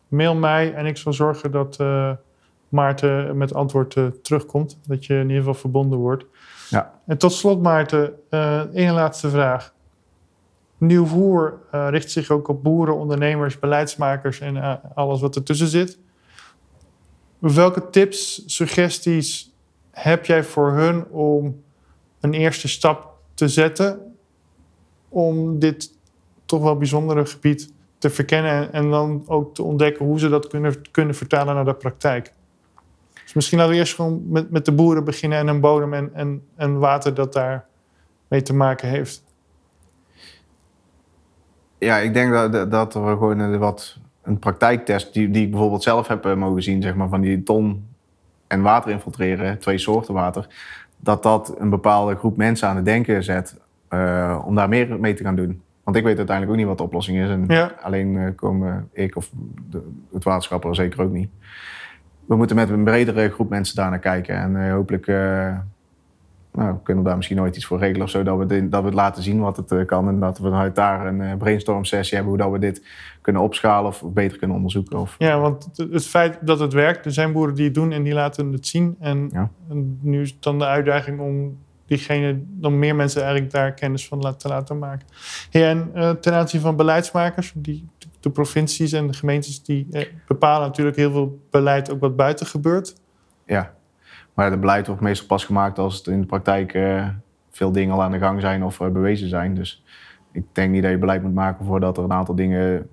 mail 0.07 0.35
mij 0.35 0.73
en 0.73 0.85
ik 0.85 0.97
zal 0.97 1.13
zorgen 1.13 1.51
dat 1.51 1.77
eh, 1.79 2.11
Maarten 2.69 3.37
met 3.37 3.53
antwoord 3.53 3.95
eh, 3.95 4.05
terugkomt. 4.05 4.79
Dat 4.87 5.05
je 5.05 5.13
in 5.13 5.21
ieder 5.21 5.37
geval 5.37 5.53
verbonden 5.53 5.99
wordt. 5.99 6.25
Ja. 6.69 6.93
En 7.05 7.17
tot 7.17 7.31
slot, 7.31 7.61
Maarten, 7.61 8.13
eh 8.29 8.59
één 8.73 8.93
laatste 8.93 9.29
vraag. 9.29 9.73
Nieuw 10.81 11.05
Voer 11.05 11.59
eh, 11.71 11.87
richt 11.89 12.11
zich 12.11 12.29
ook 12.29 12.47
op 12.47 12.63
boeren, 12.63 12.97
ondernemers, 12.97 13.59
beleidsmakers 13.59 14.39
en 14.39 14.57
eh, 14.57 14.73
alles 14.93 15.21
wat 15.21 15.35
ertussen 15.35 15.67
zit. 15.67 15.97
Welke 17.39 17.89
tips, 17.89 18.43
suggesties 18.45 19.53
heb 19.91 20.25
jij 20.25 20.43
voor 20.43 20.71
hun 20.71 21.05
om 21.07 21.63
een 22.19 22.33
eerste 22.33 22.67
stap 22.67 23.13
te 23.33 23.47
zetten 23.47 24.15
om 25.09 25.59
dit 25.59 25.93
toch 26.45 26.61
wel 26.61 26.77
bijzondere 26.77 27.25
gebied 27.25 27.73
te 27.97 28.09
verkennen 28.09 28.73
en, 28.73 28.89
dan 28.89 29.23
ook 29.27 29.55
te 29.55 29.63
ontdekken 29.63 30.05
hoe 30.05 30.19
ze 30.19 30.29
dat 30.29 30.47
kunnen, 30.47 30.91
kunnen 30.91 31.15
vertalen 31.15 31.55
naar 31.55 31.65
de 31.65 31.73
praktijk? 31.73 32.33
Dus 33.23 33.33
misschien 33.33 33.57
laten 33.57 33.73
we 33.73 33.79
eerst 33.79 33.95
gewoon 33.95 34.29
met, 34.29 34.51
met 34.51 34.65
de 34.65 34.71
boeren 34.71 35.03
beginnen 35.03 35.37
en 35.37 35.47
een 35.47 35.59
bodem 35.59 35.93
en, 35.93 36.13
en, 36.13 36.43
en 36.55 36.79
water 36.79 37.13
dat 37.13 37.33
daar 37.33 37.65
mee 38.27 38.41
te 38.41 38.53
maken 38.53 38.89
heeft. 38.89 39.23
Ja, 41.85 41.97
ik 41.97 42.13
denk 42.13 42.31
dat, 42.31 42.71
dat 42.71 42.95
er 42.95 43.01
gewoon 43.01 43.39
een, 43.39 43.57
wat 43.59 43.97
een 44.23 44.39
praktijktest, 44.39 45.13
die, 45.13 45.29
die 45.31 45.43
ik 45.43 45.49
bijvoorbeeld 45.51 45.83
zelf 45.83 46.07
heb 46.07 46.25
eh, 46.25 46.35
mogen 46.35 46.63
zien, 46.63 46.81
zeg 46.81 46.95
maar, 46.95 47.09
van 47.09 47.21
die 47.21 47.43
ton 47.43 47.87
en 48.47 48.61
water 48.61 48.91
infiltreren, 48.91 49.59
twee 49.59 49.77
soorten 49.77 50.13
water, 50.13 50.47
dat 50.97 51.23
dat 51.23 51.55
een 51.59 51.69
bepaalde 51.69 52.15
groep 52.15 52.37
mensen 52.37 52.67
aan 52.67 52.75
het 52.75 52.85
denken 52.85 53.23
zet 53.23 53.59
eh, 53.87 54.41
om 54.45 54.55
daar 54.55 54.69
meer 54.69 54.99
mee 54.99 55.13
te 55.13 55.23
gaan 55.23 55.35
doen. 55.35 55.61
Want 55.83 55.97
ik 55.97 56.03
weet 56.03 56.17
uiteindelijk 56.17 56.51
ook 56.51 56.59
niet 56.59 56.69
wat 56.69 56.77
de 56.77 56.83
oplossing 56.83 57.17
is. 57.17 57.29
En 57.29 57.43
Ja. 57.47 57.71
alleen 57.81 58.17
eh, 58.17 58.27
komen 58.35 58.89
ik 58.93 59.15
of 59.15 59.31
de, 59.69 59.81
het 60.13 60.23
waterschap 60.23 60.65
er 60.65 60.75
zeker 60.75 61.01
ook 61.01 61.11
niet. 61.11 61.29
We 62.25 62.35
moeten 62.35 62.55
met 62.55 62.69
een 62.69 62.83
bredere 62.83 63.29
groep 63.29 63.49
mensen 63.49 63.75
daar 63.75 63.89
naar 63.89 63.99
kijken. 63.99 64.35
En 64.35 64.71
hopelijk 64.71 65.05
nou, 66.53 66.77
kunnen 66.83 67.03
we 67.03 67.09
daar 67.09 67.17
misschien 67.17 67.37
nooit 67.37 67.55
iets 67.55 67.65
voor 67.65 67.79
regelen 67.79 68.01
of 68.01 68.09
zo. 68.09 68.23
Dat 68.23 68.37
we, 68.37 68.69
dat 68.69 68.79
we 68.81 68.85
het 68.85 68.95
laten 68.95 69.23
zien 69.23 69.39
wat 69.39 69.57
het 69.57 69.71
eh, 69.71 69.85
kan. 69.85 70.07
En 70.07 70.19
dat 70.19 70.37
we 70.37 70.43
vanuit 70.43 70.75
daar 70.75 71.05
een 71.07 71.21
eh, 71.21 71.37
brainstorm 71.37 71.85
sessie 71.85 72.17
hebben. 72.17 72.35
Hoe 72.35 72.43
dat 72.43 72.51
we 72.51 72.59
dit 72.59 72.85
kunnen 73.21 73.41
opschalen 73.41 73.89
of 73.89 74.03
beter 74.05 74.37
kunnen 74.37 74.55
onderzoeken. 74.57 74.99
Of, 74.99 75.15
Ja, 75.17 75.39
want 75.39 75.69
het, 75.75 76.07
feit 76.07 76.37
dat 76.41 76.59
het 76.59 76.73
werkt, 76.73 77.05
er 77.05 77.11
zijn 77.13 77.31
boeren 77.31 77.55
die 77.55 77.65
het 77.65 77.73
doen 77.73 77.91
en 77.91 78.03
die 78.03 78.13
laten 78.13 78.51
het 78.51 78.67
zien. 78.67 78.95
En, 78.99 79.29
Ja. 79.33 79.49
en 79.69 79.99
nu 80.01 80.21
is 80.21 80.29
het 80.29 80.43
dan 80.43 80.59
de 80.59 80.65
uitdaging 80.65 81.19
om 81.19 81.57
diegene, 81.85 82.39
dan 82.47 82.79
meer 82.79 82.95
mensen 82.95 83.21
eigenlijk 83.21 83.51
daar 83.51 83.73
kennis 83.73 84.07
van 84.07 84.35
te 84.37 84.47
laten 84.47 84.79
maken. 84.79 85.07
Ja, 85.49 85.69
en 85.69 85.89
eh, 85.93 86.09
ten 86.09 86.33
aanzien 86.33 86.61
van 86.61 86.75
beleidsmakers, 86.75 87.53
die, 87.55 87.87
de 88.19 88.29
provincies 88.29 88.91
en 88.91 89.07
de 89.07 89.13
gemeentes, 89.13 89.63
die 89.63 89.87
eh, 89.91 90.05
bepalen 90.27 90.67
natuurlijk 90.67 90.97
heel 90.97 91.11
veel 91.11 91.39
beleid 91.49 91.91
ook 91.91 91.99
wat 91.99 92.15
buiten 92.15 92.45
gebeurt. 92.45 92.95
ja. 93.45 93.73
Maar 94.33 94.51
het 94.51 94.59
beleid 94.59 94.87
wordt 94.87 95.01
meestal 95.01 95.27
pas 95.27 95.45
gemaakt 95.45 95.79
als 95.79 95.97
het 95.97 96.07
in 96.07 96.19
de 96.19 96.25
praktijk 96.25 96.73
eh, 96.73 97.07
veel 97.49 97.71
dingen 97.71 97.93
al 97.93 98.01
aan 98.01 98.11
de 98.11 98.17
gang 98.19 98.41
zijn 98.41 98.63
of 98.63 98.79
eh, 98.79 98.87
bewezen 98.87 99.29
zijn. 99.29 99.55
Dus 99.55 99.83
ik 100.31 100.43
denk 100.51 100.71
niet 100.71 100.81
dat 100.81 100.91
je 100.91 100.97
beleid 100.97 101.21
moet 101.23 101.33
maken 101.33 101.65
voordat 101.65 101.97
er 101.97 102.03
een 102.03 102.13
aantal 102.13 102.35
dingen 102.35 102.87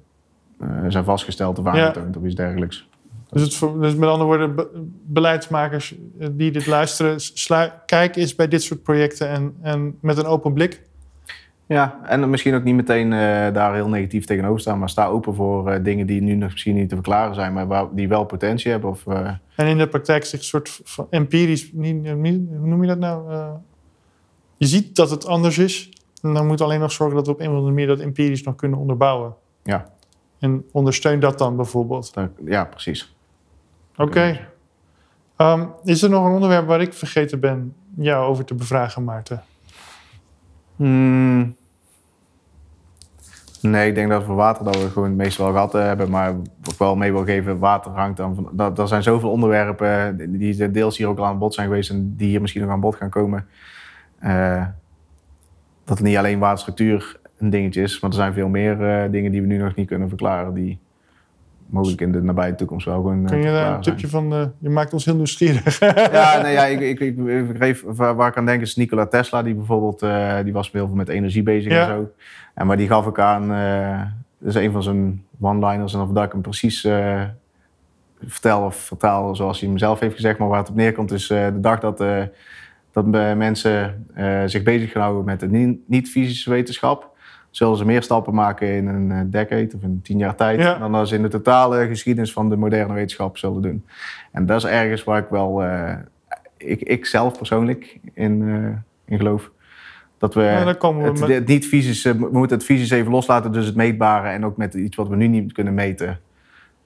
eh, 0.60 0.68
zijn 0.88 1.04
vastgesteld 1.04 1.58
of 1.58 1.66
aangetoond 1.66 2.16
of 2.16 2.24
iets 2.24 2.34
dergelijks. 2.34 2.88
Dus, 3.30 3.42
het, 3.42 3.80
dus 3.80 3.94
met 3.94 4.08
andere 4.08 4.24
woorden, 4.28 4.54
be- 4.54 4.68
beleidsmakers 5.06 5.94
die 6.32 6.50
dit 6.50 6.66
luisteren, 6.66 7.20
slu- 7.20 7.70
kijk 7.86 8.16
eens 8.16 8.34
bij 8.34 8.48
dit 8.48 8.62
soort 8.62 8.82
projecten 8.82 9.28
en, 9.28 9.54
en 9.60 9.98
met 10.00 10.18
een 10.18 10.24
open 10.26 10.52
blik. 10.52 10.82
Ja, 11.68 11.98
en 12.04 12.30
misschien 12.30 12.54
ook 12.54 12.62
niet 12.62 12.74
meteen 12.74 13.12
eh, 13.12 13.18
daar 13.52 13.74
heel 13.74 13.88
negatief 13.88 14.24
tegenover 14.24 14.60
staan, 14.60 14.78
maar 14.78 14.88
sta 14.88 15.06
open 15.06 15.34
voor 15.34 15.70
eh, 15.70 15.84
dingen 15.84 16.06
die 16.06 16.22
nu 16.22 16.34
nog 16.34 16.50
misschien 16.50 16.74
niet 16.74 16.88
te 16.88 16.94
verklaren 16.94 17.34
zijn, 17.34 17.52
maar 17.52 17.66
waar, 17.66 17.86
die 17.94 18.08
wel 18.08 18.24
potentie 18.24 18.70
hebben. 18.70 18.90
Of, 18.90 19.06
eh, 19.06 19.30
En 19.54 19.66
in 19.66 19.78
de 19.78 19.88
praktijk 19.88 20.24
zich 20.24 20.38
een 20.38 20.44
soort 20.44 20.80
van 20.84 21.06
empirisch, 21.10 21.72
niet, 21.72 22.06
hoe 22.48 22.66
noem 22.66 22.82
je 22.82 22.88
dat 22.88 22.98
nou? 22.98 23.32
Je 24.56 24.66
ziet 24.66 24.96
dat 24.96 25.10
het 25.10 25.26
anders 25.26 25.58
is. 25.58 25.90
En 26.22 26.34
dan 26.34 26.46
moet 26.46 26.60
alleen 26.60 26.80
nog 26.80 26.92
zorgen 26.92 27.16
dat 27.16 27.26
we 27.26 27.32
op 27.32 27.40
een 27.40 27.46
of 27.48 27.52
andere 27.52 27.72
manier 27.72 27.86
dat 27.86 28.00
empirisch 28.00 28.42
nog 28.42 28.54
kunnen 28.54 28.78
onderbouwen. 28.78 29.34
ja, 29.62 29.90
En 30.38 30.64
ondersteun 30.72 31.20
dat 31.20 31.38
dan 31.38 31.56
bijvoorbeeld. 31.56 32.12
ja, 32.44 32.64
precies. 32.64 33.16
Oké. 33.96 34.48
Ehm, 35.36 35.66
is 35.84 36.02
er 36.02 36.10
nog 36.10 36.24
een 36.24 36.32
onderwerp 36.32 36.66
waar 36.66 36.80
ik 36.80 36.92
vergeten 36.92 37.40
ben 37.40 37.74
jou 37.96 38.26
over 38.26 38.44
te 38.44 38.54
bevragen, 38.54 39.04
Maarten? 39.04 39.42
Hmm. 40.78 41.56
Nee, 43.62 43.88
ik 43.88 43.94
denk 43.94 44.08
dat 44.10 44.24
voor 44.24 44.34
water 44.34 44.64
dat 44.64 44.82
we 44.82 44.88
gewoon 44.90 45.08
het 45.08 45.16
meest 45.16 45.38
wel 45.38 45.50
gehad 45.50 45.72
hebben. 45.72 46.10
Maar 46.10 46.36
wat 46.36 46.72
ik 46.72 46.78
wel 46.78 46.96
mee 46.96 47.12
wil 47.12 47.24
geven, 47.24 47.58
water 47.58 47.90
hangt 47.90 48.20
aan. 48.20 48.34
van- 48.34 48.76
er 48.76 48.88
zijn 48.88 49.02
zoveel 49.02 49.30
onderwerpen 49.30 50.16
die 50.16 50.28
die 50.56 50.70
deels 50.70 50.98
hier 50.98 51.06
ook 51.08 51.18
al 51.18 51.24
aan 51.26 51.38
bod 51.38 51.54
zijn 51.54 51.66
geweest 51.68 51.90
en 51.90 52.14
die 52.16 52.28
hier 52.28 52.40
misschien 52.40 52.62
nog 52.62 52.70
aan 52.70 52.80
bod 52.80 52.96
gaan 52.96 53.10
komen. 53.10 53.46
Eh, 54.18 54.66
dat 55.84 55.98
het 55.98 56.06
niet 56.06 56.16
alleen 56.16 56.38
waterstructuur 56.38 57.20
een 57.38 57.50
dingetje 57.50 57.82
is, 57.82 57.98
want 57.98 58.12
er 58.12 58.20
zijn 58.20 58.32
veel 58.32 58.48
meer 58.48 58.84
eh, 58.88 59.10
dingen 59.10 59.30
die 59.30 59.40
we 59.40 59.46
nu 59.46 59.56
nog 59.56 59.74
niet 59.74 59.86
kunnen 59.86 60.08
verklaren. 60.08 60.54
Die 60.54 60.78
mogelijk 61.68 62.00
in 62.00 62.12
de 62.12 62.22
nabije 62.22 62.54
toekomst 62.54 62.86
wel 62.86 62.94
gewoon. 62.94 63.22
eh, 63.22 63.26
Kun 63.28 63.38
je 63.38 63.42
daar 63.44 63.52
verklaren 63.52 63.76
een 63.76 63.84
zijn. 63.84 63.96
tipje 63.96 64.10
van... 64.10 64.32
eh, 64.32 64.44
je 64.58 64.68
maakt 64.70 64.92
ons 64.92 65.04
heel 65.04 65.14
nieuwsgierig. 65.16 65.78
Ja, 66.12 66.40
nee, 66.42 66.52
ja 66.52 66.64
ik, 66.64 66.80
ik, 66.80 67.00
ik, 67.00 67.16
ik 67.18 67.48
begreep 67.52 67.80
waar, 67.84 68.14
waar 68.14 68.28
ik 68.28 68.36
aan 68.36 68.46
denk 68.46 68.60
is 68.60 68.76
Nikola 68.76 69.06
Tesla, 69.06 69.42
die 69.42 69.54
bijvoorbeeld, 69.54 70.02
eh, 70.02 70.36
die 70.44 70.52
was 70.52 70.72
heel 70.72 70.86
veel 70.86 70.96
met 70.96 71.08
energie 71.08 71.42
bezig 71.42 71.72
Ja. 71.72 71.80
en 71.80 71.86
zo. 71.86 72.10
En 72.54 72.66
maar 72.66 72.76
die 72.76 72.88
gaf 72.88 73.06
ik 73.06 73.18
aan, 73.18 73.52
eh, 73.52 74.00
dat 74.38 74.48
is 74.48 74.62
een 74.64 74.72
van 74.72 74.82
zijn 74.82 75.24
one-liners, 75.40 75.94
en 75.94 76.00
of 76.00 76.10
dat 76.10 76.24
ik 76.24 76.32
hem 76.32 76.40
precies 76.40 76.84
eh, 76.84 77.22
vertel 78.24 78.64
of 78.64 78.76
vertaal 78.76 79.36
zoals 79.36 79.60
hij 79.60 79.68
hem 79.68 79.78
zelf 79.78 80.00
heeft 80.00 80.14
gezegd, 80.14 80.38
maar 80.38 80.48
waar 80.48 80.58
het 80.58 80.68
op 80.70 80.74
neerkomt 80.76 81.10
is 81.12 81.30
eh, 81.30 81.44
de 81.46 81.60
dag 81.60 81.80
dat, 81.80 82.00
eh, 82.00 82.22
dat 82.92 83.04
eh, 83.14 83.34
mensen 83.34 84.06
eh, 84.14 84.42
zich 84.46 84.62
bezig 84.62 84.90
gaan 84.92 85.02
houden 85.02 85.24
met 85.24 85.40
de 85.40 85.48
ni- 85.48 85.82
niet-fysische 85.86 86.50
wetenschap, 86.50 87.16
zullen 87.50 87.76
ze 87.76 87.84
meer 87.84 88.02
stappen 88.02 88.34
maken 88.34 88.68
in 88.68 88.86
een 88.86 89.10
eh, 89.10 89.20
decade 89.26 89.68
of 89.76 89.82
in 89.82 90.00
tien 90.02 90.18
jaar 90.18 90.34
tijd 90.34 90.60
Ja. 90.60 90.88
dan 90.88 91.06
ze 91.06 91.14
in 91.14 91.22
de 91.22 91.28
totale 91.28 91.86
geschiedenis 91.86 92.32
van 92.32 92.48
de 92.48 92.56
moderne 92.56 92.92
wetenschap 92.94 93.36
zullen 93.38 93.62
doen. 93.62 93.84
En 94.32 94.46
dat 94.46 94.56
is 94.56 94.64
ergens 94.70 95.04
waar 95.04 95.18
ik 95.22 95.28
wel, 95.30 95.62
eh, 95.62 95.94
ik, 96.56 96.80
ik 96.80 97.06
zelf 97.06 97.36
persoonlijk 97.38 97.98
in, 98.14 98.42
eh, 98.48 99.12
in 99.12 99.16
geloof. 99.16 99.50
Dat 100.18 100.34
we 100.34 100.42
Ja, 100.42 100.66
het, 100.66 101.28
met- 101.28 101.46
niet 101.46 101.66
fysische, 101.66 102.18
we 102.18 102.28
moeten 102.32 102.56
het 102.56 102.66
fysisch 102.66 102.90
even 102.90 103.12
loslaten, 103.12 103.52
dus 103.52 103.66
het 103.66 103.76
meetbare 103.76 104.28
en 104.28 104.44
ook 104.44 104.56
met 104.56 104.74
iets 104.74 104.96
wat 104.96 105.08
we 105.08 105.16
nu 105.16 105.26
niet 105.26 105.52
kunnen 105.52 105.74
meten. 105.74 106.18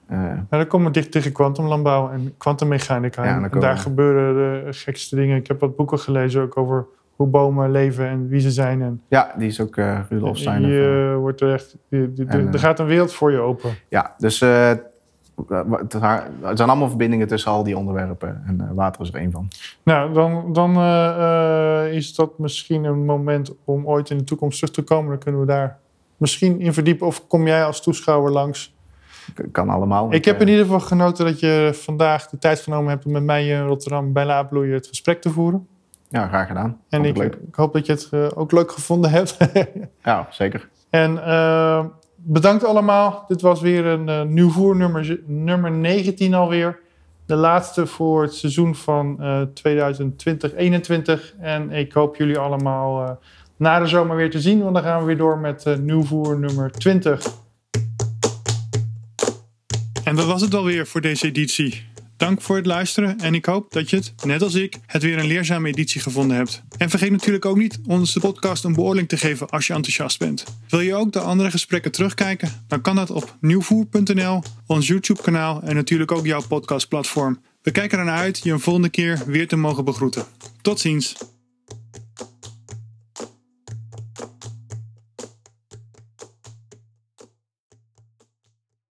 Eh, 0.07 0.17
Ja, 0.17 0.45
dan 0.57 0.67
komen 0.67 0.87
we 0.87 0.93
dicht 0.93 1.11
tegen 1.11 1.31
kwantumlandbouw 1.31 2.09
en 2.11 2.33
kwantummechanica. 2.37 3.25
Ja, 3.25 3.49
en 3.51 3.59
daar 3.59 3.77
gebeuren 3.77 4.35
de 4.65 4.73
gekste 4.73 5.15
dingen. 5.15 5.37
Ik 5.37 5.47
heb 5.47 5.59
wat 5.59 5.75
boeken 5.75 5.99
gelezen 5.99 6.41
ook 6.41 6.57
over 6.57 6.85
hoe 7.15 7.27
bomen 7.27 7.71
leven 7.71 8.07
en 8.07 8.27
wie 8.27 8.39
ze 8.39 8.51
zijn. 8.51 8.81
En 8.81 9.01
ja, 9.07 9.33
die 9.37 9.47
is 9.47 9.61
ook 9.61 9.77
eh 9.77 9.99
Rudolf 10.09 10.37
Steiner. 10.37 10.69
je 10.69 11.11
eh, 11.13 11.17
wordt 11.17 11.41
er 11.41 11.53
echt, 11.53 11.77
En, 11.89 12.13
er 12.27 12.53
eh, 12.53 12.59
gaat 12.59 12.79
een 12.79 12.85
wereld 12.85 13.13
voor 13.13 13.31
je 13.31 13.39
open. 13.39 13.69
Ja, 13.89 14.13
dus 14.17 14.41
eh, 14.41 14.69
het 14.69 14.91
er 15.93 16.57
zijn 16.57 16.69
allemaal 16.69 16.87
verbindingen 16.87 17.27
tussen 17.27 17.51
al 17.51 17.63
die 17.63 17.77
onderwerpen 17.77 18.43
en 18.45 18.61
eh, 18.61 18.67
water 18.75 19.01
is 19.01 19.09
er 19.09 19.15
één 19.15 19.31
van. 19.31 19.47
Nou, 19.83 20.13
dan, 20.13 20.53
dan 20.53 20.75
eh, 20.75 21.85
eh, 21.85 21.93
is 21.93 22.15
dat 22.15 22.39
misschien 22.39 22.83
een 22.83 23.05
moment 23.05 23.53
om 23.65 23.87
ooit 23.87 24.09
in 24.09 24.17
de 24.17 24.23
toekomst 24.23 24.59
terug 24.59 24.73
te 24.73 24.81
komen. 24.81 25.09
Dan 25.09 25.19
kunnen 25.19 25.41
we 25.41 25.47
daar 25.47 25.79
misschien 26.17 26.59
in 26.59 26.73
verdiepen. 26.73 27.07
Of 27.07 27.27
kom 27.27 27.47
jij 27.47 27.65
als 27.65 27.81
toeschouwer 27.81 28.31
langs? 28.31 28.75
Kan 29.51 29.69
allemaal. 29.69 30.13
Ik 30.13 30.25
heb 30.25 30.35
eh, 30.35 30.41
in 30.41 30.47
ieder 30.47 30.63
geval 30.65 30.79
genoten 30.79 31.25
dat 31.25 31.39
je 31.39 31.69
vandaag 31.73 32.29
de 32.29 32.37
tijd 32.37 32.59
genomen 32.59 32.89
hebt 32.89 33.05
om 33.05 33.11
met 33.11 33.23
mij 33.23 33.47
in 33.47 33.65
Rotterdam 33.65 34.13
bij 34.13 34.25
Laabloeien 34.25 34.73
het 34.73 34.87
gesprek 34.87 35.21
te 35.21 35.29
voeren. 35.29 35.67
Ja, 36.13 36.27
graag 36.27 36.47
gedaan. 36.47 36.81
En 36.89 37.05
ik, 37.05 37.17
leuk. 37.17 37.35
ik 37.47 37.55
hoop 37.55 37.73
dat 37.73 37.85
je 37.85 37.91
het 37.91 38.07
eh, 38.11 38.27
ook 38.35 38.51
leuk 38.51 38.71
gevonden 38.71 39.11
hebt. 39.11 39.37
Ja, 40.03 40.27
zeker. 40.29 40.69
en 40.89 41.25
eh, 41.25 41.85
bedankt 42.15 42.63
allemaal. 42.63 43.25
Dit 43.27 43.41
was 43.41 43.61
weer 43.61 43.85
een 43.85 44.09
eh, 44.09 44.21
nieuw 44.21 44.49
voer 44.49 44.75
nummer, 44.75 45.19
nummer 45.25 45.71
19 45.71 46.33
alweer. 46.33 46.79
De 47.25 47.35
laatste 47.35 47.85
voor 47.85 48.21
het 48.21 48.33
seizoen 48.33 48.75
van 48.75 49.21
eh 49.21 49.41
2020-21. 51.19 51.37
En 51.39 51.71
ik 51.71 51.93
hoop 51.93 52.15
jullie 52.15 52.37
allemaal 52.37 53.19
na 53.57 53.79
de 53.79 53.87
zomer 53.87 54.15
weer 54.15 54.31
te 54.31 54.41
zien. 54.41 54.61
Want 54.61 54.73
dan 54.73 54.83
gaan 54.83 54.99
we 54.99 55.05
weer 55.05 55.17
door 55.17 55.37
met 55.37 55.77
nieuw 55.81 56.03
voer 56.03 56.39
nummer 56.39 56.71
20. 56.71 57.25
En 60.03 60.15
dat 60.15 60.25
was 60.25 60.41
het 60.41 60.53
alweer 60.53 60.87
voor 60.87 61.01
deze 61.01 61.27
editie. 61.27 61.91
Dank 62.17 62.41
voor 62.41 62.55
het 62.55 62.65
luisteren 62.65 63.19
en 63.19 63.33
ik 63.33 63.45
hoop 63.45 63.71
dat 63.71 63.89
je 63.89 63.95
het, 63.95 64.13
net 64.25 64.41
als 64.41 64.53
ik, 64.53 64.77
het 64.85 65.03
weer 65.03 65.17
een 65.17 65.27
leerzame 65.27 65.67
editie 65.67 66.01
gevonden 66.01 66.37
hebt. 66.37 66.63
En 66.77 66.89
vergeet 66.89 67.11
natuurlijk 67.11 67.45
ook 67.45 67.57
niet 67.57 67.79
onze 67.87 68.19
podcast 68.19 68.63
een 68.63 68.73
beoordeling 68.73 69.09
te 69.09 69.17
geven 69.17 69.49
als 69.49 69.67
je 69.67 69.73
enthousiast 69.73 70.19
bent. 70.19 70.43
Wil 70.69 70.79
je 70.79 70.95
ook 70.95 71.11
de 71.11 71.19
andere 71.19 71.51
gesprekken 71.51 71.91
terugkijken? 71.91 72.63
Dan 72.67 72.81
kan 72.81 72.95
dat 72.95 73.11
op 73.11 73.35
nieuwvoer.nl, 73.41 74.43
ons 74.65 74.87
YouTube 74.87 75.21
kanaal 75.21 75.61
en 75.61 75.75
natuurlijk 75.75 76.11
ook 76.11 76.25
jouw 76.25 76.41
podcastplatform. 76.47 77.41
We 77.61 77.71
kijken 77.71 77.99
ernaar 77.99 78.17
uit 78.17 78.39
je 78.43 78.51
een 78.51 78.59
volgende 78.59 78.89
keer 78.89 79.23
weer 79.25 79.47
te 79.47 79.55
mogen 79.55 79.85
begroeten. 79.85 80.25
Tot 80.61 80.79
ziens! 80.79 81.32